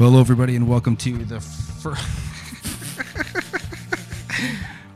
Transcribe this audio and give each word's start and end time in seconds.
Well, 0.00 0.08
hello, 0.08 0.22
everybody, 0.22 0.56
and 0.56 0.66
welcome 0.66 0.96
to 0.96 1.12
the 1.12 1.40
first. 1.40 2.00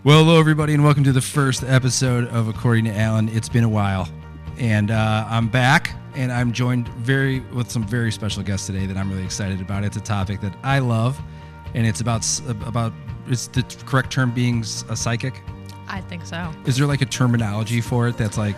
well, 0.03 0.25
hello, 0.25 0.41
everybody, 0.41 0.73
and 0.73 0.83
welcome 0.83 1.05
to 1.05 1.13
the 1.13 1.21
first 1.21 1.63
episode 1.63 2.27
of 2.29 2.49
According 2.49 2.87
to 2.87 2.99
Alan. 2.99 3.29
It's 3.29 3.51
been 3.51 3.65
a 3.65 3.69
while, 3.69 4.09
and 4.57 4.91
uh, 4.91 5.27
I'm 5.29 5.49
back, 5.49 5.95
and 6.15 6.33
I'm 6.33 6.53
joined 6.53 6.89
very 6.89 7.41
with 7.41 7.71
some 7.71 7.87
very 7.87 8.11
special 8.13 8.43
guests 8.43 8.67
today 8.67 8.87
that 8.87 8.97
I'm 8.97 9.11
really 9.11 9.25
excited 9.25 9.61
about. 9.61 9.85
It's 9.85 9.99
a 9.99 10.01
topic 10.01 10.41
that 10.41 10.57
I 10.63 10.79
love, 10.79 11.21
and 11.75 11.87
it's 11.87 12.01
about 12.01 12.27
about 12.65 12.95
is 13.29 13.49
the 13.49 13.63
correct 13.85 14.11
term 14.11 14.33
being 14.33 14.63
a 14.89 14.97
psychic. 14.97 15.43
I 15.87 16.01
think 16.01 16.25
so. 16.25 16.51
Is 16.65 16.79
there 16.79 16.87
like 16.87 17.03
a 17.03 17.07
terminology 17.07 17.83
for 17.83 18.09
it 18.09 18.17
that's 18.17 18.39
like 18.39 18.57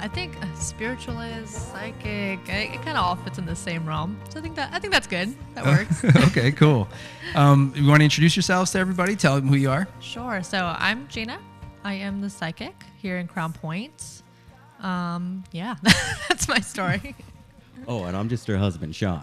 I 0.00 0.08
think 0.08 0.40
uh, 0.42 0.54
spiritualist, 0.54 1.72
psychic, 1.72 2.40
it, 2.48 2.74
it 2.74 2.82
kind 2.82 2.96
of 2.96 3.04
all 3.04 3.16
fits 3.16 3.38
in 3.38 3.46
the 3.46 3.56
same 3.56 3.86
realm. 3.86 4.18
So 4.30 4.38
I 4.38 4.42
think 4.42 4.54
that 4.56 4.72
I 4.72 4.78
think 4.78 4.92
that's 4.92 5.06
good. 5.06 5.34
That 5.54 5.64
works. 5.64 6.04
okay, 6.28 6.52
cool. 6.52 6.88
Um, 7.34 7.72
you 7.76 7.88
want 7.88 8.00
to 8.00 8.04
introduce 8.04 8.36
yourselves 8.36 8.70
to 8.72 8.78
everybody? 8.78 9.16
Tell 9.16 9.36
them 9.36 9.48
who 9.48 9.56
you 9.56 9.70
are. 9.70 9.88
sure. 10.00 10.42
So 10.42 10.74
I'm 10.78 11.08
Gina. 11.08 11.38
I 11.84 11.94
am 11.94 12.20
the 12.20 12.30
psychic 12.30 12.74
here 12.96 13.18
in 13.18 13.26
Crown 13.28 13.52
Point. 13.52 14.22
Um, 14.80 15.44
yeah, 15.52 15.76
that's 16.28 16.48
my 16.48 16.60
story. 16.60 17.14
Oh, 17.86 18.04
and 18.04 18.14
I'm 18.14 18.28
just 18.28 18.46
her 18.48 18.58
husband, 18.58 18.94
Sean. 18.94 19.22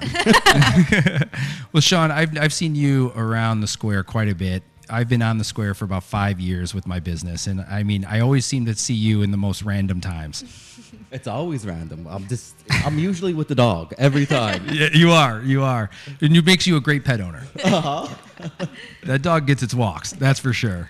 Well, 1.72 1.82
Sean, 1.82 2.10
I've, 2.10 2.36
I've 2.38 2.54
seen 2.54 2.73
you 2.73 3.12
around 3.16 3.60
the 3.60 3.68
square 3.68 4.02
quite 4.04 4.30
a 4.30 4.34
bit. 4.34 4.64
I've 4.89 5.09
been 5.09 5.21
on 5.21 5.38
the 5.38 5.44
square 5.44 5.73
for 5.73 5.85
about 5.85 6.03
five 6.03 6.39
years 6.39 6.73
with 6.73 6.88
my 6.88 6.99
business. 6.99 7.48
And 7.48 7.62
I 7.62 7.84
mean, 7.84 8.05
I 8.05 8.19
always 8.19 8.45
seem 8.45 8.66
to 8.66 8.75
see 8.75 8.94
you 8.94 9.22
in 9.22 9.31
the 9.31 9.38
most 9.38 9.64
random 9.64 10.02
times. 10.02 10.44
it's 11.11 11.27
always 11.27 11.66
random. 11.66 12.08
I'm 12.09 12.27
just, 12.27 12.55
I'm 12.69 13.00
usually 13.00 13.33
with 13.33 13.47
the 13.47 13.55
dog 13.55 13.94
every 13.97 14.25
time. 14.25 14.66
Yeah, 14.75 14.89
you 14.92 15.11
are. 15.11 15.42
You 15.42 15.64
are. 15.64 15.89
And 16.19 16.36
it 16.36 16.45
makes 16.45 16.67
you 16.67 16.75
a 16.75 16.81
great 16.81 17.05
pet 17.05 17.22
owner. 17.22 17.44
that 19.03 19.22
dog 19.22 19.47
gets 19.47 19.64
its 19.64 19.73
walks. 19.73 20.11
That's 20.11 20.39
for 20.39 20.52
sure. 20.52 20.89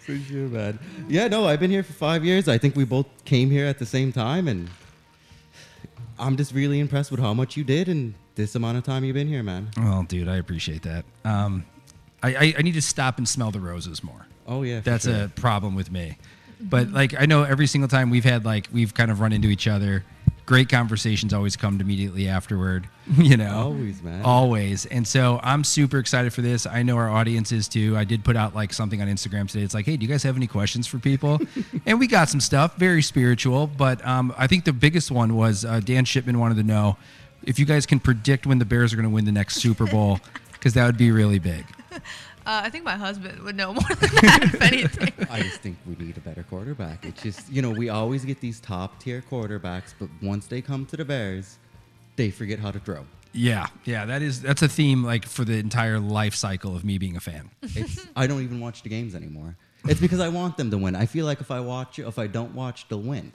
For 0.00 0.16
sure, 0.16 0.48
man. 0.48 0.78
Yeah, 1.06 1.28
no, 1.28 1.46
I've 1.46 1.60
been 1.60 1.70
here 1.70 1.82
for 1.82 1.92
five 1.92 2.24
years. 2.24 2.48
I 2.48 2.56
think 2.56 2.76
we 2.76 2.84
both 2.84 3.06
came 3.26 3.50
here 3.50 3.66
at 3.66 3.78
the 3.78 3.84
same 3.84 4.10
time, 4.12 4.48
and 4.48 4.70
I'm 6.18 6.36
just 6.36 6.54
really 6.54 6.80
impressed 6.80 7.10
with 7.10 7.20
how 7.20 7.34
much 7.34 7.58
you 7.58 7.64
did 7.64 7.88
in 7.88 8.14
this 8.36 8.54
amount 8.54 8.78
of 8.78 8.84
time 8.84 9.04
you've 9.04 9.14
been 9.14 9.28
here, 9.28 9.42
man. 9.42 9.68
Well, 9.76 10.04
dude, 10.04 10.28
I 10.28 10.36
appreciate 10.36 10.82
that. 10.82 11.04
Um, 11.24 11.64
I, 12.22 12.34
I, 12.34 12.54
I 12.58 12.62
need 12.62 12.74
to 12.74 12.82
stop 12.82 13.18
and 13.18 13.28
smell 13.28 13.50
the 13.50 13.60
roses 13.60 14.02
more. 14.04 14.26
Oh 14.46 14.62
yeah, 14.62 14.80
That's 14.80 15.04
sure. 15.04 15.24
a 15.24 15.28
problem 15.28 15.74
with 15.74 15.90
me. 15.90 16.18
But 16.60 16.90
like 16.90 17.18
I 17.20 17.26
know 17.26 17.42
every 17.44 17.66
single 17.66 17.88
time 17.88 18.10
we've 18.10 18.24
had 18.24 18.44
like 18.44 18.68
we've 18.72 18.92
kind 18.92 19.10
of 19.10 19.20
run 19.20 19.32
into 19.32 19.48
each 19.48 19.66
other, 19.66 20.04
great 20.44 20.68
conversations 20.68 21.32
always 21.32 21.56
come 21.56 21.80
immediately 21.80 22.28
afterward. 22.28 22.86
You 23.16 23.36
know, 23.36 23.56
Always, 23.56 24.02
man. 24.04 24.22
always. 24.24 24.86
And 24.86 25.06
so 25.06 25.40
I'm 25.42 25.64
super 25.64 25.98
excited 25.98 26.32
for 26.32 26.42
this. 26.42 26.64
I 26.64 26.84
know 26.84 26.96
our 26.96 27.10
audience 27.10 27.50
is 27.50 27.66
too. 27.66 27.96
I 27.96 28.04
did 28.04 28.22
put 28.24 28.36
out 28.36 28.54
like 28.54 28.72
something 28.72 29.02
on 29.02 29.08
Instagram 29.08 29.48
today. 29.50 29.64
It's 29.64 29.74
like, 29.74 29.84
hey, 29.86 29.96
do 29.96 30.06
you 30.06 30.08
guys 30.12 30.22
have 30.22 30.36
any 30.36 30.46
questions 30.46 30.86
for 30.86 30.98
people? 31.00 31.40
and 31.86 31.98
we 31.98 32.06
got 32.06 32.28
some 32.28 32.38
stuff, 32.40 32.76
very 32.76 33.02
spiritual. 33.02 33.66
But 33.66 34.04
um, 34.06 34.32
I 34.38 34.46
think 34.46 34.64
the 34.64 34.72
biggest 34.72 35.10
one 35.10 35.34
was 35.34 35.64
uh, 35.64 35.80
Dan 35.80 36.04
Shipman 36.04 36.38
wanted 36.38 36.54
to 36.58 36.62
know 36.62 36.98
if 37.42 37.58
you 37.58 37.64
guys 37.66 37.84
can 37.84 37.98
predict 37.98 38.46
when 38.46 38.60
the 38.60 38.64
Bears 38.64 38.92
are 38.92 38.96
going 38.96 39.08
to 39.08 39.14
win 39.14 39.24
the 39.24 39.32
next 39.32 39.56
Super 39.56 39.86
Bowl, 39.86 40.20
because 40.52 40.74
that 40.74 40.86
would 40.86 40.96
be 40.98 41.10
really 41.10 41.40
big. 41.40 41.64
Uh, 42.46 42.62
I 42.64 42.70
think 42.70 42.84
my 42.84 42.96
husband 42.96 43.42
would 43.42 43.54
know 43.54 43.74
more 43.74 43.82
than 43.88 44.10
that, 44.22 44.40
if 44.42 44.62
anything. 44.62 45.12
I 45.30 45.42
just 45.42 45.60
think 45.60 45.76
we 45.86 45.94
need 46.02 46.16
a 46.16 46.20
better 46.20 46.42
quarterback. 46.42 47.04
It's 47.04 47.22
just, 47.22 47.52
you 47.52 47.60
know, 47.60 47.68
we 47.70 47.90
always 47.90 48.24
get 48.24 48.40
these 48.40 48.60
top 48.60 48.98
tier 48.98 49.22
quarterbacks, 49.30 49.92
but 49.98 50.08
once 50.22 50.46
they 50.46 50.62
come 50.62 50.86
to 50.86 50.96
the 50.96 51.04
Bears, 51.04 51.58
they 52.16 52.30
forget 52.30 52.58
how 52.58 52.70
to 52.70 52.80
throw. 52.80 53.04
Yeah, 53.34 53.66
yeah, 53.84 54.06
that 54.06 54.22
is 54.22 54.40
that's 54.40 54.62
a 54.62 54.68
theme 54.68 55.04
like 55.04 55.26
for 55.26 55.44
the 55.44 55.58
entire 55.58 56.00
life 56.00 56.34
cycle 56.34 56.74
of 56.74 56.82
me 56.82 56.96
being 56.96 57.14
a 57.14 57.20
fan. 57.20 57.50
It's 57.76 58.06
I 58.16 58.26
don't 58.26 58.40
even 58.42 58.58
watch 58.58 58.82
the 58.84 58.88
games 58.88 59.14
anymore. 59.14 59.54
It's 59.84 60.00
because 60.00 60.18
I 60.20 60.30
want 60.30 60.56
them 60.56 60.70
to 60.70 60.78
win. 60.78 60.96
I 60.96 61.04
feel 61.04 61.26
like 61.26 61.42
if 61.42 61.50
I 61.50 61.60
watch, 61.60 61.98
if 61.98 62.18
I 62.18 62.26
don't 62.26 62.54
watch, 62.54 62.88
they'll 62.88 63.02
win. 63.02 63.32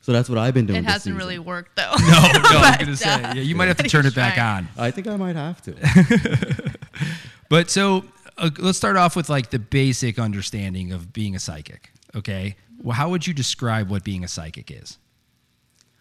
So 0.00 0.12
that's 0.12 0.28
what 0.28 0.38
I've 0.38 0.52
been 0.54 0.66
doing. 0.66 0.80
It 0.80 0.84
hasn't 0.84 1.02
season. 1.02 1.16
really 1.16 1.38
worked 1.38 1.76
though. 1.76 1.92
No, 1.98 2.06
no, 2.08 2.18
I'm 2.42 2.72
But, 2.72 2.80
gonna 2.80 2.96
say, 2.96 3.08
uh, 3.08 3.34
yeah, 3.34 3.42
you 3.42 3.54
might 3.54 3.68
have 3.68 3.76
to 3.78 3.84
turn 3.88 4.04
it 4.04 4.16
back 4.16 4.34
trying. 4.34 4.68
on. 4.76 4.84
I 4.84 4.90
think 4.90 5.06
I 5.06 5.16
might 5.16 5.36
have 5.36 5.62
to. 5.62 6.72
But 7.48 7.70
so 7.70 8.04
uh, 8.36 8.50
let's 8.58 8.78
start 8.78 8.96
off 8.96 9.16
with 9.16 9.28
like 9.28 9.50
the 9.50 9.58
basic 9.58 10.18
understanding 10.18 10.92
of 10.92 11.12
being 11.12 11.34
a 11.34 11.38
psychic. 11.38 11.92
Okay, 12.14 12.56
well, 12.82 12.96
how 12.96 13.08
would 13.10 13.26
you 13.26 13.34
describe 13.34 13.90
what 13.90 14.04
being 14.04 14.24
a 14.24 14.28
psychic 14.28 14.70
is? 14.70 14.98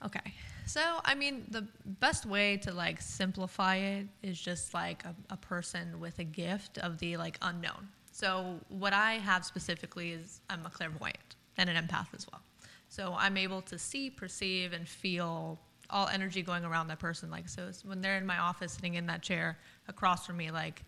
Okay. 0.06 0.34
So, 0.66 0.82
I 1.06 1.14
mean, 1.16 1.46
the 1.50 1.68
best 1.86 2.26
way 2.26 2.58
to 2.58 2.74
like 2.74 3.00
simplify 3.02 3.78
it 3.78 4.08
is 4.24 4.40
just 4.40 4.74
like 4.74 5.04
a, 5.06 5.16
a 5.30 5.38
person 5.38 6.00
with 6.00 6.20
a 6.20 6.24
gift 6.24 6.80
of 6.80 6.98
the 6.98 7.18
like 7.18 7.38
unknown. 7.42 7.88
So, 8.12 8.60
what 8.70 8.94
I 8.94 9.14
have 9.14 9.46
specifically 9.46 10.12
is 10.12 10.42
I'm 10.50 10.66
a 10.66 10.70
clairvoyant 10.70 11.36
and 11.58 11.70
an 11.70 11.76
empath 11.76 12.08
as 12.16 12.26
well. 12.32 12.42
So, 12.90 13.16
I'm 13.18 13.38
able 13.38 13.62
to 13.64 13.78
see, 13.78 14.10
perceive, 14.10 14.74
and 14.74 14.88
feel 14.88 15.60
all 15.90 16.08
energy 16.08 16.42
going 16.42 16.66
around 16.66 16.88
that 16.88 17.00
person. 17.00 17.30
Like, 17.30 17.48
so 17.48 17.70
when 17.84 18.02
they're 18.02 18.18
in 18.18 18.26
my 18.26 18.40
office 18.40 18.74
sitting 18.74 18.96
in 18.96 19.06
that 19.06 19.22
chair 19.22 19.60
across 19.88 20.26
from 20.26 20.38
me, 20.38 20.50
like, 20.50 20.84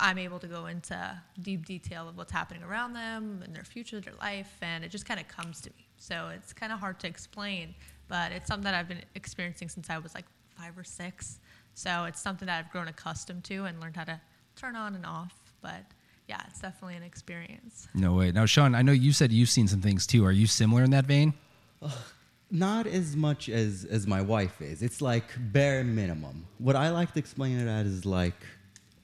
I'm 0.00 0.18
able 0.18 0.38
to 0.38 0.46
go 0.46 0.66
into 0.66 1.20
deep 1.40 1.66
detail 1.66 2.08
of 2.08 2.16
what's 2.16 2.32
happening 2.32 2.62
around 2.62 2.92
them 2.92 3.42
and 3.44 3.54
their 3.54 3.64
future, 3.64 4.00
their 4.00 4.14
life, 4.20 4.56
and 4.62 4.84
it 4.84 4.90
just 4.90 5.06
kind 5.06 5.18
of 5.18 5.26
comes 5.26 5.60
to 5.62 5.70
me. 5.70 5.86
So 5.96 6.30
it's 6.34 6.52
kind 6.52 6.72
of 6.72 6.78
hard 6.78 7.00
to 7.00 7.08
explain, 7.08 7.74
but 8.06 8.30
it's 8.30 8.46
something 8.46 8.64
that 8.64 8.74
I've 8.74 8.88
been 8.88 9.02
experiencing 9.16 9.68
since 9.68 9.90
I 9.90 9.98
was 9.98 10.14
like 10.14 10.26
five 10.56 10.78
or 10.78 10.84
six. 10.84 11.40
So 11.74 12.04
it's 12.04 12.20
something 12.20 12.46
that 12.46 12.58
I've 12.64 12.70
grown 12.70 12.88
accustomed 12.88 13.44
to 13.44 13.64
and 13.64 13.80
learned 13.80 13.96
how 13.96 14.04
to 14.04 14.20
turn 14.54 14.76
on 14.76 14.94
and 14.94 15.04
off. 15.04 15.34
But 15.62 15.84
yeah, 16.28 16.40
it's 16.48 16.60
definitely 16.60 16.96
an 16.96 17.02
experience. 17.02 17.88
No 17.94 18.12
way. 18.14 18.30
Now, 18.30 18.46
Sean, 18.46 18.74
I 18.74 18.82
know 18.82 18.92
you 18.92 19.12
said 19.12 19.32
you've 19.32 19.50
seen 19.50 19.66
some 19.66 19.80
things 19.80 20.06
too. 20.06 20.24
Are 20.24 20.32
you 20.32 20.46
similar 20.46 20.84
in 20.84 20.90
that 20.90 21.06
vein? 21.06 21.34
Not 22.50 22.86
as 22.86 23.14
much 23.14 23.48
as 23.48 23.84
as 23.84 24.06
my 24.06 24.22
wife 24.22 24.62
is. 24.62 24.82
It's 24.82 25.02
like 25.02 25.24
bare 25.52 25.84
minimum. 25.84 26.46
What 26.58 26.76
I 26.76 26.90
like 26.90 27.12
to 27.12 27.18
explain 27.18 27.58
it 27.58 27.68
as 27.68 27.86
is 27.86 28.06
like 28.06 28.34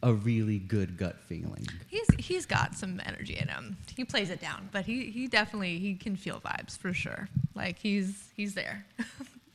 a 0.05 0.13
really 0.13 0.59
good 0.59 0.97
gut 0.99 1.19
feeling. 1.19 1.67
He's 1.89 2.07
he's 2.19 2.47
got 2.47 2.75
some 2.75 3.01
energy 3.05 3.37
in 3.41 3.49
him. 3.49 3.79
He 3.97 4.05
plays 4.05 4.31
it 4.31 4.41
down, 4.41 4.69
but 4.71 4.85
he, 4.85 5.11
he 5.11 5.27
definitely 5.27 5.79
he 5.79 5.95
can 5.95 6.15
feel 6.15 6.41
vibes 6.41 6.79
for 6.79 6.93
sure. 6.93 7.29
Like 7.55 7.79
he's 7.79 8.29
he's 8.37 8.55
there. 8.55 8.85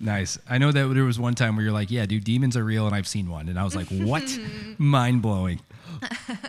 Nice. 0.01 0.39
I 0.49 0.59
know 0.59 0.71
that 0.71 0.93
there 0.93 1.03
was 1.03 1.19
one 1.19 1.35
time 1.35 1.57
where 1.57 1.63
you're 1.63 1.73
like, 1.73 1.91
"Yeah, 1.91 2.05
dude, 2.05 2.23
demons 2.23 2.55
are 2.55 2.63
real," 2.63 2.85
and 2.85 2.95
I've 2.95 3.05
seen 3.05 3.29
one, 3.29 3.49
and 3.49 3.59
I 3.59 3.65
was 3.65 3.75
like, 3.75 3.87
"What?" 3.91 4.39
Mind 4.77 5.21
blowing. 5.21 5.59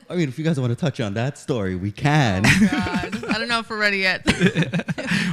I 0.09 0.15
mean, 0.15 0.29
if 0.29 0.39
you 0.39 0.45
guys 0.45 0.61
want 0.61 0.71
to 0.71 0.77
touch 0.77 1.01
on 1.01 1.15
that 1.15 1.37
story, 1.37 1.75
we 1.75 1.89
oh, 1.89 1.93
can. 1.97 2.45
God, 2.45 3.25
I 3.29 3.39
don't 3.39 3.49
know 3.49 3.59
if 3.59 3.69
we're 3.69 3.77
ready 3.77 3.99
yet. 3.99 4.25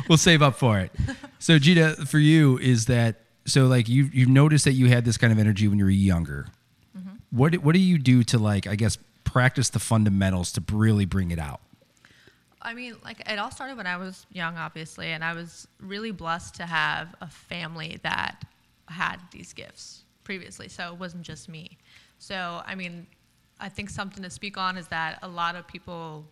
we'll 0.09 0.17
save 0.17 0.41
up 0.41 0.55
for 0.55 0.79
it. 0.79 0.91
So, 1.37 1.59
Gina, 1.59 1.93
for 2.07 2.17
you, 2.17 2.57
is 2.57 2.87
that 2.87 3.17
so? 3.45 3.67
Like 3.67 3.87
you, 3.87 4.09
you've 4.11 4.29
noticed 4.29 4.65
that 4.65 4.73
you 4.73 4.87
had 4.87 5.05
this 5.05 5.17
kind 5.17 5.31
of 5.31 5.37
energy 5.37 5.67
when 5.67 5.77
you 5.77 5.85
were 5.85 5.91
younger. 5.91 6.47
What 7.37 7.55
What 7.57 7.73
do 7.73 7.79
you 7.79 7.97
do 7.97 8.23
to 8.25 8.39
like, 8.39 8.65
I 8.67 8.75
guess, 8.75 8.97
practice 9.23 9.69
the 9.69 9.79
fundamentals 9.79 10.51
to 10.53 10.63
really 10.71 11.05
bring 11.05 11.31
it 11.31 11.39
out? 11.39 11.61
I 12.61 12.73
mean, 12.73 12.95
like 13.03 13.21
it 13.29 13.37
all 13.37 13.51
started 13.51 13.77
when 13.77 13.87
I 13.87 13.97
was 13.97 14.25
young, 14.31 14.57
obviously, 14.57 15.11
and 15.11 15.23
I 15.23 15.33
was 15.33 15.67
really 15.79 16.11
blessed 16.11 16.55
to 16.55 16.65
have 16.65 17.15
a 17.21 17.27
family 17.27 17.99
that 18.01 18.43
had 18.87 19.17
these 19.31 19.53
gifts 19.53 20.03
previously. 20.23 20.67
So 20.67 20.91
it 20.91 20.99
wasn't 20.99 21.23
just 21.23 21.47
me. 21.47 21.77
So 22.17 22.61
I 22.65 22.75
mean, 22.75 23.05
I 23.59 23.69
think 23.69 23.91
something 23.91 24.23
to 24.23 24.29
speak 24.29 24.57
on 24.57 24.77
is 24.77 24.87
that 24.87 25.19
a 25.21 25.27
lot 25.27 25.55
of 25.55 25.67
people 25.67 26.25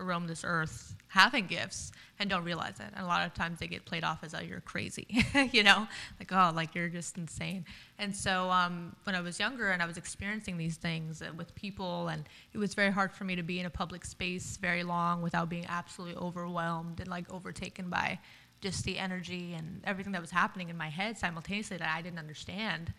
roam 0.00 0.26
this 0.26 0.44
earth 0.44 0.94
having 1.08 1.46
gifts 1.46 1.92
and 2.24 2.30
don't 2.30 2.44
realize 2.44 2.80
it. 2.80 2.86
And 2.94 3.04
a 3.04 3.06
lot 3.06 3.26
of 3.26 3.34
times 3.34 3.58
they 3.58 3.66
get 3.66 3.84
played 3.84 4.02
off 4.02 4.24
as, 4.24 4.34
oh, 4.34 4.40
you're 4.40 4.60
crazy, 4.60 5.06
you 5.52 5.62
know, 5.62 5.86
like, 6.18 6.32
oh, 6.32 6.52
like 6.54 6.74
you're 6.74 6.88
just 6.88 7.18
insane. 7.18 7.66
And 7.98 8.16
so 8.16 8.50
um, 8.50 8.96
when 9.04 9.14
I 9.14 9.20
was 9.20 9.38
younger 9.38 9.72
and 9.72 9.82
I 9.82 9.86
was 9.86 9.98
experiencing 9.98 10.56
these 10.56 10.78
things 10.78 11.20
uh, 11.20 11.32
with 11.36 11.54
people, 11.54 12.08
and 12.08 12.24
it 12.54 12.58
was 12.58 12.72
very 12.72 12.90
hard 12.90 13.12
for 13.12 13.24
me 13.24 13.36
to 13.36 13.42
be 13.42 13.60
in 13.60 13.66
a 13.66 13.70
public 13.70 14.06
space 14.06 14.56
very 14.56 14.84
long 14.84 15.20
without 15.20 15.50
being 15.50 15.66
absolutely 15.68 16.16
overwhelmed 16.16 16.98
and 16.98 17.08
like 17.08 17.30
overtaken 17.30 17.90
by 17.90 18.18
just 18.62 18.84
the 18.84 18.98
energy 18.98 19.52
and 19.52 19.82
everything 19.84 20.14
that 20.14 20.22
was 20.22 20.30
happening 20.30 20.70
in 20.70 20.78
my 20.78 20.88
head 20.88 21.18
simultaneously 21.18 21.76
that 21.76 21.94
I 21.94 22.00
didn't 22.00 22.18
understand. 22.18 22.90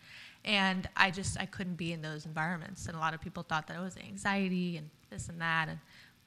And 0.43 0.87
I 0.95 1.09
just, 1.09 1.39
I 1.39 1.47
couldn't 1.47 1.77
be 1.77 1.93
in 1.93 2.03
those 2.03 2.27
environments. 2.27 2.85
And 2.85 2.95
a 2.95 2.99
lot 2.99 3.15
of 3.15 3.21
people 3.21 3.41
thought 3.41 3.65
that 3.69 3.75
it 3.75 3.81
was 3.81 3.97
anxiety 3.97 4.77
and 4.77 4.87
this 5.09 5.29
and 5.29 5.41
that. 5.41 5.69
And 5.69 5.79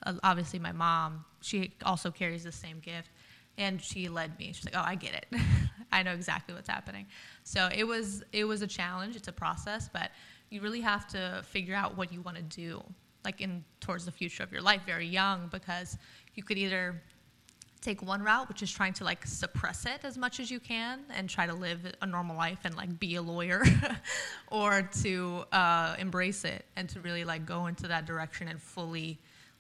uh, 0.04 0.14
obviously 0.22 0.58
my 0.58 0.72
mom, 0.72 1.24
she 1.40 1.72
also 1.84 2.10
carries 2.10 2.44
the 2.44 2.52
same 2.52 2.80
gift. 2.80 3.10
And 3.56 3.82
she 3.82 4.08
led 4.08 4.38
me. 4.38 4.52
She's 4.52 4.64
like, 4.64 4.76
"Oh, 4.76 4.84
I 4.86 4.94
get 4.94 5.14
it. 5.14 5.40
I 5.92 6.04
know 6.04 6.12
exactly 6.12 6.54
what's 6.54 6.68
happening." 6.68 7.06
So 7.42 7.68
it 7.74 7.82
was 7.82 8.22
it 8.32 8.44
was 8.44 8.62
a 8.62 8.68
challenge. 8.68 9.16
It's 9.16 9.26
a 9.26 9.32
process, 9.32 9.90
but 9.92 10.12
you 10.50 10.60
really 10.60 10.80
have 10.80 11.08
to 11.08 11.42
figure 11.44 11.74
out 11.74 11.96
what 11.96 12.12
you 12.12 12.20
want 12.22 12.36
to 12.36 12.42
do, 12.44 12.80
like 13.24 13.40
in 13.40 13.64
towards 13.80 14.04
the 14.04 14.12
future 14.12 14.44
of 14.44 14.52
your 14.52 14.62
life, 14.62 14.82
very 14.86 15.06
young, 15.06 15.48
because 15.50 15.98
you 16.34 16.44
could 16.44 16.56
either 16.56 17.02
take 17.80 18.02
one 18.02 18.22
route, 18.22 18.48
which 18.48 18.62
is 18.62 18.70
trying 18.70 18.92
to 18.92 19.04
like 19.04 19.26
suppress 19.26 19.86
it 19.86 20.00
as 20.04 20.18
much 20.18 20.40
as 20.40 20.50
you 20.50 20.60
can 20.60 21.00
and 21.10 21.28
try 21.28 21.46
to 21.46 21.54
live 21.54 21.80
a 22.02 22.06
normal 22.06 22.36
life 22.36 22.58
and 22.64 22.76
like 22.76 22.98
be 22.98 23.16
a 23.16 23.22
lawyer, 23.22 23.64
or 24.48 24.88
to 25.02 25.44
uh, 25.52 25.96
embrace 25.98 26.44
it 26.44 26.64
and 26.76 26.88
to 26.88 27.00
really 27.00 27.24
like 27.24 27.44
go 27.44 27.66
into 27.66 27.88
that 27.88 28.06
direction 28.06 28.48
and 28.48 28.60
fully 28.60 29.18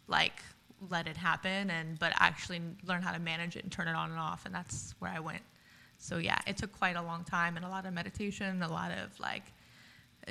like 0.08 0.42
let 0.90 1.06
it 1.06 1.16
happen 1.16 1.70
and 1.70 1.98
but 1.98 2.12
actually 2.18 2.60
learn 2.86 3.02
how 3.02 3.12
to 3.12 3.18
manage 3.18 3.56
it 3.56 3.62
and 3.64 3.72
turn 3.72 3.88
it 3.88 3.94
on 3.94 4.10
and 4.10 4.18
off 4.18 4.46
and 4.46 4.54
that's 4.54 4.94
where 4.98 5.10
I 5.10 5.20
went. 5.20 5.42
So 5.98 6.18
yeah, 6.18 6.38
it 6.46 6.56
took 6.56 6.72
quite 6.72 6.96
a 6.96 7.02
long 7.02 7.24
time 7.24 7.56
and 7.56 7.64
a 7.64 7.68
lot 7.68 7.84
of 7.84 7.92
meditation, 7.92 8.62
a 8.62 8.68
lot 8.68 8.92
of 8.92 9.18
like 9.20 9.42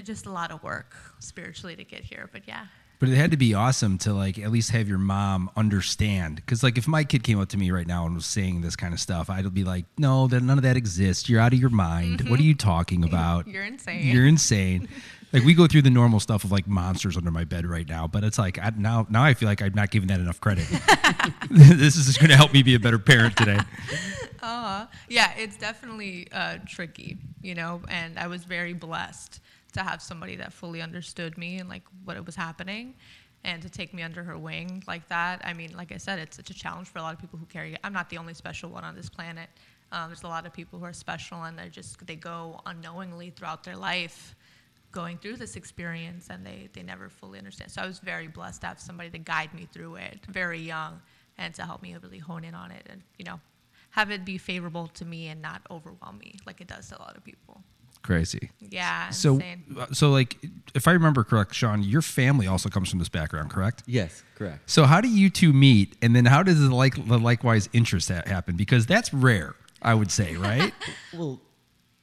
just 0.04 0.26
a 0.26 0.32
lot 0.32 0.52
of 0.52 0.64
work 0.64 0.96
spiritually 1.20 1.76
to 1.76 1.84
get 1.84 2.04
here. 2.04 2.30
But 2.32 2.44
yeah, 2.48 2.68
But 3.00 3.10
it 3.10 3.16
had 3.16 3.32
to 3.32 3.38
be 3.38 3.54
awesome 3.54 3.98
to 4.00 4.14
like 4.14 4.40
at 4.40 4.52
least 4.52 4.72
have 4.72 4.88
your 4.88 4.98
mom 4.98 5.52
understand. 5.56 6.38
Because 6.38 6.64
like 6.64 6.78
if 6.78 6.88
my 6.88 7.04
kid 7.04 7.24
came 7.24 7.40
up 7.40 7.50
to 7.50 7.58
me 7.58 7.72
right 7.72 7.88
now 7.88 8.06
and 8.06 8.16
was 8.16 8.26
saying 8.26 8.62
this 8.62 8.76
kind 8.76 8.94
of 8.94 9.00
stuff, 9.00 9.30
I'd 9.30 9.54
be 9.54 9.64
like, 9.64 9.86
no, 9.98 10.28
that 10.28 10.42
none 10.42 10.58
of 10.58 10.64
that 10.64 10.78
exists. 10.78 11.28
You're 11.28 11.42
out 11.42 11.54
of 11.54 11.60
your 11.60 11.70
mind. 11.70 12.22
What 12.22 12.32
are 12.32 12.34
mm-hmm. 12.36 12.44
you 12.44 12.56
talking 12.56 13.04
about? 13.04 13.48
You're 13.58 13.66
insane. 13.66 14.08
You're 14.08 14.26
insane. 14.26 14.88
like 15.34 15.44
we 15.44 15.54
go 15.54 15.68
through 15.68 15.82
the 15.82 15.90
normal 15.90 16.20
stuff 16.20 16.44
of 16.44 16.52
like 16.52 16.68
monsters 16.68 17.18
under 17.18 17.32
my 17.32 17.44
bed 17.44 17.66
right 17.66 17.88
now, 17.88 18.08
but 18.08 18.24
it's 18.24 18.38
like 18.38 18.60
I, 18.60 18.72
now 18.78 19.06
now 19.10 19.24
I 19.24 19.34
feel 19.34 19.50
like 19.50 19.62
I'm 19.62 19.74
not 19.74 19.92
giving 19.92 20.08
that 20.08 20.20
enough 20.20 20.40
credit. 20.40 20.68
this 21.50 21.96
is 21.96 22.06
just 22.06 22.20
going 22.20 22.30
to 22.30 22.38
help 22.38 22.54
me 22.54 22.64
be 22.64 22.76
a 22.76 22.80
better 22.80 23.00
parent 23.00 23.38
today. 23.38 23.60
Uh, 24.40 24.86
yeah, 25.10 25.34
it's 25.36 25.58
definitely 25.58 26.28
uh, 26.32 26.58
tricky, 26.66 27.18
you 27.42 27.56
know, 27.56 27.82
and 27.90 28.18
I 28.20 28.28
was 28.28 28.46
very 28.46 28.72
blessed 28.72 29.42
to 29.74 29.82
have 29.82 30.02
somebody 30.02 30.36
that 30.38 30.54
fully 30.54 30.82
understood 30.82 31.38
me 31.38 31.58
and 31.58 31.68
like 31.68 31.82
what 32.06 32.24
was 32.26 32.36
happening 32.36 32.94
and 33.44 33.62
to 33.64 33.70
take 33.70 33.94
me 33.94 34.04
under 34.04 34.24
her 34.24 34.38
wing 34.38 34.84
like 34.88 35.08
that. 35.10 35.42
I 35.44 35.54
mean, 35.54 35.76
like 35.76 35.92
I 35.92 35.98
said, 35.98 36.20
it's 36.20 36.38
such 36.38 36.50
a 36.50 36.54
challenge 36.54 36.88
for 36.88 37.00
a 37.00 37.02
lot 37.02 37.14
of 37.14 37.20
people 37.20 37.38
who 37.40 37.46
carry 37.48 37.74
it. 37.74 37.80
I'm 37.84 37.94
not 37.94 38.10
the 38.10 38.18
only 38.18 38.36
special 38.36 38.70
one 38.70 38.84
on 38.84 38.96
this 38.96 39.10
planet. 39.10 39.50
Um, 39.92 40.10
there's 40.10 40.24
a 40.24 40.28
lot 40.28 40.46
of 40.46 40.54
people 40.54 40.80
who 40.80 40.86
are 40.86 40.94
special 40.94 41.44
and 41.44 41.58
they're 41.58 41.68
just, 41.68 42.06
they 42.06 42.16
go 42.16 42.62
unknowingly 42.68 43.32
throughout 43.32 43.64
their 43.64 43.76
life 43.76 44.36
going 44.98 45.20
through 45.20 45.36
this 45.38 45.56
experience 45.56 46.28
and 46.32 46.44
they, 46.44 46.70
they 46.74 46.82
never 46.82 47.08
fully 47.08 47.38
understand. 47.38 47.70
So 47.70 47.84
I 47.84 47.86
was 47.86 48.00
very 48.00 48.28
blessed 48.28 48.62
to 48.62 48.68
have 48.68 48.80
somebody 48.80 49.12
to 49.12 49.20
guide 49.20 49.54
me 49.54 49.68
through 49.72 49.98
it 49.98 50.20
very 50.28 50.60
young 50.60 51.02
and 51.38 51.54
to 51.54 51.62
help 51.64 51.84
me 51.84 51.96
really 52.02 52.18
hone 52.18 52.44
in 52.44 52.56
on 52.56 52.72
it 52.72 52.88
and, 52.90 53.04
you 53.20 53.24
know, 53.24 53.40
have 53.92 54.10
it 54.10 54.26
be 54.26 54.40
favorable 54.40 54.88
to 54.88 55.06
me 55.06 55.28
and 55.28 55.40
not 55.40 55.62
overwhelm 55.70 56.18
me 56.18 56.34
like 56.48 56.62
it 56.62 56.68
does 56.68 56.90
to 56.90 56.98
a 56.98 57.00
lot 57.00 57.16
of 57.16 57.24
people. 57.24 57.62
Crazy. 58.02 58.50
Yeah. 58.60 59.10
So, 59.10 59.36
insane. 59.36 59.76
uh, 59.80 59.86
so 59.94 60.10
like, 60.10 60.38
if 60.74 60.88
I 60.88 60.94
remember 60.94 61.24
correct, 61.24 61.54
Sean, 61.54 61.84
your 61.84 62.02
family 62.02 62.48
also 62.48 62.68
comes 62.68 62.90
from 62.90 62.98
this 62.98 63.10
background, 63.10 63.52
correct? 63.52 63.84
Yes, 63.86 64.24
correct. 64.36 64.68
So, 64.70 64.86
how 64.86 65.02
do 65.02 65.10
you 65.10 65.30
two 65.30 65.52
meet, 65.52 65.96
and 66.02 66.16
then 66.16 66.26
how 66.26 66.42
does 66.42 66.60
the 66.60 66.74
like 66.74 66.96
the 67.08 67.18
likewise 67.18 67.70
interest 67.74 68.10
ha- 68.10 68.22
happen? 68.26 68.56
Because 68.56 68.86
that's 68.86 69.14
rare, 69.14 69.56
I 69.82 69.94
would 69.94 70.12
say, 70.12 70.36
right? 70.38 70.74
Well, 71.14 71.42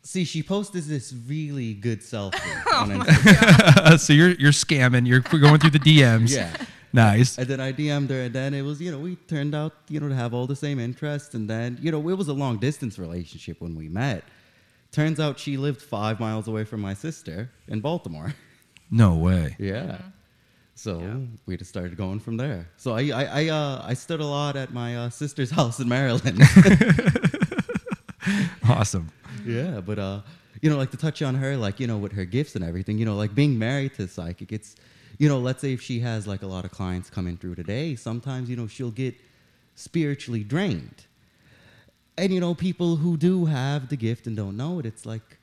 see, 0.04 0.24
she 0.24 0.42
posted 0.42 0.84
this 0.84 1.12
really 1.26 1.74
good 1.74 2.00
selfie 2.00 2.38
Oh 2.66 2.82
on 2.82 2.90
Instagram. 2.90 3.98
so 4.06 4.12
you're 4.12 4.32
you're 4.32 4.52
scamming, 4.52 5.06
you're 5.06 5.20
going 5.20 5.58
through 5.58 5.70
the 5.70 5.78
DMs. 5.78 6.34
Yeah. 6.34 6.56
Nice. 6.92 7.38
And 7.38 7.48
then 7.48 7.58
I 7.58 7.72
DM'd 7.72 8.10
her, 8.10 8.22
and 8.22 8.32
then 8.32 8.54
it 8.54 8.62
was, 8.62 8.80
you 8.80 8.92
know, 8.92 9.00
we 9.00 9.16
turned 9.16 9.52
out, 9.52 9.72
you 9.88 9.98
know, 9.98 10.08
to 10.08 10.14
have 10.14 10.32
all 10.32 10.46
the 10.46 10.54
same 10.54 10.78
interests. 10.78 11.34
And 11.34 11.50
then, 11.50 11.76
you 11.82 11.90
know, 11.90 12.08
it 12.08 12.14
was 12.14 12.28
a 12.28 12.32
long 12.32 12.58
distance 12.58 13.00
relationship 13.00 13.60
when 13.60 13.74
we 13.74 13.88
met. 13.88 14.22
Turns 14.92 15.18
out 15.18 15.40
she 15.40 15.56
lived 15.56 15.82
five 15.82 16.20
miles 16.20 16.46
away 16.46 16.62
from 16.62 16.80
my 16.80 16.94
sister 16.94 17.50
in 17.68 17.80
Baltimore. 17.80 18.34
No 18.90 19.16
way. 19.16 19.56
Yeah. 19.58 19.96
So 20.74 21.00
yeah. 21.00 21.16
we 21.46 21.56
just 21.56 21.70
started 21.70 21.96
going 21.96 22.20
from 22.20 22.36
there. 22.36 22.68
So 22.76 22.94
I 22.94 23.08
I 23.08 23.24
I, 23.24 23.48
uh, 23.48 23.82
I 23.82 23.94
stood 23.94 24.20
a 24.20 24.26
lot 24.26 24.56
at 24.56 24.72
my 24.72 24.94
uh, 24.96 25.10
sister's 25.10 25.50
house 25.50 25.80
in 25.80 25.88
Maryland. 25.88 26.40
Awesome. 28.68 29.10
Yeah, 29.44 29.80
but 29.80 29.98
uh, 29.98 30.20
you 30.60 30.70
know, 30.70 30.76
like 30.76 30.90
to 30.92 30.96
touch 30.96 31.22
on 31.22 31.34
her, 31.34 31.56
like 31.56 31.80
you 31.80 31.86
know, 31.86 31.98
with 31.98 32.12
her 32.12 32.24
gifts 32.24 32.54
and 32.54 32.64
everything. 32.64 32.98
You 32.98 33.04
know, 33.04 33.16
like 33.16 33.34
being 33.34 33.58
married 33.58 33.94
to 33.94 34.08
psychic, 34.08 34.52
it's 34.52 34.76
you 35.18 35.28
know, 35.28 35.38
let's 35.38 35.60
say 35.60 35.72
if 35.72 35.82
she 35.82 36.00
has 36.00 36.26
like 36.26 36.42
a 36.42 36.46
lot 36.46 36.64
of 36.64 36.70
clients 36.70 37.10
coming 37.10 37.36
through 37.36 37.54
today, 37.56 37.94
sometimes 37.96 38.48
you 38.48 38.56
know 38.56 38.66
she'll 38.66 38.90
get 38.90 39.14
spiritually 39.74 40.44
drained. 40.44 41.06
And 42.16 42.32
you 42.32 42.40
know, 42.40 42.54
people 42.54 42.96
who 42.96 43.16
do 43.16 43.46
have 43.46 43.88
the 43.88 43.96
gift 43.96 44.26
and 44.26 44.36
don't 44.36 44.56
know 44.56 44.78
it, 44.78 44.86
it's 44.86 45.04
like 45.04 45.38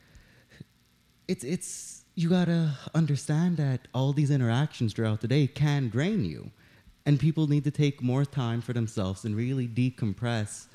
it's 1.28 1.44
it's 1.44 2.04
you 2.16 2.30
gotta 2.30 2.78
understand 2.94 3.58
that 3.58 3.88
all 3.94 4.14
these 4.14 4.32
interactions 4.32 4.94
throughout 4.94 5.22
the 5.22 5.28
day 5.28 5.48
can 5.48 5.90
drain 5.90 6.26
you 6.26 6.52
and 7.06 7.20
people 7.20 7.48
need 7.48 7.64
to 7.64 7.72
take 7.72 8.02
more 8.02 8.26
time 8.26 8.62
for 8.62 8.74
themselves 8.74 9.26
and 9.26 9.36
really 9.36 9.68
decompress 9.68 10.68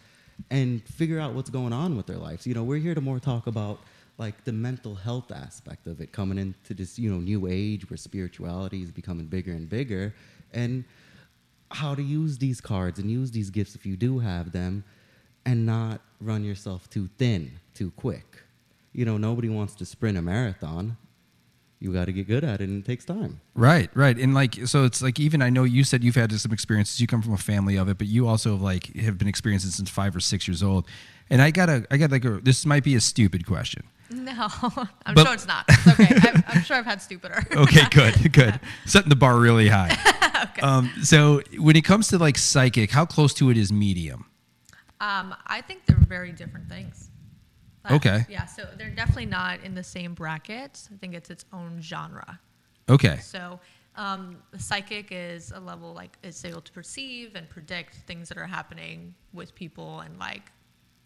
and 0.50 0.82
figure 0.88 1.18
out 1.18 1.34
what's 1.34 1.50
going 1.50 1.72
on 1.72 1.96
with 1.96 2.06
their 2.06 2.16
lives. 2.16 2.46
You 2.46 2.54
know 2.54 2.64
we're 2.64 2.78
here 2.78 2.94
to 2.94 3.00
more 3.00 3.18
talk 3.18 3.46
about 3.46 3.80
like 4.18 4.44
the 4.44 4.52
mental 4.52 4.94
health 4.94 5.30
aspect 5.30 5.86
of 5.86 6.00
it 6.00 6.12
coming 6.12 6.38
into 6.38 6.74
this 6.74 6.98
you 6.98 7.10
know 7.10 7.18
new 7.18 7.46
age 7.46 7.88
where 7.90 7.96
spirituality 7.96 8.82
is 8.82 8.90
becoming 8.90 9.26
bigger 9.26 9.52
and 9.52 9.68
bigger. 9.68 10.14
And 10.52 10.84
how 11.70 11.94
to 11.94 12.02
use 12.02 12.38
these 12.38 12.60
cards 12.60 12.98
and 12.98 13.10
use 13.10 13.32
these 13.32 13.50
gifts 13.50 13.74
if 13.74 13.84
you 13.84 13.96
do 13.96 14.20
have 14.20 14.52
them 14.52 14.84
and 15.44 15.66
not 15.66 16.00
run 16.20 16.44
yourself 16.44 16.88
too 16.88 17.08
thin 17.18 17.58
too 17.74 17.90
quick. 17.92 18.42
You 18.92 19.04
know 19.04 19.16
nobody 19.16 19.48
wants 19.48 19.74
to 19.76 19.86
sprint 19.86 20.16
a 20.16 20.22
marathon 20.22 20.96
you 21.78 21.93
got 21.93 22.06
to 22.06 22.12
get 22.12 22.26
good 22.26 22.43
at 22.44 22.61
it 22.61 22.69
and 22.69 22.82
it 22.82 22.87
takes 22.87 23.05
time 23.05 23.40
Right, 23.55 23.90
right, 23.94 24.17
and 24.19 24.34
like 24.34 24.55
so, 24.67 24.84
it's 24.84 25.02
like 25.02 25.19
even 25.20 25.40
I 25.43 25.50
know 25.50 25.64
you 25.64 25.84
said 25.84 26.02
you've 26.05 26.14
had 26.14 26.32
some 26.32 26.52
experiences. 26.52 27.00
You 27.00 27.06
come 27.06 27.23
from 27.23 27.32
a 27.32 27.38
family 27.38 27.76
of 27.76 27.88
it, 27.88 27.96
but 27.99 28.06
you 28.06 28.26
also 28.28 28.52
have 28.52 28.62
like 28.62 28.94
have 28.96 29.17
been 29.19 29.28
experiencing 29.28 29.70
since 29.70 29.88
five 29.90 30.14
or 30.14 30.20
six 30.20 30.46
years 30.46 30.62
old. 30.62 30.87
And 31.31 31.40
I 31.43 31.50
got 31.50 31.69
a, 31.69 31.87
I 31.90 31.96
got 31.96 32.11
like 32.11 32.25
a. 32.25 32.38
This 32.43 32.64
might 32.67 32.84
be 32.84 32.94
a 32.96 33.00
stupid 33.00 33.46
question. 33.46 33.82
No, 34.11 34.32
I'm 35.06 35.14
But- 35.14 35.25
sure 35.25 35.34
it's 35.34 35.46
not. 35.46 35.64
It's 35.69 35.87
okay. 36.00 36.14
I'm, 36.31 36.44
I'm 36.49 36.62
sure 36.62 36.76
I've 36.76 36.84
had 36.84 37.00
stupider. 37.02 37.43
Okay, 37.56 37.82
good, 37.90 38.32
good. 38.32 38.61
Setting 38.84 39.08
the 39.08 39.17
bar 39.17 39.37
really 39.38 39.69
high. 39.69 39.96
Um, 40.62 40.93
so 41.02 41.40
when 41.58 41.75
it 41.76 41.82
comes 41.84 42.08
to 42.08 42.19
like 42.19 42.37
psychic, 42.38 42.90
how 42.90 43.05
close 43.06 43.32
to 43.34 43.50
it 43.50 43.56
is 43.56 43.72
medium? 43.72 44.26
Um, 45.00 45.34
I 45.46 45.61
think 45.62 45.87
they're 45.87 45.96
very 45.96 46.32
different 46.32 46.69
things. 46.69 47.06
Uh, 47.88 47.94
Okay. 47.94 48.24
Yeah, 48.28 48.46
so 48.46 48.68
they're 48.76 48.90
definitely 48.90 49.26
not 49.26 49.62
in 49.62 49.74
the 49.74 49.84
same 49.84 50.14
bracket. 50.14 50.88
I 50.92 50.96
think 50.96 51.14
it's 51.14 51.30
its 51.30 51.44
own 51.52 51.80
genre. 51.80 52.40
Okay, 52.88 53.16
So, 53.18 53.58
um, 53.96 54.36
psychic 54.58 55.08
is 55.10 55.50
a 55.52 55.58
level 55.58 55.92
like 55.92 56.16
it's 56.22 56.44
able 56.44 56.60
to 56.60 56.72
perceive 56.72 57.34
and 57.34 57.48
predict 57.48 57.94
things 58.06 58.28
that 58.28 58.38
are 58.38 58.46
happening 58.46 59.14
with 59.32 59.55
people 59.55 60.00
and 60.00 60.19
like 60.19 60.52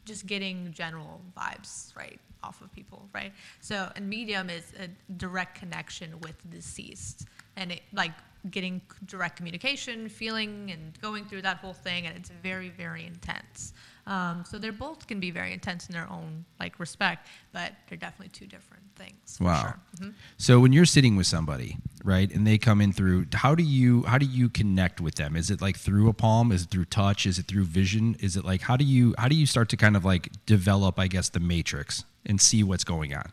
just 0.04 0.26
getting 0.26 0.72
general 0.72 1.20
vibes 1.37 1.94
right 1.96 2.20
off 2.42 2.60
of 2.62 2.72
people, 2.72 3.08
right? 3.14 3.32
So, 3.60 3.90
and 3.96 4.08
medium 4.08 4.50
is 4.50 4.72
a 4.78 4.88
direct 5.14 5.58
connection 5.58 6.18
with 6.20 6.37
the 6.42 6.49
deceased 6.49 7.26
and 7.56 7.72
it 7.72 7.82
like 7.92 8.12
getting 8.50 8.80
direct 9.06 9.37
communication, 9.37 10.08
feeling 10.08 10.70
and 10.72 10.99
going 11.00 11.26
through 11.26 11.42
that 11.42 11.58
whole 11.58 11.75
thing, 11.75 12.06
and 12.06 12.16
it's 12.16 12.30
very, 12.42 12.70
very 12.70 13.04
intense. 13.06 13.75
Um, 14.11 14.45
so 14.45 14.59
they're 14.59 14.73
both 14.73 15.07
can 15.07 15.21
be 15.21 15.31
very 15.31 15.52
intense 15.52 15.87
in 15.88 15.93
their 15.93 16.11
own 16.11 16.45
like 16.59 16.81
respect, 16.81 17.29
but 17.52 17.73
they're 17.88 17.97
definitely 17.97 18.31
two 18.31 18.47
different 18.47 18.83
things. 18.97 19.38
Wow. 19.40 19.61
Sure. 19.61 19.81
Mhm. 20.00 20.14
So 20.37 20.59
when 20.59 20.73
you're 20.73 20.85
sitting 20.85 21.14
with 21.14 21.29
somebody, 21.29 21.76
right, 22.02 22.29
and 22.35 22.45
they 22.45 22.59
come 22.59 22.81
in 22.81 22.93
through, 22.93 23.26
how 23.33 23.55
do 23.55 23.62
you 23.62 24.02
how 24.02 24.19
do 24.19 24.26
you 24.26 24.49
connect 24.49 25.00
with 25.00 25.14
them? 25.14 25.37
Is 25.37 25.49
it 25.49 25.61
like 25.62 25.76
through 25.76 26.09
a 26.09 26.12
palm? 26.12 26.50
Is 26.50 26.64
it 26.64 26.71
through 26.71 26.87
touch? 26.87 27.25
Is 27.25 27.38
it 27.38 27.47
through 27.47 27.64
vision? 27.64 28.17
Is 28.19 28.37
it 28.37 28.45
like 28.45 28.62
how 28.62 28.76
do 28.76 28.85
you 28.85 29.14
how 29.17 29.29
do 29.29 29.37
you 29.37 29.47
start 29.47 29.69
to 29.71 29.76
kind 29.76 29.97
of 29.97 30.05
like 30.05 30.29
develop, 30.45 30.99
I 30.99 31.07
guess, 31.07 31.29
the 31.29 31.40
matrix 31.40 32.05
and 32.26 32.40
see 32.40 32.64
what's 32.64 32.85
going 32.85 33.14
on? 33.14 33.31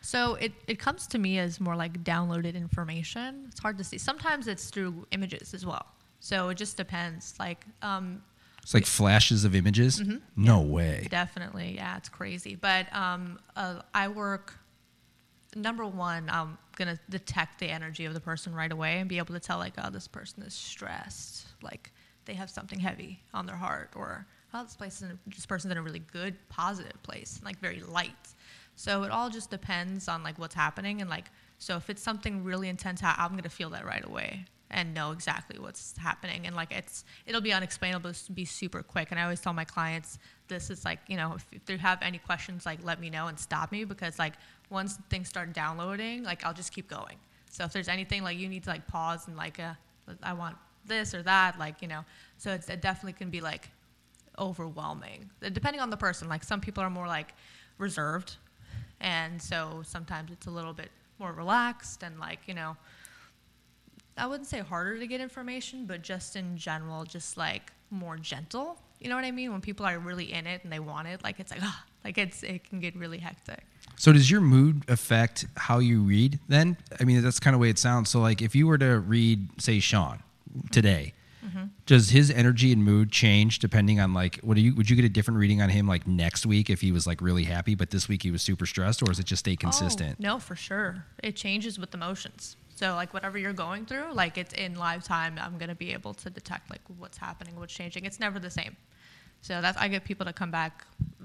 So 0.00 0.34
it, 0.34 0.52
it 0.66 0.78
comes 0.78 1.06
to 1.08 1.18
me 1.18 1.38
as 1.38 1.60
more 1.60 1.74
like 1.76 2.02
downloaded 2.04 2.54
information. 2.54 3.46
It's 3.48 3.60
hard 3.60 3.78
to 3.78 3.84
see. 3.84 3.98
Sometimes 3.98 4.46
it's 4.46 4.70
through 4.70 5.06
images 5.10 5.54
as 5.54 5.64
well. 5.66 5.86
So 6.20 6.48
it 6.48 6.56
just 6.56 6.76
depends. 6.76 7.34
Like, 7.40 7.64
um, 7.82 8.22
It's 8.66 8.74
like 8.74 8.84
flashes 8.84 9.44
of 9.44 9.54
images. 9.54 10.00
Mm-hmm. 10.00 10.16
No 10.34 10.60
way. 10.60 11.06
definitely, 11.08 11.76
yeah, 11.76 11.96
it's 11.98 12.08
crazy. 12.08 12.56
But 12.56 12.92
um, 12.92 13.38
uh, 13.54 13.82
I 13.94 14.08
work. 14.08 14.54
Number 15.54 15.86
one, 15.86 16.28
I'm 16.28 16.58
gonna 16.74 16.98
detect 17.08 17.60
the 17.60 17.68
energy 17.68 18.06
of 18.06 18.14
the 18.14 18.18
person 18.18 18.52
right 18.52 18.72
away 18.72 18.98
and 18.98 19.08
be 19.08 19.18
able 19.18 19.34
to 19.34 19.40
tell 19.40 19.58
like, 19.58 19.74
oh, 19.78 19.90
this 19.90 20.08
person 20.08 20.42
is 20.42 20.52
stressed. 20.52 21.46
Like 21.62 21.92
they 22.24 22.34
have 22.34 22.50
something 22.50 22.80
heavy 22.80 23.22
on 23.32 23.46
their 23.46 23.54
heart, 23.54 23.90
or 23.94 24.26
oh, 24.52 24.64
this 24.64 24.74
place 24.74 25.00
is 25.00 25.12
this 25.28 25.46
person's 25.46 25.70
in 25.70 25.78
a 25.78 25.82
really 25.82 26.00
good, 26.00 26.34
positive 26.48 27.00
place, 27.04 27.40
like 27.44 27.60
very 27.60 27.78
light. 27.82 28.34
So 28.74 29.04
it 29.04 29.12
all 29.12 29.30
just 29.30 29.48
depends 29.48 30.08
on 30.08 30.24
like 30.24 30.40
what's 30.40 30.56
happening 30.56 31.00
and 31.00 31.08
like 31.08 31.26
so 31.58 31.76
if 31.76 31.88
it's 31.90 32.02
something 32.02 32.44
really 32.44 32.68
intense, 32.68 33.02
I'm 33.02 33.36
gonna 33.36 33.48
feel 33.48 33.70
that 33.70 33.84
right 33.84 34.04
away 34.04 34.46
and 34.70 34.92
know 34.94 35.12
exactly 35.12 35.58
what's 35.60 35.96
happening 35.96 36.44
and 36.44 36.56
like 36.56 36.72
it's 36.72 37.04
it'll 37.24 37.40
be 37.40 37.52
unexplainable, 37.52 38.10
it's 38.10 38.28
be 38.28 38.44
super 38.44 38.82
quick. 38.82 39.08
And 39.10 39.20
I 39.20 39.22
always 39.22 39.40
tell 39.40 39.52
my 39.52 39.64
clients 39.64 40.18
this 40.48 40.70
is 40.70 40.84
like 40.84 40.98
you 41.08 41.16
know 41.16 41.34
if, 41.36 41.46
if 41.52 41.64
they 41.64 41.76
have 41.76 41.98
any 42.02 42.18
questions, 42.18 42.66
like 42.66 42.80
let 42.82 43.00
me 43.00 43.10
know 43.10 43.28
and 43.28 43.38
stop 43.38 43.72
me 43.72 43.84
because 43.84 44.18
like 44.18 44.34
once 44.70 44.98
things 45.08 45.28
start 45.28 45.52
downloading, 45.52 46.24
like 46.24 46.44
I'll 46.44 46.54
just 46.54 46.72
keep 46.72 46.88
going. 46.88 47.16
So 47.50 47.64
if 47.64 47.72
there's 47.72 47.88
anything 47.88 48.22
like 48.22 48.38
you 48.38 48.48
need 48.48 48.64
to 48.64 48.70
like 48.70 48.86
pause 48.86 49.28
and 49.28 49.36
like 49.36 49.60
uh, 49.60 49.74
I 50.22 50.32
want 50.32 50.56
this 50.84 51.14
or 51.14 51.22
that, 51.22 51.58
like 51.58 51.80
you 51.80 51.88
know, 51.88 52.04
so 52.38 52.52
it 52.52 52.66
definitely 52.80 53.14
can 53.14 53.30
be 53.30 53.40
like 53.40 53.70
overwhelming. 54.38 55.30
Uh, 55.44 55.48
Depending 55.48 55.80
on 55.80 55.90
the 55.90 55.96
person, 55.96 56.28
like 56.28 56.44
some 56.44 56.60
people 56.60 56.82
are 56.82 56.90
more 56.90 57.06
like 57.06 57.34
reserved, 57.78 58.36
and 59.00 59.40
so 59.40 59.82
sometimes 59.84 60.30
it's 60.32 60.46
a 60.46 60.50
little 60.50 60.72
bit 60.72 60.90
more 61.18 61.32
relaxed 61.32 62.02
and 62.02 62.18
like 62.18 62.40
you 62.46 62.54
know, 62.54 62.76
I 64.16 64.26
wouldn't 64.26 64.48
say 64.48 64.60
harder 64.60 64.98
to 64.98 65.06
get 65.06 65.20
information, 65.20 65.86
but 65.86 66.02
just 66.02 66.36
in 66.36 66.56
general, 66.56 67.04
just 67.04 67.36
like 67.36 67.72
more 67.90 68.16
gentle. 68.16 68.78
You 69.00 69.08
know 69.10 69.16
what 69.16 69.24
I 69.24 69.30
mean? 69.30 69.52
When 69.52 69.60
people 69.60 69.84
are 69.84 69.98
really 69.98 70.32
in 70.32 70.46
it 70.46 70.64
and 70.64 70.72
they 70.72 70.78
want 70.78 71.08
it, 71.08 71.22
like 71.22 71.38
it's 71.38 71.50
like 71.50 71.60
ah, 71.62 71.84
like 72.04 72.18
it's 72.18 72.42
it 72.42 72.68
can 72.68 72.80
get 72.80 72.96
really 72.96 73.18
hectic. 73.18 73.64
So 73.96 74.12
does 74.12 74.30
your 74.30 74.40
mood 74.40 74.82
affect 74.88 75.46
how 75.56 75.78
you 75.78 76.02
read 76.02 76.38
then? 76.48 76.76
I 77.00 77.04
mean, 77.04 77.22
that's 77.22 77.40
kind 77.40 77.54
of 77.54 77.60
the 77.60 77.62
way 77.62 77.70
it 77.70 77.78
sounds. 77.78 78.10
So 78.10 78.20
like 78.20 78.42
if 78.42 78.54
you 78.54 78.66
were 78.66 78.78
to 78.78 79.00
read, 79.00 79.60
say, 79.60 79.80
Sean 79.80 80.22
today, 80.70 81.14
does 81.86 82.10
his 82.10 82.30
energy 82.30 82.72
and 82.72 82.84
mood 82.84 83.10
change 83.10 83.58
depending 83.58 84.00
on 84.00 84.12
like 84.14 84.38
what 84.42 84.54
do 84.54 84.60
you 84.60 84.74
would 84.74 84.88
you 84.90 84.96
get 84.96 85.04
a 85.04 85.08
different 85.08 85.38
reading 85.38 85.60
on 85.62 85.68
him 85.68 85.86
like 85.86 86.06
next 86.06 86.44
week 86.46 86.70
if 86.70 86.80
he 86.80 86.92
was 86.92 87.06
like 87.06 87.20
really 87.20 87.44
happy, 87.44 87.74
but 87.74 87.90
this 87.90 88.08
week 88.08 88.22
he 88.22 88.30
was 88.30 88.42
super 88.42 88.66
stressed, 88.66 89.02
or 89.02 89.10
is 89.10 89.18
it 89.18 89.26
just 89.26 89.40
stay 89.40 89.56
consistent? 89.56 90.16
Oh, 90.20 90.22
no, 90.22 90.38
for 90.38 90.56
sure. 90.56 91.04
It 91.22 91.36
changes 91.36 91.78
with 91.78 91.94
emotions. 91.94 92.56
So 92.74 92.94
like 92.94 93.14
whatever 93.14 93.38
you're 93.38 93.52
going 93.54 93.86
through, 93.86 94.12
like 94.12 94.36
it's 94.36 94.52
in 94.54 94.74
live 94.76 95.02
time, 95.04 95.38
I'm 95.40 95.56
gonna 95.58 95.74
be 95.74 95.92
able 95.92 96.12
to 96.14 96.28
detect 96.30 96.68
like 96.70 96.82
what's 96.98 97.16
happening, 97.18 97.56
what's 97.58 97.72
changing. 97.72 98.04
It's 98.04 98.20
never 98.20 98.38
the 98.38 98.50
same. 98.50 98.76
So 99.40 99.60
that's 99.60 99.78
I 99.78 99.88
get 99.88 100.04
people 100.04 100.26
to 100.26 100.32
come 100.32 100.50
back 100.50 100.84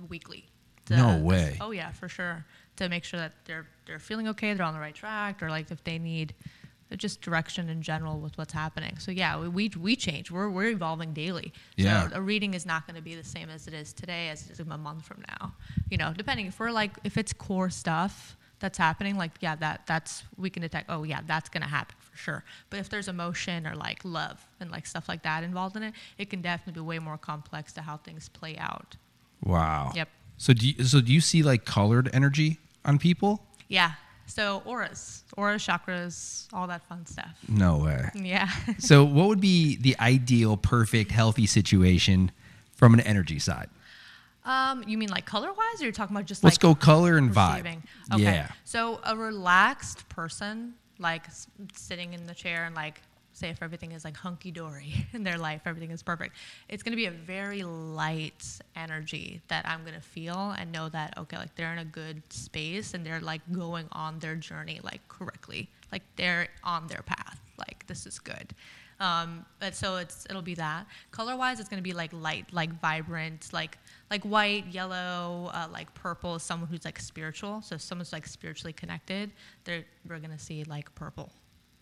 weekly. 0.09 0.45
to- 0.85 0.95
No 0.97 1.17
way. 1.17 1.57
Oh 1.59 1.71
yeah, 1.71 1.91
for 1.91 2.07
sure. 2.07 2.45
To 2.77 2.87
make 2.89 3.03
sure 3.03 3.19
that 3.19 3.33
they're 3.45 3.67
they're 3.85 3.99
feeling 3.99 4.27
okay, 4.29 4.53
they're 4.53 4.65
on 4.65 4.73
the 4.73 4.79
right 4.79 4.95
track, 4.95 5.43
or 5.43 5.49
like 5.49 5.69
if 5.71 5.83
they 5.83 5.99
need 5.99 6.33
just 6.97 7.21
direction 7.21 7.69
in 7.69 7.81
general 7.81 8.19
with 8.19 8.37
what's 8.37 8.53
happening. 8.53 8.97
So 8.97 9.11
yeah, 9.11 9.39
we 9.39 9.47
we, 9.47 9.71
we 9.79 9.95
change. 9.95 10.31
We're 10.31 10.49
we're 10.49 10.69
evolving 10.69 11.13
daily. 11.13 11.53
Yeah. 11.75 12.09
So 12.09 12.15
a 12.17 12.21
reading 12.21 12.53
is 12.53 12.65
not 12.65 12.87
going 12.87 12.95
to 12.95 13.01
be 13.01 13.15
the 13.15 13.23
same 13.23 13.49
as 13.49 13.67
it 13.67 13.73
is 13.73 13.93
today 13.93 14.29
as 14.29 14.45
it 14.45 14.51
is 14.51 14.59
a 14.59 14.65
month 14.65 15.05
from 15.05 15.23
now. 15.27 15.53
You 15.89 15.97
know, 15.97 16.13
depending 16.15 16.47
if 16.47 16.59
we're 16.59 16.71
like 16.71 16.91
if 17.03 17.17
it's 17.17 17.33
core 17.33 17.69
stuff 17.69 18.37
that's 18.59 18.77
happening, 18.77 19.17
like 19.17 19.31
yeah, 19.41 19.55
that 19.57 19.81
that's 19.87 20.23
we 20.37 20.49
can 20.49 20.61
detect. 20.61 20.89
Oh 20.89 21.03
yeah, 21.03 21.21
that's 21.25 21.49
going 21.49 21.63
to 21.63 21.69
happen 21.69 21.95
for 21.99 22.17
sure. 22.17 22.43
But 22.69 22.79
if 22.79 22.89
there's 22.89 23.07
emotion 23.07 23.67
or 23.67 23.75
like 23.75 23.99
love 24.03 24.45
and 24.59 24.71
like 24.71 24.85
stuff 24.85 25.09
like 25.09 25.23
that 25.23 25.43
involved 25.43 25.75
in 25.75 25.83
it, 25.83 25.93
it 26.17 26.29
can 26.29 26.41
definitely 26.41 26.79
be 26.81 26.85
way 26.85 26.99
more 26.99 27.17
complex 27.17 27.73
to 27.73 27.81
how 27.81 27.97
things 27.97 28.29
play 28.29 28.57
out. 28.57 28.95
Wow. 29.43 29.91
Yep. 29.95 30.09
So 30.37 30.53
do 30.53 30.69
you, 30.69 30.83
so 30.83 31.01
do 31.01 31.13
you 31.13 31.21
see 31.21 31.43
like 31.43 31.65
colored 31.65 32.09
energy 32.13 32.59
on 32.85 32.97
people? 32.97 33.45
Yeah. 33.67 33.93
So 34.33 34.61
auras, 34.65 35.23
auras, 35.35 35.61
chakras, 35.65 36.47
all 36.53 36.67
that 36.67 36.83
fun 36.87 37.05
stuff. 37.05 37.35
No 37.49 37.77
way. 37.79 38.09
Yeah. 38.15 38.49
So 38.79 39.03
what 39.03 39.27
would 39.27 39.41
be 39.41 39.75
the 39.75 39.95
ideal, 39.99 40.55
perfect, 40.55 41.11
healthy 41.11 41.45
situation 41.45 42.31
from 42.75 42.93
an 42.93 43.01
energy 43.01 43.39
side? 43.39 43.69
um, 44.43 44.83
you 44.87 44.97
mean 44.97 45.09
like 45.09 45.25
color 45.25 45.49
wise, 45.49 45.81
or 45.81 45.83
you're 45.83 45.91
talking 45.91 46.15
about 46.15 46.25
just 46.25 46.43
Let's 46.43 46.55
like 46.55 46.61
go 46.61 46.73
color 46.73 47.17
and 47.17 47.35
receiving? 47.35 47.83
vibe. 48.09 48.13
Okay. 48.15 48.23
Yeah. 48.23 48.47
So 48.63 48.99
a 49.03 49.15
relaxed 49.15 50.07
person, 50.09 50.73
like 50.97 51.27
s- 51.27 51.45
sitting 51.75 52.13
in 52.13 52.25
the 52.25 52.33
chair 52.33 52.63
and 52.65 52.73
like 52.73 53.01
say 53.41 53.49
if 53.49 53.61
everything 53.61 53.91
is 53.91 54.05
like 54.05 54.15
hunky 54.15 54.51
dory 54.51 54.93
in 55.13 55.23
their 55.23 55.37
life, 55.37 55.61
everything 55.65 55.91
is 55.91 56.01
perfect. 56.01 56.35
It's 56.69 56.83
gonna 56.83 56.95
be 56.95 57.07
a 57.07 57.11
very 57.11 57.63
light 57.63 58.45
energy 58.75 59.41
that 59.49 59.67
I'm 59.67 59.83
gonna 59.83 59.99
feel 59.99 60.55
and 60.57 60.71
know 60.71 60.87
that 60.89 61.17
okay, 61.17 61.37
like 61.37 61.55
they're 61.55 61.73
in 61.73 61.79
a 61.79 61.85
good 61.85 62.21
space 62.31 62.93
and 62.93 63.05
they're 63.05 63.19
like 63.19 63.41
going 63.51 63.87
on 63.91 64.19
their 64.19 64.35
journey 64.35 64.79
like 64.83 65.05
correctly, 65.07 65.69
like 65.91 66.03
they're 66.15 66.47
on 66.63 66.87
their 66.87 67.01
path. 67.01 67.41
Like 67.57 67.85
this 67.87 68.05
is 68.05 68.19
good. 68.19 68.53
Um, 69.01 69.47
but 69.59 69.73
so 69.73 69.97
it's 69.97 70.27
it'll 70.29 70.43
be 70.43 70.53
that 70.55 70.85
color 71.09 71.35
wise 71.35 71.59
it's 71.59 71.67
gonna 71.67 71.81
be 71.81 71.93
like 71.93 72.13
light 72.13 72.45
like 72.53 72.79
vibrant 72.79 73.51
like 73.51 73.79
like 74.11 74.23
white 74.23 74.67
yellow 74.67 75.49
uh, 75.55 75.67
like 75.73 75.91
purple 75.95 76.37
someone 76.37 76.69
who's 76.69 76.85
like 76.85 76.99
spiritual 76.99 77.63
so 77.63 77.73
if 77.73 77.81
someone's 77.81 78.13
like 78.13 78.27
spiritually 78.27 78.73
connected 78.73 79.31
they're 79.63 79.85
we're 80.07 80.19
gonna 80.19 80.37
see 80.37 80.63
like 80.65 80.93
purple 80.93 81.31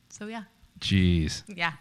so 0.08 0.28
yeah 0.28 0.44
Jeez. 0.80 1.44
yeah 1.48 1.74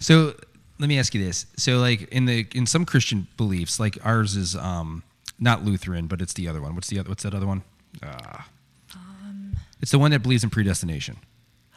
So 0.00 0.34
let 0.78 0.88
me 0.88 0.98
ask 0.98 1.14
you 1.14 1.24
this. 1.24 1.46
So 1.56 1.78
like 1.78 2.02
in 2.12 2.26
the 2.26 2.46
in 2.54 2.66
some 2.66 2.84
Christian 2.84 3.26
beliefs, 3.36 3.78
like 3.80 3.98
ours 4.04 4.36
is 4.36 4.54
um 4.56 5.02
not 5.38 5.64
Lutheran, 5.64 6.06
but 6.06 6.20
it's 6.20 6.32
the 6.34 6.46
other 6.48 6.60
one. 6.60 6.74
What's 6.74 6.88
the 6.88 6.98
other 6.98 7.08
what's 7.08 7.22
that 7.22 7.34
other 7.34 7.46
one? 7.46 7.62
Uh, 8.02 8.42
it's 9.80 9.90
the 9.90 9.98
one 9.98 10.10
that 10.12 10.20
believes 10.20 10.42
in 10.44 10.50
predestination. 10.50 11.16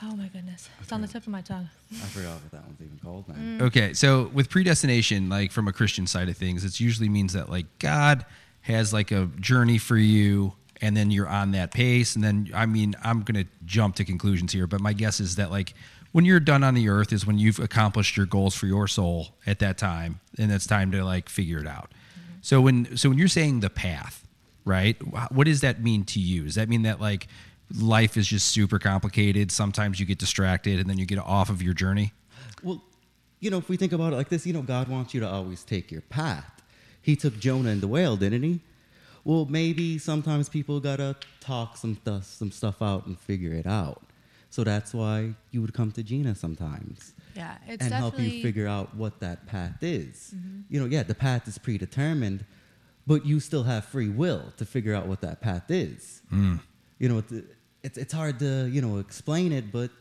oh 0.02 0.16
my 0.16 0.28
goodness 0.28 0.70
it's 0.82 0.92
on 0.92 1.02
the 1.02 1.08
tip 1.08 1.24
of 1.24 1.28
my 1.30 1.42
tongue 1.42 1.68
I 1.92 2.06
forgot 2.08 2.34
what 2.42 2.52
that 2.52 2.64
one's 2.66 2.80
even 2.82 3.00
called, 3.04 3.28
man. 3.28 3.62
Okay, 3.62 3.94
so 3.94 4.30
with 4.34 4.50
predestination, 4.50 5.30
like 5.30 5.52
from 5.52 5.68
a 5.68 5.74
Christian 5.74 6.06
side 6.08 6.30
of 6.30 6.38
things, 6.38 6.64
it 6.66 6.80
usually 6.80 7.10
means 7.10 7.34
that 7.34 7.50
like 7.50 7.66
God 7.80 8.26
has 8.62 8.92
like 8.94 9.12
a 9.12 9.28
journey 9.40 9.78
for 9.78 9.96
you, 9.98 10.54
and 10.82 10.96
then 10.98 11.10
you're 11.12 11.28
on 11.30 11.52
that 11.52 11.72
pace. 11.74 12.16
And 12.16 12.24
then, 12.24 12.50
I 12.54 12.66
mean, 12.66 12.94
I'm 13.04 13.22
gonna 13.22 13.46
jump 13.66 13.96
to 13.96 14.06
conclusions 14.06 14.52
here, 14.52 14.68
but 14.68 14.82
my 14.82 14.92
guess 14.94 15.20
is 15.22 15.38
that 15.38 15.50
like 15.50 15.74
when 16.18 16.26
you're 16.26 16.40
done 16.40 16.64
on 16.64 16.74
the 16.74 16.90
earth 16.90 17.14
is 17.14 17.28
when 17.28 17.38
you've 17.38 17.60
accomplished 17.60 18.18
your 18.18 18.26
goals 18.26 18.56
for 18.56 18.66
your 18.66 18.88
soul 18.88 19.28
at 19.46 19.60
that 19.60 19.78
time, 19.78 20.20
and 20.40 20.52
it's 20.52 20.66
time 20.66 20.92
to 20.92 21.06
like 21.06 21.30
figure 21.30 21.60
it 21.60 21.68
out. 21.68 21.92
So 22.42 22.60
when 22.60 22.98
so 22.98 23.10
when 23.10 23.20
you're 23.20 23.28
saying 23.28 23.60
the 23.60 23.70
path, 23.70 24.28
right? 24.66 24.98
What 25.32 25.46
does 25.46 25.62
that 25.62 25.84
mean 25.84 26.06
to 26.06 26.20
you? 26.20 26.46
Does 26.46 26.56
that 26.56 26.70
mean 26.70 26.82
that 26.82 27.00
like 27.00 27.28
life 27.72 28.18
is 28.18 28.26
just 28.26 28.48
super 28.48 28.80
complicated? 28.80 29.52
Sometimes 29.52 30.00
you 30.00 30.08
get 30.08 30.18
distracted, 30.18 30.80
and 30.80 30.90
then 30.90 30.98
you 30.98 31.06
get 31.06 31.20
off 31.20 31.52
of 31.52 31.62
your 31.62 31.76
journey. 31.76 32.14
Well, 32.64 32.82
you 33.40 33.52
know, 33.52 33.60
if 33.60 33.70
we 33.70 33.78
think 33.78 33.94
about 33.94 34.12
it 34.12 34.16
like 34.16 34.30
this, 34.30 34.44
you 34.48 34.54
know, 34.54 34.64
God 34.64 34.88
wants 34.88 35.14
you 35.14 35.20
to 35.20 35.30
always 35.30 35.64
take 35.64 35.92
your 35.92 36.02
path. 36.02 36.64
He 37.00 37.16
took 37.16 37.38
Jonah 37.38 37.70
and 37.70 37.80
the 37.80 37.88
whale, 37.88 38.18
didn't 38.18 38.42
he? 38.42 38.62
Well, 39.24 39.46
maybe 39.46 40.00
sometimes 40.00 40.50
people 40.50 40.80
gotta 40.80 41.16
talk 41.42 41.78
some 41.78 41.96
stuff, 41.96 42.24
some 42.24 42.50
stuff 42.50 42.82
out 42.82 43.06
and 43.06 43.20
figure 43.20 43.54
it 43.54 43.68
out. 43.68 44.02
So 44.50 44.64
that's 44.64 44.94
why 44.94 45.34
you 45.52 45.62
would 45.62 45.74
come 45.74 45.92
to 45.92 46.04
Gina 46.04 46.34
sometimes 46.36 47.14
yeah 47.38 47.58
it's 47.68 47.84
and 47.84 47.94
help 47.94 48.20
you 48.20 48.42
figure 48.42 48.68
out 48.68 48.96
what 48.96 49.20
that 49.20 49.46
path 49.46 49.78
is. 49.82 50.34
Mm-hmm. 50.36 50.62
You 50.70 50.80
know, 50.80 50.86
yeah, 50.88 51.04
the 51.04 51.16
path 51.16 51.48
is 51.48 51.58
predetermined, 51.58 52.44
but 53.06 53.26
you 53.26 53.40
still 53.40 53.64
have 53.64 53.86
free 53.86 54.10
will 54.10 54.52
to 54.58 54.66
figure 54.66 54.96
out 54.96 55.08
what 55.08 55.22
that 55.22 55.40
path 55.40 55.70
is. 55.70 56.22
Mm. 56.34 56.60
You 57.00 57.10
know, 57.10 57.20
it's, 57.20 57.34
it's 57.84 57.98
it's 57.98 58.14
hard 58.14 58.40
to 58.40 58.68
you 58.68 58.82
know 58.82 58.98
explain 58.98 59.52
it, 59.52 59.72
but 59.72 59.92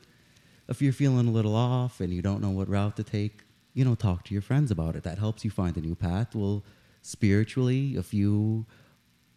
if 0.69 0.81
you're 0.81 0.95
feeling 0.95 1.29
a 1.29 1.31
little 1.31 1.55
off 1.55 2.01
and 2.01 2.13
you 2.13 2.23
don't 2.23 2.41
know 2.41 2.51
what 2.51 2.69
route 2.69 2.97
to 2.97 3.05
take, 3.05 3.43
you 3.75 3.85
know, 3.85 3.95
talk 3.95 4.25
to 4.25 4.35
your 4.35 4.43
friends 4.43 4.71
about 4.71 4.97
it. 4.97 5.03
That 5.05 5.19
helps 5.19 5.45
you 5.45 5.51
find 5.51 5.77
a 5.77 5.81
new 5.81 5.95
path. 5.95 6.35
Well, 6.35 6.65
spiritually, 7.03 7.97
if 7.97 8.13
you 8.13 8.67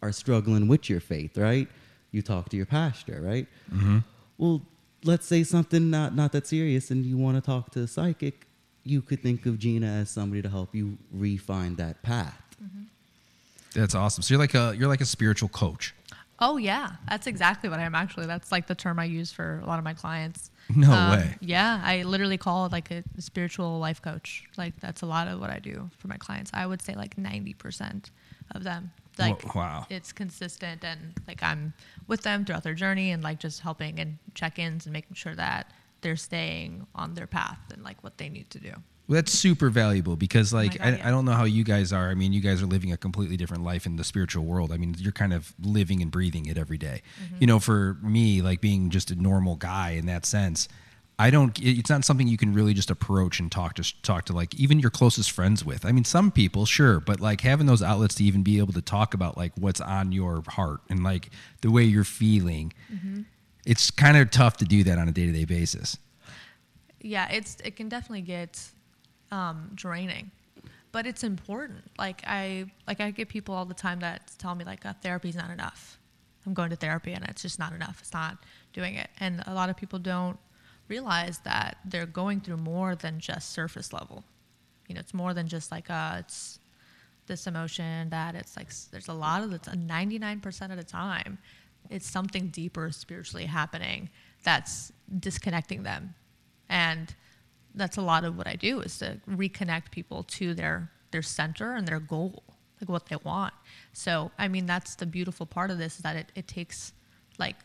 are 0.02 0.10
struggling 0.10 0.66
with 0.66 0.88
your 0.88 1.00
faith, 1.00 1.36
right? 1.36 1.68
You 2.10 2.22
talk 2.22 2.48
to 2.48 2.56
your 2.56 2.66
pastor, 2.66 3.20
right? 3.22 3.46
Mm-hmm. 3.72 3.98
Well, 4.38 4.62
let's 5.04 5.26
say 5.26 5.42
something 5.44 5.90
not 5.90 6.14
not 6.14 6.32
that 6.32 6.46
serious, 6.46 6.90
and 6.90 7.04
you 7.04 7.16
want 7.16 7.36
to 7.36 7.40
talk 7.40 7.70
to 7.72 7.80
a 7.80 7.86
psychic. 7.86 8.46
You 8.84 9.02
could 9.02 9.22
think 9.22 9.44
of 9.46 9.58
Gina 9.58 9.86
as 9.86 10.10
somebody 10.10 10.40
to 10.42 10.48
help 10.48 10.74
you 10.74 10.96
refine 11.12 11.76
that 11.76 12.02
path. 12.02 12.40
That's 13.74 13.94
awesome. 13.94 14.22
So 14.22 14.34
you're 14.34 14.40
like 14.40 14.54
a 14.54 14.74
you're 14.76 14.88
like 14.88 15.00
a 15.00 15.06
spiritual 15.06 15.48
coach. 15.48 15.94
oh 16.42 16.56
yeah 16.56 16.92
that's 17.08 17.26
exactly 17.26 17.68
what 17.68 17.78
i 17.78 17.82
am 17.82 17.94
actually 17.94 18.24
that's 18.26 18.50
like 18.50 18.66
the 18.66 18.74
term 18.74 18.98
i 18.98 19.04
use 19.04 19.30
for 19.30 19.60
a 19.62 19.66
lot 19.66 19.78
of 19.78 19.84
my 19.84 19.92
clients 19.92 20.50
No 20.74 20.90
Um, 20.90 21.10
way. 21.10 21.36
Yeah, 21.40 21.80
I 21.84 22.02
literally 22.04 22.38
call 22.38 22.64
it 22.66 22.72
like 22.72 22.90
a 22.92 23.02
spiritual 23.18 23.78
life 23.80 24.00
coach. 24.00 24.44
Like 24.56 24.74
that's 24.80 25.02
a 25.02 25.06
lot 25.06 25.26
of 25.28 25.40
what 25.40 25.50
I 25.50 25.58
do 25.58 25.90
for 25.98 26.06
my 26.08 26.16
clients. 26.16 26.50
I 26.54 26.64
would 26.64 26.80
say 26.80 26.94
like 26.94 27.18
ninety 27.18 27.54
percent 27.54 28.10
of 28.54 28.62
them. 28.62 28.92
Like 29.20 29.54
wow. 29.54 29.86
it's 29.90 30.12
consistent 30.12 30.84
and 30.84 31.14
like 31.28 31.42
I'm 31.42 31.72
with 32.06 32.22
them 32.22 32.44
throughout 32.44 32.62
their 32.62 32.74
journey 32.74 33.12
and 33.12 33.22
like 33.22 33.38
just 33.38 33.60
helping 33.60 34.00
and 34.00 34.18
check-ins 34.34 34.86
and 34.86 34.92
making 34.92 35.14
sure 35.14 35.34
that 35.34 35.72
they're 36.00 36.16
staying 36.16 36.86
on 36.94 37.14
their 37.14 37.26
path 37.26 37.58
and 37.72 37.82
like 37.82 38.02
what 38.02 38.18
they 38.18 38.28
need 38.28 38.50
to 38.50 38.58
do. 38.58 38.72
Well, 39.08 39.16
that's 39.16 39.32
super 39.32 39.70
valuable 39.70 40.14
because 40.14 40.52
like 40.52 40.76
oh 40.76 40.84
God, 40.84 40.86
I, 40.86 40.96
yeah. 40.96 41.08
I 41.08 41.10
don't 41.10 41.24
know 41.24 41.32
how 41.32 41.44
you 41.44 41.64
guys 41.64 41.92
are. 41.92 42.10
I 42.10 42.14
mean, 42.14 42.32
you 42.32 42.40
guys 42.40 42.62
are 42.62 42.66
living 42.66 42.92
a 42.92 42.96
completely 42.96 43.36
different 43.36 43.64
life 43.64 43.84
in 43.84 43.96
the 43.96 44.04
spiritual 44.04 44.44
world. 44.44 44.70
I 44.70 44.76
mean, 44.76 44.94
you're 44.98 45.10
kind 45.10 45.32
of 45.32 45.52
living 45.60 46.00
and 46.00 46.12
breathing 46.12 46.46
it 46.46 46.56
every 46.56 46.78
day. 46.78 47.02
Mm-hmm. 47.24 47.36
You 47.40 47.46
know, 47.48 47.58
for 47.58 47.98
me, 48.02 48.40
like 48.40 48.60
being 48.60 48.88
just 48.88 49.10
a 49.10 49.16
normal 49.16 49.56
guy 49.56 49.90
in 49.90 50.06
that 50.06 50.24
sense, 50.24 50.68
I 51.20 51.30
don't. 51.30 51.58
It's 51.60 51.90
not 51.90 52.04
something 52.06 52.26
you 52.26 52.38
can 52.38 52.54
really 52.54 52.72
just 52.72 52.90
approach 52.90 53.40
and 53.40 53.52
talk 53.52 53.74
to 53.74 54.02
talk 54.02 54.24
to 54.26 54.32
like 54.32 54.54
even 54.54 54.78
your 54.78 54.90
closest 54.90 55.30
friends 55.30 55.62
with. 55.64 55.84
I 55.84 55.92
mean, 55.92 56.04
some 56.04 56.30
people, 56.30 56.64
sure, 56.64 56.98
but 56.98 57.20
like 57.20 57.42
having 57.42 57.66
those 57.66 57.82
outlets 57.82 58.14
to 58.16 58.24
even 58.24 58.42
be 58.42 58.58
able 58.58 58.72
to 58.72 58.80
talk 58.80 59.12
about 59.12 59.36
like 59.36 59.52
what's 59.58 59.82
on 59.82 60.12
your 60.12 60.42
heart 60.48 60.80
and 60.88 61.04
like 61.04 61.28
the 61.60 61.70
way 61.70 61.82
you're 61.82 62.04
feeling. 62.04 62.72
It's 63.66 63.90
kind 63.90 64.16
of 64.16 64.30
tough 64.30 64.56
to 64.58 64.64
do 64.64 64.82
that 64.84 64.96
on 64.96 65.08
a 65.08 65.12
day 65.12 65.26
to 65.26 65.32
day 65.32 65.44
basis. 65.44 65.98
yeah 67.02 67.28
it's 67.30 67.56
it 67.64 67.76
can 67.76 67.88
definitely 67.88 68.22
get 68.22 68.60
um, 69.30 69.70
draining 69.74 70.30
but 70.92 71.06
it's 71.06 71.22
important 71.22 71.78
like 71.98 72.22
i 72.26 72.64
like 72.86 73.00
i 73.00 73.10
get 73.10 73.28
people 73.28 73.54
all 73.54 73.64
the 73.64 73.74
time 73.74 74.00
that 74.00 74.30
tell 74.38 74.54
me 74.54 74.64
like 74.64 74.84
uh, 74.84 74.92
therapy's 75.02 75.36
not 75.36 75.50
enough 75.50 75.98
i'm 76.46 76.54
going 76.54 76.70
to 76.70 76.76
therapy 76.76 77.12
and 77.12 77.24
it's 77.28 77.42
just 77.42 77.58
not 77.58 77.72
enough 77.72 77.98
it's 78.00 78.12
not 78.12 78.38
doing 78.72 78.94
it 78.94 79.08
and 79.18 79.42
a 79.46 79.54
lot 79.54 79.70
of 79.70 79.76
people 79.76 79.98
don't 79.98 80.38
realize 80.90 81.38
that 81.44 81.78
they're 81.84 82.06
going 82.06 82.40
through 82.40 82.58
more 82.58 82.94
than 82.94 83.20
just 83.20 83.50
surface 83.52 83.92
level. 83.92 84.24
You 84.88 84.94
know 84.94 85.00
it's 85.00 85.14
more 85.14 85.32
than 85.32 85.46
just 85.46 85.70
like 85.70 85.88
uh 85.88 86.16
it's 86.18 86.58
this 87.26 87.46
emotion 87.46 88.10
that 88.10 88.34
it's 88.34 88.56
like 88.56 88.70
there's 88.90 89.08
a 89.08 89.14
lot 89.14 89.42
of 89.42 89.50
the 89.50 89.58
99% 89.58 90.70
of 90.70 90.76
the 90.76 90.82
time 90.82 91.38
it's 91.88 92.08
something 92.08 92.48
deeper 92.48 92.90
spiritually 92.90 93.46
happening 93.46 94.10
that's 94.42 94.92
disconnecting 95.18 95.82
them. 95.82 96.14
And 96.68 97.14
that's 97.74 97.96
a 97.96 98.02
lot 98.02 98.24
of 98.24 98.36
what 98.36 98.48
i 98.48 98.56
do 98.56 98.80
is 98.80 98.98
to 98.98 99.20
reconnect 99.28 99.92
people 99.92 100.24
to 100.24 100.54
their 100.54 100.90
their 101.12 101.22
center 101.22 101.74
and 101.74 101.86
their 101.86 102.00
goal 102.00 102.42
like 102.80 102.88
what 102.88 103.06
they 103.06 103.16
want. 103.16 103.54
So 103.92 104.30
i 104.38 104.48
mean 104.48 104.66
that's 104.66 104.96
the 104.96 105.06
beautiful 105.06 105.46
part 105.46 105.70
of 105.70 105.78
this 105.78 105.96
is 105.96 106.02
that 106.02 106.16
it, 106.16 106.32
it 106.34 106.48
takes 106.48 106.92
like 107.38 107.56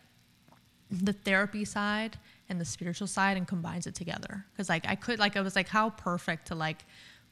the 0.92 1.14
therapy 1.14 1.66
side 1.66 2.18
and 2.50 2.60
the 2.60 2.66
spiritual 2.66 3.08
side 3.08 3.38
and 3.38 3.48
combines 3.48 3.88
it 3.88 3.96
together. 3.96 4.46
Because 4.52 4.70
like 4.70 4.88
i 4.88 4.96
could 4.96 5.20
like 5.20 5.36
i 5.38 5.42
was 5.42 5.56
like 5.56 5.68
how 5.68 5.90
perfect 5.92 6.48
to 6.48 6.56
like 6.56 6.86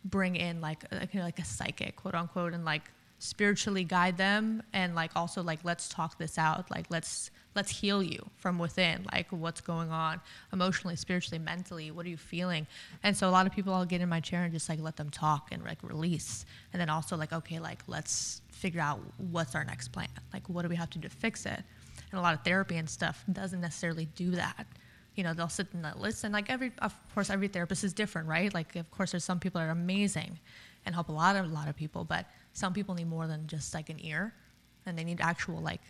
bring 0.05 0.35
in 0.35 0.61
like 0.61 0.83
a, 0.91 0.95
like, 0.95 1.13
like 1.15 1.39
a 1.39 1.45
psychic 1.45 1.95
quote 1.95 2.15
unquote 2.15 2.53
and 2.53 2.65
like 2.65 2.91
spiritually 3.19 3.85
guide 3.85 4.17
them 4.17 4.61
and 4.73 4.95
like 4.95 5.11
also 5.15 5.41
like 5.41 5.59
let's 5.63 5.87
talk 5.87 6.17
this 6.17 6.37
out 6.37 6.69
like 6.69 6.85
let's 6.89 7.31
let's 7.55 7.71
heal 7.71 8.03
you 8.03 8.19
from 8.35 8.59
within 8.59 9.05
like 9.13 9.27
what's 9.29 9.61
going 9.61 9.89
on 9.91 10.19
emotionally 10.51 10.97
spiritually 10.97 11.39
mentally 11.39 11.89
what 11.89 12.05
are 12.05 12.09
you 12.09 12.17
feeling? 12.17 12.67
And 13.01 13.15
so 13.15 13.29
a 13.29 13.31
lot 13.31 13.47
of 13.47 13.53
people 13.53 13.73
i'll 13.73 13.85
get 13.85 14.01
in 14.01 14.09
my 14.09 14.19
chair 14.19 14.43
and 14.43 14.51
just 14.51 14.67
like 14.67 14.81
let 14.81 14.97
them 14.97 15.09
talk 15.09 15.49
and 15.53 15.63
like 15.63 15.77
release. 15.83 16.45
And 16.73 16.81
then 16.81 16.89
also 16.89 17.15
like 17.15 17.31
okay 17.31 17.59
like 17.59 17.79
let's 17.87 18.41
figure 18.51 18.81
out 18.81 18.99
what's 19.31 19.55
our 19.55 19.63
next 19.63 19.93
plan. 19.93 20.09
Like 20.33 20.49
what 20.49 20.63
do 20.63 20.67
we 20.67 20.75
have 20.75 20.89
to 20.89 20.99
do 20.99 21.07
to 21.07 21.15
fix 21.15 21.45
it? 21.45 21.63
And 22.11 22.19
a 22.19 22.21
lot 22.21 22.33
of 22.33 22.41
therapy 22.43 22.75
and 22.75 22.89
stuff 22.89 23.23
doesn't 23.31 23.61
necessarily 23.61 24.05
do 24.15 24.31
that 24.31 24.67
you 25.15 25.23
know 25.23 25.33
they'll 25.33 25.49
sit 25.49 25.67
and 25.73 25.83
they'll 25.85 25.99
listen 25.99 26.31
like 26.31 26.49
every 26.49 26.71
of 26.79 26.95
course 27.13 27.29
every 27.29 27.47
therapist 27.47 27.83
is 27.83 27.93
different 27.93 28.27
right? 28.27 28.53
Like 28.53 28.75
of 28.75 28.89
course 28.91 29.11
there's 29.11 29.23
some 29.23 29.39
people 29.39 29.59
that 29.59 29.67
are 29.67 29.71
amazing 29.71 30.39
and 30.85 30.93
help 30.95 31.09
a 31.09 31.11
lot 31.11 31.35
of 31.35 31.45
a 31.45 31.53
lot 31.53 31.67
of 31.67 31.75
people 31.75 32.03
but 32.03 32.25
some 32.53 32.73
people 32.73 32.95
need 32.95 33.07
more 33.07 33.27
than 33.27 33.47
just 33.47 33.73
like 33.73 33.89
an 33.89 33.97
ear 33.99 34.33
and 34.85 34.97
they 34.97 35.03
need 35.03 35.21
actual 35.21 35.59
like 35.59 35.81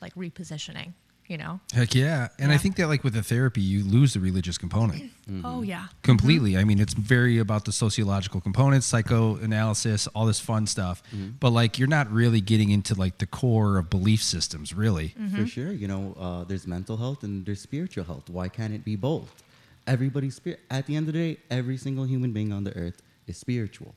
like 0.00 0.14
repositioning 0.14 0.92
you 1.30 1.38
know 1.38 1.60
Heck 1.72 1.94
yeah. 1.94 2.28
And 2.38 2.50
I 2.52 2.56
think 2.56 2.76
that 2.76 2.88
like 2.88 3.04
with 3.04 3.14
the 3.14 3.22
therapy, 3.22 3.60
you 3.60 3.84
lose 3.84 4.14
the 4.14 4.20
religious 4.20 4.58
component 4.58 5.02
mm-hmm. 5.02 5.46
oh 5.46 5.62
yeah 5.62 5.86
completely. 6.02 6.56
I 6.56 6.64
mean, 6.64 6.80
it's 6.80 6.94
very 6.94 7.38
about 7.38 7.64
the 7.64 7.72
sociological 7.72 8.40
components, 8.40 8.86
psychoanalysis, 8.86 10.06
all 10.08 10.26
this 10.26 10.40
fun 10.40 10.66
stuff. 10.66 11.02
Mm-hmm. 11.14 11.30
But 11.40 11.50
like, 11.50 11.78
you're 11.78 11.88
not 11.88 12.10
really 12.10 12.40
getting 12.40 12.70
into 12.70 12.94
like 12.94 13.18
the 13.18 13.26
core 13.26 13.78
of 13.78 13.90
belief 13.90 14.22
systems, 14.22 14.74
really. 14.74 15.14
Mm-hmm. 15.18 15.36
For 15.36 15.46
sure. 15.46 15.72
You 15.72 15.88
know, 15.88 16.16
uh, 16.18 16.44
there's 16.44 16.66
mental 16.66 16.96
health 16.96 17.22
and 17.22 17.46
there's 17.46 17.60
spiritual 17.60 18.04
health. 18.04 18.28
Why 18.28 18.48
can't 18.48 18.74
it 18.74 18.84
be 18.84 18.96
both? 18.96 19.42
Everybody's 19.86 20.36
spirit. 20.36 20.60
At 20.70 20.86
the 20.86 20.96
end 20.96 21.08
of 21.08 21.14
the 21.14 21.20
day, 21.34 21.40
every 21.50 21.76
single 21.76 22.04
human 22.04 22.32
being 22.32 22.52
on 22.52 22.64
the 22.64 22.76
earth 22.76 23.02
is 23.26 23.36
spiritual. 23.38 23.94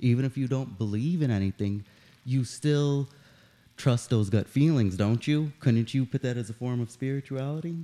Even 0.00 0.24
if 0.24 0.36
you 0.36 0.48
don't 0.48 0.78
believe 0.78 1.22
in 1.22 1.30
anything, 1.30 1.84
you 2.24 2.44
still 2.44 3.08
trust 3.80 4.10
those 4.10 4.30
gut 4.30 4.46
feelings, 4.46 4.96
don't 4.96 5.26
you? 5.26 5.52
Couldn't 5.60 5.94
you 5.94 6.04
put 6.04 6.22
that 6.22 6.36
as 6.36 6.50
a 6.50 6.52
form 6.52 6.80
of 6.80 6.90
spirituality? 6.90 7.76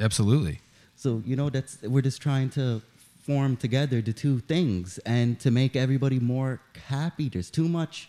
Absolutely. 0.00 0.60
So 0.94 1.22
you 1.26 1.36
know 1.36 1.50
that's 1.50 1.82
we're 1.82 2.02
just 2.02 2.22
trying 2.22 2.50
to 2.50 2.80
form 3.22 3.56
together 3.56 4.00
the 4.00 4.12
two 4.12 4.40
things 4.40 4.98
and 4.98 5.38
to 5.40 5.50
make 5.50 5.76
everybody 5.76 6.18
more 6.18 6.60
happy. 6.86 7.28
There's 7.28 7.50
too 7.50 7.68
much 7.68 8.08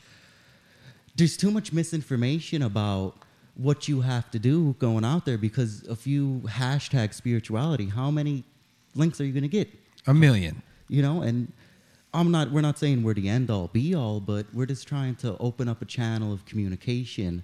there's 1.16 1.38
too 1.38 1.52
much 1.52 1.74
misinformation 1.74 2.62
about 2.62 3.16
what 3.56 3.88
you 3.88 4.02
have 4.02 4.32
to 4.32 4.40
do 4.40 4.76
going 4.80 5.06
out 5.06 5.26
there 5.26 5.38
because 5.38 5.84
if 5.84 6.08
you 6.08 6.42
hashtag 6.46 7.14
spirituality, 7.14 7.88
how 7.88 8.10
many 8.10 8.44
links 8.96 9.20
are 9.22 9.26
you 9.26 9.34
gonna 9.34 9.48
get? 9.48 9.70
A 10.08 10.14
million. 10.14 10.62
You 10.88 11.02
know, 11.02 11.22
and 11.22 11.52
I'm 12.14 12.32
not 12.32 12.52
we're 12.52 12.62
not 12.62 12.78
saying 12.78 13.04
we're 13.04 13.14
the 13.16 13.28
end 13.30 13.50
all 13.50 13.68
be 13.68 13.96
all, 13.96 14.20
but 14.20 14.46
we're 14.54 14.66
just 14.68 14.88
trying 14.88 15.16
to 15.18 15.36
open 15.40 15.68
up 15.68 15.82
a 15.82 15.86
channel 15.86 16.32
of 16.32 16.46
communication 16.46 17.44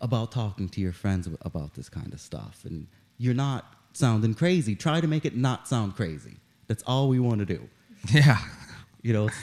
about 0.00 0.32
talking 0.32 0.68
to 0.70 0.80
your 0.80 0.92
friends 0.92 1.28
about 1.42 1.74
this 1.74 1.88
kind 1.88 2.12
of 2.12 2.20
stuff. 2.20 2.62
And 2.64 2.86
you're 3.18 3.34
not 3.34 3.74
sounding 3.92 4.34
crazy. 4.34 4.74
Try 4.74 5.00
to 5.00 5.06
make 5.06 5.24
it 5.24 5.36
not 5.36 5.68
sound 5.68 5.96
crazy. 5.96 6.36
That's 6.66 6.82
all 6.84 7.08
we 7.08 7.18
want 7.18 7.40
to 7.40 7.46
do. 7.46 7.68
Yeah. 8.10 8.38
You 9.02 9.12
know, 9.12 9.26
it's, 9.28 9.36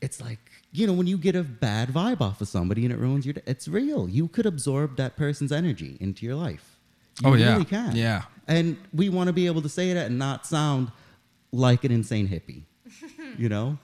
it's 0.00 0.20
like, 0.20 0.38
you 0.72 0.86
know, 0.86 0.92
when 0.92 1.06
you 1.06 1.16
get 1.16 1.34
a 1.36 1.42
bad 1.42 1.88
vibe 1.88 2.20
off 2.20 2.40
of 2.40 2.48
somebody 2.48 2.84
and 2.84 2.92
it 2.92 2.98
ruins 2.98 3.24
your 3.24 3.36
it's 3.46 3.66
real. 3.68 4.08
You 4.08 4.28
could 4.28 4.44
absorb 4.46 4.96
that 4.96 5.16
person's 5.16 5.52
energy 5.52 5.96
into 6.00 6.26
your 6.26 6.34
life. 6.34 6.76
You 7.22 7.30
Oh, 7.30 7.34
yeah. 7.34 7.52
really 7.52 7.64
can. 7.64 7.96
Yeah. 7.96 8.22
And 8.46 8.76
we 8.92 9.08
want 9.08 9.28
to 9.28 9.32
be 9.32 9.46
able 9.46 9.62
to 9.62 9.68
say 9.68 9.92
that 9.94 10.06
and 10.06 10.18
not 10.18 10.46
sound 10.46 10.90
like 11.52 11.84
an 11.84 11.92
insane 11.92 12.28
hippie. 12.28 12.62
You 13.36 13.48
know? 13.48 13.78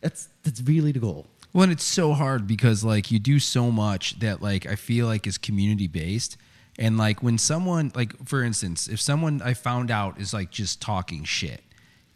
That's 0.00 0.28
that's 0.42 0.60
really 0.62 0.92
the 0.92 0.98
goal. 0.98 1.26
Well, 1.52 1.64
and 1.64 1.72
it's 1.72 1.84
so 1.84 2.12
hard 2.12 2.46
because 2.46 2.84
like 2.84 3.10
you 3.10 3.18
do 3.18 3.38
so 3.38 3.70
much 3.70 4.18
that 4.18 4.42
like 4.42 4.66
I 4.66 4.74
feel 4.74 5.06
like 5.06 5.26
is 5.26 5.38
community 5.38 5.86
based. 5.86 6.36
And 6.78 6.98
like 6.98 7.22
when 7.22 7.38
someone 7.38 7.92
like 7.94 8.14
for 8.26 8.42
instance, 8.42 8.88
if 8.88 9.00
someone 9.00 9.40
I 9.42 9.54
found 9.54 9.90
out 9.90 10.20
is 10.20 10.34
like 10.34 10.50
just 10.50 10.82
talking 10.82 11.24
shit, 11.24 11.62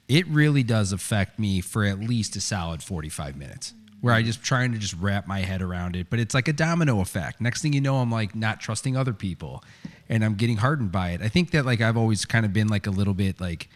it 0.08 0.26
really 0.26 0.62
does 0.62 0.92
affect 0.92 1.38
me 1.38 1.60
for 1.60 1.84
at 1.84 2.00
least 2.00 2.36
a 2.36 2.40
solid 2.40 2.82
45 2.82 3.36
minutes. 3.36 3.72
Where 4.02 4.14
I 4.14 4.22
just 4.22 4.42
trying 4.42 4.72
to 4.72 4.78
just 4.78 4.94
wrap 4.94 5.26
my 5.26 5.40
head 5.40 5.60
around 5.60 5.94
it, 5.94 6.08
but 6.08 6.18
it's 6.18 6.34
like 6.34 6.48
a 6.48 6.54
domino 6.54 7.00
effect. 7.00 7.40
Next 7.40 7.60
thing 7.60 7.74
you 7.74 7.82
know, 7.82 7.96
I'm 7.96 8.10
like 8.10 8.34
not 8.34 8.58
trusting 8.58 8.96
other 8.96 9.12
people, 9.12 9.62
and 10.08 10.24
I'm 10.24 10.36
getting 10.36 10.56
hardened 10.56 10.90
by 10.90 11.10
it. 11.10 11.20
I 11.20 11.28
think 11.28 11.50
that 11.50 11.66
like 11.66 11.82
I've 11.82 11.98
always 11.98 12.24
kind 12.24 12.46
of 12.46 12.52
been 12.54 12.68
like 12.68 12.86
a 12.86 12.90
little 12.90 13.12
bit 13.12 13.42
like, 13.42 13.68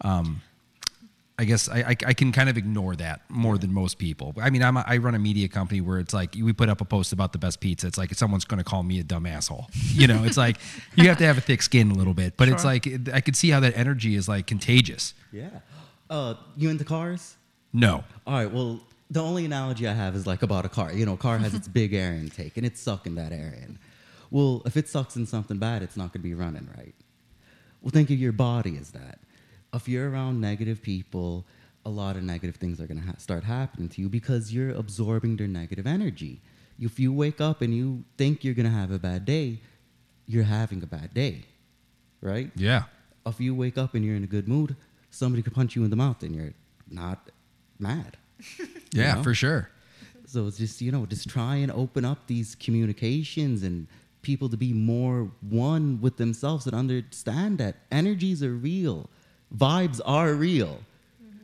um, 0.00 0.42
I 1.40 1.44
guess 1.44 1.70
I, 1.70 1.78
I, 1.78 1.96
I 2.08 2.12
can 2.12 2.32
kind 2.32 2.50
of 2.50 2.58
ignore 2.58 2.94
that 2.96 3.22
more 3.30 3.56
than 3.56 3.72
most 3.72 3.96
people. 3.96 4.34
I 4.38 4.50
mean, 4.50 4.62
I'm 4.62 4.76
a, 4.76 4.84
I 4.86 4.98
run 4.98 5.14
a 5.14 5.18
media 5.18 5.48
company 5.48 5.80
where 5.80 5.98
it's 5.98 6.12
like 6.12 6.34
we 6.34 6.52
put 6.52 6.68
up 6.68 6.82
a 6.82 6.84
post 6.84 7.14
about 7.14 7.32
the 7.32 7.38
best 7.38 7.60
pizza. 7.60 7.86
It's 7.86 7.96
like 7.96 8.12
someone's 8.14 8.44
going 8.44 8.58
to 8.58 8.64
call 8.64 8.82
me 8.82 9.00
a 9.00 9.02
dumb 9.02 9.24
asshole. 9.24 9.68
You 9.72 10.06
know, 10.06 10.22
it's 10.24 10.36
like 10.36 10.58
you 10.96 11.08
have 11.08 11.16
to 11.16 11.24
have 11.24 11.38
a 11.38 11.40
thick 11.40 11.62
skin 11.62 11.90
a 11.90 11.94
little 11.94 12.12
bit. 12.12 12.36
But 12.36 12.50
it's 12.50 12.62
like 12.62 12.86
I 13.14 13.22
could 13.22 13.36
see 13.36 13.48
how 13.48 13.60
that 13.60 13.74
energy 13.74 14.16
is 14.16 14.28
like 14.28 14.46
contagious. 14.46 15.14
Yeah. 15.32 15.48
Uh, 16.10 16.34
you 16.58 16.68
into 16.68 16.84
cars? 16.84 17.36
No, 17.72 18.04
All 18.26 18.34
right. 18.34 18.52
Well, 18.52 18.80
the 19.10 19.22
only 19.22 19.46
analogy 19.46 19.88
I 19.88 19.94
have 19.94 20.14
is 20.14 20.26
like 20.26 20.42
about 20.42 20.66
a 20.66 20.68
car. 20.68 20.92
You 20.92 21.06
know, 21.06 21.14
a 21.14 21.16
car 21.16 21.38
has 21.38 21.54
its 21.54 21.68
big 21.80 21.94
air 21.94 22.12
intake 22.12 22.58
and 22.58 22.66
it's 22.66 22.80
sucking 22.80 23.14
that 23.14 23.32
air 23.32 23.56
in. 23.62 23.78
Well, 24.30 24.60
if 24.66 24.76
it 24.76 24.88
sucks 24.88 25.16
in 25.16 25.24
something 25.24 25.56
bad, 25.56 25.82
it's 25.82 25.96
not 25.96 26.12
going 26.12 26.20
to 26.22 26.28
be 26.28 26.34
running 26.34 26.68
right. 26.76 26.94
Well, 27.80 27.90
think 27.90 28.10
of 28.10 28.18
your 28.18 28.32
body 28.32 28.76
as 28.76 28.90
that. 28.90 29.20
If 29.72 29.88
you're 29.88 30.10
around 30.10 30.40
negative 30.40 30.82
people, 30.82 31.46
a 31.84 31.90
lot 31.90 32.16
of 32.16 32.22
negative 32.22 32.56
things 32.56 32.80
are 32.80 32.86
going 32.86 33.00
to 33.00 33.06
ha- 33.06 33.14
start 33.18 33.44
happening 33.44 33.88
to 33.90 34.00
you 34.00 34.08
because 34.08 34.52
you're 34.52 34.70
absorbing 34.70 35.36
their 35.36 35.46
negative 35.46 35.86
energy. 35.86 36.40
If 36.78 36.98
you 36.98 37.12
wake 37.12 37.40
up 37.40 37.62
and 37.62 37.74
you 37.74 38.04
think 38.16 38.42
you're 38.42 38.54
going 38.54 38.66
to 38.66 38.72
have 38.72 38.90
a 38.90 38.98
bad 38.98 39.24
day, 39.24 39.60
you're 40.26 40.44
having 40.44 40.82
a 40.82 40.86
bad 40.86 41.14
day, 41.14 41.44
right? 42.20 42.50
yeah, 42.56 42.84
if 43.26 43.40
you 43.40 43.54
wake 43.54 43.76
up 43.78 43.94
and 43.94 44.04
you're 44.04 44.16
in 44.16 44.24
a 44.24 44.28
good 44.28 44.48
mood, 44.48 44.76
somebody 45.10 45.42
could 45.42 45.54
punch 45.54 45.76
you 45.76 45.84
in 45.84 45.90
the 45.90 45.96
mouth 45.96 46.22
and 46.22 46.34
you're 46.34 46.54
not 46.90 47.30
mad. 47.78 48.16
yeah, 48.92 49.14
know? 49.14 49.22
for 49.22 49.34
sure. 49.34 49.70
So 50.26 50.46
it's 50.46 50.58
just, 50.58 50.80
you 50.80 50.92
know, 50.92 51.06
just 51.06 51.28
try 51.28 51.56
and 51.56 51.72
open 51.72 52.04
up 52.04 52.26
these 52.26 52.54
communications 52.54 53.62
and 53.62 53.88
people 54.22 54.48
to 54.48 54.56
be 54.56 54.72
more 54.72 55.30
one 55.40 56.00
with 56.00 56.16
themselves 56.18 56.66
and 56.66 56.74
understand 56.74 57.58
that 57.58 57.76
energies 57.90 58.42
are 58.42 58.54
real, 58.54 59.10
vibes 59.56 60.00
are 60.04 60.32
real, 60.34 60.78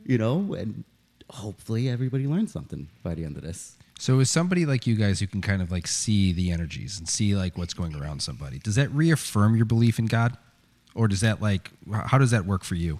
you 0.05 0.17
know, 0.17 0.53
and 0.53 0.83
hopefully 1.29 1.89
everybody 1.89 2.27
learns 2.27 2.51
something 2.51 2.87
by 3.03 3.15
the 3.15 3.25
end 3.25 3.37
of 3.37 3.43
this. 3.43 3.75
So 3.99 4.19
is 4.19 4.29
somebody 4.29 4.65
like 4.65 4.85
you 4.85 4.95
guys 4.95 5.19
who 5.19 5.27
can 5.27 5.41
kind 5.41 5.61
of 5.61 5.71
like 5.71 5.87
see 5.87 6.31
the 6.31 6.51
energies 6.51 6.99
and 6.99 7.09
see 7.09 7.35
like 7.35 7.57
what's 7.57 7.73
going 7.73 7.95
around 7.95 8.21
somebody? 8.21 8.59
Does 8.59 8.75
that 8.75 8.91
reaffirm 8.91 9.55
your 9.55 9.65
belief 9.65 9.97
in 9.97 10.05
God, 10.05 10.37
or 10.93 11.07
does 11.07 11.21
that 11.21 11.41
like 11.41 11.71
how 11.91 12.17
does 12.17 12.31
that 12.31 12.45
work 12.45 12.63
for 12.63 12.75
you? 12.75 12.99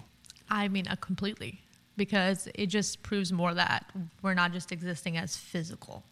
I 0.49 0.67
mean, 0.69 0.87
uh, 0.87 0.95
completely, 0.95 1.61
because 1.97 2.47
it 2.55 2.67
just 2.67 3.03
proves 3.03 3.31
more 3.31 3.53
that 3.53 3.91
we're 4.21 4.33
not 4.33 4.53
just 4.53 4.71
existing 4.71 5.17
as 5.17 5.37
physical, 5.37 6.03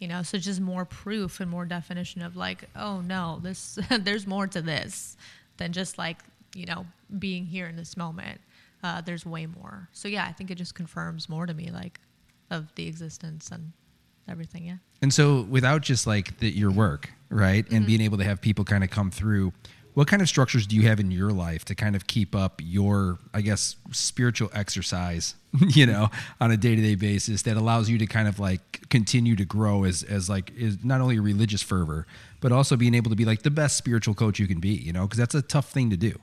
you 0.00 0.08
know. 0.08 0.22
So 0.22 0.36
just 0.36 0.60
more 0.60 0.84
proof 0.84 1.38
and 1.38 1.48
more 1.48 1.64
definition 1.64 2.22
of 2.22 2.34
like, 2.34 2.64
oh 2.74 3.00
no, 3.00 3.38
this 3.40 3.78
there's 4.00 4.26
more 4.26 4.48
to 4.48 4.60
this 4.60 5.16
than 5.58 5.72
just 5.72 5.96
like 5.96 6.18
you 6.54 6.66
know 6.66 6.86
being 7.18 7.46
here 7.46 7.66
in 7.66 7.76
this 7.76 7.96
moment. 7.96 8.40
Uh, 8.82 9.00
there's 9.00 9.26
way 9.26 9.46
more. 9.46 9.88
So 9.92 10.06
yeah, 10.06 10.26
I 10.28 10.32
think 10.32 10.50
it 10.50 10.54
just 10.54 10.74
confirms 10.74 11.28
more 11.28 11.46
to 11.46 11.54
me 11.54 11.70
like 11.70 12.00
of 12.50 12.74
the 12.76 12.86
existence 12.86 13.50
and 13.50 13.72
everything. 14.28 14.64
Yeah. 14.64 14.76
And 15.02 15.12
so, 15.12 15.42
without 15.42 15.82
just 15.82 16.06
like 16.06 16.38
the, 16.38 16.50
your 16.50 16.70
work, 16.70 17.10
right, 17.30 17.70
and 17.70 17.86
being 17.86 18.00
able 18.00 18.18
to 18.18 18.24
have 18.24 18.40
people 18.40 18.64
kind 18.64 18.82
of 18.82 18.90
come 18.90 19.10
through, 19.10 19.52
what 19.94 20.06
kind 20.06 20.22
of 20.22 20.28
structures 20.28 20.66
do 20.66 20.76
you 20.76 20.82
have 20.82 21.00
in 21.00 21.10
your 21.10 21.30
life 21.30 21.64
to 21.66 21.74
kind 21.74 21.96
of 21.96 22.06
keep 22.06 22.34
up 22.34 22.60
your, 22.62 23.18
I 23.34 23.40
guess, 23.40 23.76
spiritual 23.90 24.50
exercise, 24.52 25.34
you 25.68 25.86
know, 25.86 26.08
on 26.40 26.50
a 26.50 26.56
day 26.56 26.76
to 26.76 26.82
day 26.82 26.94
basis 26.94 27.42
that 27.42 27.56
allows 27.56 27.88
you 27.88 27.98
to 27.98 28.06
kind 28.06 28.28
of 28.28 28.38
like 28.38 28.88
continue 28.90 29.36
to 29.36 29.44
grow 29.44 29.84
as 29.84 30.02
as 30.02 30.28
like 30.28 30.52
is 30.56 30.84
not 30.84 31.00
only 31.00 31.16
a 31.16 31.22
religious 31.22 31.62
fervor, 31.62 32.06
but 32.40 32.52
also 32.52 32.76
being 32.76 32.94
able 32.94 33.10
to 33.10 33.16
be 33.16 33.24
like 33.24 33.42
the 33.42 33.50
best 33.50 33.76
spiritual 33.76 34.14
coach 34.14 34.38
you 34.38 34.46
can 34.46 34.60
be, 34.60 34.70
you 34.70 34.92
know, 34.92 35.02
because 35.02 35.18
that's 35.18 35.34
a 35.34 35.42
tough 35.42 35.70
thing 35.70 35.90
to 35.90 35.96
do. 35.96 36.18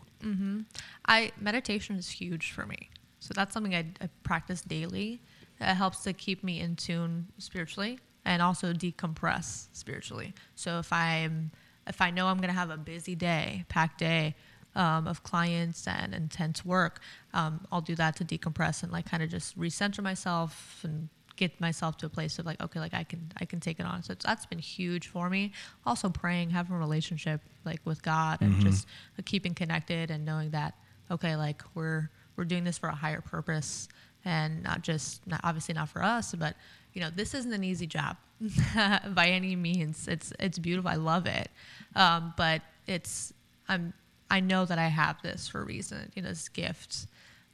I 1.06 1.32
meditation 1.40 1.96
is 1.98 2.10
huge 2.10 2.52
for 2.52 2.66
me. 2.66 2.90
So 3.20 3.34
that's 3.34 3.54
something 3.54 3.74
I, 3.74 3.86
I 4.02 4.10
practice 4.24 4.62
daily. 4.62 5.22
It 5.60 5.76
helps 5.76 6.04
to 6.04 6.14
keep 6.14 6.44
me 6.44 6.60
in 6.60 6.76
tune 6.76 7.28
spiritually 7.38 8.00
and 8.26 8.42
also 8.42 8.74
decompress 8.74 9.68
spiritually. 9.72 10.34
So 10.56 10.80
if 10.80 10.92
I'm 10.92 11.52
if 11.88 12.02
I 12.02 12.10
know 12.12 12.28
I'm 12.28 12.38
going 12.38 12.50
to 12.50 12.60
have 12.60 12.72
a 12.72 12.78
busy 12.78 13.16
day, 13.16 13.66
packed 13.70 14.00
day 14.00 14.36
um, 14.76 15.08
of 15.08 15.22
clients 15.24 15.88
and 15.88 16.14
intense 16.14 16.66
work, 16.66 17.00
um, 17.34 17.66
I'll 17.72 17.82
do 17.82 17.96
that 17.96 18.16
to 18.18 18.26
decompress 18.26 18.82
and 18.82 18.92
like 18.92 19.10
kind 19.10 19.22
of 19.22 19.30
just 19.30 19.58
recenter 19.58 20.02
myself 20.02 20.82
and 20.84 21.10
get 21.36 21.60
myself 21.60 21.98
to 21.98 22.06
a 22.06 22.10
place 22.10 22.40
of 22.40 22.46
like 22.46 22.62
okay 22.62 22.80
like 22.80 22.94
i 22.94 23.04
can 23.04 23.32
i 23.42 23.46
can 23.46 23.60
take 23.60 23.80
it 23.80 23.86
on. 23.86 24.02
So 24.04 24.14
that's 24.16 24.46
been 24.46 24.60
huge 24.60 25.08
for 25.08 25.30
me. 25.30 25.52
Also 25.86 26.10
praying 26.10 26.50
having 26.52 26.76
a 26.76 26.80
relationship 26.80 27.42
like 27.66 27.82
with 27.86 28.02
god 28.04 28.42
and 28.42 28.54
Mm-hmm. 28.54 28.62
just 28.70 28.88
uh, 29.20 29.22
keeping 29.26 29.54
connected 29.54 30.12
and 30.12 30.26
knowing 30.26 30.52
that 30.52 30.76
okay 31.12 31.36
like 31.36 31.62
we're 31.74 32.10
we're 32.36 32.46
doing 32.46 32.64
this 32.64 32.78
for 32.78 32.90
a 32.90 32.96
higher 32.96 33.22
purpose 33.22 33.88
and 34.24 34.64
not 34.64 34.82
just 34.82 35.26
not 35.28 35.40
obviously 35.44 35.74
not 35.76 35.90
for 35.90 36.02
us 36.04 36.34
but 36.38 36.56
you 36.94 37.02
know 37.02 37.10
this 37.16 37.34
isn't 37.34 37.54
an 37.54 37.64
easy 37.64 37.88
job 37.88 38.18
by 39.14 39.28
any 39.28 39.56
means. 39.56 40.08
It's 40.08 40.34
it's 40.40 40.60
beautiful. 40.60 40.90
I 40.92 40.96
love 40.96 41.26
it. 41.26 41.50
Um, 41.96 42.34
but 42.38 42.62
it's 42.88 43.34
i'm 43.68 43.94
i 44.30 44.40
know 44.40 44.64
that 44.66 44.78
i 44.78 44.88
have 44.88 45.20
this 45.24 45.48
for 45.48 45.62
a 45.62 45.66
reason 45.66 46.12
you 46.16 46.22
know 46.22 46.30
this 46.30 46.50
gift 46.50 47.08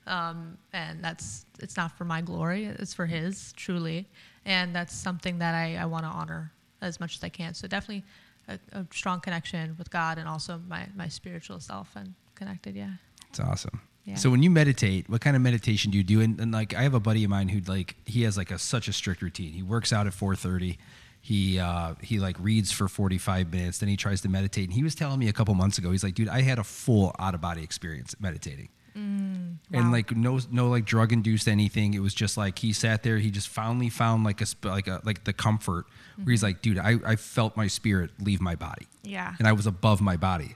um, 0.07 0.57
and 0.73 1.03
that's 1.03 1.45
it's 1.59 1.77
not 1.77 1.91
for 1.97 2.05
my 2.05 2.21
glory 2.21 2.65
it's 2.65 2.93
for 2.93 3.05
his 3.05 3.53
truly 3.53 4.07
and 4.45 4.75
that's 4.75 4.93
something 4.93 5.37
that 5.39 5.53
i, 5.55 5.75
I 5.75 5.85
want 5.85 6.03
to 6.05 6.09
honor 6.09 6.51
as 6.81 6.99
much 6.99 7.15
as 7.17 7.23
i 7.23 7.29
can 7.29 7.53
so 7.53 7.67
definitely 7.67 8.03
a, 8.47 8.59
a 8.73 8.85
strong 8.91 9.19
connection 9.19 9.75
with 9.77 9.89
god 9.91 10.17
and 10.17 10.27
also 10.27 10.59
my, 10.67 10.87
my 10.95 11.07
spiritual 11.07 11.59
self 11.59 11.95
and 11.95 12.13
connected 12.35 12.75
yeah 12.75 12.93
It's 13.29 13.39
awesome. 13.39 13.81
Yeah. 14.03 14.15
So 14.15 14.31
when 14.31 14.41
you 14.41 14.49
meditate, 14.49 15.07
what 15.07 15.21
kind 15.21 15.35
of 15.35 15.43
meditation 15.43 15.91
do 15.91 15.97
you 15.99 16.03
do? 16.03 16.21
And, 16.21 16.39
and 16.39 16.51
like, 16.51 16.73
I 16.73 16.81
have 16.81 16.95
a 16.95 16.99
buddy 16.99 17.23
of 17.23 17.29
mine 17.29 17.49
who 17.49 17.59
like 17.71 17.95
he 18.07 18.23
has 18.23 18.35
like 18.35 18.49
a 18.49 18.57
such 18.57 18.87
a 18.87 18.93
strict 18.93 19.21
routine. 19.21 19.53
He 19.53 19.61
works 19.61 19.93
out 19.93 20.07
at 20.07 20.13
four 20.15 20.35
thirty. 20.35 20.79
He 21.21 21.59
uh, 21.59 21.93
he 22.01 22.17
like 22.19 22.35
reads 22.39 22.71
for 22.71 22.87
forty 22.87 23.19
five 23.19 23.51
minutes. 23.53 23.77
Then 23.77 23.89
he 23.89 23.95
tries 23.97 24.21
to 24.21 24.27
meditate. 24.27 24.65
And 24.65 24.73
he 24.73 24.81
was 24.81 24.95
telling 24.95 25.19
me 25.19 25.27
a 25.29 25.33
couple 25.33 25.53
months 25.53 25.77
ago, 25.77 25.91
he's 25.91 26.03
like, 26.03 26.15
dude, 26.15 26.29
I 26.29 26.41
had 26.41 26.57
a 26.57 26.63
full 26.63 27.15
out 27.19 27.35
of 27.35 27.41
body 27.41 27.61
experience 27.61 28.15
meditating. 28.19 28.69
Mm. 28.97 29.57
And 29.73 29.85
wow. 29.85 29.91
like 29.91 30.15
no 30.15 30.39
no 30.51 30.69
like 30.69 30.85
drug 30.85 31.13
induced 31.13 31.47
anything. 31.47 31.93
It 31.93 32.01
was 32.01 32.13
just 32.13 32.37
like 32.37 32.59
he 32.59 32.73
sat 32.73 33.03
there. 33.03 33.17
He 33.17 33.31
just 33.31 33.47
finally 33.47 33.89
found 33.89 34.23
like 34.23 34.41
a 34.41 34.45
like 34.63 34.87
a 34.87 35.01
like 35.03 35.23
the 35.23 35.33
comfort 35.33 35.85
where 36.17 36.31
he's 36.31 36.39
mm-hmm. 36.39 36.47
like, 36.47 36.61
dude, 36.61 36.77
I 36.77 36.97
I 37.05 37.15
felt 37.15 37.55
my 37.55 37.67
spirit 37.67 38.11
leave 38.19 38.41
my 38.41 38.55
body, 38.55 38.87
yeah 39.03 39.35
and 39.39 39.47
I 39.47 39.53
was 39.53 39.67
above 39.67 40.01
my 40.01 40.17
body. 40.17 40.55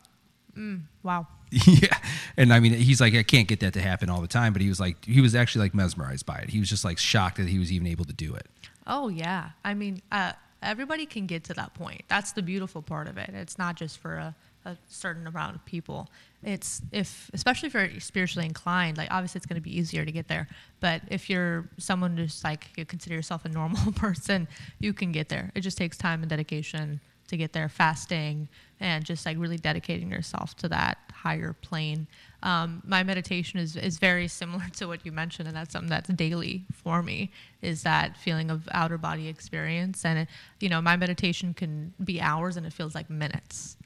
Mm. 0.58 0.84
wow 1.04 1.28
yeah 1.52 1.98
and 2.38 2.54
i 2.54 2.62
mean 2.62 2.72
he's 2.72 3.02
like 3.02 3.14
i 3.14 3.24
can't 3.24 3.50
get 3.50 3.60
that 3.60 3.74
to 3.74 3.82
happen 3.82 4.10
all 4.10 4.22
the 4.22 4.28
time 4.28 4.54
but 4.54 4.62
he 4.62 4.70
was 4.70 4.80
like 4.80 5.04
he 5.04 5.20
was 5.20 5.36
actually 5.36 5.66
like 5.66 5.76
mesmerized 5.76 6.26
by 6.26 6.38
it 6.38 6.50
he 6.50 6.60
was 6.60 6.70
just 6.70 6.86
like 6.86 6.98
shocked 6.98 7.36
that 7.36 7.50
he 7.50 7.60
was 7.60 7.74
even 7.74 7.86
able 7.86 8.06
to 8.06 8.14
do 8.14 8.34
it 8.34 8.48
Oh 8.88 9.08
yeah. 9.08 9.50
I 9.64 9.74
mean, 9.74 10.02
uh, 10.12 10.34
everybody 10.62 11.06
can 11.06 11.26
get 11.26 11.44
to 11.46 11.54
that 11.56 11.74
point. 11.74 12.04
That's 12.08 12.34
the 12.34 12.42
beautiful 12.42 12.82
part 12.82 13.08
of 13.08 13.18
it. 13.18 13.30
It's 13.34 13.58
not 13.58 13.76
just 13.76 13.98
for 13.98 14.16
a, 14.16 14.36
a 14.66 14.78
certain 14.88 15.28
amount 15.28 15.56
of 15.56 15.66
people. 15.66 16.10
It's 16.46 16.82
if, 16.92 17.32
especially 17.34 17.68
if 17.68 17.74
you're 17.74 18.00
spiritually 18.00 18.46
inclined, 18.46 18.98
like 18.98 19.12
obviously 19.12 19.40
it's 19.40 19.48
going 19.48 19.56
to 19.56 19.62
be 19.62 19.76
easier 19.76 20.06
to 20.06 20.12
get 20.12 20.28
there. 20.28 20.48
But 20.80 21.02
if 21.10 21.30
you're 21.30 21.68
someone 21.78 22.16
who's 22.16 22.44
like 22.44 22.70
you 22.78 22.86
consider 22.86 23.16
yourself 23.16 23.46
a 23.46 23.50
normal 23.50 23.92
person, 23.96 24.48
you 24.80 24.94
can 24.94 25.12
get 25.12 25.30
there. 25.30 25.52
It 25.56 25.62
just 25.62 25.78
takes 25.78 25.98
time 25.98 26.22
and 26.22 26.30
dedication 26.30 27.02
to 27.30 27.38
get 27.38 27.54
there. 27.54 27.68
Fasting 27.68 28.48
and 28.80 29.06
just 29.06 29.26
like 29.26 29.38
really 29.40 29.58
dedicating 29.58 30.12
yourself 30.12 30.56
to 30.58 30.70
that 30.70 30.98
higher 31.12 31.54
plane. 31.54 32.08
Um, 32.44 32.84
my 32.86 33.04
meditation 33.04 33.60
is, 33.60 33.76
is 33.76 33.98
very 33.98 34.28
similar 34.28 34.66
to 34.74 34.88
what 34.88 35.06
you 35.06 35.12
mentioned, 35.12 35.48
and 35.48 35.58
that's 35.58 35.74
something 35.74 35.90
that's 35.90 36.10
daily 36.10 36.66
for 36.72 37.02
me. 37.02 37.32
Is 37.62 37.84
that 37.84 38.18
feeling 38.18 38.52
of 38.52 38.68
outer 38.72 38.98
body 38.98 39.28
experience, 39.28 40.06
and 40.06 40.20
it, 40.20 40.28
you 40.60 40.70
know, 40.70 40.82
my 40.82 40.98
meditation 40.98 41.54
can 41.54 41.94
be 42.04 42.22
hours, 42.22 42.58
and 42.58 42.66
it 42.66 42.74
feels 42.74 42.94
like 42.94 43.10
minutes. 43.10 43.78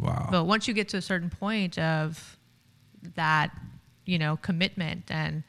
Wow 0.00 0.28
But 0.30 0.44
once 0.44 0.68
you 0.68 0.74
get 0.74 0.88
to 0.90 0.96
a 0.98 1.02
certain 1.02 1.30
point 1.30 1.78
of 1.78 2.38
that, 3.14 3.50
you 4.04 4.18
know, 4.18 4.36
commitment 4.36 5.10
and 5.10 5.42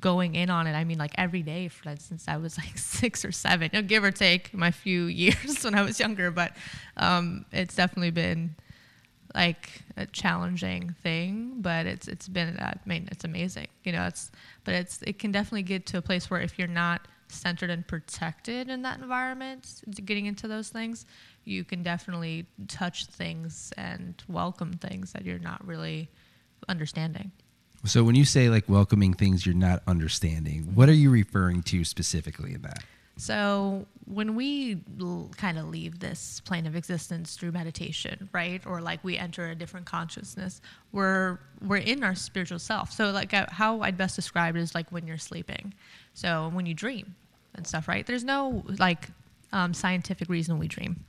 going 0.00 0.34
in 0.34 0.50
on 0.50 0.66
it, 0.66 0.72
I 0.72 0.84
mean, 0.84 0.98
like 0.98 1.12
every 1.16 1.42
day, 1.42 1.68
for 1.68 1.88
instance, 1.88 2.24
I 2.26 2.36
was 2.36 2.58
like 2.58 2.76
six 3.00 3.24
or 3.24 3.32
seven, 3.32 3.70
you 3.72 3.80
know, 3.80 3.86
give 3.86 4.04
or 4.04 4.10
take 4.10 4.52
my 4.54 4.70
few 4.70 5.04
years 5.22 5.64
when 5.64 5.74
I 5.74 5.82
was 5.82 5.98
younger, 6.00 6.30
but 6.30 6.56
um, 6.96 7.44
it's 7.52 7.74
definitely 7.74 8.10
been 8.10 8.56
like 9.34 9.82
a 9.96 10.06
challenging 10.06 10.94
thing, 11.02 11.56
but 11.58 11.86
it's 11.86 12.06
it's 12.06 12.28
been 12.28 12.56
I 12.60 12.74
mean 12.86 13.08
it's 13.10 13.24
amazing, 13.24 13.66
you 13.82 13.90
know. 13.90 14.06
It's 14.06 14.30
but 14.62 14.74
it's 14.74 15.02
it 15.02 15.18
can 15.18 15.32
definitely 15.32 15.62
get 15.62 15.86
to 15.86 15.98
a 15.98 16.02
place 16.02 16.30
where 16.30 16.40
if 16.40 16.56
you're 16.58 16.68
not 16.68 17.08
centered 17.34 17.70
and 17.70 17.86
protected 17.86 18.68
in 18.68 18.82
that 18.82 18.98
environment, 19.00 19.82
getting 20.04 20.26
into 20.26 20.48
those 20.48 20.68
things, 20.68 21.06
you 21.44 21.64
can 21.64 21.82
definitely 21.82 22.46
touch 22.68 23.06
things 23.06 23.72
and 23.76 24.22
welcome 24.28 24.72
things 24.74 25.12
that 25.12 25.24
you're 25.24 25.38
not 25.38 25.64
really 25.66 26.08
understanding. 26.68 27.30
so 27.84 28.02
when 28.02 28.14
you 28.14 28.24
say 28.24 28.48
like 28.48 28.66
welcoming 28.68 29.12
things 29.12 29.44
you're 29.44 29.54
not 29.54 29.82
understanding 29.86 30.62
what 30.74 30.88
are 30.88 30.94
you 30.94 31.10
referring 31.10 31.62
to 31.62 31.84
specifically 31.84 32.54
in 32.54 32.62
that 32.62 32.82
So 33.16 33.86
when 34.06 34.34
we 34.34 34.80
l- 35.00 35.30
kind 35.36 35.56
of 35.58 35.68
leave 35.68 36.00
this 36.00 36.40
plane 36.40 36.66
of 36.66 36.74
existence 36.74 37.36
through 37.36 37.52
meditation, 37.52 38.28
right, 38.32 38.60
or 38.66 38.80
like 38.80 39.04
we 39.04 39.16
enter 39.16 39.44
a 39.50 39.54
different 39.54 39.86
consciousness, 39.86 40.60
we're 40.90 41.38
we're 41.62 41.76
in 41.92 42.02
our 42.02 42.16
spiritual 42.16 42.58
self. 42.58 42.90
So 42.90 43.12
like 43.12 43.32
uh, 43.32 43.46
how 43.50 43.82
I'd 43.82 43.96
best 43.96 44.16
describe 44.16 44.56
it 44.56 44.62
is 44.62 44.74
like 44.74 44.90
when 44.90 45.06
you're 45.06 45.16
sleeping. 45.30 45.74
So 46.12 46.50
when 46.52 46.66
you 46.66 46.74
dream 46.74 47.14
and 47.54 47.66
stuff, 47.66 47.88
right? 47.88 48.06
There's 48.06 48.24
no 48.24 48.64
like 48.78 49.08
um, 49.52 49.74
scientific 49.74 50.28
reason 50.28 50.58
we 50.58 50.68
dream. 50.68 51.04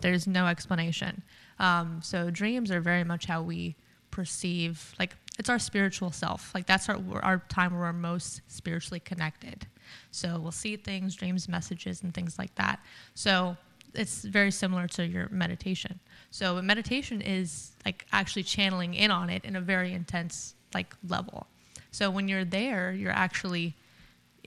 There's 0.00 0.26
no 0.26 0.46
explanation. 0.46 1.22
Um, 1.58 2.00
so 2.02 2.30
dreams 2.30 2.70
are 2.70 2.80
very 2.80 3.04
much 3.04 3.26
how 3.26 3.42
we 3.42 3.76
perceive, 4.10 4.94
like 4.98 5.16
it's 5.38 5.48
our 5.48 5.58
spiritual 5.58 6.10
self. 6.10 6.52
Like 6.54 6.66
that's 6.66 6.88
our 6.88 6.98
our 7.22 7.42
time 7.48 7.72
where 7.72 7.82
we're 7.82 7.92
most 7.92 8.42
spiritually 8.48 9.00
connected. 9.00 9.66
So 10.10 10.38
we'll 10.38 10.52
see 10.52 10.76
things, 10.76 11.14
dreams, 11.14 11.48
messages, 11.48 12.02
and 12.02 12.12
things 12.12 12.38
like 12.38 12.54
that. 12.56 12.80
So 13.14 13.56
it's 13.94 14.22
very 14.24 14.50
similar 14.50 14.86
to 14.88 15.06
your 15.06 15.28
meditation. 15.30 15.98
So 16.30 16.60
meditation 16.60 17.20
is 17.20 17.72
like 17.84 18.06
actually 18.12 18.42
channeling 18.42 18.94
in 18.94 19.10
on 19.10 19.30
it 19.30 19.44
in 19.44 19.56
a 19.56 19.60
very 19.60 19.92
intense 19.92 20.54
like 20.74 20.94
level. 21.08 21.46
So 21.90 22.10
when 22.10 22.28
you're 22.28 22.44
there, 22.44 22.92
you're 22.92 23.12
actually 23.12 23.74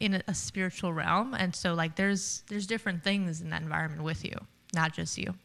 in 0.01 0.23
a, 0.27 0.33
spiritual 0.33 0.91
realm, 0.91 1.35
and 1.35 1.55
so 1.55 1.73
like 1.75 1.95
there's 1.95 2.43
there's 2.49 2.65
different 2.65 3.03
things 3.03 3.39
in 3.39 3.51
that 3.51 3.61
environment 3.61 4.01
with 4.01 4.25
you, 4.25 4.35
not 4.73 4.93
just 4.93 5.17
you. 5.17 5.35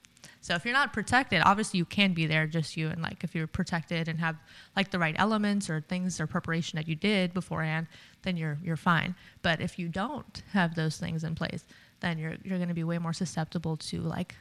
So 0.41 0.55
if 0.55 0.65
you're 0.65 0.75
not 0.75 0.93
protected, 0.93 1.43
obviously 1.45 1.79
you 1.79 1.85
can 1.85 2.15
be 2.15 2.27
there 2.27 2.47
just 2.47 2.77
you 2.77 2.89
and 2.89 3.03
like 3.03 3.23
if 3.23 3.35
you're 3.35 3.47
protected 3.47 4.09
and 4.09 4.19
have 4.19 4.37
like 4.75 4.91
the 4.91 4.99
right 4.99 5.15
elements 5.19 5.69
or 5.69 5.81
things 5.81 6.21
or 6.21 6.27
preparation 6.27 6.77
that 6.77 6.89
you 6.89 6.95
did 6.95 7.35
beforehand, 7.35 7.87
then 8.23 8.37
you're 8.37 8.59
you're 8.63 8.77
fine. 8.77 9.15
But 9.43 9.61
if 9.61 9.79
you 9.79 9.89
don't 9.89 10.43
have 10.53 10.75
those 10.75 10.97
things 10.97 11.23
in 11.23 11.35
place, 11.35 11.67
then 12.01 12.19
you're 12.19 12.37
you're 12.43 12.59
going 12.59 12.69
to 12.69 12.75
be 12.75 12.85
way 12.85 12.99
more 12.99 13.13
susceptible 13.13 13.77
to 13.77 14.01
like 14.01 14.35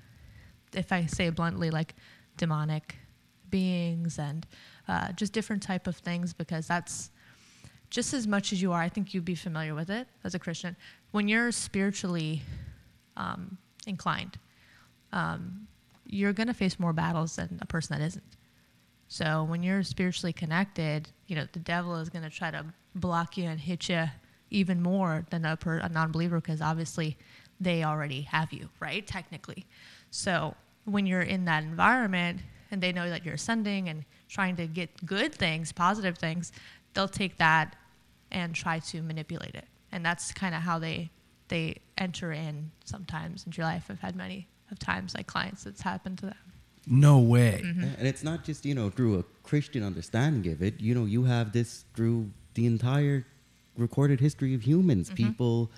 if 0.73 0.91
I 0.91 1.07
say 1.07 1.29
bluntly 1.29 1.71
like 1.71 1.93
demonic 2.37 2.95
beings 3.49 4.17
and 4.17 4.47
uh, 4.87 5.11
just 5.11 5.33
different 5.33 5.61
type 5.61 5.87
of 5.87 5.97
things 5.97 6.33
because 6.33 6.67
that's 6.67 7.11
just 7.89 8.13
as 8.13 8.27
much 8.27 8.51
as 8.51 8.61
you 8.61 8.71
are, 8.71 8.81
I 8.81 8.89
think 8.89 9.13
you'd 9.13 9.25
be 9.25 9.35
familiar 9.35 9.75
with 9.75 9.89
it 9.89 10.07
as 10.23 10.35
a 10.35 10.39
Christian. 10.39 10.75
When 11.11 11.27
you're 11.27 11.51
spiritually 11.51 12.41
um, 13.17 13.57
inclined, 13.87 14.37
um, 15.11 15.67
you're 16.05 16.33
going 16.33 16.47
to 16.47 16.53
face 16.53 16.79
more 16.79 16.93
battles 16.93 17.35
than 17.35 17.57
a 17.61 17.65
person 17.65 17.97
that 17.97 18.05
isn't. 18.05 18.23
So 19.07 19.43
when 19.43 19.63
you're 19.63 19.83
spiritually 19.83 20.33
connected, 20.33 21.09
you 21.27 21.35
know 21.35 21.47
the 21.51 21.59
devil 21.59 21.95
is 21.95 22.09
going 22.09 22.23
to 22.23 22.29
try 22.29 22.51
to 22.51 22.65
block 22.95 23.37
you 23.37 23.45
and 23.45 23.59
hit 23.59 23.89
you 23.89 24.05
even 24.49 24.81
more 24.81 25.25
than 25.29 25.45
a, 25.45 25.57
per, 25.57 25.77
a 25.77 25.89
non-believer 25.89 26.39
because 26.39 26.61
obviously 26.61 27.17
they 27.59 27.83
already 27.83 28.21
have 28.21 28.51
you, 28.51 28.69
right? 28.79 29.05
Technically. 29.05 29.65
So 30.11 30.55
when 30.85 31.05
you're 31.05 31.21
in 31.21 31.45
that 31.45 31.63
environment 31.63 32.41
and 32.71 32.81
they 32.81 32.91
know 32.91 33.09
that 33.09 33.25
you're 33.25 33.35
ascending 33.35 33.89
and 33.89 34.03
trying 34.27 34.55
to 34.57 34.67
get 34.67 35.05
good 35.05 35.33
things, 35.33 35.71
positive 35.71 36.17
things, 36.17 36.51
they'll 36.95 37.07
take 37.07 37.37
that 37.37 37.75
and 38.31 38.55
try 38.55 38.79
to 38.79 39.01
manipulate 39.01 39.53
it. 39.55 39.65
And 39.91 40.03
that's 40.03 40.31
kind 40.33 40.55
of 40.55 40.61
how 40.61 40.79
they 40.79 41.11
they 41.47 41.77
enter 41.97 42.31
in 42.31 42.71
sometimes 42.83 43.45
into 43.45 43.57
your 43.57 43.67
life. 43.67 43.85
I've 43.89 43.99
had 43.99 44.15
many 44.15 44.47
of 44.71 44.79
times 44.79 45.13
like 45.13 45.27
clients 45.27 45.63
that's 45.63 45.81
happened 45.81 46.17
to 46.19 46.25
them. 46.25 46.35
no 46.87 47.19
way 47.19 47.61
Mm-hmm. 47.63 47.81
Yeah, 47.83 47.89
And 47.99 48.07
it's 48.07 48.23
not 48.23 48.43
just, 48.43 48.65
you 48.65 48.73
know, 48.73 48.89
through 48.89 49.19
a 49.19 49.23
Christian 49.43 49.83
understanding 49.83 50.51
of 50.51 50.63
it. 50.63 50.81
You 50.81 50.95
know, 50.95 51.05
you 51.05 51.23
have 51.25 51.51
this 51.51 51.85
through 51.95 52.31
the 52.55 52.65
entire 52.65 53.25
recorded 53.77 54.19
history 54.19 54.55
of 54.55 54.61
humans. 54.63 55.07
Mm-hmm. 55.07 55.15
People 55.15 55.71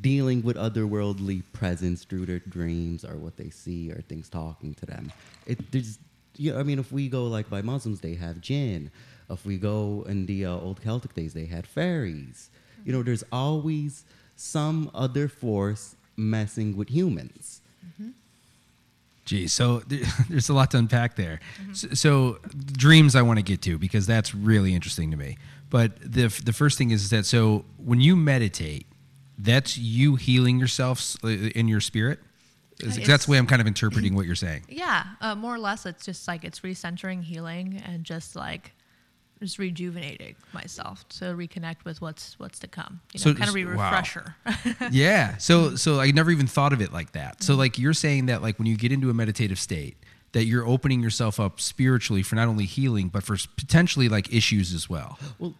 dealing 0.00 0.42
with 0.42 0.56
otherworldly 0.56 1.42
presence 1.52 2.04
through 2.04 2.26
their 2.26 2.40
dreams 2.40 3.04
or 3.04 3.16
what 3.16 3.36
they 3.36 3.50
see 3.50 3.90
or 3.90 4.02
things 4.02 4.28
talking 4.28 4.74
to 4.74 4.86
them. 4.86 5.10
It 5.46 5.72
there's 5.72 5.98
yeah, 6.36 6.58
I 6.58 6.62
mean 6.62 6.78
if 6.78 6.92
we 6.92 7.08
go 7.08 7.24
like 7.24 7.50
by 7.50 7.62
Muslims 7.62 8.00
they 8.00 8.14
have 8.14 8.40
jinn. 8.40 8.90
If 9.30 9.44
we 9.44 9.58
go 9.58 10.04
in 10.08 10.26
the 10.26 10.46
uh, 10.46 10.50
old 10.52 10.80
Celtic 10.82 11.14
days 11.14 11.34
they 11.34 11.46
had 11.46 11.66
fairies. 11.66 12.50
You 12.84 12.92
know, 12.92 13.02
there's 13.02 13.24
always 13.30 14.04
some 14.36 14.90
other 14.94 15.28
force 15.28 15.96
messing 16.16 16.76
with 16.76 16.88
humans. 16.88 17.60
Geez, 19.24 19.52
so 19.52 19.80
there- 19.80 20.00
there's 20.30 20.48
a 20.48 20.54
lot 20.54 20.70
to 20.70 20.78
unpack 20.78 21.16
there. 21.16 21.40
So, 21.74 21.88
so 21.92 22.38
dreams 22.72 23.14
I 23.14 23.20
want 23.22 23.38
to 23.38 23.42
get 23.42 23.60
to 23.62 23.76
because 23.78 24.06
that's 24.06 24.34
really 24.34 24.74
interesting 24.74 25.10
to 25.10 25.16
me. 25.18 25.36
But 25.68 25.90
the 26.00 26.24
f- 26.24 26.42
the 26.42 26.54
first 26.54 26.78
thing 26.78 26.92
is 26.92 27.10
that 27.10 27.26
so 27.26 27.64
when 27.76 28.00
you 28.00 28.16
meditate, 28.16 28.86
that's 29.38 29.76
you 29.76 30.16
healing 30.16 30.58
yourself 30.58 31.14
uh, 31.22 31.28
in 31.28 31.68
your 31.68 31.80
spirit. 31.82 32.20
Is- 32.80 32.96
Uh, 32.96 33.02
That's 33.06 33.26
the 33.26 33.32
way 33.32 33.38
I'm 33.38 33.46
kind 33.46 33.60
of 33.60 33.66
interpreting 33.66 34.14
what 34.14 34.24
you're 34.24 34.34
saying. 34.46 34.62
Yeah, 34.68 35.04
uh, 35.20 35.34
more 35.34 35.54
or 35.56 35.58
less, 35.58 35.84
it's 35.84 36.04
just 36.06 36.26
like 36.26 36.42
it's 36.44 36.60
recentering, 36.60 37.22
healing, 37.22 37.82
and 37.84 38.04
just 38.04 38.34
like 38.34 38.72
just 39.40 39.58
rejuvenating 39.58 40.34
myself 40.52 41.08
to 41.08 41.26
reconnect 41.26 41.84
with 41.84 42.00
what's 42.00 42.38
what's 42.38 42.58
to 42.60 42.68
come. 42.68 43.00
You 43.12 43.20
know, 43.20 43.32
So- 43.32 43.34
kind 43.34 43.48
of 43.48 43.56
a 43.56 43.64
wow. 43.64 43.84
refresher. 43.84 44.36
yeah. 44.90 45.36
So 45.38 45.76
so 45.76 46.00
I 46.00 46.10
never 46.10 46.30
even 46.30 46.46
thought 46.46 46.72
of 46.72 46.80
it 46.80 46.92
like 46.92 47.12
that. 47.12 47.42
So 47.42 47.52
mm-hmm. 47.52 47.60
like 47.60 47.78
you're 47.78 47.94
saying 47.94 48.26
that 48.26 48.42
like 48.42 48.58
when 48.58 48.66
you 48.66 48.76
get 48.76 48.92
into 48.92 49.10
a 49.10 49.14
meditative 49.14 49.58
state 49.58 49.96
that 50.32 50.44
you're 50.44 50.66
opening 50.66 51.00
yourself 51.02 51.40
up 51.40 51.60
spiritually 51.60 52.22
for 52.22 52.36
not 52.36 52.48
only 52.48 52.64
healing 52.64 53.08
but 53.08 53.22
for 53.22 53.36
potentially 53.56 54.08
like 54.08 54.32
issues 54.32 54.74
as 54.74 54.88
well. 54.88 55.18
Well, 55.38 55.54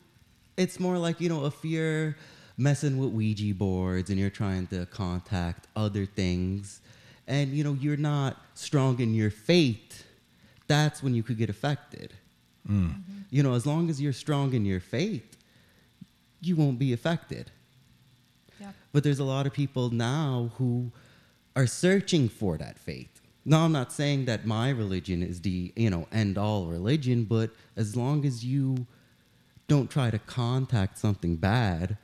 it's 0.57 0.81
more 0.81 0.99
like, 0.99 1.21
you 1.21 1.29
know, 1.29 1.47
if 1.47 1.65
you're 1.65 2.17
messing 2.57 2.99
with 2.99 3.11
Ouija 3.11 3.55
boards 3.55 4.11
and 4.11 4.19
you're 4.19 4.29
trying 4.29 4.67
to 4.67 4.85
contact 4.87 5.69
other 5.77 6.05
things 6.05 6.81
and, 7.27 7.51
you 7.51 7.63
know, 7.63 7.75
you're 7.75 7.97
not 7.97 8.37
strong 8.55 9.01
in 9.01 9.15
your 9.15 9.31
faith, 9.31 10.05
that's 10.67 11.03
when 11.03 11.15
you 11.15 11.23
could 11.23 11.39
get 11.39 11.49
affected. 11.49 12.13
Mm. 12.69 12.89
Mm-hmm. 12.89 13.18
You 13.31 13.43
know, 13.43 13.55
as 13.55 13.67
long 13.67 13.91
as 13.91 14.01
you're 14.01 14.13
strong 14.13 14.55
in 14.55 14.65
your 14.65 14.81
faith, 14.81 15.37
you 16.41 16.57
won't 16.57 16.79
be 16.79 16.93
affected. 16.93 17.51
yeah. 18.61 18.73
But 18.93 19.05
there's 19.05 19.19
a 19.19 19.25
lot 19.25 19.47
of 19.47 19.53
people 19.53 19.91
now 19.91 20.51
who 20.57 20.93
are 21.57 21.67
searching 21.67 22.29
for 22.29 22.57
that 22.59 22.79
faith. 22.79 23.21
Now, 23.45 23.65
I'm 23.65 23.73
not 23.73 23.93
saying 23.93 24.27
that 24.27 24.47
my 24.47 24.71
religion 24.71 25.23
is 25.23 25.41
the 25.41 25.73
you 25.75 25.91
know 25.91 26.07
end 26.13 26.37
all 26.39 26.67
religion, 26.67 27.25
but 27.25 27.51
as 27.77 27.97
long 27.97 28.25
as 28.25 28.45
you 28.45 28.87
don't 29.69 29.91
try 29.91 30.11
to 30.11 30.19
contact 30.19 30.99
something 30.99 31.37
bad, 31.37 31.97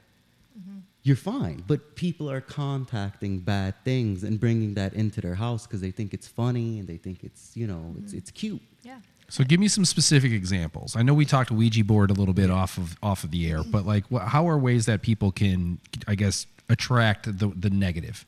mm-hmm. 0.58 0.78
you're 1.02 1.16
fine. 1.16 1.62
But 1.66 1.96
people 1.96 2.30
are 2.30 2.40
contacting 2.40 3.40
bad 3.40 3.74
things 3.84 4.24
and 4.24 4.40
bringing 4.40 4.74
that 4.74 4.94
into 4.94 5.20
their 5.20 5.34
house 5.34 5.66
because 5.66 5.80
they 5.80 5.90
think 5.90 6.14
it's 6.14 6.28
funny 6.28 6.78
and 6.78 6.88
they 6.88 6.96
think 6.96 7.22
it's 7.22 7.56
you 7.56 7.66
know 7.66 7.94
it's 7.98 8.08
mm-hmm. 8.08 8.18
it's 8.18 8.30
cute. 8.30 8.62
Yeah. 8.82 8.98
So 9.34 9.42
give 9.42 9.58
me 9.58 9.66
some 9.66 9.84
specific 9.84 10.30
examples. 10.30 10.94
I 10.94 11.02
know 11.02 11.12
we 11.12 11.24
talked 11.24 11.50
Ouija 11.50 11.82
board 11.82 12.12
a 12.12 12.14
little 12.14 12.34
bit 12.34 12.52
off 12.52 12.78
of 12.78 12.96
off 13.02 13.24
of 13.24 13.32
the 13.32 13.50
air, 13.50 13.64
but 13.64 13.84
like 13.84 14.04
what, 14.08 14.28
how 14.28 14.48
are 14.48 14.56
ways 14.56 14.86
that 14.86 15.02
people 15.02 15.32
can 15.32 15.80
I 16.06 16.14
guess 16.14 16.46
attract 16.68 17.40
the 17.40 17.48
the 17.48 17.68
negative 17.68 18.24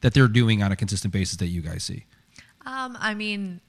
that 0.00 0.14
they're 0.14 0.28
doing 0.28 0.62
on 0.62 0.72
a 0.72 0.76
consistent 0.76 1.12
basis 1.12 1.36
that 1.36 1.48
you 1.48 1.60
guys 1.60 1.82
see? 1.82 2.06
Um, 2.64 2.96
I 2.98 3.12
mean, 3.12 3.60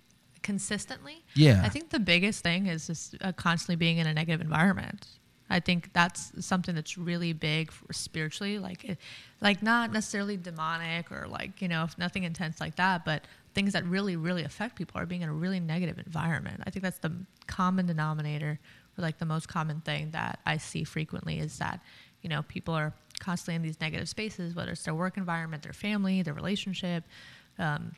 consistently. 0.41 1.25
Yeah. 1.35 1.63
I 1.65 1.67
think 1.67 1.89
the 1.89 1.99
biggest 1.99 2.43
thing 2.43 2.67
is 2.67 2.87
just 2.87 3.17
uh, 3.19 3.33
constantly 3.33 3.75
being 3.75 3.97
in 3.97 4.07
a 4.07 4.13
negative 4.13 4.39
environment. 4.39 5.05
I 5.49 5.59
think 5.59 5.91
that's 5.91 6.31
something 6.45 6.73
that's 6.73 6.97
really 6.97 7.33
big 7.33 7.71
for 7.73 7.91
spiritually, 7.91 8.57
like, 8.57 8.97
like 9.41 9.61
not 9.61 9.91
necessarily 9.91 10.37
demonic 10.37 11.11
or 11.11 11.27
like 11.27 11.61
you 11.61 11.67
know 11.67 11.89
nothing 11.97 12.23
intense 12.23 12.61
like 12.61 12.77
that, 12.77 13.03
but 13.03 13.25
things 13.53 13.73
that 13.73 13.85
really 13.85 14.15
really 14.15 14.43
affect 14.43 14.75
people 14.75 14.99
are 14.99 15.05
being 15.05 15.21
in 15.21 15.29
a 15.29 15.33
really 15.33 15.59
negative 15.59 15.97
environment. 15.99 16.61
I 16.65 16.69
think 16.69 16.83
that's 16.83 16.99
the 16.99 17.13
common 17.47 17.85
denominator, 17.85 18.59
or 18.97 19.01
like 19.01 19.19
the 19.19 19.25
most 19.25 19.47
common 19.47 19.81
thing 19.81 20.11
that 20.11 20.39
I 20.45 20.57
see 20.57 20.83
frequently 20.83 21.39
is 21.39 21.57
that 21.59 21.81
you 22.21 22.29
know 22.29 22.43
people 22.43 22.73
are 22.73 22.93
constantly 23.19 23.55
in 23.55 23.61
these 23.61 23.79
negative 23.79 24.09
spaces, 24.09 24.55
whether 24.55 24.71
it's 24.71 24.83
their 24.83 24.95
work 24.95 25.17
environment, 25.17 25.63
their 25.63 25.73
family, 25.73 26.21
their 26.21 26.33
relationship. 26.33 27.03
Um, 27.59 27.93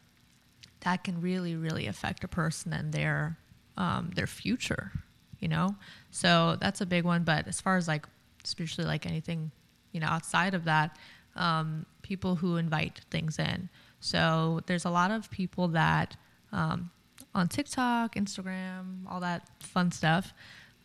that 0.82 1.04
can 1.04 1.20
really 1.20 1.56
really 1.56 1.88
affect 1.88 2.24
a 2.24 2.28
person 2.28 2.72
and 2.72 2.94
their 2.94 3.38
um, 3.78 4.12
their 4.16 4.28
future 4.28 4.92
you 5.40 5.48
know 5.48 5.76
so 6.12 6.58
that's 6.62 6.80
a 6.80 6.86
big 6.86 7.04
one 7.04 7.24
but 7.24 7.48
as 7.48 7.60
far 7.60 7.76
as 7.76 7.88
like 7.88 8.08
spiritually 8.44 8.88
like 8.88 9.06
anything 9.06 9.52
you 9.92 10.00
know 10.00 10.08
outside 10.08 10.54
of 10.54 10.64
that 10.66 10.98
um, 11.36 11.86
people 12.04 12.36
who 12.36 12.56
invite 12.56 13.02
things 13.10 13.40
in 13.40 13.68
so 14.00 14.62
there's 14.68 14.86
a 14.86 14.90
lot 14.90 15.12
of 15.12 15.30
people 15.32 15.68
that 15.68 16.16
um, 16.52 16.90
on 17.34 17.48
tiktok 17.48 18.16
instagram 18.16 19.06
all 19.10 19.20
that 19.20 19.48
fun 19.62 19.92
stuff 19.92 20.34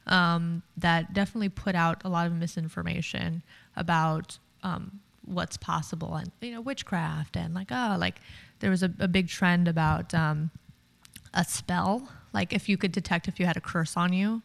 um, 0.06 0.62
that 0.76 1.12
definitely 1.12 1.48
put 1.48 1.74
out 1.74 2.02
a 2.04 2.08
lot 2.08 2.26
of 2.26 2.32
misinformation 2.32 3.42
about 3.76 4.38
um, 4.62 5.00
what's 5.24 5.56
possible 5.56 6.14
and 6.14 6.30
you 6.40 6.52
know 6.52 6.60
witchcraft 6.60 7.36
and 7.36 7.54
like 7.54 7.68
oh 7.70 7.96
like 7.98 8.16
there 8.60 8.70
was 8.70 8.82
a, 8.82 8.92
a 8.98 9.08
big 9.08 9.28
trend 9.28 9.68
about 9.68 10.14
um, 10.14 10.50
a 11.34 11.44
spell. 11.44 12.08
Like 12.32 12.52
if 12.52 12.68
you 12.68 12.76
could 12.76 12.92
detect 12.92 13.28
if 13.28 13.40
you 13.40 13.46
had 13.46 13.56
a 13.56 13.60
curse 13.60 13.96
on 13.96 14.12
you. 14.12 14.42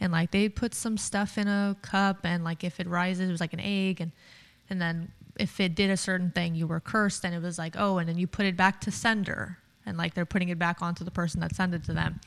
And 0.00 0.12
like 0.12 0.32
they 0.32 0.48
put 0.48 0.74
some 0.74 0.98
stuff 0.98 1.38
in 1.38 1.46
a 1.46 1.76
cup 1.80 2.18
and 2.24 2.42
like 2.42 2.64
if 2.64 2.80
it 2.80 2.88
rises 2.88 3.28
it 3.28 3.32
was 3.32 3.40
like 3.40 3.52
an 3.52 3.60
egg 3.60 4.00
and 4.00 4.10
and 4.68 4.80
then 4.80 5.12
if 5.38 5.60
it 5.60 5.74
did 5.74 5.90
a 5.90 5.96
certain 5.96 6.30
thing 6.30 6.54
you 6.54 6.66
were 6.66 6.80
cursed 6.80 7.24
and 7.24 7.34
it 7.34 7.42
was 7.42 7.58
like 7.58 7.74
oh 7.78 7.98
and 7.98 8.08
then 8.08 8.18
you 8.18 8.26
put 8.26 8.44
it 8.44 8.56
back 8.56 8.80
to 8.80 8.90
sender 8.90 9.58
and 9.86 9.96
like 9.96 10.14
they're 10.14 10.26
putting 10.26 10.48
it 10.48 10.58
back 10.58 10.82
onto 10.82 11.04
the 11.04 11.10
person 11.10 11.40
that 11.40 11.54
sent 11.54 11.74
it 11.74 11.84
to 11.84 11.92
them. 11.92 12.20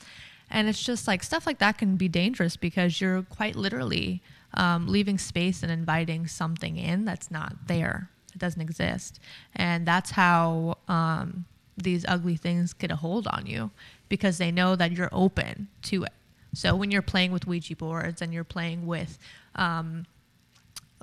And 0.49 0.67
it's 0.67 0.83
just 0.83 1.07
like 1.07 1.23
stuff 1.23 1.47
like 1.47 1.59
that 1.59 1.77
can 1.77 1.95
be 1.95 2.07
dangerous 2.07 2.55
because 2.55 3.01
you're 3.01 3.23
quite 3.23 3.55
literally 3.55 4.21
um, 4.53 4.87
leaving 4.87 5.17
space 5.17 5.63
and 5.63 5.71
inviting 5.71 6.27
something 6.27 6.77
in 6.77 7.05
that's 7.05 7.31
not 7.31 7.67
there. 7.67 8.09
It 8.33 8.39
doesn't 8.39 8.61
exist. 8.61 9.19
And 9.55 9.87
that's 9.87 10.11
how 10.11 10.77
um, 10.87 11.45
these 11.77 12.05
ugly 12.07 12.35
things 12.35 12.73
get 12.73 12.91
a 12.91 12.95
hold 12.95 13.27
on 13.27 13.45
you 13.47 13.71
because 14.07 14.37
they 14.37 14.51
know 14.51 14.75
that 14.75 14.91
you're 14.91 15.09
open 15.11 15.67
to 15.83 16.03
it. 16.03 16.13
So 16.53 16.75
when 16.75 16.91
you're 16.91 17.01
playing 17.01 17.31
with 17.31 17.47
ouija 17.47 17.75
boards 17.75 18.21
and 18.21 18.33
you're 18.33 18.43
playing 18.43 18.85
with 18.85 19.17
um, 19.55 20.05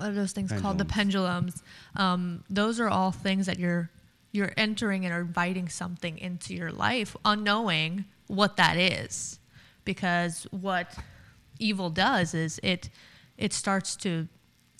what 0.03 0.11
are 0.11 0.15
those 0.15 0.31
things 0.33 0.51
called 0.61 0.77
the 0.77 0.85
pendulums 0.85 1.63
um, 1.95 2.43
those 2.49 2.79
are 2.79 2.89
all 2.89 3.11
things 3.11 3.45
that 3.45 3.57
you're 3.57 3.89
you're 4.33 4.51
entering 4.57 5.05
and 5.05 5.13
inviting 5.13 5.69
something 5.69 6.17
into 6.17 6.53
your 6.53 6.71
life 6.71 7.15
unknowing 7.23 8.03
what 8.27 8.57
that 8.57 8.77
is. 8.77 9.39
Because 9.85 10.47
what 10.51 10.97
evil 11.59 11.89
does 11.89 12.33
is 12.33 12.59
it 12.63 12.89
it 13.37 13.53
starts 13.53 13.95
to 13.97 14.27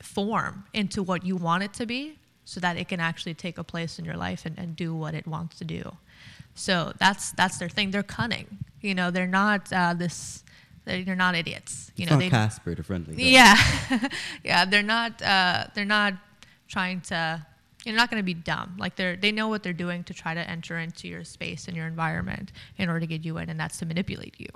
form 0.02 0.66
into 0.74 1.02
what 1.02 1.24
you 1.26 1.36
want 1.36 1.64
it 1.64 1.74
to 1.74 1.86
be 1.86 2.18
so 2.46 2.60
that 2.60 2.78
it 2.78 2.88
can 2.88 3.00
actually 3.00 3.34
take 3.34 3.58
a 3.58 3.64
place 3.64 3.98
in 3.98 4.06
your 4.06 4.18
life 4.18 4.46
and, 4.46 4.58
and 4.60 4.76
do 4.76 4.94
what 4.94 5.14
it 5.14 5.26
wants 5.26 5.58
to 5.58 5.66
do. 5.66 5.98
So 6.56 6.94
that's 7.00 7.32
that's 7.32 7.58
their 7.58 7.70
thing. 7.70 7.92
They're 7.92 8.04
cunning. 8.04 8.58
You 8.82 8.96
know 8.96 9.12
they're 9.12 9.28
not 9.28 9.72
uh, 9.72 9.94
this 9.94 10.44
they're, 10.86 11.16
not 11.16 11.36
idiots 11.36 11.92
you 11.96 12.04
It's 12.04 12.10
know 12.10 12.16
not 12.18 12.24
they 12.24 12.30
Casper 12.30 12.76
the 12.76 12.84
friendly. 12.84 13.16
ghost. 13.16 13.26
yeah, 13.26 14.08
yeah. 14.44 14.66
They're 14.66 14.84
not. 14.84 15.22
Uh, 15.22 15.66
they're 15.74 15.86
not 15.86 16.14
trying 16.68 17.02
to. 17.02 17.46
You're 17.86 17.96
not 17.96 18.10
going 18.10 18.20
to 18.22 18.26
be 18.26 18.34
dumb. 18.34 18.76
Like 18.78 18.96
they're. 18.96 19.16
They 19.16 19.32
know 19.32 19.48
what 19.48 19.64
they're 19.64 19.74
doing 19.74 20.04
to 20.06 20.14
try 20.14 20.34
to 20.34 20.50
enter 20.50 20.78
into 20.80 21.08
your 21.08 21.24
space 21.24 21.68
and 21.68 21.76
your 21.78 21.88
environment 21.88 22.52
in 22.78 22.88
order 22.90 23.00
to 23.02 23.08
get 23.08 23.24
you 23.26 23.38
in, 23.38 23.50
and 23.50 23.60
that's 23.60 23.78
to 23.80 23.86
manipulate 23.86 24.36
you. 24.40 24.48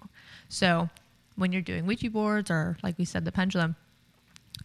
So 0.50 0.90
when 1.36 1.52
you're 1.52 1.62
doing 1.62 1.86
Ouija 1.86 2.10
boards 2.10 2.50
or 2.50 2.78
like 2.84 2.98
we 2.98 3.06
said, 3.06 3.24
the 3.26 3.32
pendulum, 3.32 3.76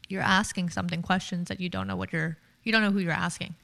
you're 0.09 0.23
asking 0.23 0.71
something 0.71 1.03
questions 1.03 1.49
that 1.49 1.61
you 1.61 1.69
don't 1.69 1.87
know 1.87 1.97
what 1.97 2.13
you're. 2.13 2.39
You 2.65 2.73
don't 2.73 2.83
know 2.83 2.91
who 2.93 3.01
you're 3.01 3.13
asking. 3.13 3.55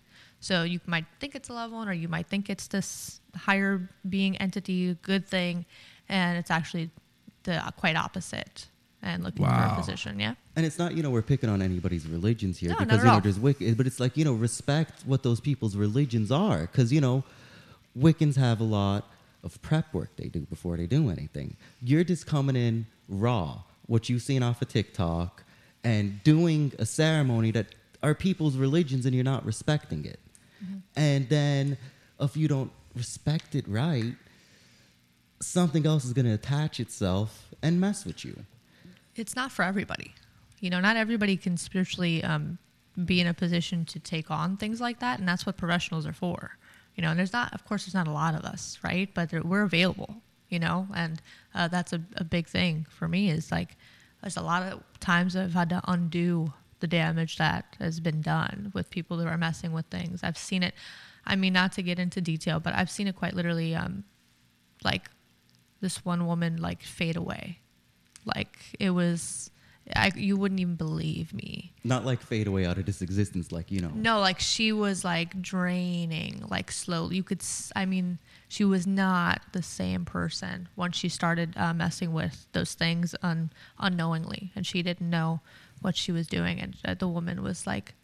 So 0.40 0.62
you 0.62 0.80
might 0.87 1.04
think 1.20 1.34
it's 1.34 1.48
a 1.48 1.52
loved 1.52 1.72
one, 1.72 1.88
or 1.88 1.92
you 1.92 2.08
might 2.08 2.26
think 2.28 2.48
it's 2.50 2.68
this 2.68 3.20
higher 3.34 3.88
being 4.08 4.37
entity, 4.38 4.96
good 5.02 5.26
thing, 5.26 5.64
and 6.08 6.38
it's 6.38 6.50
actually 6.50 6.90
the 7.48 7.72
quite 7.76 7.96
opposite 7.96 8.66
and 9.02 9.22
looking 9.24 9.44
for 9.44 9.50
Wow. 9.50 9.72
a 9.74 9.76
position. 9.76 10.18
Yeah. 10.20 10.34
And 10.56 10.66
it's 10.66 10.78
not, 10.78 10.94
you 10.96 11.02
know, 11.02 11.11
we're 11.11 11.22
picking 11.22 11.48
on 11.48 11.62
anybody's 11.62 12.06
religions 12.06 12.58
here 12.58 12.70
No, 12.70 12.74
not 12.76 12.88
because, 12.88 12.98
at 12.98 13.02
you 13.04 13.06
know, 13.08 13.14
all. 13.14 13.20
there's 13.20 13.38
Wicca, 13.38 13.74
but 13.76 13.87
it's 13.87 14.00
like, 14.00 14.16
you 14.16 14.24
know, 14.24 14.32
respect 14.34 15.02
what 15.06 15.22
those 15.22 15.40
people's 15.40 15.76
religions 15.76 16.30
are. 16.30 16.62
Because, 16.62 16.92
you 16.92 17.00
know, 17.00 17.24
Wiccans 17.96 18.37
have 18.37 18.61
a 18.61 18.64
lot 18.64 19.08
of 19.42 19.61
prep 19.62 19.94
work 19.94 20.11
they 20.16 20.28
do 20.28 20.40
before 20.40 20.76
they 20.76 20.87
do 20.87 21.11
anything. 21.11 21.56
You're 21.80 22.04
just 22.04 22.26
coming 22.26 22.56
in 22.56 22.87
raw, 23.08 23.62
what 23.87 24.08
you've 24.08 24.22
seen 24.22 24.42
off 24.42 24.61
of 24.62 24.68
TikTok, 24.68 25.44
and 25.84 26.22
doing 26.24 26.72
a 26.78 26.84
ceremony 26.84 27.50
that 27.52 27.66
are 28.02 28.14
people's 28.14 28.56
religions 28.56 29.06
and 29.06 29.14
you're 29.14 29.24
not 29.24 29.44
respecting 29.44 30.04
it. 30.04 30.18
Mm-hmm. 30.62 30.78
And 30.96 31.28
then 31.28 31.78
if 32.20 32.37
you 32.37 32.48
don't 32.48 32.72
respect 32.96 33.54
it 33.54 33.66
right, 33.68 34.14
something 35.40 35.87
else 35.87 36.05
is 36.05 36.12
going 36.12 36.27
to 36.27 36.33
attach 36.33 36.81
itself 36.81 37.48
and 37.62 37.81
mess 37.81 38.05
with 38.05 38.24
you. 38.24 38.44
it's 39.14 39.35
not 39.35 39.51
for 39.51 39.64
everybody. 39.64 40.14
You 40.61 40.70
know, 40.70 40.81
not 40.81 40.96
everybody 40.96 41.37
can 41.37 41.57
spiritually 41.57 42.22
um, 42.24 42.59
be 43.05 43.20
in 43.20 43.27
a 43.27 43.35
position 43.35 43.85
to 43.87 44.01
take 44.01 44.31
on 44.31 44.57
things 44.57 44.81
like 44.81 45.01
that, 45.01 45.18
and 45.18 45.29
that's 45.29 45.46
what 45.46 45.57
professionals 45.57 46.07
are 46.07 46.12
for. 46.12 46.59
You 46.94 47.03
know, 47.03 47.11
and 47.11 47.18
there's 47.18 47.33
not, 47.33 47.55
of 47.55 47.64
course, 47.64 47.87
there's 47.87 47.94
not 47.94 48.09
a 48.09 48.12
lot 48.12 48.35
of 48.35 48.44
us, 48.44 48.79
right? 48.83 49.09
But 49.14 49.33
we're 49.44 49.62
available. 49.62 50.16
You 50.48 50.59
know, 50.59 50.88
and 50.94 51.20
uh, 51.55 51.68
that's 51.68 51.92
a, 51.92 52.01
a 52.16 52.24
big 52.24 52.48
thing 52.48 52.87
for 52.88 53.07
me. 53.07 53.31
Is 53.31 53.53
like, 53.53 53.77
there's 54.22 54.37
a 54.37 54.42
lot 54.42 54.62
of 54.62 54.83
times 54.98 55.37
I've 55.37 55.53
had 55.53 55.68
to 55.70 55.83
undo 55.87 56.53
the 56.81 56.87
damage 56.87 57.37
that 57.37 57.77
has 57.79 58.01
been 58.01 58.20
done 58.20 58.70
with 58.74 58.88
people 58.88 59.16
that 59.18 59.27
are 59.27 59.37
messing 59.37 59.72
with 59.72 59.87
things. 59.87 60.20
I've 60.22 60.38
seen 60.38 60.62
it. 60.62 60.74
I 61.27 61.37
mean, 61.37 61.53
not 61.53 61.72
to 61.72 61.83
get 61.83 61.98
into 61.98 62.20
detail, 62.20 62.61
but 62.61 62.74
I've 62.74 62.90
seen 62.90 63.07
it 63.09 63.16
quite 63.16 63.35
literally. 63.35 63.74
Um, 63.74 64.05
like 64.85 65.11
this 65.80 66.04
one 66.04 66.26
woman 66.26 66.56
like 66.58 66.82
fade 66.82 67.16
away. 67.16 67.58
Like 68.24 68.58
it 68.78 68.90
was, 68.90 69.50
I, 69.96 70.12
you 70.14 70.36
wouldn't 70.36 70.60
even 70.60 70.74
believe 70.74 71.32
me. 71.32 71.72
Not 71.84 72.04
like 72.04 72.20
fade 72.20 72.46
away 72.46 72.66
out 72.66 72.76
of 72.78 72.84
this 72.84 73.00
existence, 73.00 73.52
like 73.52 73.70
you 73.70 73.80
know. 73.80 73.90
No, 73.94 74.20
like 74.20 74.38
she 74.40 74.70
was 74.72 75.04
like 75.04 75.40
draining, 75.40 76.44
like 76.50 76.70
slowly. 76.70 77.16
You 77.16 77.22
could, 77.22 77.40
s- 77.40 77.72
I 77.74 77.86
mean, 77.86 78.18
she 78.48 78.64
was 78.64 78.86
not 78.86 79.40
the 79.52 79.62
same 79.62 80.04
person 80.04 80.68
once 80.76 80.96
she 80.96 81.08
started 81.08 81.54
uh, 81.56 81.72
messing 81.72 82.12
with 82.12 82.46
those 82.52 82.74
things 82.74 83.14
un- 83.22 83.50
unknowingly, 83.78 84.52
and 84.54 84.66
she 84.66 84.82
didn't 84.82 85.08
know 85.08 85.40
what 85.80 85.96
she 85.96 86.12
was 86.12 86.26
doing. 86.26 86.60
And 86.60 86.76
uh, 86.84 86.94
the 86.94 87.08
woman 87.08 87.42
was 87.42 87.66
like, 87.66 87.94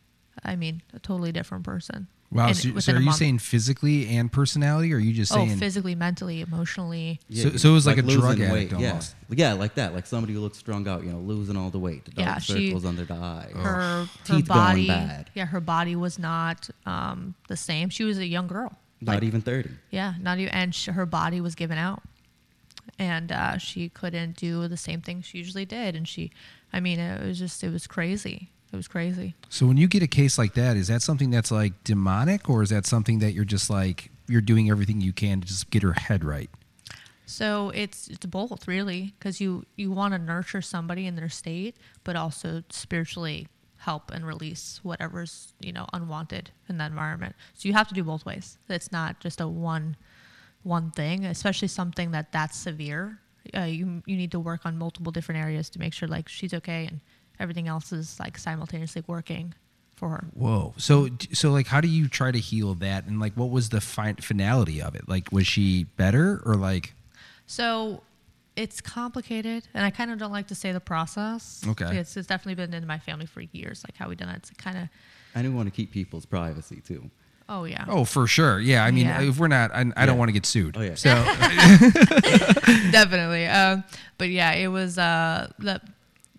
I 0.42 0.56
mean, 0.56 0.80
a 0.94 0.98
totally 1.00 1.32
different 1.32 1.64
person. 1.64 2.06
Wow. 2.34 2.48
in- 2.48 2.54
So, 2.54 2.78
so 2.80 2.92
are 2.92 2.98
you 2.98 3.04
month. 3.06 3.16
saying 3.18 3.38
physically 3.38 4.08
and 4.08 4.30
personality, 4.30 4.92
or 4.92 4.96
are 4.96 5.00
you 5.00 5.12
just 5.14 5.32
Oh, 5.32 5.36
saying? 5.36 5.56
physically, 5.58 5.94
mentally, 5.94 6.40
emotionally. 6.40 7.20
So- 7.32 7.56
so 7.56 7.70
it 7.70 7.72
was 7.72 7.86
like 7.86 7.96
a 7.98 8.02
drug 8.02 8.38
losing 8.38 8.42
addict 8.44 8.72
yeah. 8.72 8.88
almost. 8.88 9.14
Yeah, 9.30 9.52
like 9.52 9.76
that. 9.76 9.94
Like 9.94 10.06
somebody 10.06 10.34
who 10.34 10.40
looks 10.40 10.58
strung 10.58 10.86
out, 10.88 11.04
you 11.04 11.12
know, 11.12 11.20
losing 11.20 11.56
all 11.56 11.70
the 11.70 11.78
weight, 11.78 12.04
the 12.04 12.10
dark 12.10 12.26
Yeah, 12.26 12.38
she- 12.40 12.66
circles 12.68 12.84
under 12.84 13.04
the 13.04 13.14
eye. 13.14 13.50
her 13.54 13.60
her 13.62 14.08
Teeth 14.24 14.48
going 14.48 14.58
body 14.58 14.86
bad. 14.88 15.30
yeah 15.34 15.46
her 15.46 15.60
body 15.60 15.94
was 15.96 16.18
not 16.18 16.68
um, 16.86 17.34
the 17.48 17.56
same 17.56 17.88
she 17.88 18.02
was 18.04 18.18
a 18.18 18.26
young 18.26 18.46
girl 18.48 18.76
Not 19.00 19.22
even 19.22 19.40
30. 19.40 19.70
yeah 19.90 20.14
not 20.20 20.38
even 20.38 20.52
and 20.52 20.74
sh- 20.74 20.86
her 20.88 21.06
body 21.06 21.40
was 21.40 21.54
given 21.54 21.78
out 21.78 22.02
and 22.98 23.30
uh, 23.32 23.58
she 23.58 23.88
couldn't 23.88 24.36
do 24.36 24.66
the 24.68 24.76
same 24.76 25.00
thing 25.00 25.22
she 25.22 25.38
usually 25.38 25.64
did 25.64 25.94
and 25.96 26.06
she 26.08 26.30
i 26.72 26.80
mean 26.80 26.98
it 26.98 27.24
was 27.26 27.38
just 27.38 27.62
it 27.64 27.70
was 27.72 27.86
crazy 27.86 28.50
it 28.74 28.76
was 28.76 28.88
crazy. 28.88 29.34
So 29.48 29.66
when 29.66 29.76
you 29.76 29.88
get 29.88 30.02
a 30.02 30.06
case 30.06 30.36
like 30.36 30.54
that, 30.54 30.76
is 30.76 30.88
that 30.88 31.00
something 31.00 31.30
that's 31.30 31.50
like 31.50 31.82
demonic, 31.84 32.50
or 32.50 32.62
is 32.62 32.70
that 32.70 32.86
something 32.86 33.20
that 33.20 33.32
you're 33.32 33.44
just 33.44 33.70
like 33.70 34.10
you're 34.28 34.40
doing 34.40 34.70
everything 34.70 35.00
you 35.00 35.12
can 35.12 35.40
to 35.40 35.46
just 35.46 35.70
get 35.70 35.82
her 35.82 35.92
head 35.92 36.24
right? 36.24 36.50
so 37.26 37.70
it's 37.74 38.08
it's 38.08 38.26
both 38.26 38.68
really 38.68 39.14
because 39.18 39.40
you 39.40 39.64
you 39.76 39.90
want 39.90 40.12
to 40.12 40.18
nurture 40.18 40.60
somebody 40.60 41.06
in 41.06 41.16
their 41.16 41.28
state 41.28 41.76
but 42.04 42.16
also 42.16 42.62
spiritually 42.70 43.48
help 43.78 44.10
and 44.10 44.26
release 44.26 44.80
whatever's 44.82 45.52
you 45.60 45.72
know 45.72 45.86
unwanted 45.92 46.50
in 46.68 46.78
that 46.78 46.90
environment. 46.90 47.34
So 47.54 47.68
you 47.68 47.74
have 47.74 47.88
to 47.88 47.94
do 47.94 48.02
both 48.02 48.24
ways. 48.24 48.56
It's 48.68 48.90
not 48.90 49.20
just 49.20 49.40
a 49.40 49.48
one 49.48 49.96
one 50.62 50.90
thing 50.90 51.26
especially 51.26 51.68
something 51.68 52.10
that 52.12 52.32
that's 52.32 52.56
severe. 52.56 53.18
Uh, 53.54 53.62
you 53.62 54.02
you 54.06 54.16
need 54.16 54.30
to 54.30 54.40
work 54.40 54.64
on 54.64 54.78
multiple 54.78 55.12
different 55.12 55.40
areas 55.40 55.68
to 55.70 55.78
make 55.78 55.92
sure 55.92 56.08
like 56.08 56.28
she's 56.28 56.54
okay 56.54 56.86
and 56.86 57.00
everything 57.40 57.68
else 57.68 57.92
is 57.92 58.18
like 58.20 58.38
simultaneously 58.38 59.02
working 59.06 59.54
for 59.96 60.08
her 60.08 60.24
Whoa. 60.34 60.74
So 60.76 61.08
so 61.32 61.50
like, 61.52 61.66
how 61.68 61.80
do 61.80 61.88
you 61.88 62.08
try 62.08 62.30
to 62.32 62.38
heal 62.38 62.74
that? 62.74 63.06
And 63.06 63.20
like, 63.20 63.34
what 63.34 63.50
was 63.50 63.68
the 63.68 63.80
fin- 63.80 64.16
finality 64.16 64.82
of 64.82 64.94
it? 64.94 65.08
Like, 65.08 65.30
was 65.32 65.46
she 65.46 65.84
better, 65.96 66.42
or 66.44 66.56
like? 66.56 66.94
So 67.46 68.02
it's 68.56 68.80
complicated, 68.80 69.66
and 69.74 69.84
I 69.84 69.90
kind 69.90 70.10
of 70.10 70.18
don't 70.18 70.32
like 70.32 70.46
to 70.48 70.54
say 70.54 70.72
the 70.72 70.80
process. 70.80 71.62
Okay. 71.66 71.96
It's, 71.98 72.16
it's 72.16 72.26
definitely 72.28 72.54
been 72.54 72.72
in 72.74 72.86
my 72.86 72.98
family 72.98 73.26
for 73.26 73.40
years, 73.40 73.84
like 73.86 73.96
how 73.96 74.08
we 74.08 74.14
done 74.16 74.28
it. 74.30 74.36
It's 74.38 74.50
kind 74.50 74.78
of, 74.78 74.88
I 75.34 75.42
didn't 75.42 75.56
want 75.56 75.66
to 75.68 75.72
keep 75.74 75.90
people's 75.92 76.24
privacy 76.26 76.80
too. 76.80 77.10
oh 77.48 77.64
yeah, 77.64 77.84
Oh, 77.88 78.04
for 78.04 78.26
sure. 78.26 78.58
Yeah. 78.60 78.84
I 78.84 78.90
mean, 78.92 79.06
Yeah. 79.06 79.22
if 79.22 79.38
we're 79.38 79.48
not, 79.48 79.72
I, 79.74 79.84
I 79.96 80.06
don't 80.06 80.18
want 80.18 80.28
to 80.28 80.32
get 80.32 80.46
sued. 80.46 80.76
Oh, 80.76 80.82
yeah. 80.82 80.94
So 80.94 81.10
definitely. 82.90 83.46
Um, 83.46 83.84
but 84.18 84.30
yeah, 84.30 84.52
it 84.52 84.68
was 84.68 84.98
uh, 84.98 85.50
the 85.58 85.80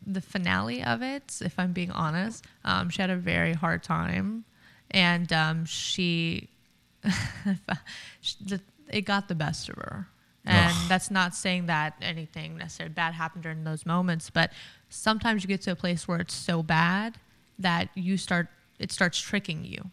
the 0.06 0.22
finale 0.22 0.84
of 0.84 1.02
it. 1.02 1.40
If 1.42 1.58
I'm 1.58 1.74
being 1.74 1.92
honest, 1.92 2.46
um, 2.64 2.90
she 2.90 3.02
had 3.02 3.10
a 3.10 3.16
very 3.16 3.54
hard 3.54 3.84
time, 3.84 4.46
and 4.92 5.32
um, 5.34 5.66
she, 5.66 6.50
the, 7.04 8.62
it 8.90 9.02
got 9.02 9.28
the 9.28 9.36
best 9.36 9.70
of 9.70 9.76
her. 9.76 10.08
And 10.48 10.74
Ugh. 10.76 10.90
that's 10.90 11.10
not 11.10 11.34
saying 11.34 11.66
that 11.68 11.96
anything 12.02 12.58
necessarily 12.58 12.94
bad 12.94 13.16
happened 13.16 13.44
during 13.44 13.64
those 13.64 13.86
moments, 13.86 14.30
but 14.30 14.52
sometimes 14.90 15.44
you 15.44 15.48
get 15.48 15.62
to 15.64 15.72
a 15.72 15.76
place 15.76 16.08
where 16.08 16.20
it's 16.20 16.36
so 16.36 16.62
bad 16.62 17.18
that 17.58 17.90
you 17.96 18.18
start 18.18 18.48
it 18.78 18.92
starts 18.92 19.20
tricking 19.20 19.64
you 19.64 19.90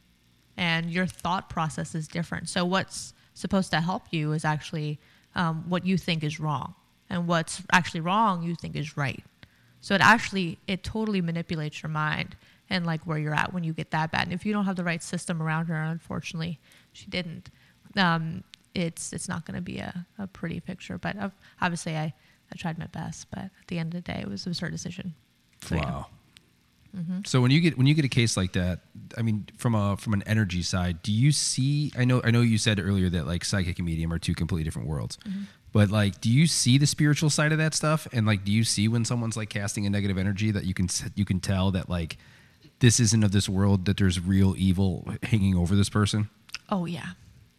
and 0.56 0.90
your 0.90 1.06
thought 1.06 1.48
process 1.48 1.94
is 1.94 2.08
different. 2.08 2.48
So 2.48 2.64
what's 2.64 3.14
supposed 3.34 3.70
to 3.70 3.80
help 3.80 4.04
you 4.10 4.32
is 4.32 4.44
actually 4.44 4.98
um, 5.34 5.64
what 5.68 5.86
you 5.86 5.96
think 5.96 6.22
is 6.22 6.38
wrong, 6.38 6.74
and 7.08 7.26
what's 7.26 7.62
actually 7.72 8.00
wrong 8.00 8.42
you 8.42 8.54
think 8.54 8.76
is 8.76 8.96
right. 8.96 9.24
So 9.82 9.94
it 9.94 10.00
actually 10.00 10.58
it 10.66 10.82
totally 10.82 11.20
manipulates 11.20 11.82
your 11.82 11.90
mind 11.90 12.36
and 12.70 12.86
like 12.86 13.02
where 13.02 13.18
you're 13.18 13.34
at 13.34 13.52
when 13.52 13.64
you 13.64 13.74
get 13.74 13.90
that 13.90 14.10
bad. 14.10 14.22
And 14.22 14.32
if 14.32 14.46
you 14.46 14.52
don't 14.52 14.64
have 14.64 14.76
the 14.76 14.84
right 14.84 15.02
system 15.02 15.42
around 15.42 15.66
her, 15.66 15.74
unfortunately, 15.74 16.58
she 16.92 17.06
didn't. 17.06 17.50
Um, 17.96 18.44
it's 18.74 19.12
it's 19.12 19.28
not 19.28 19.44
going 19.44 19.56
to 19.56 19.60
be 19.60 19.78
a, 19.78 20.06
a 20.18 20.26
pretty 20.26 20.60
picture. 20.60 20.96
But 20.96 21.18
uh, 21.18 21.28
obviously, 21.60 21.96
I 21.96 22.14
I 22.50 22.56
tried 22.56 22.78
my 22.78 22.86
best. 22.86 23.26
But 23.30 23.40
at 23.40 23.66
the 23.66 23.78
end 23.78 23.94
of 23.94 24.02
the 24.02 24.12
day, 24.12 24.20
it 24.20 24.28
was 24.28 24.46
it 24.46 24.50
was 24.50 24.60
her 24.60 24.70
decision. 24.70 25.14
So, 25.64 25.74
yeah. 25.74 25.84
wow. 25.84 26.06
So 27.24 27.40
when 27.40 27.50
you 27.50 27.60
get 27.60 27.78
when 27.78 27.86
you 27.86 27.94
get 27.94 28.04
a 28.04 28.08
case 28.08 28.36
like 28.36 28.52
that, 28.52 28.80
I 29.16 29.22
mean, 29.22 29.46
from 29.56 29.74
a 29.74 29.96
from 29.96 30.12
an 30.12 30.22
energy 30.26 30.62
side, 30.62 31.02
do 31.02 31.10
you 31.10 31.32
see? 31.32 31.90
I 31.96 32.04
know 32.04 32.20
I 32.22 32.30
know 32.30 32.42
you 32.42 32.58
said 32.58 32.78
earlier 32.78 33.08
that 33.08 33.26
like 33.26 33.44
psychic 33.44 33.78
and 33.78 33.86
medium 33.86 34.12
are 34.12 34.18
two 34.18 34.34
completely 34.34 34.62
different 34.64 34.88
worlds, 34.88 35.18
but 35.72 35.90
like, 35.90 36.20
do 36.20 36.30
you 36.30 36.46
see 36.46 36.78
the 36.78 36.86
spiritual 36.86 37.30
side 37.30 37.52
of 37.52 37.58
that 37.58 37.74
stuff? 37.74 38.06
And 38.12 38.26
like, 38.26 38.44
do 38.44 38.52
you 38.52 38.64
see 38.64 38.88
when 38.88 39.04
someone's 39.04 39.36
like 39.36 39.48
casting 39.48 39.86
a 39.86 39.90
negative 39.90 40.18
energy 40.18 40.50
that 40.50 40.64
you 40.64 40.74
can 40.74 40.88
you 41.14 41.24
can 41.24 41.40
tell 41.40 41.70
that 41.72 41.88
like 41.88 42.18
this 42.80 43.00
isn't 43.00 43.24
of 43.24 43.32
this 43.32 43.48
world, 43.48 43.86
that 43.86 43.96
there's 43.96 44.20
real 44.20 44.54
evil 44.58 45.06
hanging 45.22 45.56
over 45.56 45.74
this 45.74 45.88
person? 45.88 46.28
Oh 46.68 46.84
yeah, 46.84 47.10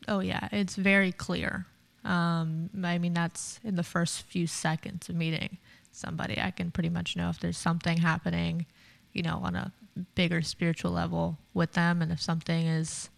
oh 0.07 0.19
yeah. 0.19 0.47
It's 0.51 0.75
very 0.75 1.11
clear. 1.11 1.65
Um, 2.03 2.69
I 2.83 2.97
mean, 2.97 3.13
that's 3.13 3.59
in 3.63 3.75
the 3.75 3.83
first 3.83 4.23
few 4.23 4.45
seconds 4.45 5.09
of 5.09 5.15
meeting 5.15 5.57
somebody. 5.91 6.39
I 6.39 6.51
can 6.51 6.71
pretty 6.71 6.89
much 6.89 7.15
know 7.15 7.29
if 7.29 7.39
there's 7.39 7.57
something 7.57 7.97
happening, 7.97 8.65
you 9.13 9.23
know, 9.23 9.39
on 9.43 9.55
a 9.55 9.71
bigger 10.15 10.41
spiritual 10.41 10.91
level 10.91 11.37
with 11.53 11.73
them, 11.73 12.01
and 12.01 12.11
if 12.11 12.21
something 12.21 12.67
is, 12.67 13.09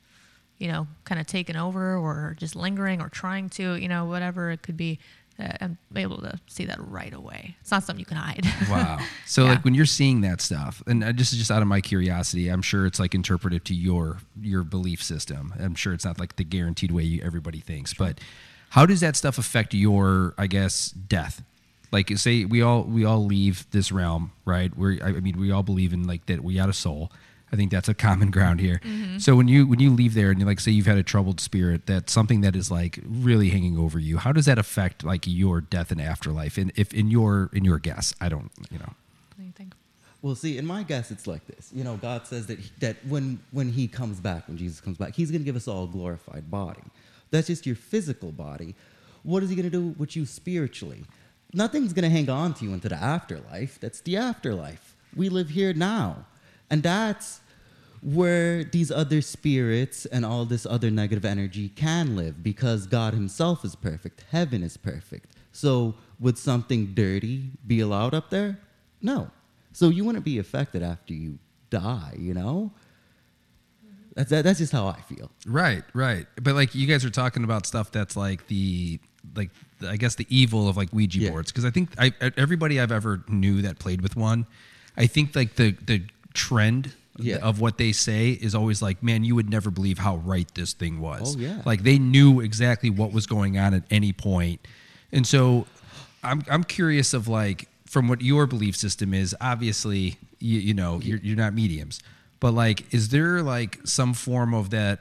you 0.59 0.67
know, 0.67 0.87
kind 1.03 1.19
of 1.19 1.27
taken 1.27 1.55
over 1.55 1.95
or 1.97 2.35
just 2.39 2.55
lingering 2.55 3.01
or 3.01 3.09
trying 3.09 3.49
to, 3.49 3.75
you 3.75 3.87
know, 3.87 4.05
whatever 4.05 4.51
it 4.51 4.61
could 4.61 4.77
be. 4.77 4.99
Uh, 5.37 5.51
I'm 5.59 5.77
able 5.97 6.19
to 6.21 6.39
see 6.47 6.63
that 6.63 6.77
right 6.79 7.13
away. 7.13 7.57
It's 7.59 7.69
not 7.69 7.83
something 7.83 7.99
you 7.99 8.05
can 8.05 8.15
hide. 8.15 8.45
Wow. 8.69 8.99
So 9.25 9.43
Yeah. 9.43 9.49
like 9.49 9.65
when 9.65 9.73
you're 9.73 9.85
seeing 9.85 10.21
that 10.21 10.39
stuff, 10.39 10.81
and 10.87 11.03
uh, 11.03 11.11
this 11.11 11.33
is 11.33 11.37
just 11.39 11.51
out 11.51 11.61
of 11.61 11.67
my 11.67 11.81
curiosity, 11.81 12.47
I'm 12.47 12.61
sure 12.61 12.85
it's 12.85 12.99
like 13.01 13.13
interpretive 13.13 13.65
to 13.65 13.75
your 13.75 14.19
your 14.41 14.63
belief 14.63 15.03
system. 15.03 15.53
I'm 15.59 15.75
sure 15.75 15.93
it's 15.93 16.05
not 16.05 16.19
like 16.21 16.37
the 16.37 16.45
guaranteed 16.45 16.91
way 16.91 17.03
you, 17.03 17.21
everybody 17.21 17.59
thinks, 17.59 17.93
but 17.93 18.19
how 18.69 18.85
does 18.85 19.01
that 19.01 19.17
stuff 19.17 19.37
affect 19.37 19.73
your, 19.73 20.33
I 20.37 20.47
guess, 20.47 20.91
death? 20.91 21.43
Like 21.91 22.17
say 22.17 22.45
we 22.45 22.61
all 22.61 22.83
we 22.83 23.03
all 23.03 23.25
leave 23.25 23.69
this 23.71 23.91
realm, 23.91 24.31
right? 24.45 24.73
We're 24.77 25.03
I 25.03 25.09
I 25.09 25.19
mean 25.19 25.37
we 25.37 25.51
all 25.51 25.63
believe 25.63 25.91
in 25.91 26.07
like 26.07 26.25
that 26.27 26.45
we 26.45 26.55
got 26.55 26.69
a 26.69 26.73
soul. 26.73 27.11
I 27.55 27.57
think 27.57 27.71
that's 27.71 27.87
a 27.87 27.93
common 27.93 28.31
ground 28.31 28.59
here. 28.59 28.81
Mm-hmm. 28.83 29.19
So 29.19 29.37
when 29.37 29.47
you 29.47 29.65
when 29.65 29.79
you 29.79 29.89
leave 29.89 30.13
there 30.13 30.29
and 30.29 30.37
you 30.41 30.45
like 30.45 30.59
say 30.59 30.71
you've 30.71 30.87
had 30.87 30.97
a 30.97 31.03
troubled 31.03 31.39
spirit, 31.39 31.85
that's 31.85 32.11
something 32.11 32.41
that 32.41 32.53
is 32.53 32.69
like 32.69 32.99
really 33.05 33.49
hanging 33.49 33.77
over 33.77 33.97
you. 33.97 34.17
How 34.17 34.33
does 34.33 34.45
that 34.45 34.57
affect 34.57 35.05
like 35.05 35.23
your 35.25 35.61
death 35.61 35.89
and 35.89 36.01
afterlife? 36.01 36.57
And 36.57 36.73
if 36.75 36.93
in 36.93 37.09
your 37.09 37.49
in 37.53 37.63
your 37.63 37.79
guess, 37.79 38.13
I 38.19 38.27
don't, 38.27 38.51
you 38.69 38.77
know. 38.77 38.89
What 38.89 39.37
do 39.37 39.43
you 39.43 39.53
think? 39.53 39.73
Well, 40.21 40.35
see, 40.35 40.57
in 40.57 40.65
my 40.65 40.83
guess, 40.83 41.11
it's 41.11 41.27
like 41.27 41.47
this. 41.47 41.71
You 41.73 41.85
know, 41.85 41.95
God 41.95 42.27
says 42.27 42.47
that 42.47 42.59
that 42.81 42.97
when 43.07 43.39
when 43.51 43.69
He 43.69 43.87
comes 43.87 44.19
back, 44.19 44.49
when 44.49 44.57
Jesus 44.57 44.81
comes 44.81 44.97
back, 44.97 45.15
He's 45.15 45.31
going 45.31 45.41
to 45.41 45.45
give 45.45 45.55
us 45.55 45.65
all 45.65 45.85
a 45.85 45.87
glorified 45.87 46.51
body. 46.51 46.83
That's 47.31 47.47
just 47.47 47.65
your 47.65 47.77
physical 47.77 48.33
body. 48.33 48.75
What 49.23 49.43
is 49.43 49.49
He 49.49 49.55
going 49.55 49.71
to 49.71 49.77
do 49.77 49.95
with 49.97 50.17
you 50.17 50.25
spiritually? 50.25 51.05
Nothing's 51.53 51.93
going 51.93 52.03
to 52.03 52.09
hang 52.09 52.29
on 52.29 52.53
to 52.55 52.65
you 52.65 52.73
into 52.73 52.89
the 52.89 52.95
afterlife. 52.95 53.79
That's 53.79 54.01
the 54.01 54.17
afterlife. 54.17 54.93
We 55.15 55.29
live 55.29 55.47
here 55.51 55.73
now, 55.73 56.25
and 56.69 56.83
that's 56.83 57.39
where 58.05 58.63
these 58.63 58.91
other 58.91 59.19
spirits 59.19 60.05
and 60.05 60.23
all 60.23 60.45
this 60.45 60.65
other 60.67 60.91
negative 60.91 61.25
energy 61.25 61.69
can 61.69 62.15
live 62.15 62.43
because 62.43 62.85
God 62.85 63.15
Himself 63.15 63.65
is 63.65 63.75
perfect. 63.75 64.23
Heaven 64.29 64.61
is 64.61 64.77
perfect. 64.77 65.33
So, 65.51 65.95
would 66.19 66.37
something 66.37 66.93
dirty 66.93 67.49
be 67.65 67.79
allowed 67.79 68.13
up 68.13 68.29
there? 68.29 68.59
No. 69.01 69.31
So, 69.73 69.89
you 69.89 70.05
wouldn't 70.05 70.23
be 70.23 70.37
affected 70.37 70.83
after 70.83 71.13
you 71.15 71.39
die, 71.71 72.13
you 72.19 72.33
know? 72.35 72.71
That's, 74.13 74.29
that, 74.29 74.43
that's 74.43 74.59
just 74.59 74.71
how 74.71 74.87
I 74.87 75.01
feel. 75.01 75.31
Right, 75.47 75.83
right. 75.93 76.27
But 76.41 76.53
like 76.55 76.73
you 76.75 76.85
guys 76.87 77.03
are 77.03 77.09
talking 77.09 77.43
about 77.43 77.65
stuff 77.65 77.91
that's 77.91 78.15
like 78.15 78.47
the 78.47 78.99
like 79.35 79.49
the- 79.79 79.89
I 79.89 79.97
guess 79.97 80.15
the 80.15 80.25
evil 80.29 80.69
of 80.69 80.77
like 80.77 80.93
Ouija 80.93 81.19
Yeah. 81.19 81.31
boards 81.31 81.51
because 81.51 81.65
I 81.65 81.69
think 81.71 81.89
I 81.97 82.13
everybody 82.37 82.79
I've 82.79 82.93
ever 82.93 83.23
knew 83.27 83.61
that 83.63 83.77
played 83.79 83.99
with 84.01 84.15
one, 84.15 84.45
I 84.95 85.07
think 85.07 85.35
like 85.35 85.55
the 85.55 85.71
the 85.85 86.03
trend 86.33 86.93
Yeah. 87.17 87.37
of 87.37 87.61
what 87.61 87.77
they 87.77 87.91
say 87.93 88.31
is 88.31 88.53
always 88.55 88.81
like, 88.81 89.01
man, 89.01 89.23
you 89.23 89.35
would 89.35 89.49
never 89.49 89.71
believe 89.71 89.97
how 89.97 90.17
right 90.17 90.53
this 90.53 90.73
thing 90.73 90.99
was. 90.99 91.35
Oh, 91.35 91.39
yeah. 91.39 91.61
Like 91.65 91.83
they 91.83 91.97
knew 91.97 92.41
exactly 92.41 92.89
what 92.89 93.13
was 93.13 93.25
going 93.25 93.57
on 93.57 93.73
at 93.73 93.83
any 93.89 94.11
point. 94.11 94.67
And 95.11 95.25
so 95.25 95.65
I'm 96.23 96.43
I'm 96.49 96.63
curious 96.63 97.13
of 97.13 97.27
like 97.27 97.69
from 97.85 98.07
what 98.09 98.21
your 98.21 98.47
belief 98.47 98.75
system 98.75 99.13
is, 99.13 99.33
obviously, 99.39 100.17
you, 100.39 100.59
you 100.59 100.73
know, 100.73 100.99
you're, 101.01 101.19
you're 101.19 101.37
not 101.37 101.53
mediums, 101.53 102.01
but 102.41 102.51
like, 102.51 102.93
is 102.93 103.09
there 103.09 103.41
like 103.41 103.79
some 103.85 104.13
form 104.13 104.53
of 104.53 104.71
that 104.71 104.99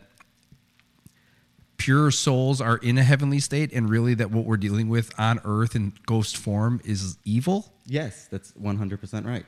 pure 1.76 2.10
souls 2.10 2.60
are 2.60 2.76
in 2.76 2.96
a 2.98 3.02
heavenly 3.02 3.40
state 3.40 3.72
and 3.72 3.90
really 3.90 4.14
that 4.14 4.30
what 4.30 4.44
we're 4.44 4.56
dealing 4.56 4.88
with 4.88 5.12
on 5.18 5.40
earth 5.44 5.74
in 5.74 5.92
ghost 6.06 6.36
form 6.36 6.80
is 6.84 7.18
evil? 7.24 7.72
Yes, 7.86 8.28
that's 8.30 8.52
100% 8.52 9.26
right. 9.26 9.44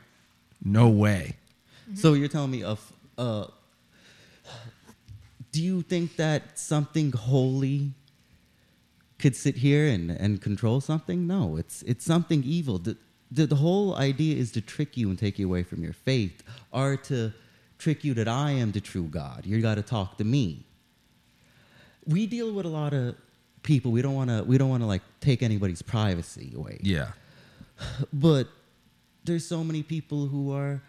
No 0.65 0.89
way. 0.89 1.37
So 1.95 2.15
you're 2.15 2.29
telling 2.29 2.51
me 2.51 2.63
of 2.63 2.93
uh 3.19 3.47
do 5.53 5.63
you 5.63 5.83
think 5.83 6.17
that 6.17 6.59
something 6.59 7.13
holy 7.13 7.93
could 9.19 9.35
sit 9.35 9.57
here 9.57 9.87
and, 9.89 10.11
and 10.11 10.41
control 10.43 10.81
something? 10.81 11.27
No, 11.27 11.57
it's 11.57 11.83
it's 11.83 12.05
something 12.05 12.43
evil. 12.45 12.79
The, 12.79 12.97
the 13.31 13.47
the 13.47 13.57
whole 13.57 13.95
idea 13.97 14.37
is 14.37 14.53
to 14.53 14.61
trick 14.61 14.97
you 14.97 15.09
and 15.09 15.19
take 15.19 15.39
you 15.39 15.47
away 15.47 15.63
from 15.63 15.83
your 15.83 15.95
faith, 15.95 16.43
or 16.73 16.97
to 16.99 17.33
trick 17.79 18.05
you 18.05 18.13
that 18.15 18.29
I 18.29 18.51
am 18.51 18.73
the 18.73 18.81
true 18.81 19.05
God. 19.05 19.47
You 19.47 19.61
got 19.63 19.77
to 19.77 19.83
talk 19.83 20.19
to 20.19 20.25
me. 20.25 20.65
We 22.07 22.27
deal 22.27 22.53
with 22.53 22.67
a 22.67 22.69
lot 22.69 22.93
of 22.93 23.17
people. 23.63 23.91
We 23.93 24.03
don't 24.03 24.15
want 24.15 24.31
to. 24.31 24.43
We 24.45 24.59
don't 24.59 24.69
want 24.69 24.83
to 24.83 24.87
like 24.87 25.03
take 25.21 25.43
anybody's 25.43 25.83
privacy 25.83 26.53
away 26.55 26.79
Yeah. 26.83 27.13
but 28.13 28.49
there's 29.25 29.47
so 29.47 29.65
many 29.65 29.83
people 29.83 30.27
who 30.27 30.53
are 30.53 30.81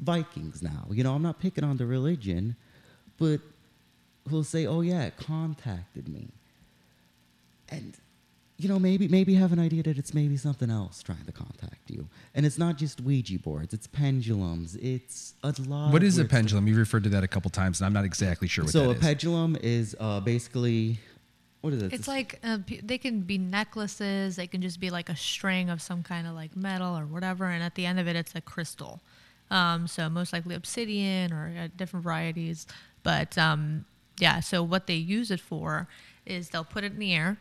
Vikings 0.00 0.62
now. 0.62 0.86
You 0.90 1.04
know, 1.04 1.14
I'm 1.14 1.22
not 1.22 1.38
picking 1.40 1.64
on 1.64 1.76
the 1.76 1.86
religion, 1.86 2.56
but 3.18 3.40
who'll 4.28 4.44
say, 4.44 4.66
"Oh 4.66 4.80
yeah, 4.80 5.02
it 5.02 5.16
contacted 5.16 6.08
me," 6.08 6.28
and 7.68 7.94
you 8.56 8.68
know, 8.68 8.78
maybe 8.78 9.08
maybe 9.08 9.34
have 9.34 9.52
an 9.52 9.58
idea 9.58 9.82
that 9.82 9.96
it's 9.98 10.12
maybe 10.12 10.36
something 10.36 10.70
else 10.70 11.02
trying 11.02 11.24
to 11.24 11.32
contact 11.32 11.90
you, 11.90 12.08
and 12.34 12.44
it's 12.44 12.58
not 12.58 12.76
just 12.76 13.00
Ouija 13.00 13.38
boards. 13.38 13.72
It's 13.72 13.86
pendulums. 13.86 14.76
It's 14.76 15.34
a 15.42 15.54
lot. 15.66 15.92
What 15.92 16.02
is 16.02 16.18
a 16.18 16.24
pendulum? 16.24 16.66
You 16.66 16.76
referred 16.76 17.04
to 17.04 17.10
that 17.10 17.24
a 17.24 17.28
couple 17.28 17.50
times, 17.50 17.80
and 17.80 17.86
I'm 17.86 17.92
not 17.92 18.04
exactly 18.04 18.48
sure 18.48 18.64
what 18.64 18.72
So 18.72 18.80
that 18.80 18.88
a 18.88 18.92
is. 18.92 19.00
pendulum 19.00 19.56
is 19.62 19.96
uh, 19.98 20.20
basically 20.20 20.98
what 21.62 21.72
is 21.72 21.82
it? 21.82 21.92
It's 21.92 22.08
like 22.08 22.38
uh, 22.42 22.58
they 22.82 22.98
can 22.98 23.20
be 23.20 23.38
necklaces. 23.38 24.36
They 24.36 24.46
can 24.46 24.60
just 24.62 24.80
be 24.80 24.90
like 24.90 25.08
a 25.08 25.16
string 25.16 25.70
of 25.70 25.80
some 25.82 26.02
kind 26.02 26.26
of 26.26 26.34
like 26.34 26.56
metal 26.56 26.96
or 26.96 27.06
whatever, 27.06 27.44
and 27.46 27.62
at 27.62 27.74
the 27.74 27.86
end 27.86 27.98
of 27.98 28.08
it, 28.08 28.16
it's 28.16 28.34
a 28.34 28.40
crystal. 28.40 29.00
Um, 29.50 29.88
so 29.88 30.08
most 30.08 30.32
likely 30.32 30.54
obsidian 30.54 31.32
or 31.32 31.52
uh, 31.58 31.68
different 31.76 32.04
varieties. 32.04 32.66
But 33.02 33.36
um, 33.36 33.84
yeah, 34.18 34.40
so 34.40 34.62
what 34.62 34.86
they 34.86 34.94
use 34.94 35.30
it 35.30 35.40
for 35.40 35.88
is 36.26 36.50
they'll 36.50 36.64
put 36.64 36.84
it 36.84 36.92
in 36.92 36.98
the 36.98 37.14
air, 37.14 37.38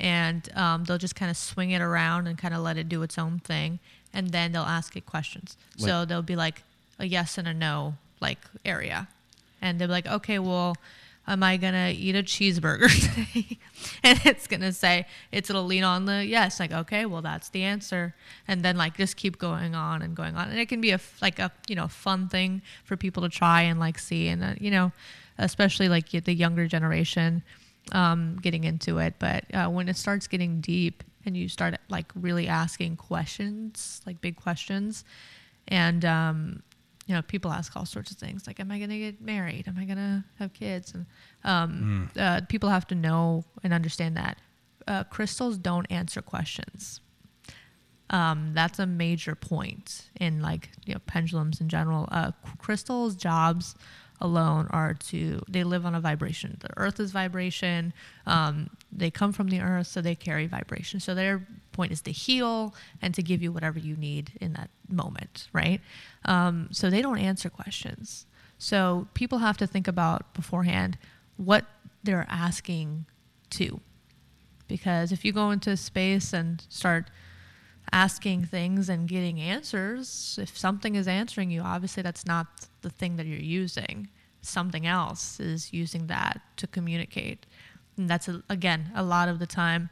and 0.00 0.48
um, 0.56 0.84
they'll 0.84 0.98
just 0.98 1.16
kind 1.16 1.30
of 1.30 1.36
swing 1.36 1.70
it 1.72 1.82
around 1.82 2.26
and 2.26 2.38
kind 2.38 2.54
of 2.54 2.62
let 2.62 2.76
it 2.76 2.88
do 2.88 3.02
its 3.02 3.18
own 3.18 3.40
thing, 3.40 3.78
and 4.14 4.30
then 4.30 4.52
they'll 4.52 4.62
ask 4.62 4.96
it 4.96 5.04
questions. 5.06 5.56
So 5.76 6.04
they'll 6.04 6.22
be 6.22 6.36
like 6.36 6.62
a 6.98 7.06
yes 7.06 7.36
and 7.36 7.46
a 7.46 7.54
no 7.54 7.94
like 8.20 8.38
area, 8.64 9.08
and 9.60 9.78
they'll 9.78 9.88
be 9.88 9.92
like, 9.92 10.06
okay, 10.06 10.38
well 10.38 10.76
am 11.26 11.42
I 11.42 11.56
gonna 11.56 11.92
eat 11.96 12.16
a 12.16 12.22
cheeseburger 12.22 12.88
today? 13.34 13.58
and 14.02 14.20
it's 14.24 14.46
gonna 14.46 14.72
say 14.72 15.06
it's 15.30 15.48
gonna 15.50 15.62
lean 15.62 15.84
on 15.84 16.04
the 16.04 16.24
yes, 16.24 16.60
like 16.60 16.72
okay, 16.72 17.06
well 17.06 17.22
that's 17.22 17.48
the 17.50 17.62
answer, 17.62 18.14
and 18.48 18.64
then 18.64 18.76
like 18.76 18.96
just 18.96 19.16
keep 19.16 19.38
going 19.38 19.74
on 19.74 20.02
and 20.02 20.16
going 20.16 20.36
on, 20.36 20.48
and 20.48 20.58
it 20.58 20.68
can 20.68 20.80
be 20.80 20.90
a 20.90 21.00
like 21.20 21.38
a 21.38 21.50
you 21.68 21.74
know 21.74 21.88
fun 21.88 22.28
thing 22.28 22.62
for 22.84 22.96
people 22.96 23.22
to 23.22 23.28
try 23.28 23.62
and 23.62 23.78
like 23.78 23.98
see, 23.98 24.28
and 24.28 24.42
uh, 24.42 24.54
you 24.60 24.70
know, 24.70 24.92
especially 25.38 25.88
like 25.88 26.10
the 26.10 26.34
younger 26.34 26.66
generation 26.66 27.42
um, 27.90 28.38
getting 28.40 28.64
into 28.64 28.98
it, 28.98 29.14
but 29.18 29.44
uh, 29.54 29.68
when 29.68 29.88
it 29.88 29.96
starts 29.96 30.26
getting 30.26 30.60
deep 30.60 31.02
and 31.24 31.36
you 31.36 31.48
start 31.48 31.76
like 31.88 32.06
really 32.14 32.48
asking 32.48 32.96
questions, 32.96 34.00
like 34.06 34.20
big 34.20 34.36
questions, 34.36 35.04
and 35.68 36.04
um, 36.04 36.62
you 37.06 37.14
know, 37.14 37.22
people 37.22 37.50
ask 37.50 37.76
all 37.76 37.86
sorts 37.86 38.10
of 38.10 38.16
things 38.16 38.46
like, 38.46 38.60
"Am 38.60 38.70
I 38.70 38.78
going 38.78 38.90
to 38.90 38.98
get 38.98 39.20
married? 39.20 39.66
Am 39.66 39.76
I 39.78 39.84
going 39.84 39.96
to 39.98 40.24
have 40.38 40.52
kids?" 40.52 40.94
And 40.94 41.06
um, 41.44 42.10
uh, 42.16 42.42
people 42.48 42.68
have 42.68 42.86
to 42.88 42.94
know 42.94 43.44
and 43.62 43.72
understand 43.72 44.16
that 44.16 44.38
uh, 44.86 45.04
crystals 45.04 45.58
don't 45.58 45.90
answer 45.90 46.22
questions. 46.22 47.00
Um, 48.10 48.52
that's 48.54 48.78
a 48.78 48.86
major 48.86 49.34
point 49.34 50.10
in 50.20 50.42
like 50.42 50.70
you 50.84 50.94
know 50.94 51.00
pendulums 51.06 51.60
in 51.60 51.68
general. 51.68 52.08
Uh, 52.12 52.32
crystals' 52.58 53.16
jobs 53.16 53.74
alone 54.20 54.68
are 54.70 54.94
to 54.94 55.42
they 55.48 55.64
live 55.64 55.86
on 55.86 55.94
a 55.94 56.00
vibration. 56.00 56.56
The 56.60 56.68
Earth 56.76 57.00
is 57.00 57.10
vibration. 57.10 57.92
Um, 58.26 58.70
they 58.92 59.10
come 59.10 59.32
from 59.32 59.48
the 59.48 59.60
Earth, 59.60 59.86
so 59.86 60.00
they 60.00 60.14
carry 60.14 60.46
vibration. 60.46 61.00
So 61.00 61.14
their 61.14 61.46
point 61.72 61.92
is 61.92 62.00
to 62.02 62.12
heal 62.12 62.74
and 63.00 63.14
to 63.14 63.22
give 63.22 63.42
you 63.42 63.52
whatever 63.52 63.78
you 63.78 63.96
need 63.96 64.32
in 64.40 64.52
that 64.54 64.70
moment, 64.88 65.48
right? 65.52 65.80
Um, 66.24 66.68
so 66.70 66.90
they 66.90 67.02
don't 67.02 67.18
answer 67.18 67.50
questions. 67.50 68.26
So 68.58 69.08
people 69.14 69.38
have 69.38 69.56
to 69.58 69.66
think 69.66 69.88
about 69.88 70.34
beforehand 70.34 70.98
what 71.36 71.64
they're 72.04 72.26
asking 72.28 73.06
to, 73.50 73.80
because 74.68 75.12
if 75.12 75.24
you 75.24 75.32
go 75.32 75.50
into 75.50 75.76
space 75.76 76.32
and 76.32 76.64
start 76.68 77.10
asking 77.90 78.44
things 78.44 78.88
and 78.88 79.08
getting 79.08 79.40
answers, 79.40 80.38
if 80.40 80.56
something 80.56 80.94
is 80.94 81.08
answering 81.08 81.50
you, 81.50 81.60
obviously 81.60 82.02
that's 82.02 82.24
not 82.24 82.46
the 82.82 82.90
thing 82.90 83.16
that 83.16 83.26
you're 83.26 83.38
using. 83.38 84.08
Something 84.40 84.86
else 84.86 85.38
is 85.40 85.72
using 85.72 86.06
that 86.06 86.40
to 86.56 86.66
communicate. 86.66 87.46
And 87.96 88.08
that's, 88.08 88.28
again, 88.48 88.90
a 88.94 89.02
lot 89.02 89.28
of 89.28 89.38
the 89.38 89.46
time, 89.46 89.90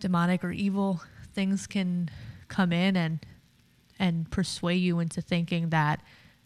demonic 0.00 0.44
or 0.44 0.50
evil 0.50 1.02
things 1.32 1.66
can 1.66 2.10
come 2.48 2.72
in 2.72 2.96
and 2.96 3.20
and 3.98 4.30
persuade 4.30 4.76
you 4.76 4.98
into 4.98 5.20
thinking 5.20 5.70
that 5.70 6.00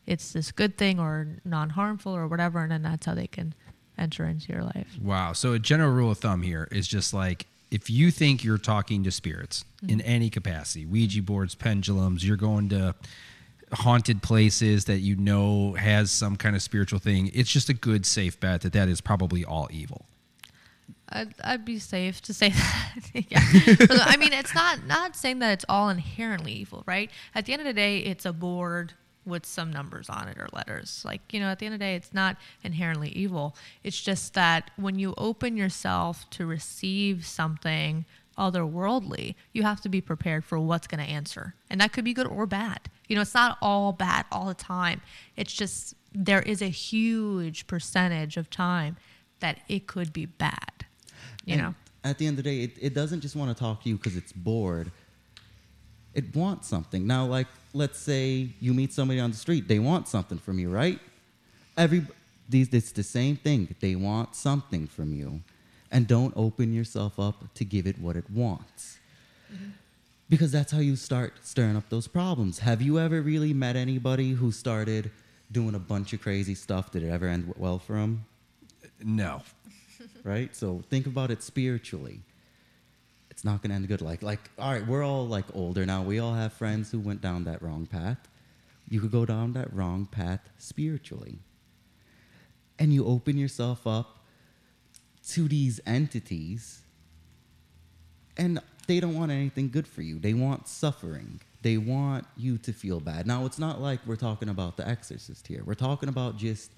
it's 0.07 0.33
this 0.33 0.53
good 0.53 0.77
thing 0.77 1.01
or 1.01 1.29
non-harmful 1.45 2.15
or 2.15 2.27
whatever 2.29 2.63
and 2.63 2.73
then 2.73 2.83
that's 2.83 3.07
how 3.07 3.15
they 3.15 3.27
can 3.27 3.55
enter 3.97 4.27
into 4.27 4.53
your 4.53 4.63
life 4.63 4.99
Wow. 5.01 5.33
So 5.33 5.53
a 5.53 5.59
general 5.59 5.93
rule 5.93 6.11
of 6.11 6.19
thumb 6.19 6.43
here 6.43 6.69
is 6.71 6.87
just 6.89 7.15
like 7.15 7.47
if 7.71 7.91
you 7.91 8.11
think 8.11 8.45
you're 8.45 8.59
talking 8.59 9.03
to 9.05 9.11
spirits 9.11 9.65
mm-hmm. 9.79 9.95
in 9.95 10.01
any 10.03 10.31
capacity, 10.31 10.87
Ouija 10.87 11.23
boards, 11.23 11.55
pendulums, 11.55 12.27
you're 12.27 12.37
going 12.37 12.69
to 12.69 12.95
haunted 13.73 14.23
places 14.23 14.85
that 14.85 14.99
you 14.99 15.17
know 15.17 15.73
has 15.73 16.11
some 16.11 16.37
kind 16.37 16.55
of 16.55 16.63
spiritual 16.63 16.99
thing, 16.99 17.31
it's 17.35 17.51
just 17.51 17.69
a 17.69 17.75
good 17.75 18.07
safe 18.07 18.39
bet 18.39 18.61
that 18.61 18.73
that 18.73 18.89
is 18.89 19.01
probably 19.01 19.45
all 19.45 19.69
evil. 19.73 20.07
I'd, 21.09 21.35
I'd 21.43 21.65
be 21.65 21.79
safe 21.79 22.21
to 22.23 22.35
say 22.35 22.49
that. 22.51 22.95
yeah. 23.15 23.41
I 24.05 24.17
mean, 24.17 24.33
it's 24.33 24.55
not 24.55 24.87
not 24.87 25.17
saying 25.17 25.41
that 25.41 25.53
it's 25.53 25.65
all 25.69 25.89
inherently 25.89 26.53
evil, 26.53 26.83
right? 26.87 27.11
At 27.35 27.47
the 27.47 27.53
end 27.53 27.63
of 27.63 27.67
the 27.67 27.75
day, 27.75 27.99
it's 27.99 28.25
a 28.25 28.33
board 28.33 28.95
with 29.27 29.47
some 29.47 29.73
numbers 29.73 30.09
on 30.11 30.29
it 30.29 30.37
or 30.39 30.49
letters. 30.53 31.03
Like, 31.05 31.33
you 31.33 31.41
know, 31.41 31.47
at 31.47 31.59
the 31.59 31.67
end 31.67 31.75
of 31.75 31.79
the 31.79 31.85
day, 31.85 31.95
it's 31.95 32.13
not 32.13 32.37
inherently 32.63 33.09
evil. 33.11 33.57
It's 33.83 34.01
just 34.01 34.35
that 34.35 34.71
when 34.77 34.99
you 34.99 35.15
open 35.17 35.57
yourself 35.57 36.29
to 36.31 36.47
receive 36.47 37.25
something 37.27 38.05
otherworldly, 38.37 39.35
you 39.53 39.63
have 39.63 39.81
to 39.83 39.89
be 39.89 40.01
prepared 40.01 40.45
for 40.45 40.59
what's 40.59 40.87
going 40.87 41.05
to 41.05 41.11
answer. 41.11 41.55
And 41.71 41.81
that 41.81 41.93
could 41.93 42.05
be 42.05 42.13
good 42.13 42.27
or 42.27 42.47
bad. 42.47 42.91
You 43.09 43.17
know, 43.17 43.23
it's 43.23 43.35
not 43.35 43.59
all 43.63 43.93
bad 43.93 44.27
all 44.33 44.47
the 44.47 44.55
time. 44.55 45.01
It's 45.37 45.53
just 45.53 45.95
there 46.13 46.43
is 46.43 46.61
a 46.63 46.69
huge 46.69 47.67
percentage 47.67 48.37
of 48.37 48.51
time 48.51 48.97
that 49.41 49.59
it 49.69 49.87
could 49.87 50.13
be 50.13 50.27
bad. 50.27 50.74
You 51.45 51.55
And 51.55 51.62
know, 51.62 51.74
at 52.05 52.18
the 52.18 52.26
end 52.26 52.38
of 52.38 52.45
the 52.45 52.51
day, 52.51 52.62
it, 52.62 52.72
it 52.80 52.95
doesn't 52.95 53.20
just 53.20 53.36
want 53.36 53.57
to 53.57 53.59
talk 53.59 53.82
to 53.82 53.88
you 53.88 53.97
because 53.97 54.16
it's 54.16 54.32
bored. 54.32 54.90
It 56.12 56.34
wants 56.34 56.68
something. 56.68 57.07
Now, 57.07 57.24
like, 57.26 57.49
let's 57.72 57.99
say 57.99 58.51
you 58.61 58.72
meet 58.72 58.92
somebody 58.92 59.18
on 59.18 59.30
the 59.30 59.36
street, 59.36 59.66
they 59.66 59.78
want 59.78 60.07
something 60.07 60.38
from 60.38 60.59
you, 60.59 60.70
right? 60.70 61.01
Every 61.76 62.07
these 62.49 62.72
it's 62.72 62.92
the 62.92 63.03
same 63.03 63.36
thing. 63.36 63.74
They 63.80 63.97
want 63.97 64.36
something 64.36 64.86
from 64.86 65.12
you, 65.14 65.40
and 65.90 66.07
don't 66.07 66.32
open 66.36 66.72
yourself 66.72 67.18
up 67.18 67.53
to 67.55 67.64
give 67.64 67.86
it 67.86 67.99
what 67.99 68.16
it 68.16 68.30
wants. 68.30 68.99
Mm-hmm. 69.53 69.70
Because 70.28 70.53
that's 70.53 70.72
how 70.72 70.78
you 70.78 70.97
start 70.97 71.34
stirring 71.42 71.76
up 71.76 71.88
those 71.88 72.07
problems. 72.07 72.61
Have 72.61 72.80
you 72.80 72.99
ever 72.99 73.20
really 73.20 73.53
met 73.53 73.76
anybody 73.76 74.32
who 74.32 74.53
started 74.53 75.11
doing 75.53 75.74
a 75.74 75.78
bunch 75.78 76.12
of 76.12 76.20
crazy 76.20 76.55
stuff? 76.55 76.90
Did 76.90 77.03
it 77.03 77.11
ever 77.11 77.26
end 77.26 77.53
well 77.57 77.78
for 77.78 77.95
them? 77.95 78.24
No. 79.03 79.42
Right? 80.25 80.57
So 80.57 80.83
think 80.91 81.07
about 81.07 81.31
it 81.31 81.43
spiritually. 81.43 82.20
It's 83.31 83.45
not 83.45 83.62
going 83.62 83.70
to 83.70 83.77
end 83.77 83.87
good. 83.89 84.01
Like, 84.01 84.22
like, 84.22 84.51
all 84.59 84.72
right, 84.72 84.87
we're 84.87 85.05
all 85.05 85.27
like 85.27 85.45
older 85.55 85.87
now. 85.87 86.03
We 86.03 86.18
all 86.18 86.35
have 86.35 86.53
friends 86.53 86.91
who 86.91 86.99
went 86.99 87.20
down 87.20 87.45
that 87.45 87.62
wrong 87.62 87.87
path. 87.87 88.18
You 88.89 89.01
could 89.01 89.12
go 89.12 89.25
down 89.25 89.53
that 89.53 89.72
wrong 89.72 90.07
path 90.07 90.41
spiritually, 90.59 91.39
and 92.79 92.93
you 92.93 93.07
open 93.07 93.39
yourself 93.39 93.87
up 93.87 94.25
to 95.31 95.49
these 95.49 95.81
entities, 95.87 96.83
and 98.37 98.61
they 98.87 99.01
don't 99.01 99.14
want 99.14 99.33
anything 99.33 99.70
good 99.70 99.89
for 99.89 100.03
you. 100.03 100.18
They 100.18 100.35
want 100.35 100.68
suffering. 100.68 101.41
They 101.62 101.79
want 101.79 102.27
you 102.37 102.59
to 102.59 102.72
feel 102.75 103.01
bad. 103.01 103.27
Now, 103.27 103.47
it's 103.47 103.59
not 103.59 103.81
like 103.81 104.01
we're 104.07 104.16
talking 104.16 104.51
about 104.51 104.77
the 104.77 104.87
exorcist 104.87 105.47
here. 105.47 105.62
We're 105.64 105.75
talking 105.75 106.11
about 106.11 106.37
just 106.37 106.70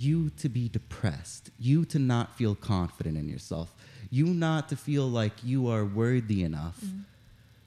you 0.00 0.30
to 0.30 0.48
be 0.48 0.68
depressed, 0.68 1.50
you 1.58 1.84
to 1.84 1.98
not 1.98 2.36
feel 2.36 2.54
confident 2.54 3.18
in 3.18 3.28
yourself, 3.28 3.74
you 4.10 4.26
not 4.26 4.68
to 4.70 4.76
feel 4.76 5.06
like 5.06 5.32
you 5.44 5.68
are 5.68 5.84
worthy 5.84 6.42
enough 6.42 6.80
mm. 6.80 7.02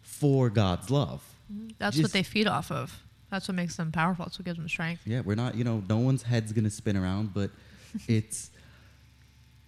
for 0.02 0.50
God's 0.50 0.90
love. 0.90 1.24
Mm, 1.54 1.74
that's 1.78 1.96
Just- 1.96 2.04
what 2.04 2.14
they 2.14 2.24
feed 2.24 2.48
off 2.48 2.72
of. 2.72 3.02
That's 3.30 3.48
what 3.48 3.56
makes 3.56 3.78
them 3.78 3.92
powerful. 3.92 4.26
That's 4.26 4.38
what 4.38 4.46
gives 4.46 4.60
them 4.60 4.70
strength. 4.70 5.02
Yeah, 5.08 5.22
we're 5.22 5.36
not, 5.36 5.56
you 5.56 5.64
know, 5.64 5.82
no 5.90 5.98
one's 5.98 6.22
head's 6.22 6.54
going 6.54 6.66
to 6.66 6.70
spin 6.70 6.96
around, 6.96 7.34
but 7.34 7.50
it's 8.08 8.52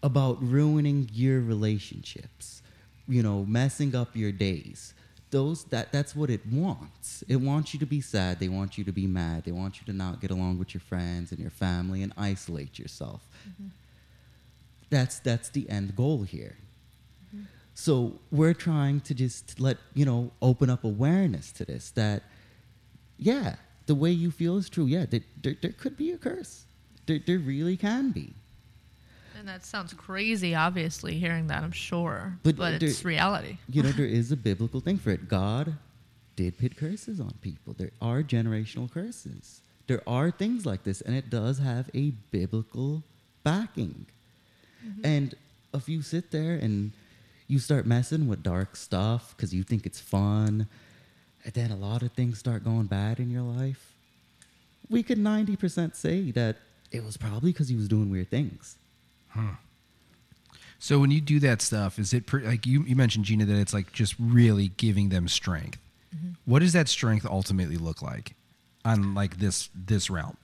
about 0.03 0.37
ruining 0.41 1.09
your 1.11 1.41
relationships, 1.41 2.61
you 3.07 3.23
know, 3.23 3.43
messing 3.43 3.95
up 3.95 4.15
your 4.15 4.31
days. 4.31 4.93
Those 5.35 5.65
that 5.65 5.91
that's 5.91 6.15
what 6.15 6.29
it 6.29 6.43
wants. 6.49 7.21
It 7.27 7.35
wants 7.35 7.73
you 7.73 7.79
to 7.81 7.85
be 7.85 7.99
sad, 7.99 8.39
they 8.39 8.47
want 8.47 8.77
you 8.77 8.85
to 8.85 8.93
be 8.93 9.05
mad, 9.05 9.43
they 9.43 9.51
want 9.51 9.73
you 9.79 9.85
to 9.87 9.91
not 9.91 10.21
get 10.21 10.31
along 10.31 10.59
with 10.59 10.73
your 10.73 10.79
friends 10.79 11.33
and 11.33 11.39
your 11.41 11.51
family 11.51 12.01
and 12.03 12.13
isolate 12.15 12.79
yourself. 12.79 13.21
Mm-hmm. 13.49 13.67
That's 14.89 15.19
that's 15.19 15.49
the 15.49 15.69
end 15.69 15.93
goal 15.97 16.23
here. 16.23 16.55
Mm-hmm. 17.35 17.47
So 17.73 18.13
we're 18.31 18.53
trying 18.53 19.01
to 19.01 19.13
just 19.13 19.59
let, 19.59 19.75
you 19.93 20.05
know, 20.05 20.31
open 20.41 20.69
up 20.69 20.85
awareness 20.85 21.51
to 21.57 21.65
this 21.65 21.91
that 21.91 22.23
yeah, 23.17 23.55
the 23.87 23.95
way 23.95 24.11
you 24.11 24.31
feel 24.31 24.55
is 24.55 24.69
true. 24.69 24.85
Yeah, 24.85 25.05
there, 25.05 25.25
there, 25.43 25.57
there 25.61 25.73
could 25.73 25.97
be 25.97 26.11
a 26.11 26.17
curse. 26.17 26.63
There, 27.07 27.19
there 27.27 27.39
really 27.39 27.75
can 27.75 28.11
be. 28.11 28.35
And 29.45 29.53
that 29.53 29.63
sounds 29.63 29.93
crazy, 29.93 30.55
obviously, 30.55 31.19
hearing 31.19 31.45
that, 31.47 31.61
I'm 31.61 31.71
sure. 31.71 32.35
But 32.41 32.55
But, 32.55 32.79
there- 32.79 32.89
it's 32.89 33.05
reality. 33.05 33.59
You 33.69 33.83
know, 33.83 33.91
there 33.91 34.05
is 34.21 34.31
a 34.31 34.35
biblical 34.35 34.79
thing 34.79 34.97
for 34.97 35.11
it. 35.11 35.29
God 35.29 35.75
did 36.35 36.57
put 36.57 36.75
curses 36.75 37.19
on 37.19 37.31
people. 37.41 37.73
There 37.77 37.91
are 38.01 38.23
generational 38.23 38.91
curses. 38.91 39.61
There 39.85 40.01
are 40.07 40.31
things 40.31 40.65
like 40.65 40.83
this, 40.83 41.01
and 41.01 41.15
it 41.15 41.29
does 41.29 41.59
have 41.59 41.91
a 41.93 42.09
biblical 42.31 43.03
backing. 43.43 44.07
Mm-hmm. 44.83 45.05
And 45.05 45.35
if 45.75 45.87
you 45.87 46.01
sit 46.01 46.31
there 46.31 46.55
and 46.55 46.91
you 47.47 47.59
start 47.59 47.85
messing 47.85 48.27
with 48.27 48.41
dark 48.41 48.75
stuff 48.75 49.35
because 49.37 49.53
you 49.53 49.61
think 49.61 49.85
it's 49.85 49.99
fun, 49.99 50.65
and 51.43 51.53
then 51.53 51.69
a 51.69 51.75
lot 51.75 52.01
of 52.01 52.13
things 52.13 52.39
start 52.39 52.63
going 52.63 52.87
bad 52.87 53.19
in 53.19 53.29
your 53.29 53.43
life, 53.43 53.93
we 54.89 55.03
could 55.03 55.19
90% 55.19 55.95
say 55.95 56.31
that 56.31 56.55
it 56.91 57.05
was 57.05 57.15
probably 57.15 57.51
because 57.51 57.69
he 57.69 57.75
was 57.75 57.87
doing 57.87 58.09
weird 58.09 58.31
things. 58.31 58.77
So 60.79 60.99
when 60.99 61.09
you 61.09 61.21
do 61.21 61.39
that 61.39 61.61
stuff, 61.61 61.97
is 61.97 62.13
it 62.13 62.27
pre- 62.27 62.45
like 62.45 62.65
you, 62.65 62.83
you 62.83 62.95
mentioned 62.95 63.25
Gina 63.25 63.45
that 63.45 63.57
it's 63.57 63.73
like 63.73 63.91
just 63.91 64.13
really 64.19 64.69
giving 64.77 65.09
them 65.09 65.27
strength? 65.27 65.79
What 66.45 66.59
does 66.59 66.73
that 66.73 66.87
strength 66.87 67.25
ultimately 67.25 67.77
look 67.77 68.01
like 68.01 68.35
on 68.85 69.13
like 69.15 69.37
this 69.37 69.69
this 69.75 70.09
realm? 70.09 70.37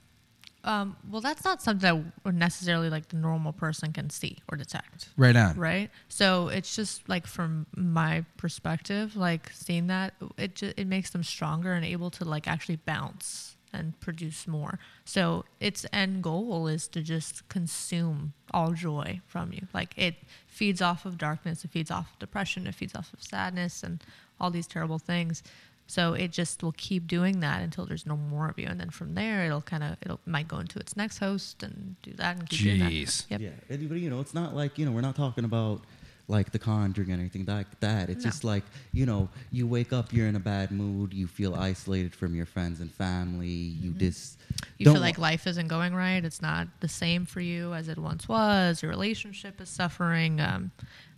Um, 0.63 0.95
well, 1.09 1.21
that's 1.21 1.43
not 1.43 1.61
something 1.61 2.13
that 2.23 2.33
necessarily 2.33 2.89
like 2.89 3.07
the 3.09 3.17
normal 3.17 3.51
person 3.51 3.93
can 3.93 4.09
see 4.09 4.37
or 4.51 4.57
detect. 4.57 5.09
Right 5.17 5.35
on. 5.35 5.57
right 5.57 5.89
so 6.07 6.49
it's 6.49 6.75
just 6.75 7.07
like 7.09 7.25
from 7.25 7.65
my 7.75 8.25
perspective 8.37 9.15
like 9.15 9.49
seeing 9.53 9.87
that 9.87 10.13
it 10.37 10.55
ju- 10.55 10.73
it 10.77 10.87
makes 10.87 11.09
them 11.11 11.23
stronger 11.23 11.73
and 11.73 11.85
able 11.85 12.11
to 12.11 12.25
like 12.25 12.47
actually 12.47 12.75
bounce 12.77 13.55
and 13.73 13.99
produce 13.99 14.47
more 14.47 14.79
so 15.05 15.45
its 15.59 15.85
end 15.91 16.23
goal 16.23 16.67
is 16.67 16.87
to 16.87 17.01
just 17.01 17.47
consume 17.49 18.33
all 18.51 18.71
joy 18.71 19.19
from 19.27 19.51
you 19.53 19.67
like 19.73 19.93
it 19.97 20.15
feeds 20.47 20.81
off 20.81 21.05
of 21.05 21.17
darkness 21.17 21.63
it 21.63 21.71
feeds 21.71 21.91
off 21.91 22.11
of 22.13 22.19
depression 22.19 22.67
it 22.67 22.75
feeds 22.75 22.95
off 22.95 23.13
of 23.13 23.21
sadness 23.23 23.83
and 23.83 24.03
all 24.39 24.51
these 24.51 24.67
terrible 24.67 24.99
things 24.99 25.43
so 25.87 26.13
it 26.13 26.31
just 26.31 26.63
will 26.63 26.71
keep 26.77 27.05
doing 27.05 27.41
that 27.41 27.61
until 27.61 27.85
there's 27.85 28.05
no 28.05 28.15
more 28.15 28.47
of 28.47 28.57
you 28.57 28.65
and 28.67 28.79
then 28.79 28.89
from 28.89 29.13
there 29.13 29.45
it'll 29.45 29.61
kind 29.61 29.83
of 29.83 29.97
it'll 30.01 30.21
might 30.25 30.47
go 30.47 30.59
into 30.59 30.79
its 30.79 30.95
next 30.95 31.17
host 31.17 31.63
and 31.63 31.95
do 32.01 32.13
that 32.13 32.37
and 32.37 32.49
keep 32.49 32.61
doing 32.61 32.79
that. 32.79 32.91
Jeez. 32.91 33.25
Yep. 33.29 33.41
Yeah, 33.41 33.49
and, 33.69 33.89
but 33.89 33.97
you 33.99 34.09
know, 34.09 34.21
it's 34.21 34.33
not 34.33 34.55
like 34.55 34.77
you 34.77 34.85
know 34.85 34.91
we're 34.91 35.01
not 35.01 35.17
talking 35.17 35.43
about 35.43 35.81
like 36.27 36.51
the 36.51 36.59
conjuring 36.59 37.09
or 37.11 37.13
anything 37.13 37.45
like 37.45 37.79
that. 37.81 38.09
It's 38.09 38.23
No. 38.23 38.29
just 38.31 38.43
like 38.43 38.63
you 38.93 39.05
know, 39.05 39.29
you 39.51 39.67
wake 39.67 39.91
up, 39.93 40.13
you're 40.13 40.27
in 40.27 40.35
a 40.35 40.39
bad 40.39 40.71
mood, 40.71 41.13
you 41.13 41.27
feel 41.27 41.55
isolated 41.55 42.13
from 42.15 42.35
your 42.35 42.45
friends 42.45 42.79
and 42.79 42.91
family, 42.91 43.47
you 43.47 43.91
just 43.91 44.37
Mm-hmm. 44.39 44.73
you 44.79 44.85
feel 44.91 45.01
like 45.01 45.17
life 45.17 45.47
isn't 45.47 45.67
going 45.67 45.93
right 45.95 46.23
it's 46.25 46.41
not 46.41 46.67
the 46.81 46.87
same 46.87 47.25
for 47.25 47.39
you 47.41 47.73
as 47.73 47.87
it 47.87 47.97
once 47.97 48.27
was 48.27 48.81
your 48.81 48.89
relationship 48.91 49.61
is 49.61 49.69
suffering 49.69 50.41
um, 50.41 50.71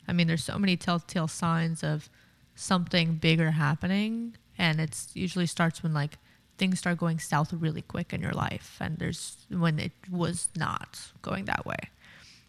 i 0.08 0.14
mean 0.14 0.28
there's 0.28 0.44
so 0.44 0.58
many 0.60 0.76
telltale 0.78 1.28
signs 1.28 1.84
of 1.84 2.10
something 2.56 3.16
bigger 3.16 3.52
happening 3.52 4.36
and 4.58 4.80
it's 4.80 5.10
usually 5.16 5.46
starts 5.48 5.82
when 5.82 5.94
like 5.94 6.18
things 6.58 6.80
start 6.80 6.98
going 6.98 7.18
south 7.20 7.52
really 7.54 7.82
quick 7.82 8.14
in 8.14 8.22
your 8.22 8.34
life 8.34 8.78
and 8.80 8.98
there's 9.00 9.38
when 9.50 9.80
it 9.80 9.92
was 10.12 10.50
not 10.56 11.00
going 11.22 11.46
that 11.46 11.66
way 11.66 11.80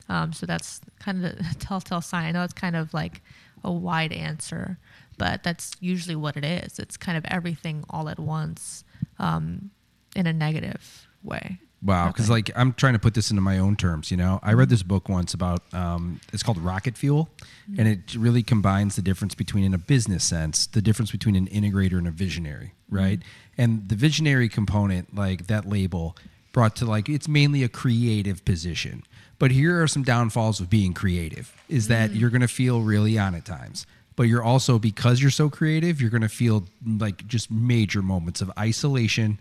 um, 0.09 0.33
so 0.33 0.47
that's 0.47 0.81
kind 0.99 1.25
of 1.25 1.37
the 1.37 1.45
telltale 1.59 2.01
sign 2.01 2.25
i 2.25 2.31
know 2.33 2.43
it's 2.43 2.53
kind 2.53 2.77
of 2.77 2.93
like 2.95 3.23
a 3.63 3.73
wide 3.73 4.13
answer 4.13 4.79
but 5.19 5.43
that's 5.43 5.73
usually 5.81 6.17
what 6.17 6.37
it 6.37 6.45
is 6.45 6.79
it's 6.79 6.97
kind 6.97 7.17
of 7.17 7.25
everything 7.27 7.85
all 7.91 8.09
at 8.09 8.19
once 8.19 8.85
um, 9.19 9.71
in 10.17 10.27
a 10.27 10.33
negative 10.33 11.07
way 11.23 11.59
Wow, 11.83 12.07
because 12.09 12.31
Okay. 12.31 12.33
like 12.37 12.51
I'm 12.57 12.73
trying 12.73 12.95
to 12.95 12.99
put 12.99 13.13
this 13.13 13.31
into 13.31 13.43
my 13.43 13.59
own 13.59 13.77
terms. 13.77 14.11
You 14.11 14.17
know, 14.17 14.41
I 14.43 14.55
read 14.55 14.71
this 14.71 14.83
book 14.83 15.11
once 15.11 15.35
about 15.35 15.63
um, 15.75 16.19
it's 16.33 16.43
called 16.43 16.57
Rocket 16.57 16.97
Fuel, 16.97 17.29
and 17.77 17.87
it 17.87 18.15
really 18.15 18.43
combines 18.43 18.97
the 18.97 19.03
difference 19.03 19.35
between, 19.35 19.65
in 19.65 19.75
a 19.75 19.79
business 19.79 20.25
sense, 20.25 20.67
the 20.67 20.81
difference 20.81 21.11
between 21.13 21.37
an 21.37 21.47
integrator 21.49 21.99
and 21.99 22.09
a 22.09 22.11
visionary, 22.11 22.73
right? 22.89 23.21
And 23.59 23.87
the 23.91 23.97
visionary 23.97 24.49
component, 24.49 25.15
like 25.15 25.47
that 25.49 25.69
label, 25.69 26.17
brought 26.53 26.75
to 26.77 26.87
like 26.87 27.11
it's 27.11 27.29
mainly 27.29 27.63
a 27.63 27.69
creative 27.69 28.47
position. 28.47 29.03
But 29.39 29.51
here 29.51 29.83
are 29.83 29.89
some 29.89 30.03
downfalls 30.03 30.61
of 30.61 30.71
being 30.71 30.95
creative: 30.95 31.55
is 31.69 31.89
that 31.89 32.11
mm. 32.11 32.21
you're 32.21 32.31
going 32.31 32.41
to 32.41 32.49
feel 32.49 32.81
really 32.81 33.19
on 33.19 33.35
at 33.35 33.45
times. 33.45 33.87
But 34.17 34.25
you're 34.25 34.45
also 34.45 34.79
because 34.79 35.21
you're 35.21 35.31
so 35.33 35.51
creative, 35.51 36.01
you're 36.01 36.11
going 36.11 36.23
to 36.23 36.29
feel 36.29 36.65
like 36.87 37.27
just 37.27 37.51
major 37.51 38.01
moments 38.01 38.41
of 38.41 38.51
isolation 38.59 39.41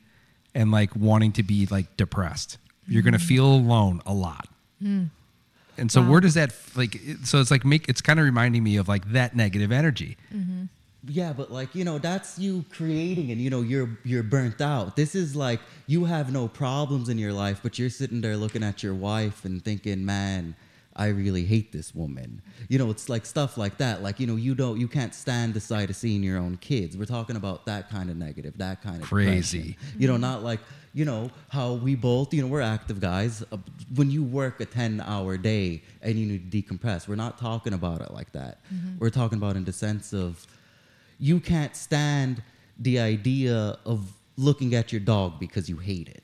and 0.56 0.72
like 0.72 0.96
wanting 0.96 1.32
to 1.34 1.44
be 1.44 1.66
like 1.68 1.96
depressed. 1.98 2.58
You're 2.88 3.04
gonna 3.04 3.18
mm. 3.18 3.22
feel 3.28 3.46
alone 3.46 4.02
a 4.06 4.14
lot. 4.14 4.48
Mm. 4.82 5.10
And 5.78 5.92
so 5.92 6.02
Wow. 6.02 6.12
where 6.12 6.22
does 6.22 6.36
that 6.36 6.54
like? 6.76 7.00
So 7.24 7.40
it's 7.40 7.50
like 7.50 7.66
make 7.66 7.88
it's 7.90 8.02
kind 8.02 8.20
of 8.20 8.26
reminding 8.26 8.64
me 8.64 8.78
of 8.78 8.88
like 8.88 9.12
that 9.12 9.36
negative 9.36 9.72
energy. 9.72 10.18
Mm-hmm. 10.34 10.66
Yeah, 11.06 11.34
but 11.34 11.52
like 11.52 11.76
you 11.76 11.84
know, 11.84 11.98
that's 11.98 12.40
you 12.40 12.64
creating, 12.70 13.32
and 13.32 13.42
you 13.42 13.50
know, 13.50 13.62
you're 13.62 13.90
you're 14.06 14.24
burnt 14.24 14.62
out. 14.62 14.96
This 14.96 15.16
is 15.16 15.36
like 15.36 15.60
you 15.86 16.06
have 16.06 16.32
no 16.32 16.48
problems 16.48 17.10
in 17.10 17.18
your 17.18 17.34
life, 17.34 17.60
but 17.62 17.78
you're 17.78 17.90
sitting 17.90 18.22
there 18.22 18.38
looking 18.38 18.64
at 18.64 18.82
your 18.84 18.94
wife 18.96 19.44
and 19.44 19.64
thinking, 19.64 20.06
"Man, 20.06 20.56
I 20.96 21.08
really 21.08 21.44
hate 21.44 21.74
this 21.74 21.94
woman." 21.94 22.42
You 22.70 22.78
know, 22.80 22.90
it's 22.90 23.10
like 23.10 23.26
stuff 23.26 23.58
like 23.58 23.78
that. 23.80 24.02
Like 24.02 24.22
you 24.22 24.28
know, 24.28 24.38
you 24.38 24.56
don't, 24.56 24.80
you 24.80 24.88
can't 24.88 25.14
stand 25.14 25.54
the 25.56 25.60
sight 25.60 25.90
of 25.90 25.98
seeing 25.98 26.24
your 26.24 26.38
own 26.38 26.56
kids. 26.58 26.96
We're 26.96 27.04
talking 27.06 27.36
about 27.36 27.66
that 27.66 27.90
kind 27.90 28.10
of 28.10 28.16
negative, 28.16 28.54
that 28.60 28.82
kind 28.82 29.02
of 29.02 29.10
Crazy. 29.10 29.58
depression. 29.74 30.00
You 30.00 30.08
know, 30.08 30.16
not 30.18 30.42
like 30.42 30.62
you 30.94 31.04
know 31.04 31.32
how 31.50 31.74
we 31.74 31.96
both, 31.96 32.34
you 32.34 32.42
know, 32.42 32.48
we're 32.48 32.62
active 32.62 33.02
guys. 33.02 33.44
Uh, 33.52 33.58
When 33.96 34.10
you 34.10 34.24
work 34.24 34.62
a 34.62 34.66
ten-hour 34.66 35.36
day 35.38 35.82
and 36.02 36.18
you 36.18 36.26
need 36.26 36.50
to 36.50 36.62
decompress, 36.62 37.10
we're 37.10 37.16
not 37.16 37.38
talking 37.40 37.74
about 37.74 38.00
it 38.02 38.12
like 38.14 38.32
that. 38.32 38.62
We're 39.00 39.10
talking 39.10 39.38
about 39.38 39.58
in 39.58 39.66
the 39.66 39.74
sense 39.74 40.14
of 40.14 40.48
you 41.20 41.40
can't 41.40 41.76
stand 41.76 42.42
the 42.80 43.00
idea 43.00 43.78
of 43.86 44.12
looking 44.38 44.76
at 44.76 44.92
your 44.92 45.02
dog 45.02 45.40
because 45.40 45.70
you 45.70 45.78
hate 45.78 46.10
it. 46.10 46.24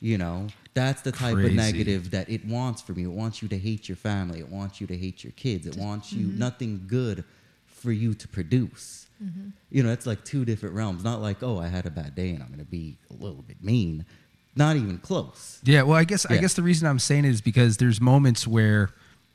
You 0.00 0.16
know, 0.16 0.46
that's 0.72 1.02
the 1.02 1.12
type 1.12 1.34
Crazy. 1.34 1.48
of 1.48 1.54
negative 1.54 2.10
that 2.12 2.30
it 2.30 2.44
wants 2.46 2.80
from 2.80 2.98
you. 2.98 3.10
It 3.10 3.14
wants 3.14 3.42
you 3.42 3.48
to 3.48 3.58
hate 3.58 3.88
your 3.88 3.96
family. 3.96 4.40
It 4.40 4.48
wants 4.48 4.80
you 4.80 4.86
to 4.86 4.96
hate 4.96 5.22
your 5.22 5.32
kids. 5.32 5.66
It 5.66 5.76
wants 5.76 6.12
you 6.12 6.28
mm-hmm. 6.28 6.38
nothing 6.38 6.84
good 6.86 7.24
for 7.66 7.92
you 7.92 8.14
to 8.14 8.28
produce. 8.28 9.06
Mm-hmm. 9.22 9.50
You 9.70 9.82
know, 9.82 9.92
it's 9.92 10.06
like 10.06 10.24
two 10.24 10.46
different 10.46 10.74
realms. 10.74 11.04
Not 11.04 11.20
like, 11.20 11.42
oh, 11.42 11.58
I 11.58 11.68
had 11.68 11.84
a 11.84 11.90
bad 11.90 12.14
day 12.14 12.30
and 12.30 12.42
I'm 12.42 12.48
going 12.48 12.60
to 12.60 12.64
be 12.64 12.96
a 13.10 13.22
little 13.22 13.42
bit 13.42 13.62
mean. 13.62 14.06
Not 14.56 14.76
even 14.76 14.98
close. 14.98 15.60
Yeah. 15.64 15.82
Well, 15.82 15.96
I 15.96 16.04
guess 16.04 16.24
I 16.26 16.38
guess 16.38 16.54
the 16.54 16.62
reason 16.62 16.88
I'm 16.88 16.98
saying 16.98 17.24
it 17.24 17.30
is 17.30 17.40
because 17.40 17.76
there's 17.76 18.00
moments 18.00 18.46
where 18.46 18.90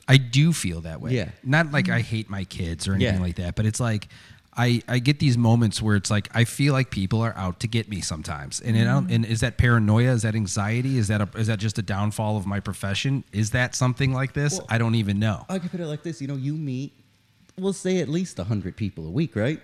I 0.08 0.18
do 0.18 0.52
feel 0.52 0.82
that 0.82 1.00
way. 1.00 1.12
Yeah. 1.12 1.30
Not 1.44 1.72
like 1.72 1.86
mm-hmm. 1.86 1.94
I 1.96 2.02
hate 2.02 2.30
my 2.30 2.44
kids 2.44 2.88
or 2.88 2.96
anything 2.96 3.16
Yeah. 3.16 3.22
like 3.22 3.36
that, 3.36 3.56
but 3.56 3.66
it's 3.66 3.80
like. 3.80 4.08
I, 4.58 4.82
I 4.88 5.00
get 5.00 5.20
these 5.20 5.38
moments 5.38 5.82
where 5.82 5.96
it's 5.98 6.10
like 6.10 6.30
I 6.34 6.46
feel 6.46 6.72
like 6.74 6.90
people 6.90 7.22
are 7.22 7.36
out 7.36 7.60
to 7.60 7.68
get 7.68 7.90
me 7.90 8.00
sometimes, 8.02 8.62
and 8.62 8.76
don't- 8.78 9.12
and 9.12 9.26
is 9.26 9.42
that 9.42 9.58
paranoia? 9.58 10.12
Is 10.14 10.22
that 10.22 10.34
anxiety? 10.36 10.98
Is 10.98 11.08
that 11.10 11.22
a, 11.22 11.30
is 11.38 11.48
that 11.48 11.60
just 11.60 11.78
a 11.78 11.82
downfall 11.82 12.38
of 12.38 12.46
my 12.46 12.60
profession? 12.62 13.24
Is 13.34 13.52
that 13.52 13.76
something 13.76 14.14
like 14.14 14.34
this? 14.34 14.54
Well- 14.60 14.68
I 14.70 14.78
don't 14.78 14.96
even 14.96 15.20
know. 15.20 15.46
I 15.50 15.60
could 15.60 15.72
put 15.72 15.80
it 15.82 15.88
like 15.88 16.04
this. 16.04 16.22
You 16.22 16.28
know, 16.28 16.36
you 16.36 16.54
meet, 16.56 16.94
we'll 17.58 17.74
say 17.74 18.00
at 18.00 18.08
least 18.10 18.38
100 18.38 18.76
people 18.78 19.06
a 19.08 19.12
week, 19.12 19.36
right? 19.36 19.60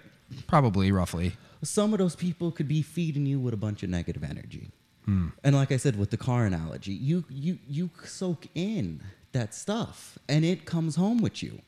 Probably 0.47 0.91
roughly. 0.91 1.33
some 1.63 1.93
of 1.93 1.99
those 1.99 2.15
people 2.15 2.51
could 2.51 2.67
be 2.67 2.81
feeding 2.81 3.25
you 3.25 3.39
with 3.39 3.53
a 3.53 3.57
bunch 3.57 3.83
of 3.83 3.89
negative 3.89 4.23
energy. 4.23 4.71
Hmm. 5.05 5.27
And 5.43 5.55
like 5.55 5.71
I 5.71 5.77
said 5.77 5.95
with 5.97 6.09
the 6.11 6.17
car 6.17 6.45
analogy, 6.45 6.93
you 6.93 7.23
you 7.29 7.59
you 7.67 7.89
soak 8.03 8.45
in 8.55 9.01
that 9.31 9.53
stuff 9.55 10.17
and 10.29 10.43
it 10.45 10.65
comes 10.65 10.95
home 10.95 11.19
with 11.19 11.41
you. 11.41 11.61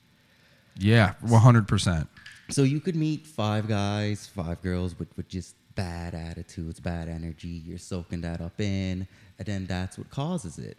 Yeah, 0.78 1.14
one 1.22 1.42
hundred 1.42 1.68
percent. 1.68 2.08
So 2.54 2.64
you 2.64 2.80
could 2.80 2.96
meet 2.96 3.26
five 3.26 3.68
guys, 3.68 4.28
five 4.28 4.62
girls 4.62 4.98
with, 4.98 5.16
with 5.18 5.28
just 5.28 5.56
bad 5.76 6.14
attitudes, 6.14 6.80
bad 6.80 7.10
energy. 7.10 7.48
You're 7.66 7.80
soaking 7.80 8.22
that 8.22 8.42
up 8.42 8.62
in, 8.62 9.08
and 9.40 9.46
then 9.46 9.66
that's 9.66 9.98
what 9.98 10.10
causes 10.10 10.60
it. 10.60 10.78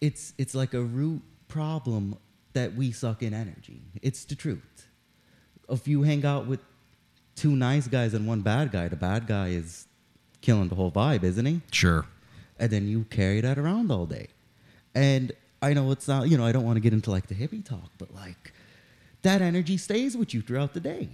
It's 0.00 0.34
it's 0.36 0.54
like 0.54 0.74
a 0.74 0.82
root 0.82 1.22
problem 1.48 2.18
that 2.52 2.74
we 2.74 2.92
suck 2.92 3.22
in 3.22 3.32
energy. 3.32 3.80
It's 4.02 4.24
the 4.24 4.34
truth. 4.34 4.86
If 5.68 5.88
you 5.88 6.02
hang 6.02 6.26
out 6.26 6.46
with 6.46 6.60
two 7.34 7.56
nice 7.56 7.88
guys 7.88 8.14
and 8.14 8.26
one 8.26 8.40
bad 8.40 8.72
guy. 8.72 8.88
The 8.88 8.96
bad 8.96 9.26
guy 9.26 9.48
is 9.48 9.86
killing 10.40 10.68
the 10.68 10.74
whole 10.74 10.90
vibe, 10.90 11.24
isn't 11.24 11.46
he? 11.46 11.60
Sure. 11.70 12.06
And 12.58 12.70
then 12.70 12.86
you 12.86 13.04
carry 13.10 13.40
that 13.40 13.58
around 13.58 13.90
all 13.90 14.06
day. 14.06 14.28
And 14.94 15.32
I 15.60 15.72
know 15.72 15.90
it's 15.90 16.08
not, 16.08 16.28
you 16.28 16.36
know, 16.36 16.44
I 16.44 16.52
don't 16.52 16.64
want 16.64 16.76
to 16.76 16.80
get 16.80 16.92
into 16.92 17.10
like 17.10 17.26
the 17.26 17.34
hippie 17.34 17.64
talk, 17.64 17.90
but 17.98 18.14
like 18.14 18.52
that 19.22 19.40
energy 19.40 19.76
stays 19.76 20.16
with 20.16 20.34
you 20.34 20.42
throughout 20.42 20.74
the 20.74 20.80
day. 20.80 21.08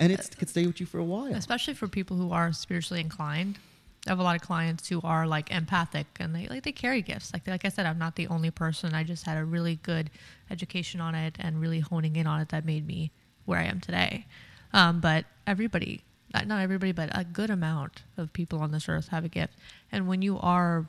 And 0.00 0.12
it 0.12 0.36
could 0.38 0.48
stay 0.48 0.66
with 0.66 0.80
you 0.80 0.86
for 0.86 0.98
a 0.98 1.04
while. 1.04 1.34
especially 1.34 1.74
for 1.74 1.88
people 1.88 2.16
who 2.16 2.30
are 2.32 2.52
spiritually 2.52 3.00
inclined. 3.00 3.58
I 4.06 4.10
have 4.10 4.20
a 4.20 4.22
lot 4.22 4.36
of 4.36 4.42
clients 4.42 4.88
who 4.88 5.00
are 5.02 5.26
like 5.26 5.50
empathic 5.50 6.06
and 6.20 6.34
they 6.34 6.46
like 6.46 6.62
they 6.62 6.72
carry 6.72 7.02
gifts. 7.02 7.32
Like 7.32 7.46
like 7.46 7.64
I 7.64 7.68
said, 7.68 7.84
I'm 7.84 7.98
not 7.98 8.16
the 8.16 8.28
only 8.28 8.50
person. 8.50 8.94
I 8.94 9.02
just 9.02 9.24
had 9.24 9.36
a 9.38 9.44
really 9.44 9.76
good 9.82 10.10
education 10.50 11.00
on 11.00 11.14
it 11.14 11.36
and 11.38 11.60
really 11.60 11.80
honing 11.80 12.16
in 12.16 12.26
on 12.26 12.40
it 12.40 12.50
that 12.50 12.64
made 12.64 12.86
me 12.86 13.10
where 13.44 13.58
I 13.58 13.64
am 13.64 13.80
today. 13.80 14.26
Um, 14.72 15.00
but 15.00 15.24
everybody, 15.46 16.02
not 16.32 16.46
not 16.46 16.60
everybody, 16.60 16.92
but 16.92 17.10
a 17.12 17.24
good 17.24 17.50
amount 17.50 18.02
of 18.16 18.32
people 18.32 18.60
on 18.60 18.70
this 18.70 18.88
earth 18.88 19.08
have 19.08 19.24
a 19.24 19.28
gift. 19.28 19.54
And 19.90 20.06
when 20.06 20.22
you 20.22 20.38
are 20.38 20.86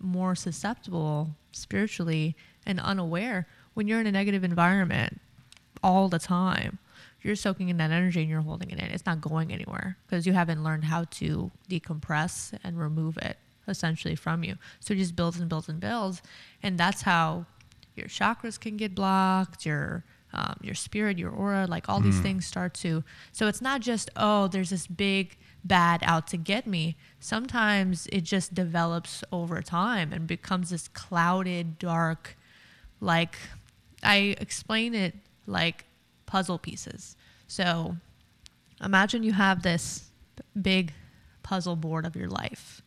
more 0.00 0.34
susceptible 0.34 1.30
spiritually 1.52 2.34
and 2.66 2.80
unaware, 2.80 3.46
when 3.74 3.86
you're 3.86 4.00
in 4.00 4.06
a 4.06 4.12
negative 4.12 4.42
environment 4.42 5.20
all 5.82 6.08
the 6.08 6.18
time, 6.18 6.78
you're 7.22 7.36
soaking 7.36 7.68
in 7.68 7.76
that 7.78 7.90
energy 7.90 8.20
and 8.20 8.30
you're 8.30 8.40
holding 8.40 8.70
it 8.70 8.78
in. 8.78 8.86
It's 8.86 9.06
not 9.06 9.20
going 9.20 9.52
anywhere 9.52 9.96
because 10.06 10.26
you 10.26 10.32
haven't 10.32 10.62
learned 10.62 10.84
how 10.84 11.04
to 11.04 11.50
decompress 11.68 12.56
and 12.62 12.78
remove 12.78 13.18
it 13.18 13.36
essentially 13.66 14.14
from 14.14 14.44
you. 14.44 14.56
So 14.80 14.94
it 14.94 14.98
just 14.98 15.16
builds 15.16 15.38
and 15.38 15.48
builds 15.48 15.68
and 15.68 15.80
builds, 15.80 16.22
and 16.62 16.78
that's 16.78 17.02
how 17.02 17.46
your 17.96 18.06
chakras 18.06 18.58
can 18.58 18.76
get 18.76 18.94
blocked. 18.94 19.66
Your 19.66 20.04
um, 20.32 20.56
your 20.62 20.74
spirit, 20.74 21.18
your 21.18 21.30
aura, 21.30 21.66
like 21.66 21.88
all 21.88 22.00
these 22.00 22.20
things 22.20 22.44
start 22.44 22.74
to. 22.74 23.02
So 23.32 23.46
it's 23.46 23.62
not 23.62 23.80
just 23.80 24.10
oh, 24.16 24.48
there's 24.48 24.70
this 24.70 24.86
big 24.86 25.36
bad 25.64 26.02
out 26.04 26.26
to 26.28 26.36
get 26.36 26.66
me. 26.66 26.96
Sometimes 27.18 28.06
it 28.12 28.22
just 28.22 28.54
develops 28.54 29.24
over 29.32 29.60
time 29.62 30.12
and 30.12 30.26
becomes 30.26 30.70
this 30.70 30.88
clouded, 30.88 31.78
dark, 31.78 32.36
like 33.00 33.38
I 34.02 34.36
explain 34.38 34.94
it 34.94 35.14
like 35.48 35.86
puzzle 36.26 36.58
pieces. 36.58 37.16
So 37.46 37.96
imagine 38.82 39.22
you 39.22 39.32
have 39.32 39.62
this 39.62 40.10
big 40.60 40.92
puzzle 41.42 41.76
board 41.76 42.04
of 42.04 42.14
your 42.14 42.28
life. 42.28 42.82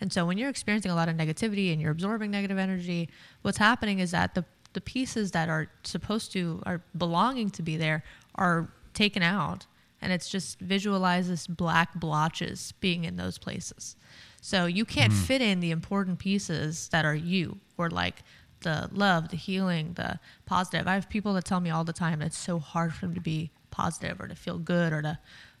And 0.00 0.12
so 0.12 0.26
when 0.26 0.36
you're 0.36 0.50
experiencing 0.50 0.90
a 0.90 0.94
lot 0.94 1.08
of 1.08 1.16
negativity 1.16 1.72
and 1.72 1.80
you're 1.80 1.92
absorbing 1.92 2.30
negative 2.30 2.58
energy, 2.58 3.08
what's 3.42 3.58
happening 3.58 4.00
is 4.00 4.10
that 4.10 4.34
the, 4.34 4.44
the 4.72 4.80
pieces 4.80 5.30
that 5.30 5.48
are 5.48 5.68
supposed 5.84 6.32
to, 6.32 6.62
are 6.66 6.82
belonging 6.96 7.50
to 7.50 7.62
be 7.62 7.76
there, 7.76 8.02
are 8.34 8.68
taken 8.94 9.22
out. 9.22 9.66
And 10.00 10.12
it's 10.12 10.28
just 10.28 10.58
visualizes 10.58 11.46
black 11.46 11.94
blotches 11.94 12.72
being 12.80 13.04
in 13.04 13.16
those 13.16 13.38
places. 13.38 13.94
So 14.40 14.66
you 14.66 14.84
can't 14.84 15.12
hmm. 15.12 15.18
fit 15.20 15.40
in 15.40 15.60
the 15.60 15.70
important 15.70 16.18
pieces 16.18 16.88
that 16.88 17.04
are 17.04 17.14
you, 17.14 17.58
or 17.78 17.88
like 17.88 18.24
the 18.62 18.88
love, 18.92 19.28
the 19.28 19.36
healing, 19.36 19.94
the 19.94 20.18
positive. 20.46 20.86
I 20.86 20.94
have 20.94 21.08
people 21.08 21.34
that 21.34 21.44
tell 21.44 21.60
me 21.60 21.70
all 21.70 21.84
the 21.84 21.92
time 21.92 22.22
it's 22.22 22.38
so 22.38 22.58
hard 22.58 22.94
for 22.94 23.06
them 23.06 23.14
to 23.14 23.20
be 23.20 23.50
positive 23.70 24.20
or 24.20 24.28
to 24.28 24.34
feel 24.34 24.58
good 24.58 24.92
or 24.92 25.02
to 25.02 25.18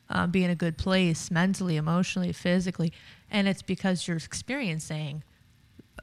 um, 0.08 0.30
be 0.30 0.44
in 0.44 0.50
a 0.50 0.54
good 0.54 0.76
place 0.76 1.30
mentally, 1.30 1.76
emotionally, 1.76 2.32
physically, 2.32 2.92
and 3.30 3.48
it's 3.48 3.62
because 3.62 4.06
you're 4.06 4.16
experiencing 4.16 5.22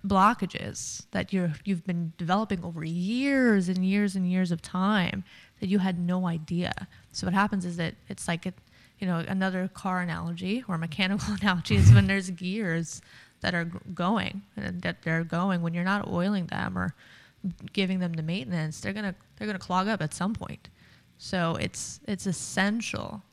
blockages 0.05 1.05
that 1.11 1.33
you're 1.33 1.53
you've 1.65 1.85
been 1.85 2.13
developing 2.17 2.63
over 2.63 2.83
years 2.83 3.67
and 3.67 3.85
years 3.85 4.15
and 4.15 4.29
years 4.31 4.51
of 4.51 4.61
time 4.61 5.23
that 5.59 5.67
you 5.67 5.79
had 5.79 5.99
no 5.99 6.27
idea. 6.27 6.87
So 7.11 7.27
what 7.27 7.33
happens 7.33 7.65
is 7.65 7.77
that 7.77 7.95
it's 8.07 8.27
like 8.27 8.45
it, 8.45 8.53
you 8.99 9.07
know, 9.07 9.23
another 9.27 9.69
car 9.73 9.99
analogy 10.01 10.63
or 10.67 10.77
mechanical 10.77 11.33
analogy 11.41 11.75
is 11.75 11.91
when 11.91 12.07
there's 12.07 12.29
gears 12.29 13.01
that 13.41 13.53
are 13.53 13.65
going 13.93 14.41
and 14.57 14.81
that 14.81 15.01
they're 15.01 15.23
going 15.23 15.61
when 15.61 15.73
you're 15.73 15.83
not 15.83 16.07
oiling 16.07 16.47
them 16.47 16.77
or 16.77 16.93
giving 17.73 17.99
them 17.99 18.13
the 18.13 18.23
maintenance, 18.23 18.79
they're 18.81 18.93
gonna 18.93 19.15
they're 19.37 19.47
gonna 19.47 19.59
clog 19.59 19.87
up 19.87 20.01
at 20.01 20.13
some 20.13 20.33
point. 20.33 20.69
So 21.17 21.57
it's 21.59 21.99
it's 22.07 22.25
essential 22.25 23.23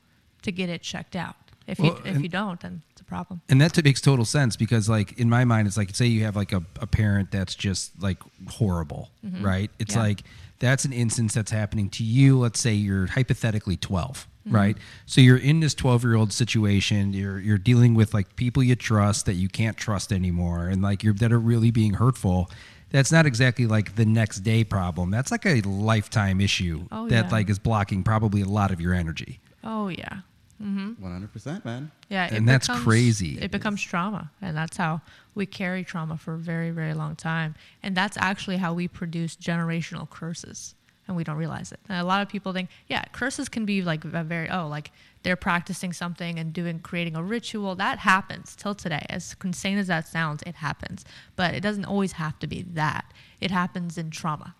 to 0.43 0.51
get 0.51 0.69
it 0.69 0.81
checked 0.81 1.15
out. 1.15 1.35
If 1.67 1.79
you 1.79 1.97
if 2.05 2.21
you 2.21 2.29
don't, 2.29 2.59
then 2.61 2.81
it's 2.91 3.01
a 3.01 3.03
problem. 3.03 3.41
And 3.49 3.59
that 3.59 3.83
makes 3.83 3.99
total 3.99 4.23
sense 4.23 4.55
because, 4.55 4.87
like, 4.87 5.19
in 5.19 5.29
my 5.29 5.43
mind, 5.43 5.67
it's 5.67 5.75
like, 5.75 5.93
say 5.93 6.05
you 6.05 6.23
have 6.23 6.37
like 6.37 6.53
a, 6.53 6.63
a 6.79 6.87
parent 6.87 7.29
that's 7.29 7.55
just 7.55 8.01
like 8.01 8.19
horrible, 8.47 9.11
mm-hmm. 9.25 9.45
right? 9.45 9.69
It's 9.77 9.93
Yeah. 9.95 10.01
like 10.01 10.23
that's 10.59 10.85
an 10.85 10.93
instance 10.93 11.33
that's 11.33 11.51
happening 11.51 11.89
to 11.91 12.05
you. 12.05 12.39
Let's 12.39 12.61
say 12.61 12.73
you're 12.73 13.07
hypothetically 13.07 13.75
12, 13.75 14.27
Mm-hmm. 14.47 14.55
right? 14.55 14.77
So 15.05 15.21
you're 15.21 15.37
in 15.37 15.59
this 15.59 15.73
12 15.73 16.03
year 16.03 16.15
old 16.15 16.33
situation. 16.33 17.13
You're 17.13 17.39
you're 17.39 17.57
dealing 17.57 17.93
with 17.95 18.13
like 18.13 18.35
people 18.35 18.63
you 18.63 18.75
trust 18.75 19.25
that 19.25 19.33
you 19.33 19.47
can't 19.49 19.77
trust 19.77 20.11
anymore, 20.11 20.67
and 20.67 20.81
like 20.81 21.03
you're 21.03 21.13
that 21.15 21.31
are 21.31 21.39
really 21.39 21.71
being 21.71 21.93
hurtful. 21.93 22.49
That's 22.89 23.11
not 23.11 23.25
exactly 23.25 23.67
like 23.67 23.95
the 23.95 24.05
next 24.05 24.39
day 24.39 24.63
problem. 24.63 25.11
That's 25.11 25.29
like 25.31 25.45
a 25.45 25.59
lifetime 25.61 26.39
issue 26.39 26.85
Oh, 26.91 27.09
that 27.09 27.25
yeah. 27.25 27.31
like 27.31 27.49
is 27.49 27.59
blocking 27.59 28.01
probably 28.03 28.41
a 28.41 28.45
lot 28.47 28.71
of 28.71 28.79
your 28.79 28.93
energy. 28.93 29.39
Oh 29.63 29.89
yeah. 29.89 30.21
Mm-hmm. 30.63 31.05
100%, 31.05 31.65
man. 31.65 31.91
Yeah, 32.09 32.29
And 32.33 32.49
that's 32.49 32.67
crazy. 32.67 33.37
It 33.39 33.51
becomes 33.51 33.79
trauma, 33.79 34.31
and 34.41 34.57
that's 34.57 34.75
how 34.75 35.01
we 35.35 35.45
carry 35.45 35.83
trauma 35.83 36.17
for 36.17 36.33
a 36.33 36.37
very, 36.39 36.71
very 36.71 36.95
long 36.95 37.15
time. 37.15 37.53
And 37.83 37.95
that's 37.95 38.17
actually 38.17 38.57
how 38.57 38.73
we 38.73 38.87
produce 38.87 39.35
generational 39.35 40.09
curses, 40.09 40.73
and 41.07 41.15
we 41.15 41.23
don't 41.23 41.37
realize 41.37 41.71
it. 41.71 41.79
And 41.89 41.99
a 41.99 42.03
lot 42.03 42.21
of 42.21 42.29
people 42.29 42.53
think, 42.53 42.69
yeah, 42.87 43.03
curses 43.11 43.49
can 43.49 43.65
be 43.65 43.81
like 43.81 44.03
a 44.05 44.23
very 44.23 44.49
oh, 44.49 44.67
like 44.67 44.91
they're 45.23 45.35
practicing 45.35 45.93
something 45.93 46.39
and 46.39 46.53
doing 46.53 46.79
creating 46.79 47.15
a 47.15 47.23
ritual. 47.23 47.75
That 47.75 47.99
happens 47.99 48.55
till 48.55 48.75
today. 48.75 49.05
As 49.09 49.35
insane 49.43 49.77
as 49.77 49.87
that 49.87 50.07
sounds, 50.07 50.43
it 50.45 50.55
happens. 50.55 51.05
But 51.35 51.53
it 51.53 51.61
doesn't 51.61 51.85
always 51.85 52.13
have 52.13 52.37
to 52.39 52.47
be 52.47 52.63
that. 52.73 53.11
It 53.41 53.51
happens 53.51 53.97
in 53.97 54.11
trauma. 54.11 54.55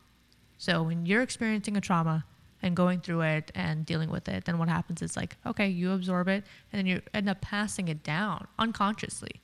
So 0.57 0.83
when 0.83 1.05
you're 1.05 1.21
experiencing 1.21 1.77
a 1.77 1.81
trauma 1.81 2.25
and 2.61 2.75
going 2.75 3.01
through 3.01 3.21
it 3.21 3.51
and 3.53 3.85
dealing 3.85 4.09
with 4.09 4.27
it, 4.27 4.45
then 4.45 4.57
what 4.57 4.69
happens 4.69 5.01
is 5.01 5.15
like, 5.15 5.37
okay, 5.45 5.67
you 5.67 5.91
absorb 5.91 6.27
it 6.27 6.43
and 6.71 6.79
then 6.79 6.85
you 6.85 7.01
end 7.13 7.29
up 7.29 7.41
passing 7.41 7.87
it 7.87 8.03
down 8.03 8.47
unconsciously. 8.57 9.41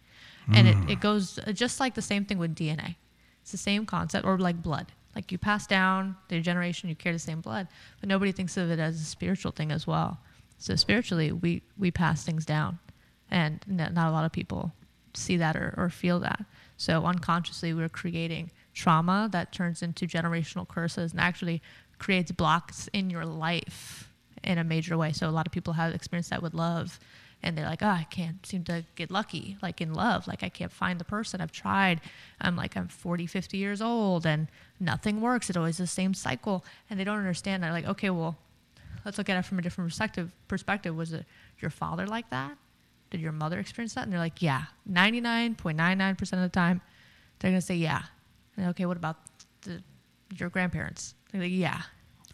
And 0.51 0.67
it, 0.67 0.77
it 0.89 0.99
goes 0.99 1.39
uh, 1.39 1.51
just 1.53 1.79
like 1.79 1.95
the 1.95 2.01
same 2.01 2.25
thing 2.25 2.37
with 2.37 2.55
DNA. 2.55 2.95
It's 3.41 3.51
the 3.51 3.57
same 3.57 3.85
concept, 3.85 4.25
or 4.25 4.37
like 4.37 4.61
blood. 4.61 4.91
Like 5.16 5.32
you 5.32 5.38
pass 5.38 5.68
down 5.68 6.16
the 6.28 6.39
generation, 6.39 6.89
you 6.89 6.95
carry 6.95 7.16
the 7.16 7.20
same 7.20 7.41
blood, 7.41 7.68
but 7.99 8.09
nobody 8.09 8.32
thinks 8.32 8.57
of 8.57 8.72
it 8.72 8.80
as 8.80 8.99
a 8.99 9.05
spiritual 9.05 9.51
thing 9.51 9.72
as 9.72 9.86
well. 9.86 10.20
So 10.57 10.76
spiritually, 10.76 11.32
we, 11.32 11.61
we 11.78 11.91
pass 11.91 12.24
things 12.24 12.45
down, 12.45 12.80
and 13.30 13.59
not 13.68 14.07
a 14.07 14.11
lot 14.11 14.26
of 14.26 14.32
people 14.32 14.72
see 15.14 15.38
that 15.38 15.55
or, 15.55 15.74
or 15.78 15.89
feel 15.89 16.20
that. 16.20 16.45
So 16.78 17.05
unconsciously, 17.05 17.74
we're 17.74 17.89
creating 17.89 18.51
trauma 18.74 19.30
that 19.32 19.51
turns 19.51 19.84
into 19.84 20.07
generational 20.07 20.68
curses 20.68 21.11
and 21.11 21.22
actually 21.22 21.61
creates 21.99 22.32
blocks 22.32 22.89
in 22.93 23.09
your 23.09 23.26
life 23.26 24.09
in 24.43 24.57
a 24.57 24.64
major 24.64 24.97
way. 24.97 25.11
So 25.11 25.30
a 25.30 25.32
lot 25.32 25.47
of 25.47 25.53
people 25.53 25.74
have 25.74 25.93
experienced 25.93 26.32
that 26.32 26.41
with 26.41 26.53
love. 26.53 26.99
And 27.43 27.57
they're 27.57 27.65
like, 27.65 27.83
oh, 27.83 27.87
I 27.87 28.07
can't 28.09 28.45
seem 28.45 28.63
to 28.65 28.85
get 28.95 29.11
lucky, 29.11 29.57
like 29.61 29.81
in 29.81 29.93
love. 29.93 30.27
Like, 30.27 30.43
I 30.43 30.49
can't 30.49 30.71
find 30.71 30.97
the 30.99 31.03
person. 31.03 31.41
I've 31.41 31.51
tried. 31.51 31.99
I'm 32.39 32.55
like, 32.55 32.77
I'm 32.77 32.87
40, 32.87 33.27
50 33.27 33.57
years 33.57 33.81
old 33.81 34.25
and 34.25 34.47
nothing 34.79 35.19
works. 35.19 35.49
It's 35.49 35.57
always 35.57 35.77
the 35.77 35.87
same 35.87 36.13
cycle. 36.13 36.63
And 36.89 36.99
they 36.99 37.03
don't 37.03 37.17
understand. 37.17 37.61
They're 37.61 37.73
like, 37.73 37.87
okay, 37.87 38.09
well, 38.09 38.37
let's 39.03 39.17
look 39.17 39.29
at 39.29 39.37
it 39.37 39.43
from 39.43 39.59
a 39.59 39.61
different 39.61 39.89
perspective. 39.89 40.31
Perspective 40.47 40.95
was 40.95 41.11
it 41.11 41.25
your 41.59 41.69
father 41.69 42.07
like 42.07 42.29
that? 42.29 42.57
Did 43.09 43.19
your 43.19 43.33
mother 43.33 43.59
experience 43.59 43.93
that? 43.95 44.03
And 44.03 44.11
they're 44.13 44.19
like, 44.19 44.41
yeah. 44.41 44.63
99.99% 44.89 46.21
of 46.33 46.39
the 46.39 46.49
time, 46.49 46.81
they're 47.39 47.51
gonna 47.51 47.61
say 47.61 47.75
yeah. 47.75 48.03
And 48.55 48.67
okay, 48.69 48.85
what 48.85 48.97
about 48.97 49.17
the, 49.63 49.83
your 50.37 50.49
grandparents? 50.49 51.13
They're 51.31 51.41
like, 51.41 51.51
yeah. 51.51 51.81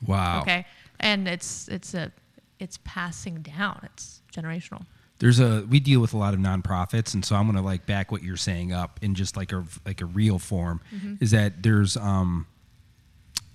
Wow. 0.06 0.42
Okay, 0.42 0.66
and 1.00 1.28
it's 1.28 1.68
it's 1.68 1.94
a 1.94 2.12
it's 2.60 2.80
passing 2.84 3.42
down. 3.42 3.82
It's 3.84 4.22
generational. 4.34 4.86
There's 5.20 5.40
a 5.40 5.66
we 5.70 5.80
deal 5.80 6.00
with 6.00 6.14
a 6.14 6.18
lot 6.18 6.34
of 6.34 6.40
nonprofits 6.40 7.14
and 7.14 7.24
so 7.24 7.36
i'm 7.36 7.46
going 7.46 7.56
to 7.56 7.62
like 7.62 7.86
back 7.86 8.12
what 8.12 8.24
you're 8.24 8.38
saying 8.38 8.72
up 8.72 9.00
in 9.02 9.16
just 9.16 9.38
like 9.38 9.52
a 9.52 9.64
like 9.86 10.02
a 10.02 10.06
real 10.06 10.40
form 10.40 10.82
mm-hmm. 10.94 11.16
is 11.20 11.32
that 11.32 11.62
there's 11.62 11.98
um 11.98 12.46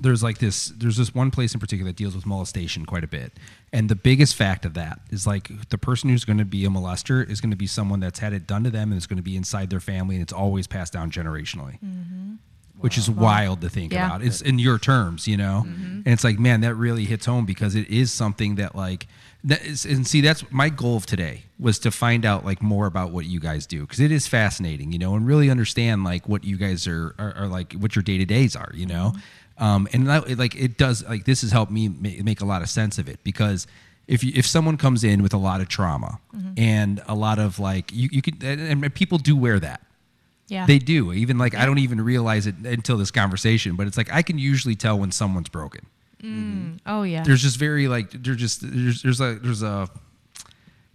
there's 0.00 0.22
like 0.22 0.38
this 0.38 0.66
there's 0.76 0.96
this 0.96 1.14
one 1.14 1.30
place 1.30 1.54
in 1.54 1.60
particular 1.60 1.90
that 1.90 1.96
deals 1.96 2.14
with 2.14 2.26
molestation 2.26 2.84
quite 2.84 3.04
a 3.04 3.06
bit. 3.06 3.32
And 3.72 3.88
the 3.88 3.94
biggest 3.94 4.34
fact 4.36 4.64
of 4.64 4.74
that 4.74 5.00
is 5.10 5.26
like 5.26 5.50
the 5.70 5.78
person 5.78 6.10
who's 6.10 6.24
going 6.24 6.38
to 6.38 6.44
be 6.44 6.64
a 6.64 6.68
molester 6.68 7.28
is 7.28 7.40
going 7.40 7.50
to 7.50 7.56
be 7.56 7.66
someone 7.66 8.00
that's 8.00 8.18
had 8.18 8.32
it 8.32 8.46
done 8.46 8.64
to 8.64 8.70
them 8.70 8.90
and 8.90 8.96
it's 8.96 9.06
going 9.06 9.16
to 9.18 9.22
be 9.22 9.36
inside 9.36 9.70
their 9.70 9.80
family 9.80 10.16
and 10.16 10.22
it's 10.22 10.32
always 10.32 10.66
passed 10.66 10.92
down 10.92 11.10
generationally. 11.10 11.78
Mm-hmm. 11.80 12.34
Which 12.78 12.98
is 12.98 13.08
wild 13.08 13.60
to 13.62 13.70
think 13.70 13.92
Yeah. 13.92 14.06
about. 14.06 14.22
It's 14.22 14.40
in 14.40 14.58
your 14.58 14.78
terms 14.78 15.26
you 15.26 15.36
know? 15.36 15.64
Mm-hmm. 15.66 15.84
And 16.04 16.08
it's 16.08 16.24
like 16.24 16.38
man 16.38 16.60
that 16.62 16.74
really 16.74 17.04
hits 17.04 17.26
home 17.26 17.46
because 17.46 17.74
it 17.74 17.88
is 17.88 18.12
something 18.12 18.56
that 18.56 18.74
like 18.74 19.06
that 19.45 19.64
is, 19.64 19.84
and 19.84 20.07
see 20.07 20.20
that's 20.20 20.51
my 20.51 20.68
goal 20.68 20.97
of 20.97 21.07
today 21.07 21.45
was 21.59 21.78
to 21.80 21.90
find 21.90 22.24
out 22.24 22.45
like 22.45 22.62
more 22.62 22.86
about 22.86 23.11
what 23.11 23.26
you 23.26 23.38
guys 23.38 23.66
do 23.66 23.82
because 23.82 24.01
it 24.01 24.11
is 24.11 24.26
fascinating 24.26 24.90
you 24.90 24.99
know 24.99 25.14
and 25.14 25.26
really 25.26 25.51
understand 25.51 26.03
like 26.03 26.28
what 26.28 26.45
you 26.45 26.57
guys 26.57 26.86
are 26.88 27.14
are, 27.18 27.34
are 27.36 27.47
like 27.47 27.74
what 27.74 27.95
your 27.95 28.03
day-to-days 28.03 28.57
are 28.57 28.70
you 28.74 28.86
know 28.86 29.12
um, 29.59 29.86
and 29.92 30.09
that, 30.09 30.28
it, 30.28 30.38
like 30.38 30.57
it 30.57 30.76
does 30.76 31.05
like 31.05 31.24
this 31.24 31.42
has 31.42 31.53
helped 31.53 31.70
me 31.70 31.88
make 31.88 32.40
a 32.40 32.45
lot 32.45 32.62
of 32.62 32.68
sense 32.68 32.99
of 32.99 33.09
it 33.09 33.22
because 33.22 33.66
if 34.07 34.24
you, 34.24 34.32
if 34.34 34.47
someone 34.47 34.76
comes 34.76 35.05
in 35.05 35.22
with 35.22 35.32
a 35.32 35.38
lot 35.38 35.61
of 35.61 35.68
trauma 35.68 36.20
and 36.57 37.03
a 37.07 37.14
lot 37.14 37.38
of 37.38 37.59
like 37.59 37.92
you 37.92 38.09
you 38.11 38.22
could 38.22 38.42
and, 38.42 38.84
and 38.84 38.95
people 38.95 39.18
do 39.18 39.36
wear 39.36 39.61
that. 39.61 39.80
Yeah. 40.49 40.66
They 40.66 40.78
do. 40.78 41.12
Even 41.12 41.38
like 41.38 41.55
I 41.55 41.64
don't 41.64 41.78
even 41.78 42.01
realize 42.01 42.47
it 42.47 42.57
until 42.64 42.99
this 42.99 43.11
conversation, 43.11 43.76
but 43.76 43.86
it's 43.86 43.97
like 43.97 44.12
I 44.12 44.22
can 44.22 44.38
usually 44.38 44.74
tell 44.74 44.99
when 44.99 45.11
someone's 45.11 45.49
broken. 45.49 45.86
Mm-hmm. 46.25 46.72
Mm, 46.75 46.79
oh 46.87 47.03
yeah. 47.03 47.22
There's 47.22 47.43
just 47.43 47.59
very 47.59 47.89
like 47.89 48.11
there's 48.11 48.37
just 48.39 48.61
there's 48.62 49.03
there's 49.03 49.20
a 49.20 49.35
there's 49.43 49.62
a 49.62 49.89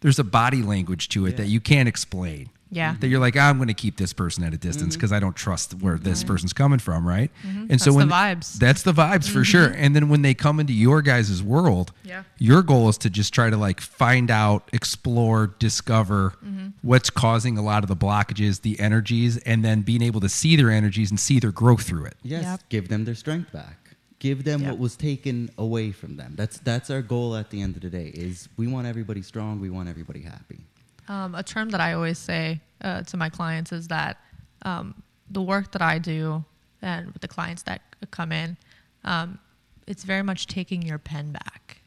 there's 0.01 0.19
a 0.19 0.23
body 0.23 0.61
language 0.63 1.09
to 1.09 1.25
it 1.25 1.37
that 1.37 1.47
you 1.47 1.59
can't 1.59 1.87
explain. 1.89 2.49
Yeah. 2.71 2.95
That 2.99 3.07
you're 3.07 3.19
like 3.19 3.35
I'm 3.35 3.57
going 3.57 3.67
to 3.69 3.73
keep 3.73 3.97
this 3.97 4.13
person 4.13 4.43
at 4.43 4.53
a 4.53 4.57
distance 4.57 4.93
mm-hmm. 4.93 4.99
because 4.99 5.11
I 5.11 5.19
don't 5.19 5.35
trust 5.35 5.73
where 5.81 5.97
this 5.97 6.23
person's 6.23 6.53
coming 6.53 6.77
from, 6.77 7.05
right? 7.07 7.31
Mm-hmm. 7.43 7.65
And 7.71 7.81
so 7.81 7.85
That's 7.85 7.85
the 7.85 7.93
when 7.95 8.09
vibes. 8.09 8.53
that's 8.59 8.83
the 8.83 8.91
vibes 8.93 9.27
for 9.27 9.43
sure. 9.43 9.73
And 9.75 9.95
then 9.95 10.07
when 10.07 10.21
they 10.21 10.35
come 10.35 10.59
into 10.59 10.71
your 10.71 11.01
guys' 11.01 11.41
world, 11.41 11.91
Yeah. 12.03 12.23
your 12.37 12.61
goal 12.61 12.87
is 12.87 12.99
to 12.99 13.09
just 13.09 13.33
try 13.33 13.49
to 13.49 13.57
like 13.57 13.81
find 13.81 14.29
out, 14.29 14.69
explore, 14.71 15.47
discover 15.57 16.35
what's 16.83 17.09
causing 17.09 17.57
a 17.57 17.63
lot 17.63 17.83
of 17.83 17.87
the 17.89 17.95
blockages, 17.95 18.61
the 18.61 18.79
energies, 18.79 19.37
and 19.37 19.65
then 19.65 19.81
being 19.81 20.03
able 20.03 20.21
to 20.21 20.29
see 20.29 20.55
their 20.55 20.69
energies 20.69 21.09
and 21.09 21.19
see 21.19 21.39
their 21.39 21.51
growth 21.51 21.81
through 21.87 22.05
it. 22.05 22.17
Yes, 22.21 22.43
Yep. 22.43 22.61
give 22.69 22.87
them 22.89 23.03
their 23.05 23.15
strength 23.15 23.51
back. 23.51 23.78
Give 24.19 24.43
them 24.43 24.61
Yep. 24.61 24.69
what 24.71 24.79
was 24.79 24.95
taken 24.97 25.49
away 25.57 25.91
from 25.91 26.17
them. 26.17 26.33
That's 26.35 26.57
that's 26.59 26.89
our 26.89 27.01
goal 27.01 27.35
at 27.35 27.49
the 27.51 27.61
end 27.61 27.75
of 27.77 27.81
the 27.81 27.89
day. 27.89 28.07
Is 28.13 28.49
we 28.57 28.67
want 28.67 28.85
everybody 28.85 29.21
strong. 29.21 29.59
We 29.61 29.69
want 29.69 29.87
everybody 29.89 30.21
happy. 30.21 30.59
Um, 31.07 31.33
a 31.35 31.41
term 31.43 31.69
that 31.69 31.81
I 31.81 31.93
always 31.93 32.17
say 32.19 32.59
uh, 32.81 33.01
to 33.03 33.17
my 33.17 33.29
clients 33.29 33.71
is 33.71 33.87
that 33.87 34.17
um, 34.63 35.01
the 35.31 35.41
work 35.41 35.71
that 35.71 35.81
I 35.81 35.97
do 35.99 36.43
and 36.81 37.07
with 37.13 37.21
the 37.21 37.27
clients 37.27 37.63
that 37.63 37.81
come 38.11 38.31
in, 38.31 38.57
um, 39.05 39.39
it's 39.87 40.03
very 40.03 40.21
much 40.21 40.47
taking 40.47 40.81
your 40.81 40.97
pen 40.99 41.31
back. 41.31 41.81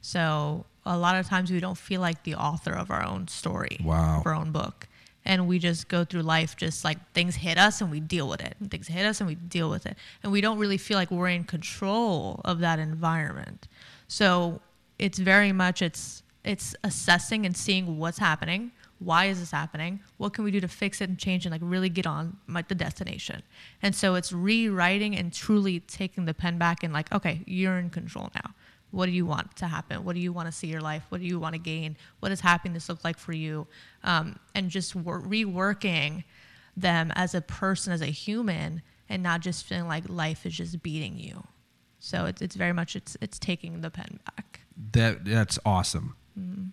So 0.00 0.64
a 0.84 0.96
lot 0.96 1.16
of 1.16 1.26
times 1.26 1.50
we 1.50 1.60
don't 1.60 1.78
feel 1.78 2.00
like 2.00 2.22
the 2.24 2.34
author 2.34 2.72
of 2.72 2.90
our 2.90 3.04
own 3.04 3.28
story, 3.28 3.78
Wow. 3.84 4.20
of 4.20 4.26
our 4.26 4.34
own 4.34 4.50
book. 4.50 4.88
And 5.26 5.46
we 5.46 5.58
just 5.58 5.88
go 5.88 6.04
through 6.04 6.22
life 6.22 6.56
just 6.56 6.84
like 6.84 6.98
things 7.12 7.34
hit 7.34 7.58
us 7.58 7.80
and 7.80 7.90
we 7.90 8.00
deal 8.00 8.28
with 8.28 8.40
it. 8.40 8.54
And 8.60 8.70
things 8.70 8.86
hit 8.86 9.04
us 9.04 9.20
and 9.20 9.28
we 9.28 9.34
deal 9.34 9.68
with 9.68 9.84
it. 9.84 9.96
And 10.22 10.32
we 10.32 10.40
don't 10.40 10.58
really 10.58 10.78
feel 10.78 10.96
like 10.96 11.10
we're 11.10 11.28
in 11.28 11.44
control 11.44 12.40
of 12.44 12.60
that 12.60 12.78
environment. 12.78 13.68
So 14.08 14.60
it's 14.98 15.18
very 15.18 15.52
much 15.52 15.82
it's 15.82 16.22
it's 16.44 16.76
assessing 16.84 17.44
and 17.44 17.56
seeing 17.56 17.98
what's 17.98 18.18
happening. 18.18 18.70
Why 19.00 19.26
is 19.26 19.40
this 19.40 19.50
happening? 19.50 20.00
What 20.16 20.32
can 20.32 20.44
we 20.44 20.50
do 20.50 20.60
to 20.60 20.68
fix 20.68 21.00
it 21.00 21.08
and 21.08 21.18
change 21.18 21.44
and 21.44 21.52
like 21.52 21.60
really 21.62 21.88
get 21.88 22.06
on 22.06 22.36
like 22.48 22.68
the 22.68 22.74
destination? 22.74 23.42
And 23.82 23.94
so 23.94 24.14
it's 24.14 24.32
rewriting 24.32 25.16
and 25.16 25.32
truly 25.32 25.80
taking 25.80 26.24
the 26.24 26.32
pen 26.32 26.56
back 26.56 26.82
and 26.82 26.92
like, 26.94 27.12
okay, 27.12 27.42
you're 27.46 27.78
in 27.78 27.90
control 27.90 28.30
now. 28.34 28.54
What 28.90 29.06
do 29.06 29.12
you 29.12 29.26
want 29.26 29.56
to 29.56 29.66
happen? 29.66 30.04
What 30.04 30.14
do 30.14 30.20
you 30.20 30.32
want 30.32 30.46
to 30.46 30.52
see 30.52 30.68
your 30.68 30.80
life? 30.80 31.04
What 31.08 31.20
do 31.20 31.26
you 31.26 31.38
want 31.38 31.54
to 31.54 31.58
gain? 31.58 31.96
What 32.20 32.30
does 32.30 32.40
happiness 32.40 32.88
look 32.88 33.04
like 33.04 33.18
for 33.18 33.32
you? 33.32 33.66
Um, 34.04 34.38
and 34.54 34.70
just 34.70 34.94
wor- 34.94 35.20
reworking 35.20 36.24
them 36.76 37.12
as 37.14 37.34
a 37.34 37.40
person, 37.40 37.92
as 37.92 38.00
a 38.00 38.06
human, 38.06 38.82
and 39.08 39.22
not 39.22 39.40
just 39.40 39.64
feeling 39.64 39.88
like 39.88 40.08
life 40.08 40.46
is 40.46 40.54
just 40.54 40.82
beating 40.82 41.18
you. 41.18 41.46
So 41.98 42.26
it's, 42.26 42.40
it's 42.42 42.54
very 42.54 42.72
much 42.72 42.94
it's 42.94 43.16
it's 43.20 43.38
taking 43.38 43.80
the 43.80 43.90
pen 43.90 44.20
back. 44.24 44.60
That 44.92 45.24
that's 45.24 45.58
awesome. 45.64 46.16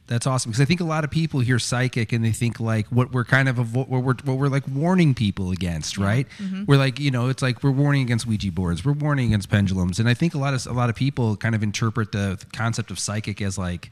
That's 0.07 0.27
awesome. 0.27 0.51
Because 0.51 0.61
I 0.61 0.65
think 0.65 0.81
a 0.81 0.85
lot 0.85 1.03
of 1.03 1.11
people 1.11 1.39
hear 1.39 1.57
psychic 1.59 2.11
and 2.11 2.23
they 2.23 2.31
think 2.31 2.59
like 2.59 2.87
what 2.87 3.13
we're 3.13 3.23
kind 3.23 3.47
of 3.47 3.55
avo- 3.55 3.87
what 3.87 4.03
we're 4.03 4.15
what 4.25 4.37
we're 4.37 4.49
like 4.49 4.67
warning 4.67 5.13
people 5.13 5.51
against, 5.51 5.97
right? 5.97 6.27
Mm-hmm. 6.37 6.65
We're 6.67 6.77
like 6.77 6.99
you 6.99 7.09
know 7.09 7.29
it's 7.29 7.41
like 7.41 7.63
we're 7.63 7.71
warning 7.71 8.01
against 8.01 8.27
Ouija 8.27 8.51
boards, 8.51 8.83
we're 8.83 8.91
warning 8.93 9.27
against 9.27 9.49
pendulums, 9.49 9.99
and 9.99 10.09
I 10.09 10.13
think 10.13 10.35
a 10.35 10.37
lot 10.37 10.53
of 10.53 10.67
a 10.67 10.73
lot 10.73 10.89
of 10.89 10.95
people 10.95 11.37
kind 11.37 11.55
of 11.55 11.63
interpret 11.63 12.11
the 12.11 12.43
concept 12.51 12.91
of 12.91 12.99
psychic 12.99 13.41
as 13.41 13.57
like 13.57 13.91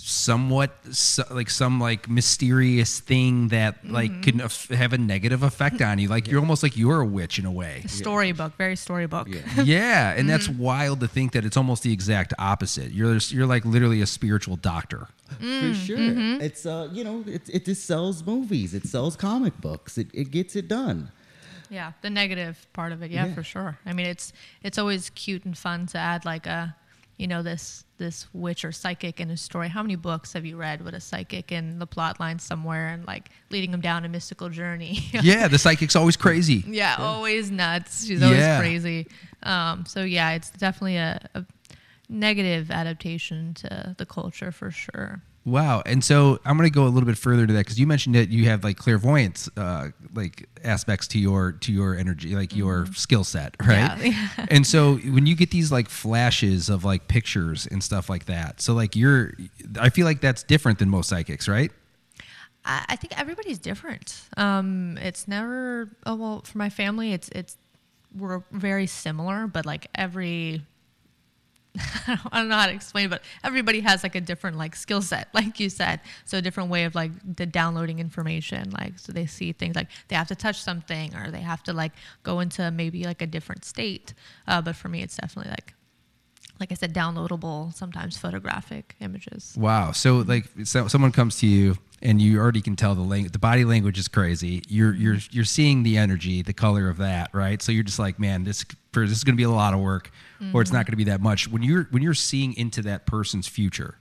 somewhat 0.00 0.70
so, 0.92 1.24
like 1.30 1.50
some 1.50 1.80
like 1.80 2.08
mysterious 2.08 3.00
thing 3.00 3.48
that 3.48 3.82
mm-hmm. 3.82 3.94
like 3.94 4.22
can 4.22 4.40
af- 4.40 4.68
have 4.68 4.92
a 4.92 4.98
negative 4.98 5.42
effect 5.42 5.80
on 5.82 5.98
you 5.98 6.08
like 6.08 6.28
you're 6.28 6.40
almost 6.40 6.62
like 6.62 6.76
you're 6.76 7.00
a 7.00 7.06
witch 7.06 7.38
in 7.38 7.44
a 7.44 7.52
way 7.52 7.82
Storybook, 7.86 8.56
very 8.56 8.76
storybook. 8.76 9.28
Yeah. 9.28 9.40
yeah 9.64 10.14
and 10.16 10.28
that's 10.28 10.48
mm-hmm. 10.48 10.62
wild 10.62 11.00
to 11.00 11.08
think 11.08 11.32
that 11.32 11.44
it's 11.44 11.56
almost 11.56 11.82
the 11.82 11.92
exact 11.92 12.32
opposite 12.38 12.92
you're 12.92 13.16
you're 13.28 13.46
like 13.46 13.64
literally 13.64 14.00
a 14.00 14.06
spiritual 14.06 14.56
doctor 14.56 15.08
For 15.28 15.44
mm, 15.44 15.74
sure. 15.74 15.98
Mm-hmm. 15.98 16.40
It's 16.40 16.64
uh, 16.64 16.88
you 16.90 17.04
know, 17.04 17.22
it 17.26 17.42
it 17.52 17.64
just 17.66 17.84
sells 17.84 18.24
movies. 18.24 18.72
It 18.72 18.86
sells 18.86 19.14
comic 19.14 19.60
books. 19.60 19.98
It 19.98 20.08
it 20.14 20.30
gets 20.30 20.56
it 20.56 20.68
done. 20.68 21.12
Yeah, 21.70 21.92
the 22.00 22.08
negative 22.08 22.66
part 22.72 22.92
of 22.92 23.02
it, 23.02 23.10
yeah, 23.10 23.26
Yeah. 23.26 23.34
for 23.34 23.42
sure. 23.42 23.78
I 23.84 23.92
mean, 23.92 24.06
it's 24.06 24.32
it's 24.62 24.78
always 24.78 25.10
cute 25.10 25.44
and 25.44 25.56
fun 25.56 25.86
to 25.88 25.98
add 25.98 26.24
like 26.24 26.46
a, 26.46 26.74
you 27.18 27.26
know, 27.26 27.42
this 27.42 27.84
this 27.98 28.26
witch 28.32 28.64
or 28.64 28.72
psychic 28.72 29.20
in 29.20 29.30
a 29.30 29.36
story. 29.36 29.68
How 29.68 29.82
many 29.82 29.96
books 29.96 30.32
have 30.32 30.46
you 30.46 30.56
read 30.56 30.82
with 30.82 30.94
a 30.94 31.00
psychic 31.00 31.52
in 31.52 31.78
the 31.78 31.86
plot 31.86 32.18
line 32.20 32.38
somewhere 32.38 32.88
and 32.88 33.06
like 33.06 33.30
leading 33.50 33.70
them 33.72 33.80
down 33.80 34.04
a 34.04 34.08
mystical 34.08 34.48
journey? 34.48 35.00
yeah 35.22 35.48
the 35.48 35.58
psychic's 35.58 35.96
always 35.96 36.16
crazy 36.16 36.64
yeah, 36.66 36.96
always 36.98 37.50
nuts. 37.50 38.06
She's 38.06 38.22
always 38.22 38.38
Yeah. 38.40 38.58
crazy. 38.60 39.06
Um, 39.42 39.84
so 39.86 40.02
yeah, 40.04 40.32
it's 40.32 40.50
definitely 40.50 40.96
a, 40.96 41.20
a 41.34 41.44
negative 42.08 42.70
adaptation 42.70 43.54
to 43.54 43.94
the 43.98 44.06
culture 44.06 44.50
for 44.52 44.70
sure. 44.70 45.20
Wow. 45.48 45.82
And 45.86 46.04
so 46.04 46.38
I'm 46.44 46.58
going 46.58 46.68
to 46.68 46.74
go 46.74 46.84
a 46.84 46.88
little 46.88 47.06
bit 47.06 47.16
further 47.16 47.46
to 47.46 47.52
that 47.54 47.60
because 47.60 47.80
you 47.80 47.86
mentioned 47.86 48.14
that 48.14 48.28
you 48.28 48.44
have 48.46 48.64
like 48.64 48.76
clairvoyance, 48.76 49.48
uh, 49.56 49.88
like 50.12 50.46
aspects 50.62 51.08
to 51.08 51.18
your 51.18 51.52
to 51.52 51.72
your 51.72 51.96
energy, 51.96 52.34
like 52.34 52.54
your 52.54 52.86
skill 52.92 53.24
set, 53.24 53.56
right? 53.66 53.90
Mm-hmm. 53.90 54.06
Yeah. 54.06 54.46
and 54.50 54.66
so 54.66 54.96
when 54.96 55.26
you 55.26 55.34
get 55.34 55.50
these 55.50 55.72
like 55.72 55.88
flashes 55.88 56.68
of 56.68 56.84
like 56.84 57.08
pictures 57.08 57.66
and 57.66 57.82
stuff 57.82 58.10
like 58.10 58.26
that, 58.26 58.60
so 58.60 58.74
like 58.74 58.94
you're, 58.94 59.32
I 59.80 59.88
feel 59.88 60.04
like 60.04 60.20
that's 60.20 60.42
different 60.42 60.78
than 60.78 60.90
most 60.90 61.08
psychics, 61.08 61.48
right? 61.48 61.72
I, 62.64 62.84
I 62.90 62.96
think 62.96 63.18
everybody's 63.18 63.58
different. 63.58 64.20
Um, 64.36 64.98
it's 65.00 65.26
never 65.26 65.88
oh 66.04 66.14
well 66.14 66.42
for 66.42 66.58
my 66.58 66.68
family 66.68 67.12
it's 67.14 67.30
it's 67.30 67.56
we're 68.14 68.42
very 68.52 68.86
similar, 68.86 69.46
but 69.46 69.64
like 69.64 69.86
every 69.94 70.62
I 72.06 72.18
don't 72.32 72.48
know 72.48 72.56
how 72.56 72.66
to 72.66 72.72
explain 72.72 73.06
it, 73.06 73.10
but 73.10 73.22
everybody 73.44 73.80
has 73.80 74.02
like 74.02 74.14
a 74.14 74.20
different 74.20 74.56
like 74.56 74.76
skill 74.76 75.02
set, 75.02 75.28
like 75.34 75.60
you 75.60 75.70
said. 75.70 76.00
So 76.24 76.38
a 76.38 76.42
different 76.42 76.70
way 76.70 76.84
of 76.84 76.94
like 76.94 77.12
the 77.36 77.46
downloading 77.46 77.98
information. 77.98 78.70
Like 78.70 78.98
so 78.98 79.12
they 79.12 79.26
see 79.26 79.52
things 79.52 79.76
like 79.76 79.88
they 80.08 80.16
have 80.16 80.28
to 80.28 80.34
touch 80.34 80.62
something 80.62 81.14
or 81.14 81.30
they 81.30 81.40
have 81.40 81.62
to 81.64 81.72
like 81.72 81.92
go 82.22 82.40
into 82.40 82.70
maybe 82.70 83.04
like 83.04 83.22
a 83.22 83.26
different 83.26 83.64
state. 83.64 84.14
Uh, 84.46 84.60
but 84.62 84.76
for 84.76 84.88
me, 84.88 85.02
it's 85.02 85.16
definitely 85.16 85.50
like 85.50 85.74
like 86.60 86.72
I 86.72 86.74
said, 86.74 86.92
downloadable, 86.92 87.72
sometimes 87.74 88.16
photographic 88.16 88.96
images. 89.00 89.54
Wow. 89.56 89.92
So 89.92 90.18
like 90.18 90.46
so, 90.64 90.88
someone 90.88 91.12
comes 91.12 91.36
to 91.36 91.46
you 91.46 91.78
and 92.02 92.20
you 92.20 92.38
already 92.38 92.60
can 92.60 92.76
tell 92.76 92.94
the 92.94 93.02
lang- 93.02 93.28
the 93.28 93.38
body 93.38 93.64
language 93.64 93.98
is 93.98 94.08
crazy. 94.08 94.62
You're 94.68 94.94
you're 94.94 95.18
you're 95.30 95.44
seeing 95.44 95.82
the 95.82 95.98
energy, 95.98 96.42
the 96.42 96.52
color 96.52 96.88
of 96.88 96.98
that, 96.98 97.30
right? 97.32 97.60
So 97.60 97.72
you're 97.72 97.84
just 97.84 97.98
like, 97.98 98.18
man, 98.18 98.44
this 98.44 98.64
for 98.92 99.06
this 99.06 99.16
is 99.18 99.24
going 99.24 99.34
to 99.34 99.38
be 99.40 99.44
a 99.44 99.50
lot 99.50 99.74
of 99.74 99.80
work 99.80 100.10
or 100.54 100.62
it's 100.62 100.72
not 100.72 100.86
going 100.86 100.92
to 100.92 100.96
be 100.96 101.04
that 101.04 101.20
much. 101.20 101.48
When 101.48 101.62
you're 101.62 101.84
when 101.90 102.02
you're 102.02 102.14
seeing 102.14 102.54
into 102.56 102.82
that 102.82 103.06
person's 103.06 103.48
future 103.48 103.98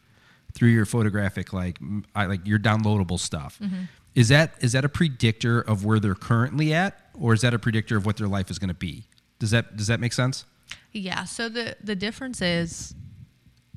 through 0.54 0.70
your 0.70 0.86
photographic 0.86 1.54
like 1.54 1.80
I, 2.16 2.26
like 2.26 2.46
your 2.46 2.60
downloadable 2.60 3.20
stuff. 3.20 3.60
Mm-hmm. 3.62 3.84
Is 4.16 4.30
that 4.30 4.54
is 4.60 4.72
that 4.72 4.86
a 4.86 4.90
predictor 4.90 5.62
of 5.62 5.86
where 5.86 6.00
they're 6.00 6.16
currently 6.16 6.74
at 6.74 7.00
or 7.14 7.34
is 7.34 7.42
that 7.42 7.54
a 7.54 7.60
predictor 7.60 7.98
of 7.98 8.06
what 8.06 8.18
their 8.18 8.28
life 8.28 8.50
is 8.50 8.58
going 8.60 8.70
to 8.70 8.74
be? 8.74 9.06
Does 9.40 9.52
that 9.52 9.78
does 9.78 9.88
that 9.88 10.00
make 10.00 10.14
sense? 10.14 10.46
Yeah. 10.92 11.26
So 11.26 11.50
the 11.50 11.76
the 11.84 11.96
difference 11.96 12.42
is 12.42 12.96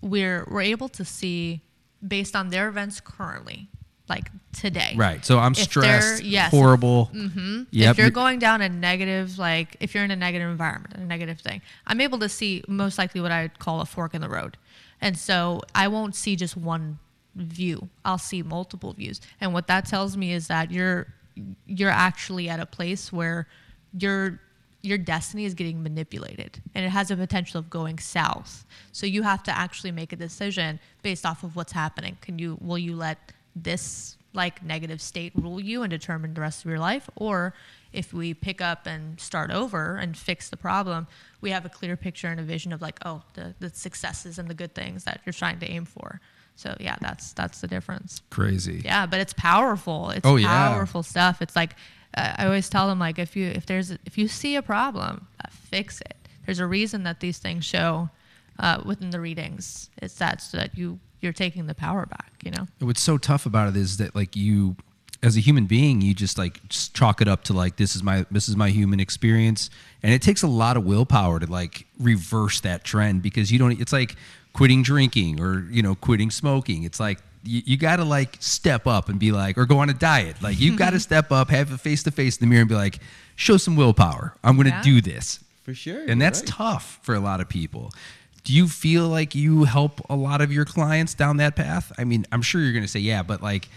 we're 0.00 0.46
we're 0.50 0.62
able 0.62 0.88
to 0.90 1.04
see 1.04 1.62
based 2.06 2.34
on 2.34 2.48
their 2.48 2.68
events 2.68 3.00
currently, 3.00 3.68
like 4.11 4.30
today. 4.52 4.92
Right. 4.96 5.24
So 5.24 5.38
I'm 5.38 5.52
If 5.52 5.58
stressed, 5.58 6.22
yes. 6.22 6.50
horrible. 6.50 7.11
Mm-hmm. 7.14 7.62
Yep. 7.70 7.90
if 7.92 7.98
you're 7.98 8.11
going 8.11 8.38
down 8.38 8.61
a 8.61 8.68
negative, 8.68 9.38
like 9.38 9.76
if 9.80 9.94
you're 9.94 10.04
in 10.04 10.11
a 10.11 10.16
negative 10.16 10.50
environment, 10.50 10.94
a 10.96 11.00
negative 11.00 11.40
thing, 11.40 11.62
I'm 11.86 12.00
able 12.02 12.18
to 12.18 12.28
see 12.28 12.62
most 12.68 12.98
likely 12.98 13.22
what 13.22 13.30
I 13.32 13.42
would 13.42 13.58
call 13.58 13.80
a 13.80 13.86
fork 13.86 14.12
in 14.12 14.20
the 14.20 14.28
road. 14.28 14.58
And 15.00 15.16
so 15.16 15.62
I 15.74 15.88
won't 15.88 16.14
see 16.14 16.36
just 16.36 16.56
one 16.56 16.98
view. 17.36 17.88
I'll 18.04 18.18
see 18.18 18.42
multiple 18.42 18.92
views. 18.92 19.20
And 19.40 19.54
what 19.54 19.66
that 19.68 19.86
tells 19.86 20.16
me 20.16 20.32
is 20.32 20.48
that 20.48 20.70
you're 20.70 21.06
you're 21.66 21.90
actually 21.90 22.48
at 22.50 22.61
a 22.61 22.66
place 22.66 23.12
where 23.12 23.46
your 23.96 24.40
your 24.82 24.98
destiny 24.98 25.44
is 25.44 25.54
getting 25.54 25.82
manipulated 25.82 26.62
and 26.74 26.84
it 26.84 26.88
has 26.88 27.11
a 27.11 27.16
potential 27.16 27.58
of 27.58 27.68
going 27.68 27.98
south. 27.98 28.64
So 28.92 29.06
you 29.06 29.22
have 29.22 29.42
to 29.44 29.56
actually 29.56 29.92
make 29.92 30.12
a 30.12 30.16
decision 30.16 30.80
based 31.02 31.26
off 31.26 31.44
of 31.44 31.54
what's 31.54 31.72
happening. 31.72 32.16
Can 32.20 32.38
you 32.38 32.58
will 32.61 32.78
you 32.78 32.96
let 32.96 33.32
this 33.62 34.16
like 34.32 34.62
negative 34.62 35.00
state 35.02 35.32
rule 35.34 35.61
you 35.61 35.82
and 35.82 35.90
determine 35.90 36.34
the 36.34 36.40
rest 36.40 36.64
of 36.64 36.70
your 36.70 36.78
life? 36.78 37.11
Or 37.16 37.52
if 37.92 38.12
we 38.12 38.32
pick 38.34 38.61
up 38.61 38.86
and 38.86 39.18
start 39.20 39.50
over 39.50 39.96
and 39.96 40.16
fix 40.16 40.48
the 40.48 40.56
problem 40.56 41.08
we 41.40 41.50
have 41.50 41.64
a 41.64 41.68
clear 41.68 41.96
picture 41.96 42.28
and 42.28 42.38
a 42.38 42.42
vision 42.44 42.72
of 42.72 42.80
like 42.80 42.98
oh 43.04 43.22
the, 43.34 43.52
the 43.58 43.68
successes 43.70 44.38
and 44.38 44.48
the 44.48 44.54
good 44.54 44.72
things 44.74 45.02
that 45.04 45.20
you're 45.26 45.32
trying 45.32 45.58
to 45.58 45.68
aim 45.68 45.84
for. 45.84 46.20
So 46.54 46.76
yeah 46.78 46.96
that's 47.00 47.32
that's 47.32 47.61
the 47.61 47.66
difference. 47.66 48.22
Crazy. 48.30 48.82
yeah 48.84 49.06
but 49.06 49.18
it's 49.20 49.32
powerful. 49.32 50.11
It's 50.11 50.24
Oh, 50.26 50.36
yeah. 50.36 50.46
powerful 50.68 51.02
stuff. 51.02 51.42
It's 51.42 51.56
like 51.56 51.74
uh, 52.16 52.34
i 52.38 52.44
always 52.44 52.68
tell 52.68 52.86
them 52.88 52.98
like 53.00 53.18
if 53.18 53.34
you 53.36 53.46
if 53.48 53.66
there's 53.66 53.90
if 54.04 54.16
you 54.18 54.28
see 54.28 54.54
a 54.56 54.62
problem 54.62 55.26
uh, 55.44 55.48
fix 55.50 56.00
it. 56.02 56.14
There's 56.46 56.61
a 56.61 56.66
reason 56.66 57.02
that 57.04 57.18
these 57.20 57.38
things 57.38 57.64
show 57.64 58.11
uh, 58.61 58.82
within 58.84 59.11
the 59.11 59.20
readings. 59.20 59.90
It's 60.02 60.14
that 60.14 60.40
so 60.42 60.56
that 60.58 60.76
you 60.76 60.98
you're 61.20 61.32
taking 61.32 61.66
the 61.66 61.74
power 61.74 62.06
back. 62.06 62.32
You 62.42 62.50
know. 62.52 62.66
what's 62.80 63.00
so 63.02 63.18
tough 63.18 63.46
about 63.46 63.68
it 63.68 63.76
is 63.76 63.96
that 63.98 64.14
like 64.14 64.34
you 64.36 64.76
as 65.22 65.36
a 65.36 65.40
human 65.40 65.66
being 65.66 66.00
you 66.00 66.14
just 66.14 66.38
like 66.38 66.66
just 66.70 66.94
chalk 66.94 67.20
it 67.20 67.28
up 67.28 67.44
to 67.44 67.52
like 67.52 67.76
this 67.76 67.94
is 67.94 68.02
my 68.02 68.24
this 68.30 68.48
is 68.48 68.56
my 68.56 68.70
human 68.70 68.98
experience 69.00 69.68
and 70.02 70.14
it 70.14 70.22
takes 70.22 70.42
a 70.42 70.46
lot 70.46 70.78
of 70.78 70.84
willpower 70.86 71.38
to 71.38 71.44
like 71.46 71.86
reverse 71.98 72.60
that 72.60 72.84
trend 72.84 73.20
because 73.20 73.52
you 73.52 73.58
don't 73.58 73.78
it's 73.78 73.92
like 73.92 74.16
quitting 74.54 74.82
drinking 74.82 75.38
or 75.38 75.66
you 75.70 75.82
know 75.82 75.94
quitting 75.94 76.30
smoking 76.30 76.84
it's 76.84 76.98
like 76.98 77.18
you, 77.44 77.60
you 77.66 77.76
got 77.76 77.96
to 77.96 78.04
like 78.04 78.38
step 78.40 78.86
up 78.86 79.10
and 79.10 79.18
be 79.20 79.30
like 79.30 79.58
or 79.58 79.66
go 79.66 79.78
on 79.80 79.90
a 79.90 79.94
diet 79.94 80.40
like 80.42 80.58
you've 80.58 80.78
got 80.78 80.90
to 80.90 81.00
step 81.08 81.30
up 81.30 81.50
have 81.50 81.70
a 81.70 81.76
face 81.76 82.02
to 82.02 82.10
face 82.10 82.38
in 82.38 82.40
the 82.40 82.50
mirror 82.50 82.62
and 82.62 82.68
be 82.70 82.74
like 82.74 82.98
show 83.36 83.58
some 83.58 83.76
willpower 83.76 84.34
i'm 84.42 84.56
going 84.56 84.64
to 84.68 84.70
Yeah. 84.72 84.82
do 84.82 85.00
this 85.02 85.40
For 85.64 85.74
sure. 85.74 86.02
and 86.08 86.18
that's 86.20 86.40
right. 86.40 86.48
tough 86.48 86.98
for 87.02 87.14
a 87.14 87.20
lot 87.20 87.42
of 87.42 87.48
people. 87.50 87.92
Do 88.45 88.53
you 88.53 88.68
feel 88.68 89.09
like 89.09 89.34
you 89.34 89.64
help 89.64 90.01
a 90.11 90.16
lot 90.16 90.41
of 90.41 90.53
your 90.53 90.64
clients 90.64 91.14
down 91.14 91.36
that 91.38 91.57
path? 91.57 91.93
I 91.99 92.05
mean, 92.05 92.26
I'm 92.32 92.43
sure 92.43 92.61
you're 92.61 92.72
going 92.72 92.84
to 92.84 92.88
say 92.88 93.01
yeah, 93.01 93.22
but 93.22 93.43
like, 93.43 93.68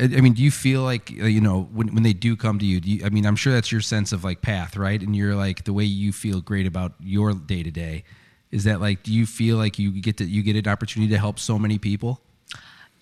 I 0.00 0.06
mean, 0.20 0.32
do 0.32 0.42
you 0.42 0.50
feel 0.50 0.82
like 0.82 1.12
uh, 1.20 1.26
you 1.26 1.40
know 1.40 1.68
when 1.72 1.94
when 1.94 2.02
they 2.02 2.12
do 2.12 2.36
come 2.36 2.58
to 2.58 2.64
you? 2.64 2.80
Do 2.80 2.90
you 2.90 3.04
I 3.04 3.08
mean, 3.10 3.24
I'm 3.26 3.36
sure 3.36 3.52
that's 3.52 3.70
your 3.70 3.80
sense 3.80 4.12
of 4.12 4.24
like 4.24 4.42
path, 4.42 4.76
right? 4.76 5.00
And 5.00 5.14
you're 5.14 5.34
like 5.34 5.64
the 5.64 5.72
way 5.72 5.84
you 5.84 6.12
feel 6.12 6.40
great 6.40 6.66
about 6.66 6.92
your 7.00 7.32
day 7.34 7.62
to 7.62 7.70
day. 7.70 8.04
Is 8.50 8.64
that 8.64 8.80
like? 8.80 9.02
Do 9.02 9.12
you 9.12 9.26
feel 9.26 9.56
like 9.56 9.78
you 9.78 9.90
get 9.92 10.16
to 10.18 10.24
you 10.24 10.42
get 10.42 10.56
an 10.56 10.70
opportunity 10.70 11.12
to 11.12 11.18
help 11.18 11.38
so 11.38 11.58
many 11.58 11.78
people? 11.78 12.20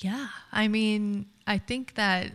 Yeah, 0.00 0.28
I 0.52 0.68
mean, 0.68 1.26
I 1.46 1.58
think 1.58 1.94
that 1.94 2.32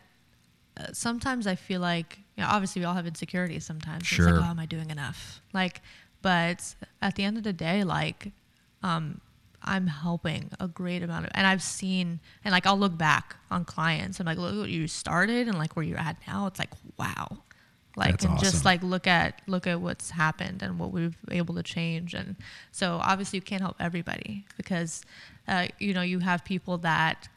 uh, 0.78 0.88
sometimes 0.94 1.46
I 1.46 1.56
feel 1.56 1.82
like, 1.82 2.18
you 2.38 2.44
know, 2.44 2.50
obviously 2.50 2.80
we 2.82 2.86
all 2.86 2.94
have 2.96 3.06
insecurities 3.06 3.66
sometimes. 3.66 4.02
It's 4.04 4.08
Sure. 4.08 4.32
like, 4.32 4.42
oh, 4.42 4.50
am 4.50 4.60
I 4.60 4.66
doing 4.66 4.90
enough? 4.90 5.42
Like, 5.54 5.82
but 6.22 6.76
at 7.02 7.16
the 7.16 7.24
end 7.24 7.38
of 7.38 7.44
the 7.44 7.52
day, 7.54 7.84
like, 7.84 8.32
um, 8.84 9.22
I'm 9.62 9.88
helping 9.88 10.52
a 10.60 10.68
great 10.68 11.04
amount 11.04 11.26
of, 11.26 11.32
and 11.36 11.46
I've 11.46 11.62
seen, 11.62 12.20
and 12.44 12.52
like, 12.52 12.66
I'll 12.66 12.78
look 12.78 12.98
back 12.98 13.36
on 13.52 13.66
clients 13.66 14.20
and 14.20 14.28
like, 14.28 14.38
look 14.38 14.56
what 14.56 14.70
you 14.70 14.88
started 14.88 15.48
and 15.48 15.58
like 15.58 15.76
where 15.76 15.84
you're 15.84 16.00
at 16.00 16.18
now. 16.28 16.48
It's 16.48 16.60
like, 16.60 16.72
wow. 16.98 17.40
Like, 17.96 18.12
That's 18.12 18.26
and 18.26 18.34
awesome. 18.36 18.44
just 18.46 18.66
like 18.66 18.82
look 18.82 19.08
at 19.08 19.42
look 19.46 19.68
at 19.68 19.82
what's 19.82 20.12
happened 20.12 20.62
and 20.62 20.80
what 20.80 20.92
we've 20.94 21.18
been 21.26 21.36
able 21.36 21.56
to 21.56 21.64
change 21.64 22.14
and 22.14 22.38
so 22.72 23.00
obviously 23.04 23.38
you 23.38 23.42
can't 23.42 23.62
help 23.62 23.76
everybody 23.78 24.46
because 24.56 25.02
uh, 25.50 25.68
you 25.80 25.94
know 25.94 26.04
you 26.04 26.20
have 26.20 26.46
people 26.46 26.78
that 26.78 27.28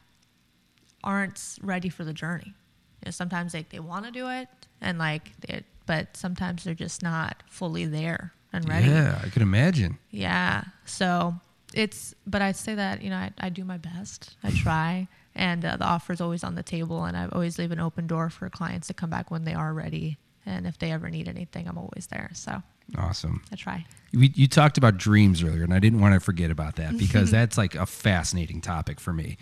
aren't 1.02 1.58
ready 1.62 1.88
for 1.88 2.04
the 2.04 2.12
journey. 2.12 2.54
You 3.00 3.06
know, 3.06 3.10
sometimes 3.10 3.54
like 3.54 3.70
they 3.70 3.80
want 3.80 4.04
to 4.04 4.12
do 4.12 4.28
it 4.28 4.46
and 4.80 4.98
like 4.98 5.32
they 5.40 5.64
but 5.86 6.16
sometimes 6.16 6.62
they're 6.64 6.74
just 6.74 7.02
not 7.02 7.42
fully 7.48 7.86
there 7.86 8.32
and 8.52 8.68
ready. 8.68 8.88
Yeah, 8.88 9.20
I 9.22 9.28
could 9.30 9.42
imagine. 9.42 9.98
Yeah. 10.10 10.62
So 10.92 11.34
it's, 11.74 12.14
but 12.26 12.42
I 12.42 12.52
say 12.52 12.74
that, 12.74 13.02
you 13.02 13.10
know, 13.10 13.16
I, 13.16 13.32
I 13.38 13.48
do 13.48 13.64
my 13.64 13.78
best. 13.78 14.36
I 14.44 14.50
try. 14.50 15.08
And 15.34 15.64
uh, 15.64 15.76
the 15.78 15.84
offer 15.84 16.12
is 16.12 16.20
always 16.20 16.44
on 16.44 16.54
the 16.54 16.62
table. 16.62 17.04
And 17.04 17.16
I 17.16 17.28
always 17.32 17.58
leave 17.58 17.72
an 17.72 17.80
open 17.80 18.06
door 18.06 18.28
for 18.30 18.48
clients 18.50 18.88
to 18.88 18.94
come 18.94 19.10
back 19.10 19.30
when 19.30 19.44
they 19.44 19.54
are 19.54 19.72
ready. 19.72 20.18
And 20.44 20.66
if 20.66 20.78
they 20.78 20.90
ever 20.90 21.08
need 21.08 21.28
anything, 21.28 21.68
I'm 21.68 21.78
always 21.78 22.08
there. 22.10 22.30
So 22.34 22.62
Awesome. 22.98 23.42
I 23.50 23.56
try. 23.56 23.86
We, 24.12 24.30
you 24.34 24.46
talked 24.46 24.76
about 24.76 24.98
dreams 24.98 25.42
earlier, 25.42 25.64
and 25.64 25.72
I 25.72 25.78
didn't 25.78 26.00
want 26.00 26.14
to 26.14 26.20
forget 26.20 26.50
about 26.50 26.76
that 26.76 26.98
because 26.98 27.30
that's 27.30 27.56
like 27.56 27.74
a 27.74 27.86
fascinating 27.86 28.60
topic 28.60 29.00
for 29.00 29.12
me. 29.12 29.38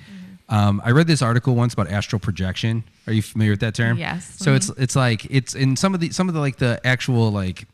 Um, 0.48 0.80
I 0.84 0.90
read 0.90 1.06
this 1.06 1.22
article 1.22 1.54
once 1.54 1.72
about 1.72 1.88
astral 1.88 2.20
projection. 2.20 2.84
Are 3.06 3.12
you 3.12 3.22
familiar 3.22 3.52
with 3.52 3.60
that 3.60 3.74
term? 3.74 3.98
Yes. 3.98 4.36
So 4.38 4.54
it's 4.54 4.68
it's 4.70 4.94
like 4.94 5.26
it's 5.30 5.54
in 5.54 5.76
some 5.76 5.94
of 5.94 6.00
the 6.00 6.10
some 6.10 6.28
of 6.28 6.34
the 6.34 6.40
like 6.40 6.56
the 6.56 6.80
actual 6.84 7.30
like 7.30 7.66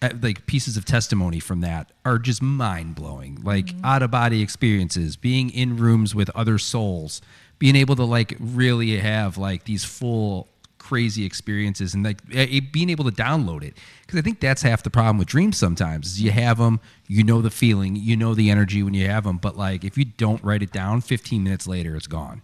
Uh, 0.00 0.10
like 0.22 0.46
pieces 0.46 0.76
of 0.76 0.84
testimony 0.84 1.40
from 1.40 1.60
that 1.60 1.90
are 2.04 2.18
just 2.18 2.40
mind 2.40 2.94
blowing. 2.94 3.36
Like 3.42 3.66
mm-hmm. 3.66 3.84
out 3.84 4.02
of 4.02 4.12
body 4.12 4.42
experiences, 4.42 5.16
being 5.16 5.50
in 5.50 5.76
rooms 5.76 6.14
with 6.14 6.30
other 6.36 6.56
souls, 6.56 7.20
being 7.58 7.74
able 7.74 7.96
to 7.96 8.04
like 8.04 8.36
really 8.38 8.96
have 8.98 9.36
like 9.36 9.64
these 9.64 9.84
full 9.84 10.46
crazy 10.88 11.26
experiences 11.26 11.92
and 11.92 12.02
like 12.02 12.22
eh, 12.32 12.60
being 12.72 12.88
able 12.88 13.04
to 13.04 13.10
download 13.10 13.62
it. 13.62 13.76
Because 14.00 14.18
i 14.18 14.22
think 14.22 14.40
that's 14.40 14.62
half 14.62 14.82
the 14.82 14.88
problem 14.88 15.18
with 15.18 15.28
dreams 15.28 15.58
sometimes 15.58 16.06
is 16.06 16.22
you 16.22 16.30
have 16.30 16.56
them 16.56 16.80
you 17.08 17.22
know 17.22 17.42
the 17.42 17.50
feeling 17.50 17.94
you 17.94 18.16
know 18.16 18.32
the 18.32 18.50
energy 18.50 18.82
when 18.82 18.94
you 18.94 19.06
have 19.06 19.24
them 19.24 19.36
but 19.36 19.54
like 19.54 19.84
if 19.84 19.98
you 19.98 20.06
don't 20.06 20.42
write 20.42 20.62
it 20.62 20.72
down 20.72 21.02
15 21.02 21.44
minutes 21.44 21.66
later 21.66 21.94
it's 21.94 22.06
gone. 22.06 22.40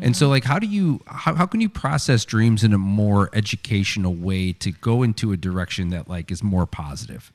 And 0.00 0.16
so 0.16 0.28
like 0.30 0.44
how 0.44 0.58
do 0.58 0.66
you 0.66 1.02
how, 1.06 1.34
how 1.34 1.44
can 1.44 1.60
you 1.60 1.68
process 1.68 2.24
dreams 2.24 2.64
in 2.64 2.72
a 2.72 2.78
more 2.78 3.28
educational 3.34 4.14
way 4.14 4.52
to 4.54 4.72
go 4.72 5.02
into 5.02 5.32
a 5.32 5.36
direction 5.36 5.90
that 5.90 6.08
like 6.08 6.30
is 6.30 6.42
more 6.42 6.64
positive? 6.64 7.30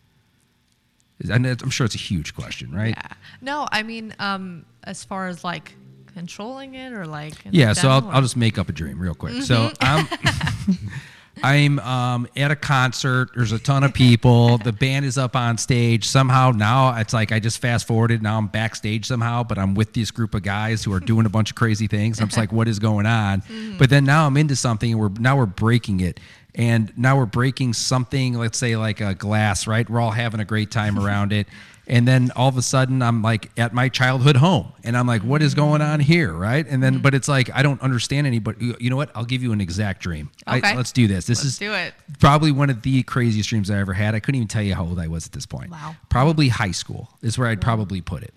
And 1.29 1.45
I'm 1.45 1.69
sure 1.69 1.85
it's 1.85 1.95
a 1.95 1.99
huge 1.99 2.33
question, 2.33 2.73
right? 2.73 2.95
Yeah. 2.97 3.13
No, 3.41 3.67
I 3.71 3.83
mean, 3.83 4.15
um, 4.19 4.65
as 4.85 5.03
far 5.03 5.27
as 5.27 5.43
like 5.43 5.75
controlling 6.19 6.75
it 6.75 6.91
or 6.91 7.05
like. 7.05 7.33
Yeah, 7.49 7.73
so 7.73 7.89
I'll, 7.89 8.07
I'll 8.09 8.21
just 8.21 8.37
make 8.37 8.57
up 8.57 8.67
a 8.69 8.73
dream 8.73 8.99
real 8.99 9.15
quick. 9.15 9.41
So 9.43 9.71
I'm 9.79 10.07
I'm 11.43 11.79
um, 11.79 12.27
at 12.35 12.51
a 12.51 12.55
concert. 12.55 13.29
There's 13.33 13.53
a 13.53 13.59
ton 13.59 13.85
of 13.85 13.93
people. 13.93 14.57
The 14.57 14.73
band 14.73 15.05
is 15.05 15.17
up 15.17 15.37
on 15.37 15.57
stage. 15.57 16.05
Somehow 16.05 16.51
now 16.51 16.97
it's 16.99 17.13
like 17.13 17.31
I 17.31 17.39
just 17.39 17.61
fast 17.61 17.87
forwarded. 17.87 18.21
Now 18.21 18.37
I'm 18.37 18.47
backstage 18.47 19.05
somehow, 19.05 19.43
but 19.43 19.57
I'm 19.57 19.75
with 19.75 19.93
this 19.93 20.11
group 20.11 20.35
of 20.35 20.43
guys 20.43 20.83
who 20.83 20.91
are 20.91 20.99
doing 20.99 21.25
a 21.25 21.29
bunch 21.29 21.51
of 21.51 21.55
crazy 21.55 21.87
things. 21.87 22.19
I'm 22.19 22.27
just 22.27 22.37
like, 22.37 22.51
what 22.51 22.67
is 22.67 22.79
going 22.79 23.05
on? 23.05 23.41
But 23.77 23.89
then 23.89 24.03
now 24.03 24.27
I'm 24.27 24.35
into 24.35 24.57
something, 24.57 24.91
and 24.91 24.99
we're 24.99 25.09
now 25.19 25.37
we're 25.37 25.45
breaking 25.45 26.01
it. 26.01 26.19
And 26.55 26.91
now 26.97 27.15
we're 27.15 27.27
breaking 27.27 27.73
something, 27.73 28.33
let's 28.33 28.57
say 28.57 28.75
like 28.75 28.99
a 28.99 29.13
glass, 29.13 29.67
right? 29.67 29.89
We're 29.89 30.01
all 30.01 30.11
having 30.11 30.41
a 30.41 30.45
great 30.45 30.71
time 30.71 30.99
around 30.99 31.31
it. 31.31 31.47
And 31.91 32.07
then 32.07 32.29
all 32.35 32.47
of 32.47 32.55
a 32.55 32.61
sudden, 32.61 33.01
I'm 33.01 33.23
like 33.23 33.49
at 33.57 33.73
my 33.73 33.89
childhood 33.89 34.35
home, 34.35 34.71
and 34.83 34.95
I'm 34.95 35.07
like, 35.07 35.23
"What 35.23 35.41
is 35.41 35.55
going 35.55 35.81
on 35.81 35.99
here?" 35.99 36.31
Right? 36.31 36.63
And 36.67 36.83
then, 36.83 36.99
but 36.99 37.15
it's 37.15 37.27
like 37.27 37.49
I 37.51 37.63
don't 37.63 37.81
understand 37.81 38.27
any 38.27 38.37
but 38.37 38.61
You 38.61 38.91
know 38.91 38.95
what? 38.95 39.09
I'll 39.15 39.25
give 39.25 39.41
you 39.41 39.51
an 39.53 39.59
exact 39.59 40.01
dream. 40.03 40.29
I- 40.45 40.57
Okay. 40.59 40.75
let's 40.77 40.91
do 40.91 41.07
this. 41.07 41.25
This 41.25 41.39
Let's 41.39 41.53
is 41.53 41.57
do 41.57 41.73
it. 41.73 41.95
probably 42.19 42.51
one 42.51 42.69
of 42.69 42.83
the 42.83 43.01
craziest 43.03 43.49
dreams 43.49 43.71
I 43.71 43.79
ever 43.79 43.93
had. 43.93 44.13
I 44.13 44.19
couldn't 44.19 44.35
even 44.35 44.47
tell 44.47 44.61
you 44.61 44.75
how 44.75 44.83
old 44.85 44.99
I 44.99 45.07
was 45.07 45.25
at 45.25 45.31
this 45.31 45.47
point. 45.47 45.71
Wow. 45.71 45.95
Probably 46.09 46.49
high 46.49 46.71
school 46.71 47.09
is 47.23 47.39
where 47.39 47.47
I'd 47.47 47.59
probably 47.61 48.01
put 48.01 48.21
it. 48.21 48.35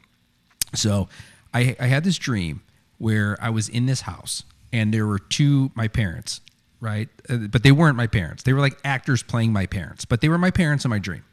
So 0.74 1.09
I, 1.53 1.76
I 1.78 1.86
had 1.88 2.05
this 2.05 2.16
dream 2.16 2.62
where 2.96 3.36
I 3.38 3.50
was 3.50 3.68
in 3.68 3.84
this 3.84 4.00
house 4.03 4.44
and 4.72 4.94
there 4.94 5.07
were 5.07 5.18
two, 5.18 5.70
my 5.74 5.88
parents, 5.88 6.40
right? 6.80 7.11
Uh, 7.28 7.36
but 7.50 7.62
they 7.62 7.72
weren't 7.72 7.96
my 7.98 8.07
parents. 8.07 8.44
They 8.44 8.55
were 8.55 8.61
like 8.61 8.78
actors 8.82 9.22
playing 9.22 9.53
my 9.53 9.66
parents, 9.66 10.07
but 10.07 10.22
they 10.22 10.30
were 10.30 10.38
my 10.38 10.50
parents 10.50 10.86
in 10.86 10.88
my 10.90 10.98
dream. 10.98 11.24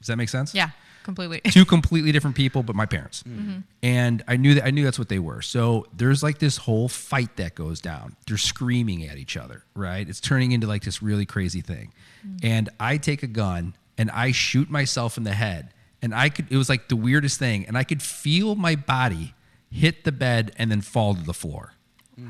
Does 0.00 0.06
that 0.08 0.16
make 0.16 0.28
sense? 0.30 0.54
Yeah, 0.54 0.70
completely. 1.02 1.40
two 1.50 1.64
completely 1.64 2.12
different 2.12 2.36
people, 2.36 2.62
but 2.62 2.76
my 2.76 2.86
parents. 2.86 3.22
Mm-hmm. 3.22 3.40
Mm-hmm. 3.40 3.58
And 3.82 4.24
I 4.28 4.36
knew 4.36 4.54
that 4.54 4.64
I 4.64 4.70
knew 4.70 4.84
that's 4.84 4.98
what 4.98 5.08
they 5.08 5.18
were. 5.18 5.42
So 5.42 5.86
there's 5.96 6.22
like 6.22 6.38
this 6.38 6.56
whole 6.58 6.88
fight 6.88 7.36
that 7.36 7.54
goes 7.54 7.80
down. 7.80 8.16
They're 8.26 8.36
screaming 8.36 9.06
at 9.06 9.16
each 9.16 9.36
other, 9.36 9.64
right? 9.74 10.08
It's 10.08 10.20
turning 10.20 10.52
into 10.52 10.66
like 10.66 10.82
this 10.82 11.02
really 11.02 11.26
crazy 11.26 11.60
thing. 11.60 11.92
Mm-hmm. 12.26 12.46
And 12.46 12.68
I 12.78 12.96
take 12.96 13.22
a 13.22 13.28
gun 13.28 13.74
and 13.98 14.10
I 14.10 14.32
shoot 14.32 14.70
myself 14.70 15.16
in 15.16 15.24
the 15.24 15.34
head. 15.34 15.72
And 16.02 16.14
I 16.14 16.28
could 16.28 16.46
it 16.50 16.56
was 16.56 16.68
like 16.68 16.88
the 16.88 16.96
weirdest 16.96 17.38
thing. 17.38 17.66
And 17.66 17.76
I 17.76 17.84
could 17.84 18.02
feel 18.02 18.54
my 18.54 18.74
body 18.74 19.34
hit 19.70 20.04
the 20.04 20.12
bed 20.12 20.52
and 20.56 20.70
then 20.70 20.80
fall 20.80 21.14
to 21.14 21.22
the 21.22 21.34
floor. 21.34 21.74
wow. 22.18 22.24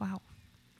Wow. 0.00 0.20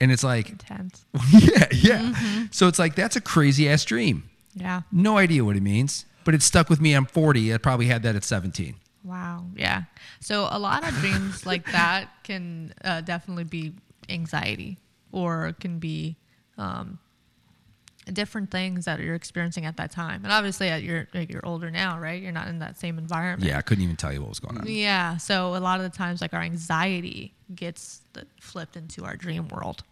And 0.01 0.11
it's 0.11 0.25
like, 0.25 0.49
Intense. 0.49 1.05
yeah, 1.31 1.67
yeah. 1.73 2.47
So 2.51 2.69
it's 2.69 2.79
like 2.79 2.95
that's 2.95 3.17
a 3.17 3.21
crazy 3.21 3.69
ass 3.69 3.85
dream. 3.85 4.31
Yeah. 4.55 4.83
No 4.91 5.19
idea 5.19 5.45
what 5.45 5.57
it 5.57 5.63
means, 5.63 6.07
but 6.25 6.35
it 6.35 6.43
stuck 6.43 6.69
with 6.69 6.81
me. 6.81 6.95
I'm 6.95 7.07
40. 7.07 7.55
I 7.55 7.59
probably 7.59 7.87
had 7.87 8.03
that 8.03 8.17
at 8.17 8.25
17. 8.25 8.75
Wow. 9.05 9.47
Yeah. 9.57 9.85
So 10.21 10.49
a 10.51 10.59
lot 10.59 10.87
of 10.87 10.95
dreams 10.97 11.47
like 11.47 11.65
that 11.73 12.09
can 12.23 12.75
uh, 12.85 13.01
definitely 13.01 13.45
be 13.45 13.73
anxiety 14.09 14.79
or 15.13 15.55
can 15.59 15.79
be 15.79 16.17
um, 16.59 16.99
different 18.13 18.51
things 18.51 18.85
that 18.85 19.01
you're 19.01 19.15
experiencing 19.15 19.65
at 19.65 19.77
that 19.79 19.91
time. 19.91 20.23
And 20.25 20.33
obviously, 20.33 20.69
at 20.69 20.83
your 20.83 21.09
like 21.15 21.31
you're 21.31 21.45
older 21.45 21.71
now, 21.71 21.99
right? 21.99 22.21
You're 22.21 22.33
not 22.33 22.49
in 22.49 22.59
that 22.61 22.79
same 22.79 22.99
environment. 22.99 23.49
Yeah, 23.49 23.59
I 23.59 23.63
couldn't 23.63 23.85
even 23.85 23.97
tell 23.97 24.13
you 24.13 24.21
what 24.21 24.29
was 24.29 24.41
going 24.41 24.59
on. 24.59 24.67
Yeah. 24.67 25.17
So 25.17 25.57
a 25.57 25.59
lot 25.59 25.81
of 25.81 25.91
the 25.91 25.97
times, 25.97 26.21
like 26.21 26.35
our 26.35 26.43
anxiety 26.43 27.35
gets 27.55 28.03
flipped 28.41 28.77
into 28.77 29.05
our 29.05 29.17
dream 29.17 29.49
world. 29.49 29.83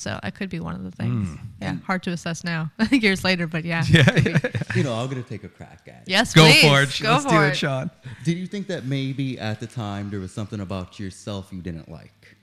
So 0.00 0.18
that 0.22 0.34
could 0.34 0.48
be 0.50 0.60
one 0.60 0.74
of 0.74 0.84
the 0.84 0.90
things. 0.90 1.28
Yeah. 1.60 1.74
Hard 1.84 2.02
to 2.04 2.10
assess 2.10 2.44
now, 2.44 2.70
years 2.90 3.24
later, 3.24 3.46
but 3.46 3.64
yeah. 3.64 3.84
Yeah, 3.88 4.16
You 4.76 4.82
know, 4.84 4.94
I'm 4.94 5.08
gonna 5.08 5.22
take 5.22 5.44
a 5.44 5.48
crack 5.48 5.80
at 5.86 5.94
it. 6.02 6.02
Yes, 6.06 6.32
Go 6.34 6.44
please. 6.44 6.62
for 6.62 6.82
it. 6.82 7.02
Go 7.02 7.12
Let's 7.12 7.24
for 7.24 7.30
do 7.30 7.42
it. 7.42 7.48
it, 7.48 7.56
Sean. 7.56 7.90
Did 8.24 8.38
you 8.38 8.46
think 8.46 8.66
that 8.68 8.84
maybe 8.84 9.38
at 9.38 9.60
the 9.60 9.66
time 9.66 10.10
there 10.10 10.20
was 10.20 10.32
something 10.32 10.60
about 10.60 10.98
yourself 11.00 11.48
you 11.52 11.60
didn't 11.62 11.90
like? 11.90 12.36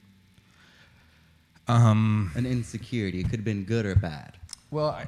Um, 1.67 2.31
an 2.35 2.45
insecurity. 2.45 3.19
It 3.21 3.23
could 3.23 3.39
have 3.39 3.45
been 3.45 3.63
good 3.63 3.85
or 3.85 3.95
bad. 3.95 4.33
Well, 4.71 4.89
I, 4.89 5.05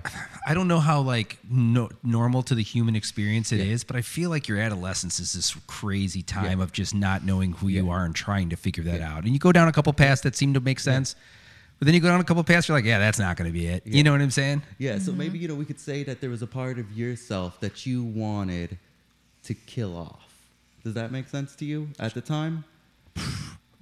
I 0.47 0.53
don't 0.53 0.67
know 0.67 0.79
how 0.79 1.01
like 1.01 1.37
no, 1.49 1.89
normal 2.03 2.41
to 2.43 2.55
the 2.55 2.63
human 2.63 2.95
experience 2.95 3.51
it 3.51 3.59
is, 3.59 3.83
but 3.83 3.95
I 3.95 4.01
feel 4.01 4.29
like 4.29 4.47
your 4.47 4.59
adolescence 4.59 5.19
is 5.19 5.33
this 5.33 5.55
crazy 5.67 6.21
time 6.21 6.59
Yeah. 6.59 6.63
of 6.63 6.71
just 6.71 6.95
not 6.95 7.23
knowing 7.25 7.51
who 7.53 7.67
you 7.67 7.89
are 7.89 8.05
and 8.05 8.15
trying 8.15 8.49
to 8.49 8.55
figure 8.55 8.83
that 8.85 8.99
Yeah. 8.99 9.13
out. 9.15 9.23
And 9.25 9.33
you 9.33 9.39
go 9.39 9.51
down 9.51 9.67
a 9.67 9.71
couple 9.71 9.91
paths 9.93 10.21
that 10.21 10.35
seem 10.35 10.53
to 10.53 10.59
make 10.59 10.79
sense, 10.79 11.15
but 11.79 11.85
then 11.85 11.93
you 11.93 11.99
go 11.99 12.07
down 12.07 12.19
a 12.19 12.23
couple 12.23 12.43
paths, 12.43 12.67
you're 12.67 12.77
like, 12.77 12.85
yeah, 12.85 12.99
that's 12.99 13.19
not 13.19 13.37
going 13.37 13.47
to 13.49 13.53
be 13.53 13.67
it. 13.67 13.85
You 13.85 14.03
know 14.03 14.11
what 14.11 14.21
I'm 14.21 14.31
saying? 14.31 14.63
Yeah, 14.77 14.99
so 14.99 15.11
maybe 15.11 15.37
you 15.39 15.47
know 15.47 15.55
we 15.55 15.65
could 15.65 15.79
say 15.79 16.03
that 16.03 16.21
there 16.21 16.29
was 16.29 16.41
a 16.41 16.47
part 16.47 16.79
of 16.79 16.91
yourself 16.91 17.59
that 17.61 17.85
you 17.85 18.03
wanted 18.03 18.77
to 19.43 19.53
kill 19.53 19.95
off. 19.95 20.23
Does 20.83 20.93
that 20.95 21.11
make 21.11 21.27
sense 21.27 21.55
to 21.57 21.65
you 21.65 21.89
at 21.99 22.13
the 22.13 22.21
time? 22.21 22.63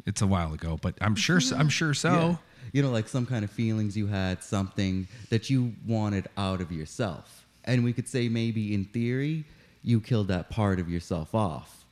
It's 0.08 0.22
a 0.22 0.28
while 0.28 0.54
ago, 0.54 0.78
but 0.80 0.94
I'm 1.02 1.16
sure. 1.16 1.40
so- 1.40 1.56
I'm 1.58 1.68
sure 1.68 1.96
so. 1.96 2.12
Yeah. 2.12 2.36
You 2.74 2.84
know, 2.84 2.92
like 2.92 3.08
some 3.08 3.26
kind 3.26 3.44
of 3.44 3.50
feelings 3.50 3.98
you 3.98 4.06
had, 4.06 4.44
something 4.44 5.08
that 5.32 5.50
you 5.50 5.74
wanted 5.88 6.28
out 6.38 6.62
of 6.62 6.72
yourself. 6.72 7.44
And 7.64 7.84
we 7.84 7.92
could 7.92 8.08
say 8.08 8.30
maybe 8.30 8.76
in 8.76 8.86
theory, 8.86 9.46
you 9.84 10.00
killed 10.00 10.28
that 10.28 10.52
part 10.52 10.80
of 10.80 10.90
yourself 10.90 11.34
off. 11.34 11.86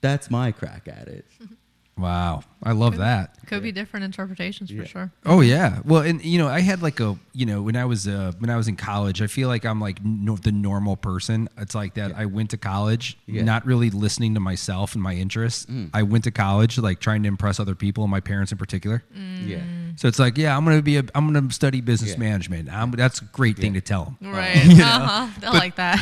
That's 0.00 0.32
my 0.32 0.50
crack 0.50 0.88
at 0.88 1.06
it. 1.06 1.24
Wow, 1.98 2.42
I 2.62 2.72
love 2.72 2.96
that. 2.96 3.36
Could 3.46 3.62
be 3.62 3.70
different 3.70 4.04
interpretations 4.04 4.70
for 4.70 4.76
Yeah. 4.76 4.84
sure. 4.84 5.12
Oh 5.26 5.42
yeah. 5.42 5.80
Well, 5.84 6.00
and 6.02 6.24
you 6.24 6.38
know, 6.38 6.48
I 6.48 6.60
had 6.60 6.80
like 6.82 7.00
a 7.00 7.18
you 7.34 7.44
know 7.44 7.60
when 7.62 7.76
I 7.76 7.84
was 7.84 8.08
uh, 8.08 8.32
when 8.38 8.48
I 8.48 8.56
was 8.56 8.66
in 8.66 8.76
college, 8.76 9.20
I 9.20 9.26
feel 9.26 9.48
like 9.48 9.66
I'm 9.66 9.78
like 9.78 10.02
no, 10.02 10.36
the 10.36 10.52
normal 10.52 10.96
person. 10.96 11.48
It's 11.58 11.74
like 11.74 11.94
that. 11.94 12.16
I 12.16 12.24
went 12.26 12.50
to 12.50 12.56
college, 12.56 13.18
Yeah. 13.26 13.42
Mm. 13.42 13.44
not 13.44 13.66
really 13.66 13.90
listening 13.90 14.32
to 14.34 14.40
myself 14.40 14.94
and 14.94 15.02
my 15.02 15.14
interests. 15.14 15.66
I 15.92 16.02
went 16.02 16.24
to 16.24 16.30
college 16.30 16.78
like 16.78 16.98
trying 16.98 17.22
to 17.24 17.28
impress 17.28 17.60
other 17.60 17.74
people, 17.74 18.04
and 18.04 18.10
my 18.10 18.20
parents 18.20 18.52
in 18.52 18.58
particular. 18.58 19.04
Yeah. 19.44 19.60
So 19.96 20.08
it's 20.08 20.18
like, 20.18 20.38
yeah, 20.38 20.56
I'm 20.56 20.64
gonna 20.64 20.80
be 20.80 20.96
a, 20.96 21.04
I'm 21.14 21.30
gonna 21.30 21.52
study 21.52 21.82
business 21.82 22.12
Yeah. 22.12 22.18
management. 22.20 22.72
I'm, 22.72 22.90
that's 22.92 23.20
a 23.20 23.24
great 23.26 23.58
thing 23.58 23.74
to 23.74 23.82
tell 23.82 24.16
them. 24.18 24.32
Right. 24.32 24.56
Uh-huh. 24.92 25.28
They'll 25.40 25.52
like 25.52 25.76
that. 25.76 26.00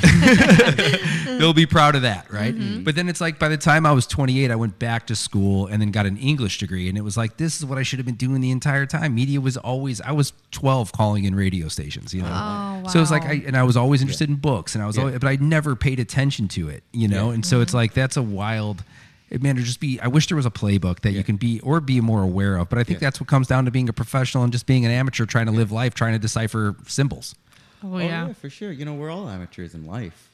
They'll 1.41 1.53
be 1.53 1.67
proud 1.67 1.95
of 1.97 2.03
that, 2.03 2.31
right? 2.33 2.55
Mm-hmm. 2.55 2.85
But 2.85 2.95
then 2.95 3.09
it's 3.09 3.21
like 3.21 3.39
by 3.39 3.49
the 3.49 3.57
time 3.57 3.87
I 3.87 3.93
was 3.93 4.07
28, 4.07 4.51
I 4.51 4.57
went 4.57 4.79
back 4.79 5.07
to 5.09 5.17
school 5.17 5.67
and 5.67 5.80
then 5.81 5.91
got 5.91 6.07
an 6.07 6.17
English 6.17 6.59
degree, 6.59 6.89
and 6.89 6.97
it 6.99 7.03
was 7.03 7.17
like 7.17 7.37
this 7.37 7.59
is 7.59 7.65
what 7.65 7.79
I 7.79 7.83
should 7.83 7.99
have 7.99 8.07
been 8.07 8.15
doing 8.17 8.41
the 8.41 8.51
entire 8.51 8.87
time. 8.87 9.15
Media 9.15 9.41
was 9.41 9.57
always 9.57 10.01
I 10.01 10.13
was 10.13 10.33
12 10.53 10.93
calling 10.93 11.25
in 11.25 11.35
radio 11.35 11.69
stations, 11.69 12.13
you 12.15 12.23
know. 12.23 12.29
Oh, 12.29 12.31
wow. 12.31 12.85
So 12.89 13.01
it's 13.03 13.11
like. 13.11 13.25
I 13.25 13.43
and 13.47 13.57
I 13.57 13.63
was 13.63 13.77
always 13.77 14.01
interested 14.01 14.29
in 14.29 14.37
books, 14.37 14.75
and 14.75 14.83
I 14.83 14.87
was, 14.87 14.97
Yeah. 14.97 15.03
always, 15.05 15.19
but 15.19 15.29
I 15.29 15.37
never 15.37 15.77
paid 15.77 16.01
attention 16.01 16.49
to 16.49 16.69
it, 16.69 16.83
you 16.93 17.09
know. 17.09 17.29
Yeah. 17.29 17.35
And 17.35 17.47
so 17.47 17.61
it's 17.61 17.71
mm-hmm. 17.71 17.77
like 17.79 17.95
that's 17.95 18.17
a 18.17 18.23
wild. 18.23 18.85
Man, 19.41 19.55
to 19.55 19.63
just 19.63 19.79
be. 19.79 20.01
I 20.01 20.09
wish 20.09 20.27
there 20.27 20.37
was 20.37 20.47
a 20.47 20.51
playbook 20.51 21.01
that 21.01 21.13
you 21.13 21.23
can 21.23 21.37
be 21.37 21.61
or 21.61 21.81
be 21.81 22.01
more 22.01 22.23
aware 22.23 22.57
of. 22.57 22.69
But 22.69 22.81
I 22.81 22.85
think 22.85 23.01
Yeah. 23.01 23.07
that's 23.07 23.21
what 23.21 23.29
comes 23.29 23.47
down 23.47 23.65
to 23.67 23.71
being 23.71 23.89
a 23.89 23.93
professional 23.93 24.43
and 24.43 24.53
just 24.53 24.67
being 24.67 24.85
an 24.85 24.91
amateur 24.91 25.25
trying 25.25 25.47
to 25.47 25.53
live 25.53 25.71
life, 25.71 25.95
trying 25.95 26.15
to 26.15 26.19
decipher 26.19 26.75
symbols. 26.89 27.37
oh, 27.85 27.95
Oh, 27.95 27.99
yeah. 27.99 28.27
yeah, 28.27 28.33
for 28.33 28.51
sure. 28.51 28.73
You 28.73 28.85
know, 28.85 28.95
we're 28.95 29.09
all 29.11 29.29
amateurs 29.29 29.73
in 29.75 29.87
life. 29.87 30.29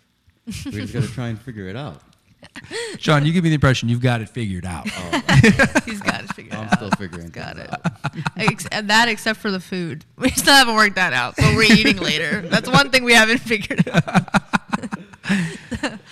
we 0.46 0.52
just 0.52 0.94
got 0.94 1.02
to 1.02 1.08
try 1.12 1.28
and 1.28 1.38
figure 1.38 1.68
it 1.68 1.76
out. 1.76 2.00
Sean, 2.98 3.24
you 3.26 3.32
give 3.32 3.44
me 3.44 3.50
the 3.50 3.54
impression 3.54 3.88
you've 3.88 4.00
got 4.00 4.20
it 4.20 4.28
figured 4.28 4.64
out. 4.64 4.86
Oh. 4.90 5.22
He's 5.84 6.00
got 6.00 6.24
it 6.24 6.32
figured 6.34 6.54
out. 6.54 6.60
I'm 6.62 6.68
out. 6.68 6.74
still 6.76 6.90
figuring 6.92 7.28
Got 7.28 7.56
things 7.56 7.68
it. 7.68 7.80
out. 7.84 7.92
Ex- 8.36 8.66
and 8.72 8.88
that 8.90 9.08
except 9.08 9.38
for 9.40 9.50
the 9.50 9.60
food. 9.60 10.04
We 10.16 10.30
still 10.30 10.54
haven't 10.54 10.74
worked 10.74 10.94
that 10.96 11.12
out. 11.12 11.36
So 11.36 11.54
we're 11.54 11.72
eating 11.72 11.98
later. 11.98 12.42
That's 12.42 12.68
one 12.68 12.90
thing 12.90 13.04
we 13.04 13.12
haven't 13.14 13.38
figured 13.38 13.88
out. 13.88 14.28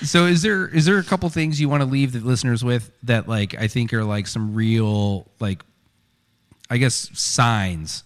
So 0.02 0.26
is 0.26 0.42
there 0.42 0.66
is 0.68 0.84
there 0.84 0.98
a 0.98 1.04
couple 1.04 1.28
things 1.30 1.60
you 1.60 1.68
want 1.68 1.82
to 1.82 1.88
leave 1.88 2.12
the 2.12 2.20
listeners 2.20 2.64
with 2.64 2.90
that 3.04 3.28
like 3.28 3.54
I 3.54 3.68
think 3.68 3.92
are 3.94 4.04
like 4.04 4.26
some 4.26 4.54
real 4.54 5.26
like 5.40 5.62
I 6.68 6.76
guess 6.78 7.08
signs 7.18 8.04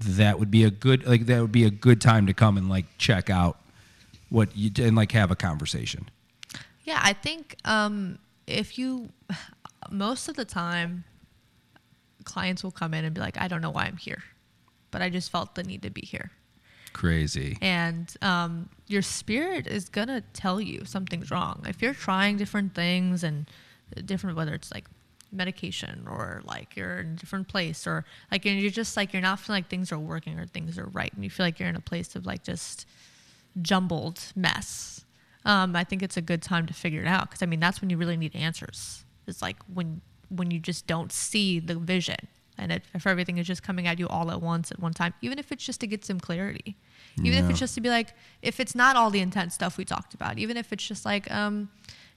that 0.00 0.38
would 0.38 0.50
be 0.50 0.64
a 0.64 0.70
good 0.70 1.06
like 1.06 1.26
that 1.26 1.40
would 1.40 1.52
be 1.52 1.64
a 1.64 1.70
good 1.70 2.00
time 2.00 2.26
to 2.26 2.34
come 2.34 2.56
and 2.58 2.68
like 2.68 2.86
check 2.98 3.30
out 3.30 3.58
what 4.28 4.54
you 4.56 4.70
and 4.84 4.94
like 4.96 5.12
have 5.12 5.30
a 5.30 5.36
conversation. 5.36 6.08
Yeah, 6.86 7.00
I 7.02 7.12
think 7.12 7.56
um, 7.66 8.18
if 8.46 8.78
you, 8.78 9.10
most 9.90 10.28
of 10.28 10.36
the 10.36 10.46
time, 10.46 11.04
clients 12.24 12.64
will 12.64 12.70
come 12.70 12.94
in 12.94 13.04
and 13.04 13.14
be 13.14 13.20
like, 13.20 13.38
I 13.38 13.48
don't 13.48 13.60
know 13.60 13.70
why 13.70 13.84
I'm 13.84 13.98
here, 13.98 14.22
but 14.90 15.02
I 15.02 15.10
just 15.10 15.30
felt 15.30 15.54
the 15.54 15.62
need 15.62 15.82
to 15.82 15.90
be 15.90 16.00
here. 16.00 16.30
Crazy. 16.92 17.58
and 17.60 18.10
um, 18.22 18.70
your 18.86 19.02
spirit 19.02 19.66
is 19.66 19.90
gonna 19.90 20.22
tell 20.32 20.62
you 20.62 20.86
something's 20.86 21.30
wrong 21.30 21.62
if 21.68 21.82
you're 21.82 21.92
trying 21.92 22.38
different 22.38 22.74
things 22.74 23.22
and 23.22 23.44
different 24.06 24.34
whether 24.34 24.54
it's 24.54 24.72
like 24.72 24.86
medication 25.30 26.06
or 26.08 26.40
like 26.44 26.74
you're 26.74 27.00
in 27.00 27.08
a 27.08 27.16
different 27.16 27.48
place 27.48 27.86
or 27.86 28.06
like 28.30 28.46
and 28.46 28.58
you're 28.58 28.70
just 28.70 28.96
like 28.96 29.12
you're 29.12 29.20
not 29.20 29.38
feeling 29.38 29.58
like 29.58 29.68
things 29.68 29.92
are 29.92 29.98
working 29.98 30.38
or 30.38 30.46
things 30.46 30.78
are 30.78 30.86
right 30.86 31.12
and 31.12 31.22
you 31.22 31.28
feel 31.28 31.44
like 31.44 31.60
you're 31.60 31.68
in 31.68 31.76
a 31.76 31.80
place 31.80 32.16
of 32.16 32.24
like 32.24 32.42
just 32.42 32.86
jumbled 33.60 34.32
mess 34.34 35.04
um, 35.46 35.74
i 35.74 35.82
think 35.82 36.02
it's 36.02 36.18
a 36.18 36.22
good 36.22 36.42
time 36.42 36.66
to 36.66 36.74
figure 36.74 37.00
it 37.00 37.08
out 37.08 37.28
because 37.30 37.42
i 37.42 37.46
mean 37.46 37.60
that's 37.60 37.80
when 37.80 37.88
you 37.88 37.96
really 37.96 38.16
need 38.16 38.36
answers. 38.36 39.04
It's 39.26 39.42
like 39.42 39.56
when 39.72 40.00
when 40.28 40.50
you 40.50 40.58
just 40.58 40.86
don't 40.86 41.12
see 41.12 41.60
the 41.60 41.76
vision 41.76 42.16
and 42.58 42.72
it, 42.72 42.82
if 42.94 43.06
everything 43.06 43.38
is 43.38 43.46
just 43.46 43.62
coming 43.62 43.86
at 43.86 43.98
you 43.98 44.08
all 44.08 44.30
at 44.30 44.40
once 44.40 44.72
at 44.72 44.80
one 44.80 44.92
time 44.92 45.14
even 45.22 45.38
if 45.38 45.52
it's 45.52 45.64
just 45.64 45.80
to 45.80 45.86
get 45.86 46.04
some 46.04 46.20
clarity. 46.20 46.76
Even 47.24 47.42
if 47.42 47.48
it's 47.50 47.58
just 47.58 47.74
to 47.76 47.80
be 47.80 47.88
like 47.88 48.12
if 48.42 48.60
it's 48.60 48.74
not 48.74 48.94
all 48.94 49.10
the 49.10 49.20
intense 49.20 49.54
stuff 49.54 49.78
we 49.78 49.84
talked 49.84 50.14
about 50.14 50.38
even 50.38 50.56
if 50.56 50.72
it's 50.72 50.86
just 50.86 51.04
like 51.04 51.30
um 51.30 51.70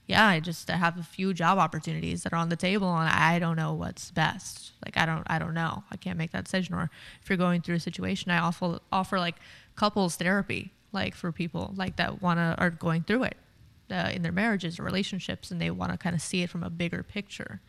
yeah 0.06 0.26
i 0.26 0.40
just 0.40 0.68
have 0.68 0.98
a 0.98 1.02
few 1.02 1.32
job 1.32 1.58
opportunities 1.58 2.22
that 2.22 2.32
are 2.32 2.36
on 2.36 2.48
the 2.48 2.56
table 2.56 2.94
and 2.96 3.08
i 3.08 3.38
don't 3.38 3.56
know 3.56 3.72
what's 3.72 4.10
best. 4.10 4.72
Like 4.84 4.96
i 4.96 5.06
don't 5.06 5.24
i 5.26 5.38
don't 5.38 5.54
know. 5.54 5.84
I 5.90 5.96
can't 5.96 6.18
make 6.18 6.32
that 6.32 6.44
decision. 6.44 6.74
Or 6.74 6.90
if 7.22 7.28
you're 7.28 7.38
going 7.38 7.62
through 7.62 7.76
a 7.76 7.80
situation 7.80 8.30
i 8.30 8.38
offer 8.38 8.78
offer 8.92 9.18
like 9.18 9.36
couples 9.76 10.16
therapy 10.16 10.72
like 10.92 11.14
for 11.14 11.32
people 11.32 11.72
like 11.76 11.96
that 11.96 12.22
want 12.22 12.38
to 12.38 12.54
are 12.58 12.70
going 12.70 13.02
through 13.02 13.24
it 13.24 13.36
uh, 13.90 14.10
in 14.12 14.22
their 14.22 14.32
marriages 14.32 14.78
or 14.78 14.82
relationships 14.84 15.50
and 15.50 15.60
they 15.60 15.70
want 15.70 15.92
to 15.92 15.98
kind 15.98 16.14
of 16.14 16.22
see 16.22 16.42
it 16.42 16.50
from 16.50 16.62
a 16.62 16.70
bigger 16.70 17.02
picture. 17.02 17.60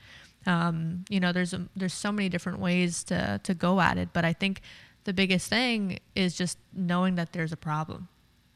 Um, 0.46 1.06
you 1.10 1.20
know 1.20 1.32
there's 1.32 1.54
a, 1.54 1.68
there's 1.76 1.94
so 1.94 2.12
many 2.12 2.28
different 2.28 2.60
ways 2.60 3.04
to 3.06 3.40
to 3.44 3.54
go 3.54 3.80
at 3.80 4.00
it 4.00 4.10
but 4.12 4.26
i 4.26 4.34
think 4.34 4.62
the 5.04 5.14
biggest 5.14 5.50
thing 5.50 6.00
is 6.16 6.36
just 6.36 6.58
knowing 6.74 7.16
that 7.16 7.34
there's 7.34 7.52
a 7.52 7.58
problem. 7.58 8.08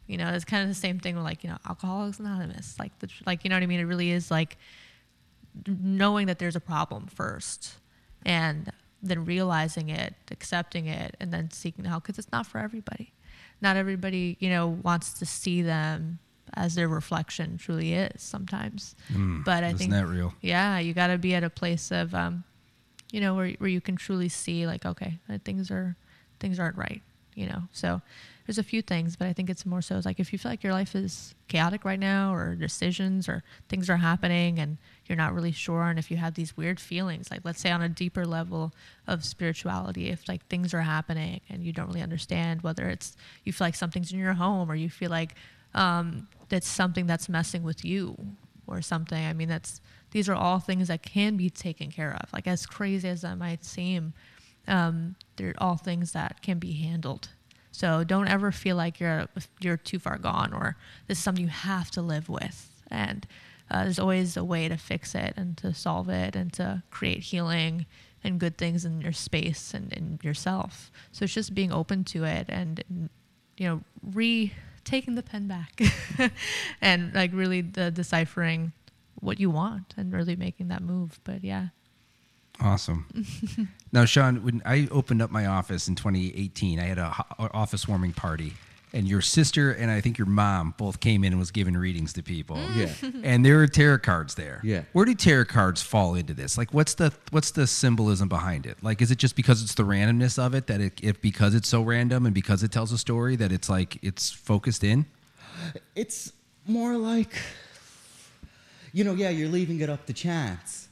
You 0.07 0.17
know 0.17 0.29
it's 0.29 0.45
kind 0.45 0.61
of 0.61 0.69
the 0.69 0.75
same 0.75 0.99
thing 0.99 1.15
with 1.15 1.23
like 1.23 1.43
you 1.43 1.49
know 1.49 1.57
alcoholics 1.67 2.19
anonymous 2.19 2.77
like 2.77 2.97
the 2.99 3.09
like 3.25 3.43
you 3.43 3.49
know 3.49 3.55
what 3.55 3.63
i 3.63 3.65
mean? 3.65 3.79
It 3.79 3.85
really 3.85 4.11
is 4.11 4.29
like 4.29 4.57
knowing 5.67 6.27
that 6.27 6.37
there's 6.37 6.55
a 6.55 6.59
problem 6.59 7.07
first 7.07 7.77
and 8.25 8.71
then 9.01 9.25
realizing 9.25 9.89
it 9.89 10.13
accepting 10.29 10.85
it 10.85 11.15
and 11.19 11.33
then 11.33 11.49
seeking 11.49 11.85
help 11.85 12.03
because 12.03 12.19
it's 12.19 12.31
not 12.31 12.45
for 12.45 12.59
everybody 12.59 13.13
not 13.61 13.75
everybody 13.77 14.37
you 14.39 14.49
know 14.49 14.67
wants 14.67 15.13
to 15.13 15.25
see 15.25 15.61
them 15.61 16.19
as 16.55 16.75
their 16.75 16.87
reflection 16.87 17.57
truly 17.57 17.93
is 17.93 18.21
sometimes 18.21 18.95
but 19.43 19.63
i 19.63 19.67
isn't 19.67 19.77
think 19.79 19.91
that 19.91 20.05
real? 20.07 20.33
yeah 20.41 20.77
you 20.79 20.93
got 20.93 21.07
to 21.07 21.17
be 21.17 21.33
at 21.35 21.43
a 21.43 21.49
place 21.49 21.91
of 21.91 22.13
um, 22.13 22.43
you 23.11 23.19
know 23.21 23.33
where, 23.35 23.49
where 23.59 23.69
you 23.69 23.81
can 23.81 23.95
truly 23.95 24.29
see 24.29 24.65
like 24.67 24.85
okay 24.85 25.19
uh, 25.29 25.37
things 25.43 25.71
are 25.71 25.95
things 26.39 26.59
aren't 26.59 26.77
right 26.77 27.01
you 27.33 27.47
know 27.47 27.63
so 27.71 28.01
there's 28.45 28.57
a 28.57 28.63
few 28.63 28.81
things 28.81 29.15
but 29.15 29.27
i 29.27 29.33
think 29.33 29.49
it's 29.49 29.65
more 29.65 29.81
so 29.81 29.99
like 30.05 30.19
if 30.19 30.31
you 30.31 30.39
feel 30.39 30.51
like 30.51 30.63
your 30.63 30.73
life 30.73 30.95
is 30.95 31.35
chaotic 31.47 31.83
right 31.85 31.99
now 31.99 32.33
or 32.33 32.55
decisions 32.55 33.27
or 33.27 33.43
things 33.69 33.89
are 33.89 33.97
happening 33.97 34.59
and 34.59 34.77
you're 35.05 35.17
not 35.17 35.33
really 35.33 35.51
sure 35.51 35.83
and 35.83 35.99
if 35.99 36.09
you 36.09 36.17
have 36.17 36.33
these 36.35 36.55
weird 36.57 36.79
feelings 36.79 37.29
like 37.29 37.41
let's 37.43 37.59
say 37.59 37.71
on 37.71 37.81
a 37.81 37.89
deeper 37.89 38.25
level 38.25 38.73
of 39.07 39.23
spirituality 39.23 40.09
if 40.09 40.27
like 40.27 40.45
things 40.47 40.73
are 40.73 40.81
happening 40.81 41.39
and 41.49 41.63
you 41.63 41.71
don't 41.71 41.87
really 41.87 42.01
understand 42.01 42.61
whether 42.61 42.89
it's 42.89 43.15
you 43.43 43.53
feel 43.53 43.67
like 43.67 43.75
something's 43.75 44.11
in 44.11 44.19
your 44.19 44.33
home 44.33 44.69
or 44.69 44.75
you 44.75 44.89
feel 44.89 45.09
like 45.09 45.35
um, 45.75 46.27
that's 46.49 46.67
something 46.67 47.05
that's 47.05 47.29
messing 47.29 47.61
with 47.61 47.85
you 47.85 48.15
or 48.65 48.81
something. 48.81 49.23
I 49.23 49.33
mean 49.33 49.49
that's 49.49 49.81
these 50.11 50.29
are 50.29 50.35
all 50.35 50.59
things 50.59 50.87
that 50.87 51.03
can 51.03 51.35
be 51.35 51.49
taken 51.49 51.91
care 51.91 52.13
of. 52.13 52.31
Like 52.33 52.47
as 52.47 52.65
crazy 52.65 53.07
as 53.09 53.21
that 53.21 53.37
might 53.37 53.63
seem 53.63 54.13
um, 54.67 55.15
they're 55.35 55.53
all 55.59 55.75
things 55.75 56.13
that 56.13 56.41
can 56.41 56.57
be 56.57 56.71
handled 56.73 57.29
so 57.75 58.05
don't 58.05 58.29
ever 58.29 58.53
feel 58.53 58.77
like 58.77 59.01
you're 59.01 59.27
you're 59.59 59.75
too 59.75 59.99
far 59.99 60.17
gone 60.17 60.53
or 60.53 60.77
this 61.07 61.17
is 61.17 61.23
something 61.25 61.43
you 61.43 61.49
have 61.49 61.91
to 61.91 62.01
live 62.01 62.29
with. 62.29 62.71
And 62.89 63.27
uh, 63.69 63.83
there's 63.83 63.99
always 63.99 64.37
a 64.37 64.45
way 64.45 64.69
to 64.69 64.77
fix 64.77 65.13
it 65.13 65.33
and 65.35 65.57
to 65.57 65.73
solve 65.73 66.07
it 66.07 66.37
and 66.37 66.53
to 66.53 66.83
create 66.89 67.19
healing 67.19 67.85
and 68.23 68.39
good 68.39 68.57
things 68.57 68.85
in 68.85 69.01
your 69.01 69.11
space 69.11 69.73
and 69.73 69.91
in 69.91 70.19
yourself. 70.23 70.89
So 71.11 71.25
it's 71.25 71.33
just 71.33 71.53
being 71.53 71.73
open 71.73 72.05
to 72.05 72.23
it 72.23 72.45
and 72.47 72.81
you 73.57 73.67
know 73.67 73.81
re 74.01 74.53
taking 74.85 75.15
the 75.15 75.23
pen 75.23 75.49
back 75.49 75.81
and 76.81 77.13
like 77.13 77.31
really 77.33 77.59
the 77.59 77.91
deciphering 77.91 78.71
what 79.19 79.37
you 79.37 79.49
want 79.49 79.93
and 79.97 80.13
really 80.13 80.37
making 80.37 80.69
that 80.69 80.81
move. 80.81 81.19
But 81.25 81.43
yeah 81.43 81.67
Awesome. 82.61 83.05
now, 83.91 84.05
Sean, 84.05 84.43
when 84.43 84.61
I 84.65 84.87
opened 84.91 85.21
up 85.21 85.31
my 85.31 85.45
office 85.45 85.87
in 85.87 85.95
2018, 85.95 86.79
I 86.79 86.83
had 86.83 86.97
a 86.97 87.09
ho- 87.09 87.49
office 87.53 87.87
warming 87.87 88.13
party, 88.13 88.53
and 88.93 89.07
your 89.07 89.21
sister 89.21 89.71
and 89.71 89.91
I 89.91 89.99
think 89.99 90.17
your 90.17 90.27
mom 90.27 90.73
both 90.77 91.01
came 91.01 91.25
in 91.25 91.33
and 91.33 91.39
was 91.39 91.51
giving 91.51 91.75
readings 91.75 92.13
to 92.13 92.23
people. 92.23 92.55
Mm. 92.55 92.75
Yeah. 92.75 93.09
And 93.25 93.45
there 93.45 93.57
were 93.57 93.67
tarot 93.67 93.99
cards 93.99 94.35
there. 94.35 94.61
Yeah. 94.63 94.83
Where 94.93 95.03
do 95.03 95.13
tarot 95.13 95.45
cards 95.45 95.81
fall 95.81 96.15
into 96.15 96.33
this? 96.33 96.57
Like, 96.57 96.73
what's 96.73 96.93
the 96.93 97.11
what's 97.31 97.51
the 97.51 97.67
symbolism 97.67 98.29
behind 98.29 98.65
it? 98.65 98.77
Like, 98.81 99.01
is 99.01 99.11
it 99.11 99.17
just 99.17 99.35
because 99.35 99.61
it's 99.61 99.73
the 99.73 99.83
randomness 99.83 100.39
of 100.39 100.55
it 100.55 100.67
that 100.67 100.79
it, 100.79 100.99
if 101.03 101.21
because 101.21 101.55
it's 101.55 101.67
so 101.67 101.81
random 101.81 102.25
and 102.25 102.33
because 102.33 102.63
it 102.63 102.71
tells 102.71 102.93
a 102.93 102.97
story 102.97 103.35
that 103.35 103.51
it's 103.51 103.69
like 103.69 103.97
it's 104.01 104.31
focused 104.31 104.83
in? 104.83 105.05
It's 105.95 106.31
more 106.67 106.95
like, 106.95 107.35
you 108.93 109.03
know, 109.03 109.13
yeah, 109.13 109.29
you're 109.29 109.49
leaving 109.49 109.81
it 109.81 109.89
up 109.89 110.05
to 110.05 110.13
chance. 110.13 110.87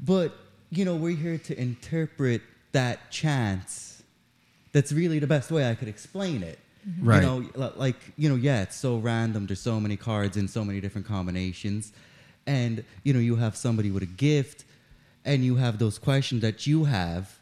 But, 0.00 0.36
you 0.76 0.84
know, 0.84 0.96
we're 0.96 1.16
here 1.16 1.38
to 1.38 1.58
interpret 1.60 2.42
that 2.72 3.10
chance. 3.10 4.02
That's 4.72 4.92
really 4.92 5.18
the 5.18 5.26
best 5.26 5.50
way 5.50 5.68
I 5.68 5.74
could 5.74 5.88
explain 5.88 6.42
it. 6.42 6.58
Mm-hmm. 6.88 7.08
Right. 7.08 7.22
You 7.22 7.50
know, 7.56 7.72
like, 7.76 7.96
you 8.16 8.28
know, 8.28 8.34
yeah, 8.34 8.62
it's 8.62 8.76
so 8.76 8.98
random. 8.98 9.46
There's 9.46 9.60
so 9.60 9.80
many 9.80 9.96
cards 9.96 10.36
in 10.36 10.48
so 10.48 10.64
many 10.64 10.80
different 10.80 11.06
combinations. 11.06 11.92
And, 12.46 12.84
you 13.04 13.12
know, 13.14 13.20
you 13.20 13.36
have 13.36 13.56
somebody 13.56 13.90
with 13.90 14.02
a 14.02 14.06
gift 14.06 14.64
and 15.24 15.44
you 15.44 15.56
have 15.56 15.78
those 15.78 15.98
questions 15.98 16.42
that 16.42 16.66
you 16.66 16.84
have 16.84 17.38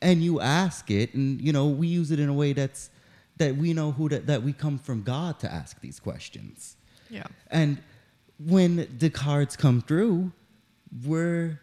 and 0.00 0.22
you 0.22 0.40
ask 0.40 0.90
it 0.90 1.12
and 1.14 1.40
you 1.40 1.52
know 1.52 1.66
we 1.66 1.86
use 1.86 2.10
it 2.10 2.20
in 2.20 2.28
a 2.28 2.32
way 2.32 2.52
that's 2.52 2.90
that 3.38 3.56
we 3.56 3.72
know 3.72 3.92
who 3.92 4.08
that, 4.08 4.26
that 4.26 4.42
we 4.42 4.52
come 4.52 4.78
from 4.78 5.02
god 5.02 5.38
to 5.40 5.50
ask 5.52 5.80
these 5.80 5.98
questions 5.98 6.76
Yeah. 7.10 7.24
and 7.50 7.78
when 8.38 8.88
the 8.98 9.10
cards 9.10 9.56
come 9.56 9.80
through 9.80 10.32
we're 11.04 11.60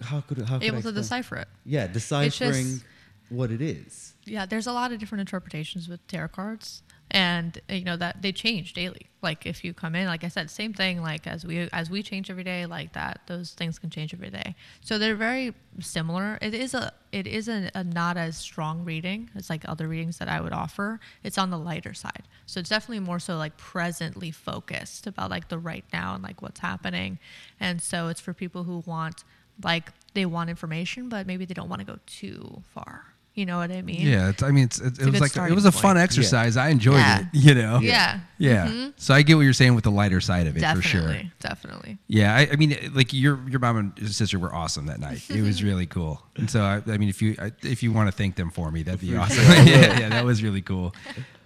how 0.00 0.20
could 0.20 0.38
how 0.42 0.58
could 0.58 0.66
Able 0.66 0.82
to 0.82 0.92
decipher 0.92 1.36
it. 1.36 1.48
yeah 1.64 1.86
deciphering 1.86 2.64
just- 2.64 2.84
what 3.30 3.50
it 3.50 3.62
is 3.62 4.14
Yeah, 4.26 4.44
there's 4.46 4.66
a 4.66 4.72
lot 4.72 4.92
of 4.92 4.98
different 4.98 5.20
interpretations 5.20 5.88
with 5.88 6.06
tarot 6.06 6.28
cards, 6.28 6.82
and 7.10 7.58
you 7.68 7.82
know 7.84 7.96
that 7.96 8.20
they 8.22 8.32
change 8.32 8.74
daily. 8.74 9.08
Like 9.22 9.46
if 9.46 9.64
you 9.64 9.72
come 9.74 9.94
in, 9.94 10.06
like 10.06 10.24
I 10.24 10.28
said, 10.28 10.50
same 10.50 10.72
thing. 10.74 11.00
Like 11.02 11.26
as 11.26 11.44
we 11.44 11.68
as 11.72 11.88
we 11.90 12.02
change 12.02 12.30
every 12.30 12.44
day, 12.44 12.66
like 12.66 12.92
that, 12.92 13.20
those 13.26 13.52
things 13.52 13.78
can 13.78 13.88
change 13.90 14.12
every 14.14 14.30
day. 14.30 14.54
So 14.82 14.98
they're 14.98 15.16
very 15.16 15.54
similar. 15.80 16.38
It 16.42 16.52
is 16.54 16.74
a 16.74 16.92
it 17.12 17.26
is 17.26 17.48
a, 17.48 17.70
a 17.74 17.82
not 17.82 18.16
as 18.18 18.36
strong 18.36 18.84
reading 18.84 19.30
as 19.34 19.48
like 19.50 19.62
other 19.68 19.88
readings 19.88 20.18
that 20.18 20.28
I 20.28 20.40
would 20.40 20.52
offer. 20.52 21.00
It's 21.22 21.38
on 21.38 21.48
the 21.50 21.58
lighter 21.58 21.94
side, 21.94 22.24
so 22.46 22.60
it's 22.60 22.68
definitely 22.70 23.00
more 23.00 23.18
so 23.18 23.36
like 23.38 23.56
presently 23.56 24.30
focused 24.30 25.06
about 25.06 25.30
like 25.30 25.48
the 25.48 25.58
right 25.58 25.84
now 25.94 26.14
and 26.14 26.22
like 26.22 26.42
what's 26.42 26.60
happening, 26.60 27.18
and 27.58 27.80
so 27.80 28.08
it's 28.08 28.20
for 28.20 28.34
people 28.34 28.64
who 28.64 28.82
want 28.86 29.24
like 29.62 29.92
they 30.14 30.26
want 30.26 30.50
information, 30.50 31.08
but 31.08 31.26
maybe 31.26 31.44
they 31.44 31.54
don't 31.54 31.68
want 31.68 31.80
to 31.80 31.86
go 31.86 31.98
too 32.06 32.62
far. 32.72 33.04
You 33.36 33.46
know 33.46 33.56
what 33.58 33.72
I 33.72 33.82
mean? 33.82 34.06
Yeah, 34.06 34.28
it's, 34.28 34.44
I 34.44 34.52
mean, 34.52 34.62
it's, 34.66 34.78
it, 34.80 34.96
a 35.00 35.08
it 35.08 35.10
was 35.10 35.20
like 35.20 35.36
it 35.50 35.54
was 35.54 35.64
a 35.64 35.72
fun 35.72 35.94
point. 35.96 35.98
exercise. 36.04 36.56
I 36.56 36.68
enjoyed 36.68 36.98
Yeah. 36.98 37.18
it. 37.22 37.26
You 37.32 37.54
know. 37.56 37.80
Yeah. 37.80 38.20
Yeah. 38.38 38.68
Mhm. 38.68 38.92
So 38.96 39.12
I 39.12 39.22
get 39.22 39.34
what 39.34 39.40
you're 39.40 39.52
saying 39.52 39.74
with 39.74 39.82
the 39.82 39.90
lighter 39.90 40.20
side 40.20 40.46
of 40.46 40.56
it 40.56 40.60
definitely, 40.60 40.82
for 40.82 40.88
sure. 41.14 41.22
definitely. 41.40 41.98
Yeah, 42.06 42.32
I, 42.32 42.48
I 42.52 42.54
mean, 42.56 42.78
like 42.94 43.12
your 43.12 43.40
your 43.50 43.58
mom 43.58 43.76
and 43.98 44.08
sister 44.14 44.38
were 44.38 44.54
awesome 44.54 44.86
that 44.86 45.00
night. 45.00 45.28
It 45.28 45.42
was 45.42 45.62
really 45.64 45.86
cool. 45.86 46.22
And 46.36 46.48
so, 46.48 46.62
I, 46.62 46.80
I 46.86 46.96
mean, 46.96 47.08
if 47.08 47.20
you 47.20 47.34
I- 47.40 47.50
if 47.62 47.82
you 47.82 47.90
want 47.92 48.06
to 48.08 48.12
thank 48.12 48.36
them 48.36 48.50
for 48.50 48.70
me, 48.70 48.84
that'd 48.84 49.00
be 49.00 49.16
awesome. 49.16 49.42
yeah, 49.42 49.64
yeah, 49.98 50.08
that 50.10 50.24
was 50.24 50.40
really 50.40 50.62
cool. 50.62 50.94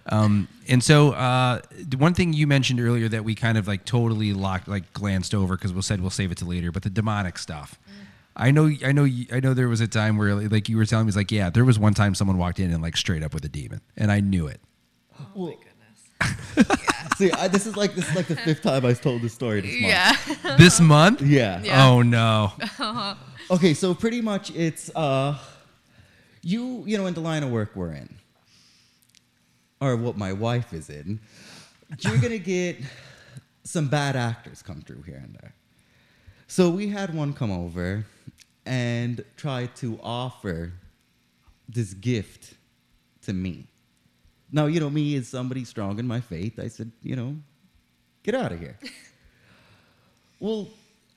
Um, 0.09 0.47
and 0.67 0.83
so, 0.83 1.11
uh, 1.11 1.61
one 1.97 2.13
thing 2.13 2.33
you 2.33 2.47
mentioned 2.47 2.79
earlier 2.79 3.07
that 3.09 3.23
we 3.23 3.35
kind 3.35 3.57
of 3.57 3.67
like 3.67 3.85
totally 3.85 4.33
locked, 4.33 4.67
like 4.67 4.91
glanced 4.93 5.33
over 5.35 5.55
because 5.55 5.73
we 5.73 5.81
said 5.81 6.01
we'll 6.01 6.09
save 6.09 6.31
it 6.31 6.37
to 6.39 6.45
later, 6.45 6.71
but 6.71 6.83
the 6.83 6.89
demonic 6.89 7.37
stuff. 7.37 7.79
I 8.35 8.51
know, 8.51 8.71
I 8.85 8.91
know, 8.91 9.05
I 9.33 9.39
know. 9.41 9.53
There 9.53 9.67
was 9.67 9.81
a 9.81 9.87
time 9.87 10.17
where, 10.17 10.33
like, 10.35 10.69
you 10.69 10.77
were 10.77 10.85
telling 10.85 11.05
me, 11.05 11.09
it's 11.09 11.17
like, 11.17 11.31
yeah, 11.31 11.49
there 11.49 11.65
was 11.65 11.77
one 11.77 11.93
time 11.93 12.15
someone 12.15 12.37
walked 12.37 12.59
in 12.59 12.71
and 12.71 12.81
like 12.81 12.95
straight 12.95 13.21
up 13.21 13.33
with 13.33 13.43
a 13.43 13.49
demon, 13.49 13.81
and 13.97 14.11
I 14.11 14.21
knew 14.21 14.47
it. 14.47 14.61
Oh 15.19 15.25
well, 15.35 15.53
see 17.17 17.31
I, 17.31 17.47
this 17.47 17.65
is 17.65 17.77
like 17.77 17.95
this 17.95 18.09
is 18.09 18.15
like 18.15 18.27
the 18.27 18.35
fifth 18.35 18.61
time 18.61 18.85
i've 18.85 18.99
told 18.99 19.21
this 19.21 19.33
story 19.33 19.61
this 19.61 19.71
month 19.79 20.39
Yeah. 20.43 20.57
This 20.57 20.79
month? 20.81 21.21
yeah 21.21 21.61
Yeah. 21.63 21.87
Oh 21.87 22.01
no. 22.01 22.51
Okay, 23.51 23.73
so 23.73 23.95
pretty 23.95 24.21
much 24.21 24.51
it's 24.51 24.91
uh 24.95 25.37
you 26.41 26.83
you 26.85 26.97
know 26.97 27.07
in 27.07 27.13
the 27.13 27.19
line 27.21 27.41
of 27.43 27.49
work 27.49 27.71
we're 27.75 27.91
in. 27.93 28.18
Or 29.81 29.95
what 29.95 30.17
my 30.17 30.33
wife 30.33 30.73
is 30.73 30.89
in, 30.89 31.19
you're 31.99 32.17
gonna 32.17 32.37
get 32.37 32.77
some 33.63 33.87
bad 33.87 34.15
actors 34.15 34.61
come 34.61 34.81
through 34.81 35.03
here 35.03 35.21
and 35.23 35.35
there. 35.35 35.53
So 36.47 36.69
we 36.69 36.87
had 36.87 37.13
one 37.13 37.33
come 37.33 37.51
over 37.51 38.05
and 38.65 39.23
try 39.37 39.67
to 39.77 39.99
offer 40.01 40.73
this 41.67 41.93
gift 41.93 42.55
to 43.23 43.33
me. 43.33 43.67
Now, 44.51 44.65
you 44.65 44.79
know, 44.79 44.89
me 44.89 45.15
as 45.15 45.27
somebody 45.27 45.63
strong 45.63 45.99
in 45.99 46.07
my 46.07 46.19
faith, 46.19 46.59
I 46.59 46.67
said, 46.67 46.91
you 47.03 47.15
know, 47.15 47.35
get 48.23 48.35
out 48.35 48.51
of 48.51 48.59
here. 48.59 48.77
Well, 50.41 50.69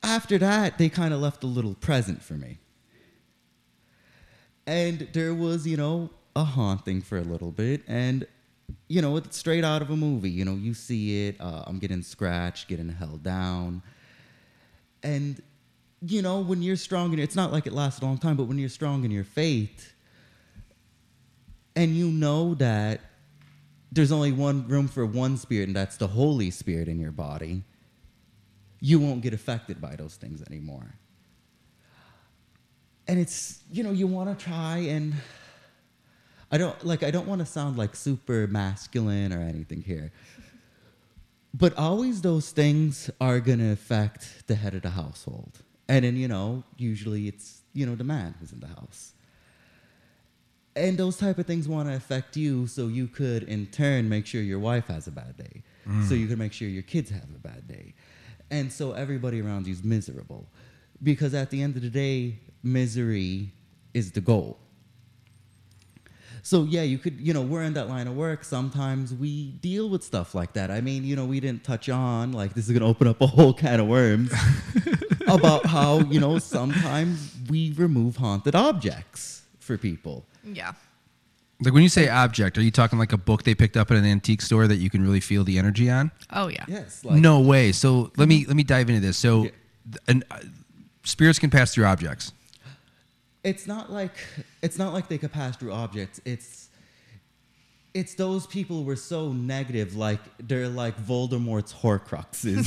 after 0.03 0.37
that, 0.37 0.77
they 0.77 0.89
kind 0.89 1.13
of 1.13 1.21
left 1.21 1.43
a 1.43 1.47
little 1.47 1.75
present 1.75 2.21
for 2.21 2.33
me. 2.33 2.57
And 4.67 5.07
there 5.13 5.33
was, 5.33 5.65
you 5.65 5.77
know, 5.77 6.09
a 6.35 6.43
haunting 6.43 7.01
for 7.01 7.17
a 7.17 7.23
little 7.23 7.51
bit. 7.51 7.83
And, 7.87 8.27
you 8.87 9.01
know, 9.01 9.17
it's 9.17 9.37
straight 9.37 9.63
out 9.63 9.81
of 9.81 9.89
a 9.89 9.95
movie. 9.95 10.29
You 10.29 10.45
know, 10.45 10.55
you 10.55 10.73
see 10.73 11.27
it. 11.27 11.39
Uh, 11.39 11.63
I'm 11.65 11.79
getting 11.79 12.01
scratched, 12.01 12.67
getting 12.67 12.89
held 12.89 13.23
down. 13.23 13.81
And, 15.01 15.41
you 16.01 16.21
know, 16.21 16.39
when 16.39 16.61
you're 16.61 16.75
strong 16.75 17.13
in 17.13 17.19
it's 17.19 17.35
not 17.35 17.51
like 17.51 17.67
it 17.67 17.73
lasts 17.73 18.01
a 18.01 18.05
long 18.05 18.17
time, 18.17 18.35
but 18.35 18.43
when 18.43 18.57
you're 18.57 18.69
strong 18.69 19.03
in 19.03 19.11
your 19.11 19.23
faith, 19.23 19.93
and 21.75 21.95
you 21.95 22.07
know 22.07 22.53
that 22.55 23.01
there's 23.91 24.11
only 24.11 24.31
one 24.31 24.67
room 24.67 24.87
for 24.87 25.05
one 25.05 25.37
spirit, 25.37 25.67
and 25.67 25.75
that's 25.75 25.97
the 25.97 26.07
Holy 26.07 26.51
Spirit 26.51 26.87
in 26.87 26.99
your 26.99 27.11
body 27.11 27.63
you 28.83 28.99
won't 28.99 29.21
get 29.21 29.33
affected 29.33 29.79
by 29.79 29.95
those 29.95 30.15
things 30.15 30.43
anymore. 30.45 30.93
And 33.07 33.17
it's, 33.17 33.61
you 33.71 33.81
know, 33.81 33.91
you 33.91 34.07
want 34.07 34.37
to 34.37 34.45
try 34.45 34.79
and 34.79 35.13
I 36.53 36.57
don't 36.59 36.85
like 36.85 37.01
I 37.01 37.09
don't 37.09 37.27
want 37.27 37.39
to 37.39 37.47
sound 37.47 37.77
like 37.77 37.95
super 37.95 38.45
masculine 38.45 39.33
or 39.33 39.41
anything 39.41 39.81
here. 39.81 40.11
But 41.51 41.75
always 41.77 42.21
those 42.21 42.51
things 42.51 43.09
are 43.19 43.39
going 43.39 43.57
to 43.57 43.71
affect 43.71 44.45
the 44.47 44.53
head 44.55 44.75
of 44.75 44.83
the 44.83 44.91
household. 44.91 45.63
And 45.89 46.05
then, 46.05 46.15
you 46.15 46.27
know, 46.27 46.63
usually 46.77 47.27
it's, 47.27 47.61
you 47.73 47.85
know, 47.87 47.95
the 47.95 48.03
man 48.03 48.35
who's 48.39 48.51
in 48.51 48.59
the 48.59 48.67
house. 48.67 49.13
And 50.75 50.97
those 50.97 51.17
type 51.17 51.37
of 51.39 51.45
things 51.45 51.67
want 51.67 51.89
to 51.89 51.95
affect 51.95 52.37
you 52.37 52.67
so 52.67 52.87
you 52.87 53.07
could 53.07 53.43
in 53.43 53.67
turn 53.67 54.07
make 54.07 54.25
sure 54.25 54.41
your 54.41 54.59
wife 54.59 54.87
has 54.87 55.07
a 55.07 55.11
bad 55.11 55.37
day. 55.37 55.63
So 55.85 56.15
mm. 56.15 56.19
you 56.19 56.27
can 56.27 56.39
make 56.39 56.53
sure 56.53 56.67
your 56.67 56.83
kids 56.83 57.09
have 57.09 57.23
a 57.35 57.47
bad 57.47 57.67
day. 57.67 57.93
And 58.49 58.71
so 58.71 58.93
everybody 58.93 59.41
around 59.41 59.67
you 59.67 59.73
is 59.73 59.83
miserable. 59.83 60.47
Because 61.01 61.33
at 61.33 61.49
the 61.49 61.61
end 61.61 61.75
of 61.75 61.81
the 61.81 61.89
day, 61.89 62.39
misery 62.63 63.51
is 63.93 64.11
the 64.11 64.21
goal. 64.21 64.57
So 66.45 66.63
yeah, 66.63 66.81
you 66.81 66.97
could, 66.97 67.21
you 67.21 67.33
know, 67.33 67.41
we're 67.41 67.63
in 67.63 67.73
that 67.75 67.87
line 67.87 68.05
of 68.05 68.15
work. 68.15 68.43
Sometimes 68.43 69.13
we 69.13 69.51
deal 69.61 69.89
with 69.89 70.03
stuff 70.03 70.35
like 70.35 70.51
that. 70.53 70.69
I 70.69 70.81
mean, 70.81 71.05
you 71.05 71.15
know, 71.15 71.23
we 71.25 71.39
didn't 71.39 71.63
touch 71.63 71.87
on 71.87 72.33
like 72.33 72.53
this 72.53 72.67
is 72.67 72.73
gonna 72.73 72.85
open 72.85 73.07
up 73.07 73.21
a 73.21 73.27
whole 73.27 73.53
can 73.53 73.79
of 73.79 73.87
worms 73.87 74.31
about 75.27 75.65
how, 75.65 75.99
you 75.99 76.19
know, 76.19 76.37
sometimes 76.39 77.33
we 77.49 77.71
remove 77.77 78.17
haunted 78.17 78.55
objects 78.55 79.43
for 79.59 79.77
people. 79.77 80.25
Yeah. 80.43 80.73
Like 81.61 81.73
when 81.73 81.81
you 81.83 81.87
say 81.89 82.09
object, 82.09 82.57
are 82.57 82.61
you 82.61 82.71
talking 82.71 82.99
like 82.99 83.13
a 83.13 83.17
book 83.17 83.43
they 83.43 83.55
picked 83.55 83.77
up 83.77 83.89
at 83.89 83.95
an 83.95 84.03
antique 84.05 84.41
store 84.41 84.67
that 84.67 84.75
you 84.77 84.89
can 84.89 85.01
really 85.01 85.21
feel 85.21 85.45
the 85.45 85.57
energy 85.57 85.89
on? 85.89 86.11
Oh 86.33 86.47
yeah. 86.49 86.65
Yes. 86.67 87.05
Like, 87.05 87.21
no 87.21 87.39
way. 87.39 87.71
So 87.71 88.11
let 88.17 88.27
me 88.27 88.45
let 88.45 88.57
me 88.57 88.63
dive 88.63 88.89
into 88.89 88.99
this. 88.99 89.15
So, 89.15 89.43
Yeah. 89.43 89.49
th- 89.91 89.97
and 90.09 90.23
uh, 90.29 90.39
spirits 91.05 91.39
can 91.39 91.49
pass 91.49 91.73
through 91.73 91.85
objects. 91.85 92.33
It's 93.43 93.67
not 93.67 93.91
like 93.91 94.15
it's 94.61 94.77
not 94.77 94.93
like 94.93 95.07
they 95.07 95.17
could 95.17 95.31
pass 95.31 95.55
through 95.57 95.73
objects. 95.73 96.21
It's 96.25 96.69
it's 97.93 98.15
those 98.15 98.47
people 98.47 98.77
who 98.77 98.83
were 98.83 98.95
so 98.95 99.31
negative, 99.33 99.95
like 99.95 100.19
they're 100.39 100.67
like 100.69 100.97
Voldemort's 100.99 101.71
Horcruxes. 101.73 102.65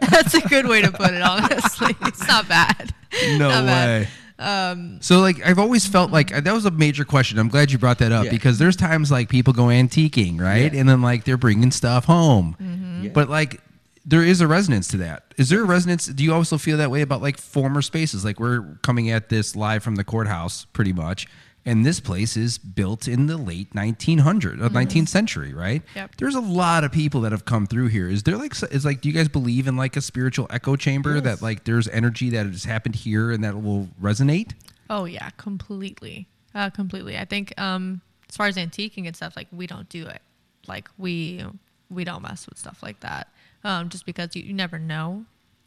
That's 0.10 0.34
a 0.34 0.40
good 0.48 0.66
way 0.66 0.82
to 0.82 0.90
put 0.90 1.12
it. 1.12 1.22
Honestly, 1.22 1.94
it's 2.02 2.26
not 2.26 2.48
bad. 2.48 2.94
No 3.36 3.48
Not 3.50 3.64
bad. 3.66 4.02
way. 4.02 4.08
Um, 4.40 4.98
so 5.02 5.18
like 5.20 5.44
I've 5.44 5.58
always 5.58 5.84
felt 5.86 6.12
like 6.12 6.30
that 6.44 6.52
was 6.52 6.64
a 6.64 6.70
major 6.70 7.04
question. 7.04 7.38
I'm 7.38 7.48
glad 7.48 7.72
you 7.72 7.78
brought 7.78 7.98
that 7.98 8.12
up 8.12 8.26
Yeah. 8.26 8.30
because 8.30 8.58
there's 8.58 8.76
times 8.76 9.10
like 9.10 9.28
people 9.28 9.52
go 9.52 9.64
antiquing, 9.64 10.40
right? 10.40 10.72
Yeah. 10.72 10.80
And 10.80 10.88
then 10.88 11.02
like 11.02 11.24
they're 11.24 11.36
bringing 11.36 11.70
stuff 11.72 12.04
home, 12.04 12.56
Yeah. 13.02 13.10
but 13.10 13.28
like 13.28 13.60
there 14.08 14.22
is 14.24 14.40
a 14.40 14.46
resonance 14.46 14.88
to 14.88 14.96
that. 14.96 15.34
Is 15.36 15.50
there 15.50 15.60
a 15.60 15.64
resonance? 15.66 16.06
Do 16.06 16.24
you 16.24 16.32
also 16.32 16.56
feel 16.56 16.78
that 16.78 16.90
way 16.90 17.02
about 17.02 17.20
like 17.20 17.36
former 17.36 17.82
spaces? 17.82 18.24
Like 18.24 18.40
we're 18.40 18.78
coming 18.82 19.10
at 19.10 19.28
this 19.28 19.54
live 19.54 19.82
from 19.82 19.96
the 19.96 20.04
courthouse, 20.04 20.64
pretty 20.72 20.94
much, 20.94 21.26
and 21.66 21.84
this 21.84 22.00
place 22.00 22.34
is 22.36 22.56
built 22.56 23.06
in 23.06 23.26
the 23.26 23.36
late 23.36 23.74
1900s, 23.74 24.62
uh, 24.62 24.68
19th 24.70 25.08
century, 25.08 25.52
right? 25.52 25.82
Yep. 25.94 26.16
There's 26.16 26.34
a 26.34 26.40
lot 26.40 26.84
of 26.84 26.92
people 26.92 27.20
that 27.20 27.32
have 27.32 27.44
come 27.44 27.66
through 27.66 27.88
here. 27.88 28.08
Is 28.08 28.22
there 28.22 28.38
like 28.38 28.54
is 28.72 28.84
like 28.86 29.02
do 29.02 29.10
you 29.10 29.14
guys 29.14 29.28
believe 29.28 29.68
in 29.68 29.76
like 29.76 29.96
a 29.96 30.00
spiritual 30.00 30.46
echo 30.48 30.74
chamber 30.76 31.16
Yes. 31.16 31.24
that 31.24 31.42
like 31.42 31.64
there's 31.64 31.86
energy 31.88 32.30
that 32.30 32.46
has 32.46 32.64
happened 32.64 32.94
here 32.94 33.30
and 33.30 33.44
that 33.44 33.60
will 33.62 33.88
resonate? 34.00 34.52
Oh 34.88 35.04
yeah, 35.04 35.28
completely, 35.36 36.28
uh, 36.54 36.70
completely. 36.70 37.18
I 37.18 37.26
think 37.26 37.52
um, 37.60 38.00
as 38.30 38.36
far 38.36 38.46
as 38.46 38.56
antiquing 38.56 39.06
and 39.06 39.14
stuff, 39.14 39.36
like 39.36 39.48
we 39.52 39.66
don't 39.66 39.88
do 39.90 40.06
it. 40.06 40.22
Like 40.66 40.88
we 40.96 41.44
we 41.90 42.04
don't 42.04 42.22
mess 42.22 42.46
with 42.48 42.56
stuff 42.58 42.82
like 42.82 43.00
that, 43.00 43.28
um, 43.64 43.88
just 43.88 44.06
because 44.06 44.34
you, 44.36 44.42
you 44.42 44.52
never 44.54 44.78
know. 44.78 45.24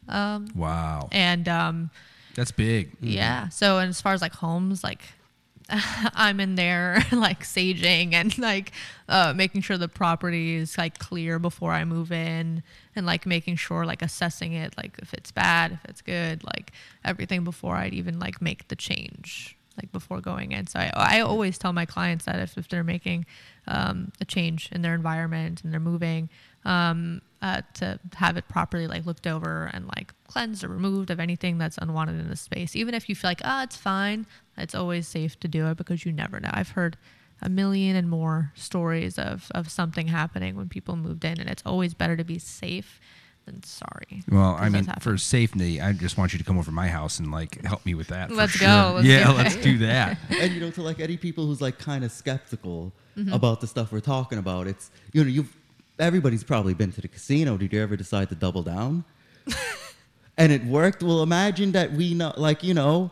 Um, 0.08 0.48
Wow. 0.54 1.08
and 1.12 1.48
um, 1.48 1.90
That's 2.34 2.50
big. 2.52 2.92
yeah, 3.00 3.48
so 3.50 3.78
and 3.78 3.88
as 3.90 4.00
far 4.00 4.12
as 4.14 4.20
like 4.22 4.34
homes, 4.34 4.82
like 4.82 5.02
I'm 5.68 6.40
in 6.40 6.56
there 6.56 7.04
like 7.12 7.44
saging 7.44 8.14
and 8.14 8.36
like 8.36 8.72
uh, 9.08 9.32
making 9.34 9.62
sure 9.62 9.78
the 9.78 9.88
property 9.88 10.56
is 10.56 10.76
like 10.76 10.98
clear 10.98 11.38
before 11.38 11.72
I 11.72 11.84
move 11.84 12.10
in 12.10 12.62
and 12.96 13.06
like 13.06 13.26
making 13.26 13.56
sure 13.56 13.86
like 13.86 14.02
assessing 14.02 14.52
it 14.54 14.74
like 14.76 14.98
if 15.00 15.14
it's 15.14 15.30
bad 15.30 15.72
if 15.72 15.84
it's 15.88 16.02
good 16.02 16.42
like 16.44 16.72
everything 17.04 17.44
before 17.44 17.76
I'd 17.76 17.94
even 17.94 18.18
like 18.18 18.42
make 18.42 18.68
the 18.68 18.76
change 18.76 19.56
like 19.80 19.90
before 19.92 20.20
going 20.20 20.52
in 20.52 20.66
so 20.66 20.80
I, 20.80 20.90
I 20.94 21.20
always 21.20 21.56
tell 21.58 21.72
my 21.72 21.86
clients 21.86 22.24
that 22.26 22.40
if, 22.40 22.58
if 22.58 22.68
they're 22.68 22.84
making 22.84 23.24
um, 23.68 24.10
a 24.20 24.24
change 24.24 24.68
in 24.72 24.82
their 24.82 24.94
environment 24.94 25.62
and 25.62 25.72
they're 25.72 25.80
moving 25.80 26.28
um, 26.64 27.20
uh, 27.40 27.62
to 27.74 27.98
have 28.14 28.36
it 28.36 28.48
properly 28.48 28.86
like 28.86 29.04
looked 29.04 29.26
over 29.26 29.70
and 29.72 29.86
like 29.96 30.14
cleansed 30.28 30.62
or 30.62 30.68
removed 30.68 31.10
of 31.10 31.18
anything 31.18 31.58
that's 31.58 31.76
unwanted 31.78 32.20
in 32.20 32.28
the 32.28 32.36
space. 32.36 32.76
Even 32.76 32.94
if 32.94 33.08
you 33.08 33.14
feel 33.14 33.30
like 33.30 33.40
ah 33.44 33.64
it's 33.64 33.76
fine, 33.76 34.26
it's 34.56 34.74
always 34.74 35.08
safe 35.08 35.38
to 35.40 35.48
do 35.48 35.66
it 35.66 35.76
because 35.76 36.04
you 36.04 36.12
never 36.12 36.38
know. 36.38 36.50
I've 36.52 36.70
heard 36.70 36.96
a 37.40 37.48
million 37.48 37.96
and 37.96 38.08
more 38.08 38.52
stories 38.54 39.18
of 39.18 39.50
of 39.54 39.68
something 39.70 40.06
happening 40.06 40.54
when 40.56 40.68
people 40.68 40.96
moved 40.96 41.24
in, 41.24 41.40
and 41.40 41.50
it's 41.50 41.62
always 41.66 41.94
better 41.94 42.16
to 42.16 42.24
be 42.24 42.38
safe 42.38 43.00
than 43.44 43.60
sorry. 43.64 44.22
Well, 44.28 44.56
I 44.56 44.68
mean, 44.68 44.84
for 45.00 45.18
safety, 45.18 45.80
I 45.80 45.92
just 45.92 46.16
want 46.16 46.32
you 46.32 46.38
to 46.38 46.44
come 46.44 46.56
over 46.58 46.66
to 46.66 46.70
my 46.72 46.86
house 46.86 47.18
and 47.18 47.32
like 47.32 47.60
help 47.64 47.84
me 47.84 47.94
with 47.94 48.06
that. 48.08 48.30
Let's 48.30 48.52
sure. 48.52 48.68
go. 48.68 48.92
Let's 48.94 49.06
yeah, 49.08 49.26
do 49.26 49.32
let's 49.36 49.56
do 49.56 49.78
that. 49.78 50.16
and 50.30 50.52
you 50.52 50.60
know, 50.60 50.70
to 50.70 50.82
like 50.82 51.00
any 51.00 51.16
people 51.16 51.46
who's 51.46 51.60
like 51.60 51.78
kind 51.80 52.04
of 52.04 52.12
skeptical 52.12 52.92
Mm-hmm. 53.14 53.34
about 53.34 53.60
the 53.60 53.66
stuff 53.66 53.92
we're 53.92 54.00
talking 54.00 54.38
about, 54.38 54.66
it's 54.66 54.90
you 55.12 55.22
know, 55.22 55.28
you've 55.28 55.54
everybody's 55.98 56.44
probably 56.44 56.74
been 56.74 56.92
to 56.92 57.00
the 57.00 57.08
casino. 57.08 57.56
Did 57.56 57.72
you 57.72 57.82
ever 57.82 57.96
decide 57.96 58.28
to 58.30 58.34
double 58.34 58.62
down? 58.62 59.04
and 60.36 60.52
it 60.52 60.64
worked. 60.64 61.02
Well, 61.02 61.22
imagine 61.22 61.72
that 61.72 61.92
we 61.92 62.14
know, 62.14 62.32
like 62.36 62.62
you 62.62 62.74
know, 62.74 63.10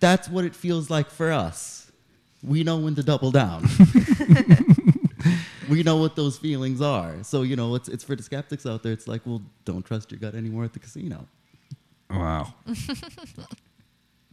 that's 0.00 0.28
what 0.28 0.44
it 0.44 0.54
feels 0.54 0.90
like 0.90 1.10
for 1.10 1.32
us. 1.32 1.90
We 2.42 2.62
know 2.62 2.78
when 2.78 2.94
to 2.96 3.02
double 3.02 3.30
down. 3.30 3.68
we 5.68 5.82
know 5.82 5.96
what 5.96 6.16
those 6.16 6.38
feelings 6.38 6.80
are. 6.80 7.22
So 7.22 7.42
you 7.42 7.56
know, 7.56 7.74
it's 7.74 7.88
it's 7.88 8.04
for 8.04 8.16
the 8.16 8.22
skeptics 8.22 8.66
out 8.66 8.82
there. 8.82 8.92
It's 8.92 9.08
like, 9.08 9.22
well, 9.24 9.42
don't 9.64 9.84
trust 9.84 10.10
your 10.10 10.20
gut 10.20 10.34
anymore 10.34 10.64
at 10.64 10.72
the 10.72 10.78
casino. 10.78 11.26
Wow. 12.10 12.54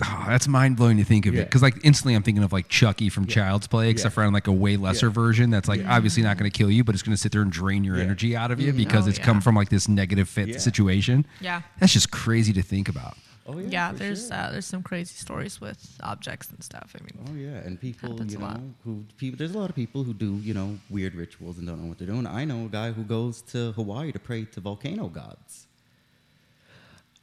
Oh, 0.03 0.25
that's 0.27 0.47
mind 0.47 0.75
blowing 0.75 0.97
to 0.97 1.03
think 1.03 1.27
of 1.27 1.35
it 1.35 1.45
because 1.45 1.61
like 1.61 1.75
instantly 1.83 2.15
I'm 2.15 2.23
thinking 2.23 2.43
of 2.43 2.51
like 2.51 2.67
Chucky 2.67 3.09
from 3.09 3.27
Child's 3.27 3.67
Play, 3.67 3.89
except 3.91 4.11
Yeah. 4.11 4.15
for 4.15 4.23
on 4.23 4.33
like 4.33 4.47
a 4.47 4.51
way 4.51 4.75
lesser 4.75 5.05
Yeah. 5.07 5.13
version 5.13 5.49
that's 5.51 5.67
like 5.69 5.85
obviously 5.87 6.23
not 6.23 6.37
going 6.37 6.49
to 6.49 6.57
kill 6.57 6.71
you, 6.71 6.83
but 6.83 6.95
it's 6.95 7.03
going 7.03 7.15
to 7.15 7.21
sit 7.21 7.31
there 7.31 7.43
and 7.43 7.51
drain 7.51 7.83
your 7.83 7.97
Yeah. 7.97 8.03
energy 8.03 8.35
out 8.35 8.49
of 8.49 8.59
you 8.59 8.73
because 8.73 9.05
Oh, 9.05 9.09
it's 9.09 9.19
come 9.19 9.39
from 9.39 9.55
like 9.55 9.69
this 9.69 9.87
negative 9.87 10.27
fit 10.27 10.47
Yeah. 10.49 10.57
situation. 10.57 11.27
Yeah. 11.41 11.61
That's 11.79 11.93
just 11.93 12.09
crazy 12.11 12.53
to 12.53 12.63
think 12.63 12.89
about. 12.89 13.15
Oh 13.45 13.59
Yeah, 13.59 13.91
for 13.91 13.97
there's 13.99 14.27
sure. 14.29 14.35
uh, 14.37 14.51
there's 14.51 14.65
some 14.65 14.81
crazy 14.81 15.13
stories 15.15 15.61
with 15.61 15.77
objects 16.01 16.49
and 16.49 16.63
stuff. 16.63 16.95
I 16.99 17.03
mean, 17.03 17.27
Oh 17.29 17.35
yeah, 17.35 17.57
and 17.67 17.79
people, 17.79 18.19
you 18.25 18.37
know, 18.39 18.73
who 18.85 19.05
people. 19.17 19.37
There's 19.37 19.53
a 19.53 19.59
lot 19.59 19.69
of 19.69 19.75
people 19.75 20.03
who 20.05 20.13
do, 20.13 20.37
you 20.37 20.53
know, 20.55 20.79
weird 20.89 21.13
rituals 21.13 21.57
and 21.59 21.67
don't 21.67 21.81
know 21.81 21.87
what 21.87 21.97
they're 21.99 22.07
doing. 22.07 22.25
I 22.25 22.45
know 22.45 22.65
a 22.65 22.69
guy 22.69 22.93
who 22.93 23.03
goes 23.03 23.41
to 23.51 23.73
Hawaii 23.73 24.11
to 24.13 24.19
pray 24.19 24.45
to 24.45 24.59
volcano 24.61 25.07
gods. 25.07 25.67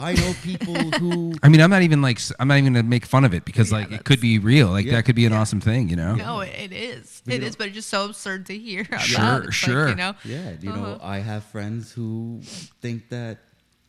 I 0.00 0.14
know 0.14 0.32
people 0.42 0.74
who. 0.98 1.34
I 1.42 1.48
mean, 1.48 1.60
I'm 1.60 1.70
not 1.70 1.82
even 1.82 2.00
like 2.02 2.18
I'm 2.38 2.48
not 2.48 2.58
even 2.58 2.72
going 2.72 2.84
to 2.84 2.88
make 2.88 3.04
fun 3.06 3.24
of 3.24 3.34
it 3.34 3.44
because 3.44 3.70
Yeah, 3.70 3.76
like 3.78 3.86
it 3.86 3.90
that's- 3.90 4.02
could 4.04 4.20
be 4.20 4.38
real. 4.38 4.68
Like 4.68 4.86
Yeah. 4.86 4.92
that 4.96 5.04
could 5.04 5.14
be 5.16 5.26
an 5.26 5.32
awesome 5.32 5.60
thing, 5.60 5.88
you 5.88 5.96
know? 5.96 6.14
no, 6.14 6.40
it, 6.40 6.54
it 6.58 6.72
is. 6.72 7.22
But 7.24 7.32
you 7.32 7.36
It 7.36 7.40
know- 7.42 7.46
is, 7.48 7.56
but 7.56 7.66
it's 7.68 7.76
just 7.76 7.90
so 7.90 8.06
absurd 8.06 8.46
to 8.46 8.56
hear. 8.58 8.82
About. 8.82 9.00
Sure, 9.02 9.36
It's 9.38 9.44
like, 9.46 9.52
sure. 9.52 9.88
you 9.90 9.94
know, 9.96 10.14
Yeah, 10.24 10.52
you 10.60 10.70
know, 10.70 10.84
Uh-huh. 10.84 10.98
I 11.06 11.18
have 11.20 11.44
friends 11.44 11.92
who 11.92 12.40
think 12.80 13.08
that 13.10 13.38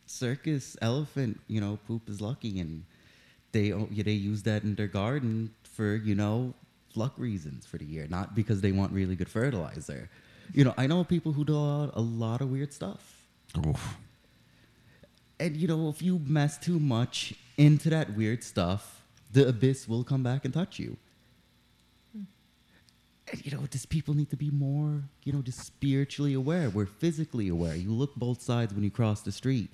circus 0.06 0.76
elephant, 0.82 1.40
you 1.48 1.60
know, 1.60 1.78
poop 1.86 2.08
is 2.08 2.20
lucky, 2.20 2.60
and 2.60 2.84
they 3.52 3.72
o- 3.72 3.88
yeah, 3.90 4.02
they 4.02 4.12
use 4.12 4.42
that 4.44 4.62
in 4.62 4.74
their 4.74 4.86
garden 4.88 5.50
for 5.62 5.94
you 5.96 6.14
know 6.14 6.54
luck 6.94 7.14
reasons 7.16 7.64
for 7.64 7.78
the 7.78 7.84
year, 7.86 8.06
not 8.10 8.34
because 8.34 8.60
they 8.60 8.72
want 8.72 8.92
really 8.92 9.16
good 9.16 9.28
fertilizer. 9.28 10.10
You 10.52 10.64
know, 10.64 10.74
I 10.76 10.86
know 10.86 11.04
people 11.04 11.32
who 11.32 11.44
do 11.44 11.54
a 11.54 11.56
lot, 11.56 11.90
a 11.94 12.00
lot 12.02 12.40
of 12.42 12.50
weird 12.50 12.72
stuff. 12.74 13.24
Oof. 13.66 13.96
And 15.42 15.56
you 15.56 15.66
know, 15.66 15.88
if 15.88 16.00
you 16.00 16.20
mess 16.24 16.56
too 16.56 16.78
much 16.78 17.34
into 17.56 17.90
that 17.90 18.16
weird 18.16 18.44
stuff, 18.44 19.02
the 19.32 19.48
abyss 19.48 19.88
will 19.88 20.04
come 20.04 20.22
back 20.22 20.44
and 20.44 20.54
touch 20.54 20.78
you. 20.78 20.96
And 22.14 23.44
you 23.44 23.50
know, 23.50 23.66
just 23.68 23.88
people 23.88 24.14
need 24.14 24.30
to 24.30 24.36
be 24.36 24.50
more, 24.50 25.02
you 25.24 25.32
know, 25.32 25.42
just 25.42 25.58
spiritually 25.58 26.34
aware. 26.34 26.70
We're 26.70 26.86
physically 26.86 27.48
aware. 27.48 27.74
You 27.74 27.90
look 27.90 28.14
both 28.14 28.40
sides 28.40 28.72
when 28.72 28.84
you 28.84 28.90
cross 28.90 29.22
the 29.22 29.32
street. 29.32 29.68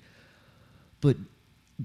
But 1.01 1.17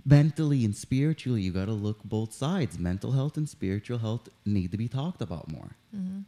mentally 0.06 0.64
and 0.64 0.74
spiritually, 0.74 1.42
you 1.42 1.52
got 1.52 1.66
to 1.66 1.72
look 1.72 2.02
both 2.04 2.32
sides. 2.32 2.78
Mental 2.78 3.12
health 3.12 3.36
and 3.36 3.46
spiritual 3.46 3.98
health 3.98 4.30
need 4.46 4.70
to 4.70 4.78
be 4.78 4.88
talked 4.88 5.20
about 5.20 5.52
more. 5.52 5.76
Mm-hmm. 5.94 6.20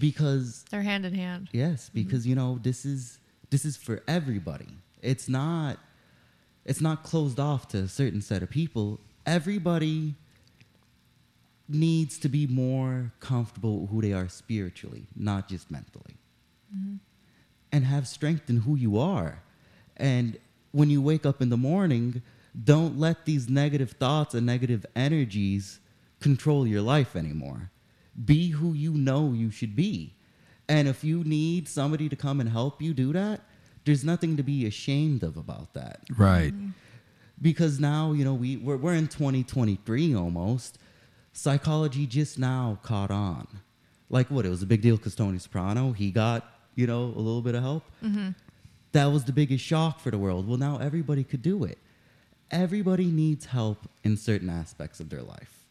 Because 0.00 0.64
they're 0.70 0.82
hand 0.82 1.06
in 1.06 1.14
hand. 1.14 1.48
Yes, 1.52 1.90
because 1.94 2.22
mm-hmm. 2.22 2.30
you 2.30 2.34
know 2.34 2.58
this 2.60 2.84
is 2.84 3.18
this 3.50 3.64
is 3.64 3.76
for 3.76 4.02
everybody. 4.08 4.68
It's 5.00 5.28
not 5.28 5.78
it's 6.68 6.82
not 6.82 7.02
closed 7.02 7.40
off 7.40 7.66
to 7.68 7.78
a 7.78 7.88
certain 7.88 8.20
set 8.20 8.42
of 8.42 8.50
people. 8.50 9.00
Everybody 9.24 10.14
needs 11.66 12.18
to 12.18 12.28
be 12.28 12.46
more 12.46 13.10
comfortable 13.20 13.80
with 13.80 13.90
who 13.90 14.02
they 14.02 14.12
are 14.12 14.28
spiritually, 14.28 15.06
not 15.16 15.48
just 15.48 15.70
mentally. 15.70 16.16
Mm-hmm. 16.74 16.96
And 17.72 17.84
have 17.86 18.06
strength 18.06 18.50
in 18.50 18.58
who 18.58 18.76
you 18.76 18.98
are. 18.98 19.42
And 19.96 20.36
when 20.72 20.90
you 20.90 21.00
wake 21.00 21.24
up 21.24 21.40
in 21.40 21.48
the 21.48 21.56
morning, 21.56 22.20
don't 22.64 22.98
let 22.98 23.24
these 23.24 23.48
negative 23.48 23.92
thoughts 23.92 24.34
and 24.34 24.44
negative 24.44 24.84
energies 24.94 25.80
control 26.20 26.66
your 26.66 26.82
life 26.82 27.16
anymore. 27.16 27.70
Be 28.22 28.50
who 28.50 28.74
you 28.74 28.92
know 28.92 29.32
you 29.32 29.50
should 29.50 29.74
be. 29.74 30.12
And 30.68 30.86
if 30.86 31.02
you 31.02 31.24
need 31.24 31.66
somebody 31.66 32.10
to 32.10 32.16
come 32.16 32.40
and 32.40 32.50
help 32.50 32.82
you 32.82 32.92
do 32.92 33.14
that, 33.14 33.40
there's 33.88 34.04
nothing 34.04 34.36
to 34.36 34.42
be 34.42 34.66
ashamed 34.66 35.22
of 35.22 35.38
about 35.38 35.72
that. 35.72 36.00
Right. 36.14 36.52
Mm-hmm. 36.52 36.68
because 37.40 37.80
now 37.80 38.12
you 38.12 38.22
know 38.22 38.34
we 38.34 38.58
we're, 38.58 38.76
we're 38.76 38.94
in 38.94 39.08
2023 39.08 40.14
almost. 40.14 40.78
Psychology 41.32 42.06
just 42.06 42.38
now 42.38 42.78
caught 42.82 43.10
on. 43.10 43.46
Like 44.10 44.30
what 44.30 44.44
it 44.44 44.50
was 44.50 44.62
a 44.62 44.66
big 44.66 44.82
deal 44.82 44.96
because 44.98 45.14
tony 45.14 45.38
soprano 45.38 45.92
he 45.92 46.10
got 46.10 46.44
you 46.74 46.86
know 46.86 47.04
a 47.04 47.22
little 47.26 47.40
bit 47.40 47.54
of 47.54 47.62
help? 47.62 47.84
Mm-hmm. 48.04 48.30
That 48.92 49.06
was 49.06 49.24
the 49.24 49.32
biggest 49.32 49.64
shock 49.64 50.00
for 50.00 50.10
the 50.10 50.18
world. 50.18 50.46
Well 50.46 50.58
now 50.58 50.76
everybody 50.76 51.24
could 51.24 51.40
do 51.40 51.64
it. 51.64 51.78
Everybody 52.50 53.06
needs 53.06 53.46
help 53.46 53.78
in 54.04 54.18
certain 54.18 54.50
aspects 54.50 55.00
of 55.00 55.08
their 55.08 55.22
life. 55.22 55.64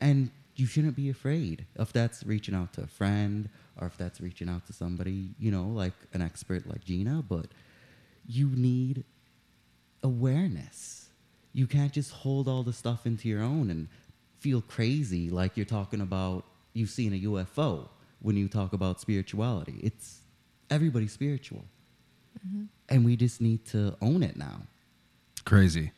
And 0.00 0.30
you 0.56 0.66
shouldn't 0.66 0.96
be 0.96 1.10
afraid 1.10 1.66
if 1.78 1.92
that's 1.92 2.24
reaching 2.24 2.54
out 2.54 2.72
to 2.72 2.82
a 2.82 2.86
friend 2.86 3.48
or 3.80 3.86
if 3.86 3.96
that's 3.96 4.20
reaching 4.20 4.48
out 4.48 4.66
to 4.66 4.72
somebody 4.72 5.30
you 5.38 5.50
know 5.50 5.64
like 5.64 5.92
an 6.12 6.22
expert 6.22 6.66
like 6.66 6.84
gina 6.84 7.22
but 7.28 7.46
you 8.26 8.48
need 8.48 9.04
awareness. 10.02 11.08
You 11.52 11.66
can't 11.66 11.92
just 11.92 12.12
hold 12.12 12.48
all 12.48 12.62
the 12.62 12.72
stuff 12.72 13.06
into 13.06 13.28
your 13.28 13.42
own 13.42 13.70
and 13.70 13.88
feel 14.40 14.60
crazy 14.60 15.30
like 15.30 15.56
you're 15.56 15.66
talking 15.66 16.00
about 16.00 16.44
you've 16.74 16.90
seen 16.90 17.12
a 17.12 17.20
UFO 17.20 17.88
when 18.20 18.36
you 18.36 18.48
talk 18.48 18.72
about 18.72 19.00
spirituality. 19.00 19.80
It's 19.82 20.20
everybody's 20.70 21.12
spiritual. 21.12 21.64
And 22.88 23.04
we 23.04 23.16
just 23.16 23.40
need 23.40 23.64
to 23.66 23.96
own 24.00 24.22
it 24.22 24.36
now. 24.36 24.62
Crazy. 25.44 25.92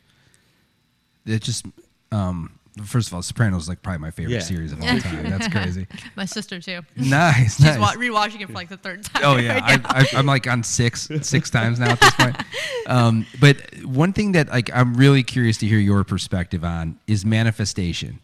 It 1.25 1.41
just 1.41 1.65
um 2.11 2.58
first 2.83 3.07
of 3.07 3.13
all, 3.13 3.21
Sopranos 3.21 3.63
is 3.63 3.69
like 3.69 3.81
probably 3.81 3.99
my 3.99 4.11
favorite 4.11 4.35
Yeah. 4.35 4.39
series 4.39 4.71
of 4.71 4.81
all 4.81 4.99
time. 4.99 5.29
That's 5.29 5.47
crazy. 5.47 5.87
My 6.15 6.25
sister 6.25 6.59
too. 6.59 6.81
nice. 6.95 7.57
She's 7.57 7.65
nice. 7.65 7.79
wa- 7.79 7.93
rewatching 7.93 8.41
it 8.41 8.47
for 8.47 8.53
like 8.53 8.69
the 8.69 8.77
third 8.77 9.03
time. 9.03 9.21
Oh 9.25 9.37
yeah, 9.37 9.59
right. 9.59 9.81
I, 9.85 10.01
I, 10.01 10.07
I'm 10.19 10.25
like 10.25 10.47
on 10.47 10.63
six 10.63 11.09
six 11.21 11.49
times 11.49 11.79
now 11.79 11.91
at 11.91 11.99
this 11.99 12.13
point. 12.15 12.35
Um, 12.87 13.27
but 13.39 13.57
one 13.83 14.13
thing 14.13 14.31
that 14.31 14.49
like 14.49 14.71
I'm 14.73 14.95
really 14.95 15.21
curious 15.21 15.57
to 15.57 15.67
hear 15.67 15.77
your 15.77 16.03
perspective 16.03 16.63
on 16.63 16.97
is 17.05 17.23
manifestation. 17.23 18.19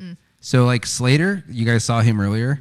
Mm. 0.00 0.16
So 0.38 0.64
like 0.64 0.86
Slater, 0.86 1.42
you 1.48 1.66
guys 1.66 1.82
saw 1.82 2.00
him 2.00 2.20
earlier. 2.20 2.60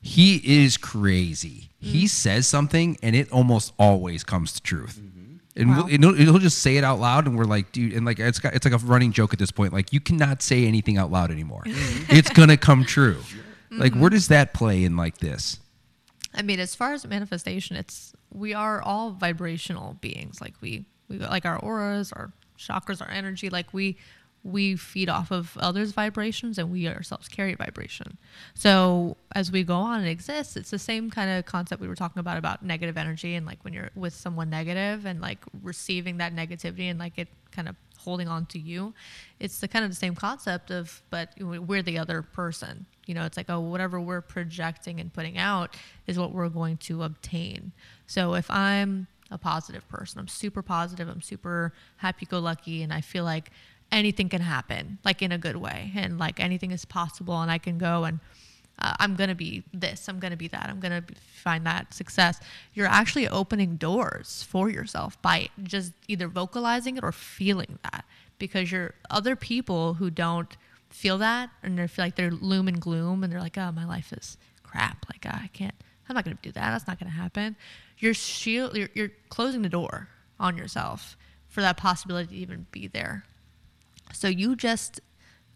He 0.00 0.36
is 0.62 0.78
crazy. 0.78 1.68
He 1.78 2.04
mm. 2.04 2.08
says 2.08 2.46
something 2.48 2.96
and 3.02 3.14
it 3.14 3.30
almost 3.30 3.74
always 3.78 4.24
comes 4.24 4.52
to 4.52 4.62
truth. 4.62 4.98
Mm-hmm. 4.98 5.21
And, 5.54 5.68
Wow. 5.68 5.76
we'll, 5.76 5.94
and 5.94 6.02
he'll, 6.04 6.14
he'll 6.14 6.38
just 6.38 6.58
say 6.58 6.76
it 6.76 6.84
out 6.84 6.98
loud, 6.98 7.26
and 7.26 7.36
we're 7.36 7.44
like, 7.44 7.72
dude, 7.72 7.92
and 7.92 8.06
like 8.06 8.18
it's 8.18 8.38
got, 8.38 8.54
it's 8.54 8.64
like 8.64 8.74
a 8.74 8.78
running 8.78 9.12
joke 9.12 9.32
at 9.32 9.38
this 9.38 9.50
point. 9.50 9.72
Like 9.72 9.92
you 9.92 10.00
cannot 10.00 10.42
say 10.42 10.66
anything 10.66 10.96
out 10.96 11.10
loud 11.10 11.30
anymore. 11.30 11.62
Mm-hmm. 11.64 12.16
it's 12.16 12.30
gonna 12.30 12.56
come 12.56 12.84
true. 12.84 13.18
Like 13.74 13.94
where 13.94 14.02
mm-hmm. 14.02 14.16
does 14.16 14.28
that 14.28 14.52
play 14.52 14.84
in 14.84 14.98
like 14.98 15.16
this? 15.16 15.58
I 16.34 16.42
mean, 16.42 16.60
as 16.60 16.74
far 16.74 16.92
as 16.92 17.06
manifestation, 17.06 17.74
it's 17.74 18.12
we 18.30 18.54
are 18.54 18.82
all 18.82 19.12
vibrational 19.12 19.96
beings. 20.02 20.42
Like 20.42 20.54
we, 20.60 20.84
we 21.08 21.18
like 21.18 21.46
our 21.46 21.58
auras, 21.58 22.12
our 22.12 22.32
chakras, 22.58 23.00
our 23.00 23.08
energy. 23.08 23.48
Like 23.50 23.72
we, 23.72 23.96
we 24.44 24.74
feed 24.76 25.08
off 25.08 25.30
of 25.30 25.56
others' 25.58 25.92
vibrations, 25.92 26.58
and 26.58 26.70
we 26.70 26.88
ourselves 26.88 27.28
carry 27.28 27.54
vibration. 27.54 28.18
So 28.54 29.16
as 29.34 29.52
we 29.52 29.62
go 29.62 29.76
on 29.76 30.00
and 30.00 30.08
exist, 30.08 30.56
it's 30.56 30.70
the 30.70 30.78
same 30.78 31.10
kind 31.10 31.30
of 31.30 31.46
concept 31.46 31.80
we 31.80 31.88
were 31.88 31.94
talking 31.94 32.20
about 32.20 32.38
about 32.38 32.64
negative 32.64 32.96
energy, 32.96 33.34
and 33.34 33.46
like 33.46 33.64
when 33.64 33.72
you're 33.72 33.90
with 33.94 34.14
someone 34.14 34.50
negative 34.50 35.06
and 35.06 35.20
like 35.20 35.38
receiving 35.62 36.16
that 36.16 36.34
negativity 36.34 36.90
and 36.90 36.98
like 36.98 37.18
it 37.18 37.28
kind 37.52 37.68
of 37.68 37.76
holding 37.98 38.28
on 38.28 38.46
to 38.46 38.58
you. 38.58 38.92
It's 39.38 39.60
the 39.60 39.68
kind 39.68 39.84
of 39.84 39.90
the 39.90 39.96
same 39.96 40.14
concept 40.14 40.70
of, 40.70 41.02
but 41.10 41.30
we're 41.38 41.82
the 41.82 41.98
other 41.98 42.22
person. 42.22 42.86
You 43.06 43.14
know, 43.14 43.24
it's 43.24 43.36
like, 43.36 43.48
oh, 43.48 43.60
whatever 43.60 44.00
we're 44.00 44.20
projecting 44.20 45.00
and 45.00 45.12
putting 45.12 45.38
out 45.38 45.76
is 46.06 46.18
what 46.18 46.32
we're 46.32 46.48
going 46.48 46.78
to 46.78 47.02
obtain. 47.02 47.72
So 48.06 48.34
if 48.34 48.50
I'm 48.50 49.06
a 49.30 49.38
positive 49.38 49.88
person, 49.88 50.20
I'm 50.20 50.28
super 50.28 50.62
positive, 50.62 51.08
I'm 51.08 51.22
super 51.22 51.72
happy 51.96 52.26
go 52.26 52.38
lucky, 52.38 52.82
and 52.82 52.92
I 52.92 53.00
feel 53.00 53.24
like 53.24 53.50
anything 53.92 54.28
can 54.28 54.40
happen, 54.40 54.98
like 55.04 55.22
in 55.22 55.30
a 55.30 55.38
good 55.38 55.56
way, 55.56 55.92
and 55.94 56.18
like 56.18 56.40
anything 56.40 56.72
is 56.72 56.84
possible, 56.84 57.40
and 57.40 57.50
I 57.50 57.58
can 57.58 57.78
go 57.78 58.04
and 58.04 58.18
uh, 58.78 58.94
I'm 58.98 59.14
to 59.28 59.34
be 59.34 59.62
this, 59.72 60.08
I'm 60.08 60.18
to 60.32 60.36
be 60.36 60.48
that, 60.48 60.68
I'm 60.68 60.80
going 60.80 61.02
to 61.02 61.14
find 61.14 61.64
that 61.66 61.94
success. 61.94 62.40
You're 62.74 62.86
actually 62.86 63.28
opening 63.28 63.76
doors 63.76 64.44
for 64.48 64.68
yourself 64.70 65.20
by 65.22 65.50
just 65.62 65.92
either 66.08 66.26
vocalizing 66.26 66.96
it 66.96 67.04
or 67.04 67.12
feeling 67.12 67.78
that 67.84 68.04
because 68.38 68.72
you're 68.72 68.94
other 69.10 69.36
people 69.36 69.94
who 69.94 70.10
don't 70.10 70.56
feel 70.90 71.18
that 71.18 71.50
and 71.62 71.78
they 71.78 71.86
feel 71.86 72.04
like 72.04 72.16
they're 72.16 72.30
loom 72.30 72.66
and 72.66 72.80
gloom 72.80 73.22
and 73.22 73.32
they're 73.32 73.40
like, 73.40 73.56
oh, 73.56 73.70
my 73.72 73.84
life 73.84 74.12
is 74.12 74.36
crap. 74.62 75.06
Like, 75.08 75.26
I 75.26 75.48
can't, 75.52 75.74
I'm 76.08 76.14
not 76.14 76.24
to 76.36 76.42
do 76.42 76.52
that. 76.52 76.72
That's 76.72 76.88
not 76.88 76.98
to 77.10 77.16
happen. 77.16 77.56
You're, 77.98 78.14
shield, 78.14 78.76
you're, 78.76 78.90
you're 78.94 79.12
closing 79.28 79.62
the 79.62 79.68
door 79.68 80.08
on 80.40 80.56
yourself 80.56 81.16
for 81.46 81.60
that 81.60 81.76
possibility 81.76 82.34
to 82.34 82.34
even 82.34 82.66
be 82.72 82.88
there. 82.88 83.24
So 84.12 84.28
you 84.28 84.56
just 84.56 85.00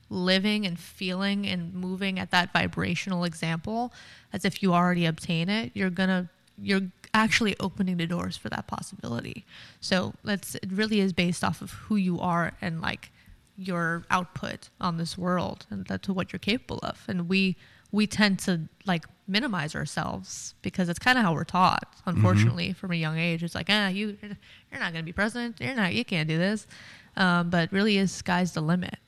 living 0.09 0.65
and 0.67 0.79
feeling 0.79 1.47
and 1.47 1.75
moving 1.75 2.19
at 2.19 2.31
that 2.31 2.53
vibrational 2.53 3.25
example 3.25 3.93
as 4.33 4.45
if 4.45 4.63
you 4.63 4.73
already 4.73 5.07
obtain 5.07 5.49
it, 5.49 5.73
you're 5.75 5.91
gonna 5.91 6.29
you're 6.59 6.83
actually 7.13 7.55
opening 7.61 7.97
the 7.99 8.07
doors 8.07 8.37
for 8.37 8.49
that 8.49 8.67
possibility. 8.67 9.45
So 9.81 10.15
that's 10.25 10.55
it 10.57 10.71
really 10.71 11.01
is 11.01 11.13
based 11.13 11.43
off 11.45 11.61
of 11.61 11.73
who 11.73 11.97
you 11.97 12.21
are 12.21 12.53
and 12.61 12.81
like 12.81 13.11
your 13.57 14.05
output 14.11 14.69
on 14.81 14.99
this 14.99 15.17
world 15.17 15.67
and 15.71 15.87
that's 15.87 16.09
what 16.09 16.33
you're 16.33 16.39
capable 16.39 16.79
of. 16.83 17.03
And 17.09 17.29
we 17.29 17.57
we 17.93 18.07
tend 18.07 18.39
to 18.41 18.69
like 18.85 19.05
minimize 19.29 19.75
ourselves 19.75 20.55
because 20.63 20.89
it's 20.89 20.99
kind 20.99 21.19
of 21.19 21.25
how 21.25 21.33
we're 21.33 21.45
taught 21.45 21.89
unfortunately 22.07 22.67
mm-hmm. 22.67 22.75
from 22.75 22.93
a 22.93 22.97
young 22.97 23.19
age 23.19 23.43
it's 23.43 23.55
like 23.55 23.67
ah 23.69 23.89
you 23.89 24.17
you're 24.23 24.81
not 24.81 24.93
going 24.93 25.03
to 25.03 25.07
be 25.07 25.13
president 25.13 25.57
you're 25.61 25.75
not 25.75 25.93
you 25.93 26.05
can't 26.05 26.29
do 26.29 26.39
this 26.39 26.67
um, 27.17 27.51
but 27.51 27.73
really 27.73 27.99
is 27.99 28.13
sky's 28.13 28.53
the 28.53 28.61
limit 28.61 28.99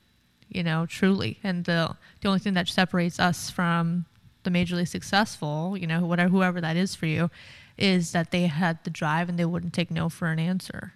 you 0.49 0.63
know, 0.63 0.85
truly. 0.85 1.39
And 1.43 1.63
the 1.65 1.95
the 2.21 2.27
only 2.27 2.39
thing 2.39 2.55
that 2.55 2.67
separates 2.67 3.19
us 3.19 3.49
from 3.49 4.05
the 4.43 4.49
majorly 4.49 4.87
successful, 4.87 5.77
you 5.77 5.87
know, 5.87 6.05
whatever 6.05 6.29
whoever 6.29 6.59
that 6.59 6.75
is 6.75 6.95
for 6.95 7.05
you, 7.05 7.29
is 7.77 8.11
that 8.11 8.31
they 8.31 8.47
had 8.47 8.83
the 8.83 8.89
drive 8.89 9.29
and 9.29 9.37
they 9.37 9.45
wouldn't 9.45 9.73
take 9.73 9.91
no 9.91 10.09
for 10.09 10.27
an 10.27 10.39
answer. 10.39 10.93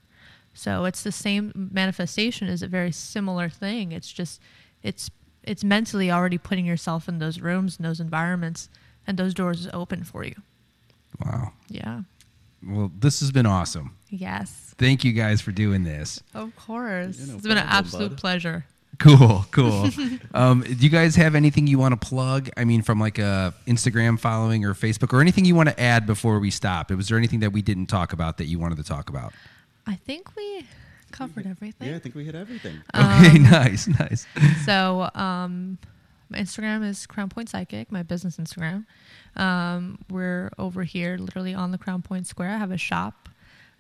So 0.54 0.86
it's 0.86 1.04
the 1.04 1.12
same 1.12 1.70
manifestation 1.72 2.48
is 2.48 2.62
a 2.62 2.68
very 2.68 2.92
similar 2.92 3.50
thing. 3.50 3.92
It's 3.92 4.12
just 4.12 4.42
it's 4.82 5.10
it's 5.44 5.64
mentally 5.64 6.12
already 6.12 6.38
putting 6.38 6.66
yourself 6.66 7.08
in 7.08 7.20
those 7.20 7.40
rooms 7.40 7.78
and 7.78 7.86
those 7.86 8.00
environments 8.00 8.70
and 9.06 9.18
those 9.18 9.34
doors 9.34 9.68
open 9.74 10.04
for 10.04 10.24
you. 10.24 10.36
Wow. 11.24 11.52
Yeah. 11.70 12.02
Well, 12.66 12.92
this 12.98 13.20
has 13.20 13.32
been 13.32 13.46
awesome. 13.46 13.96
Yes. 14.10 14.76
Thank 14.78 15.04
you 15.04 15.14
guys 15.14 15.42
for 15.42 15.52
doing 15.52 15.84
this. 15.84 16.22
Of 16.34 16.56
course. 16.56 17.20
You 17.20 17.28
know, 17.28 17.34
it's 17.36 17.48
been 17.48 17.58
an 17.58 17.68
absolute 17.68 18.10
bud. 18.10 18.18
pleasure. 18.18 18.66
Cool, 19.00 19.46
cool. 19.52 19.90
um, 20.34 20.62
do 20.62 20.74
you 20.76 20.90
guys 20.90 21.16
have 21.16 21.36
anything 21.36 21.68
you 21.68 21.80
want 21.80 22.00
to 22.00 22.08
plug? 22.08 22.50
I 22.56 22.64
mean, 22.64 22.82
from 22.84 23.00
like 23.00 23.18
a 23.18 23.54
Instagram 23.68 24.20
following 24.20 24.66
or 24.66 24.74
Facebook 24.74 25.14
or 25.14 25.22
anything 25.22 25.46
you 25.46 25.56
want 25.56 25.70
to 25.70 25.80
add 25.80 26.06
before 26.06 26.40
we 26.40 26.52
stop? 26.52 26.92
Was 26.92 27.10
there 27.10 27.18
anything 27.18 27.40
that 27.40 27.52
we 27.52 27.62
didn't 27.62 27.88
talk 27.88 28.14
about 28.14 28.38
that 28.38 28.46
you 28.46 28.60
wanted 28.60 28.78
to 28.78 28.84
talk 28.84 29.10
about? 29.10 29.34
I 29.88 29.96
think 29.96 30.36
we 30.36 30.66
covered 31.12 31.48
everything. 31.48 31.90
Yeah, 31.90 31.96
I 31.96 32.00
think 32.00 32.16
we 32.16 32.24
hit 32.24 32.36
everything. 32.36 32.82
Um, 32.94 33.26
okay, 33.26 33.40
nice, 33.40 33.88
nice. 33.88 34.28
So, 34.66 35.10
um, 35.16 35.80
my 36.30 36.40
Instagram 36.40 36.88
is 36.88 37.06
Crown 37.06 37.30
Point 37.30 37.50
Psychic, 37.50 37.92
my 37.92 38.04
business 38.04 38.38
Instagram. 38.38 38.86
Um, 39.36 40.00
we're 40.10 40.52
over 40.58 40.84
here, 40.84 41.18
literally 41.18 41.54
on 41.54 41.72
the 41.72 41.78
Crown 41.78 42.02
Point 42.02 42.28
Square. 42.28 42.52
I 42.52 42.58
have 42.58 42.72
a 42.72 42.78
shop. 42.78 43.30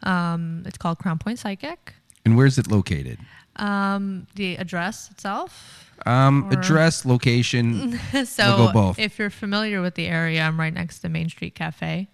Um, 0.02 0.64
it's 0.66 0.78
called 0.78 1.00
Crown 1.00 1.20
Point 1.20 1.40
Psychic. 1.40 1.94
And 2.26 2.36
where's 2.38 2.58
it 2.58 2.70
located? 2.70 3.20
Um, 3.58 4.28
the 4.36 4.56
address 4.56 5.12
itself. 5.12 5.92
Um, 6.06 6.50
address, 6.52 7.06
location. 7.06 8.00
so 8.26 8.58
we'll 8.58 8.68
go 8.68 8.74
both. 8.74 9.00
if 9.00 9.20
you're 9.20 9.30
familiar 9.30 9.82
with 9.82 9.96
the 9.96 10.08
area, 10.08 10.42
I'm 10.42 10.60
right 10.60 10.74
next 10.74 11.00
to 11.00 11.10
Main 11.10 11.30
Street 11.30 11.56
Cafe. 11.56 12.08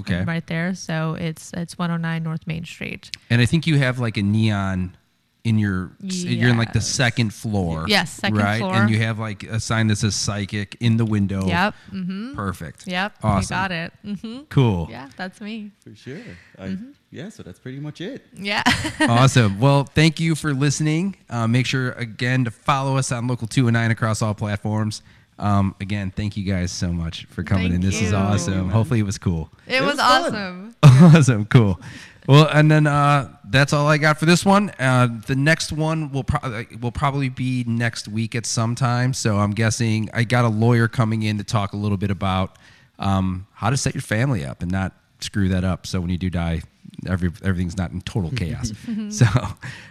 Okay. 0.00 0.18
I'm 0.18 0.26
right 0.26 0.46
there. 0.46 0.74
So 0.74 1.14
it's 1.14 1.52
it's 1.54 1.76
109 1.76 2.22
North 2.22 2.46
Main 2.46 2.64
Street. 2.64 3.10
And 3.30 3.40
I 3.40 3.46
think 3.46 3.66
you 3.66 3.78
have 3.78 3.98
like 3.98 4.16
a 4.16 4.22
neon 4.22 4.96
in 5.44 5.58
your 5.58 5.92
yes. 6.00 6.24
you're 6.24 6.50
in 6.50 6.58
like 6.58 6.72
the 6.72 6.80
second 6.80 7.32
floor. 7.32 7.84
Yes, 7.88 8.10
second 8.10 8.38
right? 8.38 8.58
floor. 8.58 8.74
And 8.74 8.90
you 8.90 8.98
have 8.98 9.18
like 9.18 9.44
a 9.44 9.60
sign 9.60 9.86
that 9.88 9.96
says 9.96 10.14
psychic 10.14 10.76
in 10.80 10.96
the 10.96 11.04
window. 11.04 11.46
Yep. 11.46 11.74
Mm-hmm. 11.92 12.34
Perfect. 12.34 12.86
Yep. 12.86 13.14
Awesome. 13.22 13.42
You 13.42 13.48
got 13.48 13.72
it. 13.72 13.92
Mm-hmm. 14.04 14.40
Cool. 14.48 14.88
Yeah, 14.90 15.08
that's 15.16 15.40
me. 15.40 15.70
For 15.80 15.94
sure. 15.94 16.18
I, 16.58 16.68
mm-hmm. 16.68 16.90
Yeah, 17.10 17.30
so 17.30 17.42
that's 17.42 17.58
pretty 17.58 17.80
much 17.80 18.00
it. 18.00 18.26
Yeah. 18.34 18.62
awesome. 19.00 19.58
Well, 19.58 19.84
thank 19.84 20.20
you 20.20 20.34
for 20.34 20.52
listening. 20.52 21.16
Uh, 21.30 21.46
make 21.46 21.66
sure 21.66 21.92
again 21.92 22.44
to 22.44 22.50
follow 22.50 22.96
us 22.96 23.10
on 23.12 23.26
Local 23.26 23.48
209 23.48 23.90
across 23.90 24.20
all 24.20 24.34
platforms. 24.34 25.02
Um, 25.38 25.74
again, 25.80 26.10
thank 26.10 26.36
you 26.36 26.44
guys 26.44 26.72
so 26.72 26.92
much 26.92 27.26
for 27.26 27.42
coming 27.44 27.70
thank 27.70 27.76
in. 27.76 27.80
This 27.80 28.00
you. 28.00 28.08
is 28.08 28.12
awesome. 28.12 28.70
Hopefully, 28.70 29.00
it 29.00 29.04
was 29.04 29.18
cool. 29.18 29.50
It, 29.66 29.76
it 29.76 29.80
was, 29.82 29.92
was 29.92 30.00
awesome. 30.00 30.74
awesome. 30.82 31.46
Cool. 31.46 31.80
Well, 32.28 32.46
and 32.52 32.70
then 32.70 32.86
uh, 32.86 33.34
that's 33.44 33.72
all 33.72 33.88
I 33.88 33.96
got 33.96 34.18
for 34.18 34.26
this 34.26 34.44
one. 34.44 34.70
Uh, 34.78 35.08
the 35.26 35.34
next 35.34 35.72
one 35.72 36.12
will 36.12 36.24
probably 36.24 36.76
will 36.76 36.92
probably 36.92 37.30
be 37.30 37.64
next 37.66 38.06
week 38.06 38.34
at 38.34 38.44
some 38.44 38.74
time. 38.74 39.14
So 39.14 39.38
I'm 39.38 39.52
guessing 39.52 40.10
I 40.12 40.24
got 40.24 40.44
a 40.44 40.48
lawyer 40.48 40.88
coming 40.88 41.22
in 41.22 41.38
to 41.38 41.44
talk 41.44 41.72
a 41.72 41.76
little 41.76 41.96
bit 41.96 42.10
about 42.10 42.58
um, 42.98 43.46
how 43.54 43.70
to 43.70 43.78
set 43.78 43.94
your 43.94 44.02
family 44.02 44.44
up 44.44 44.60
and 44.60 44.70
not 44.70 44.92
screw 45.20 45.48
that 45.48 45.64
up. 45.64 45.86
So 45.86 46.02
when 46.02 46.10
you 46.10 46.18
do 46.18 46.28
die, 46.28 46.60
every 47.06 47.30
everything's 47.42 47.78
not 47.78 47.92
in 47.92 48.02
total 48.02 48.30
chaos. 48.30 48.74
so 49.08 49.24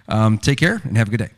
um, 0.07 0.37
take 0.37 0.59
care 0.59 0.79
and 0.83 0.95
have 0.95 1.07
a 1.07 1.11
good 1.11 1.17
day. 1.17 1.31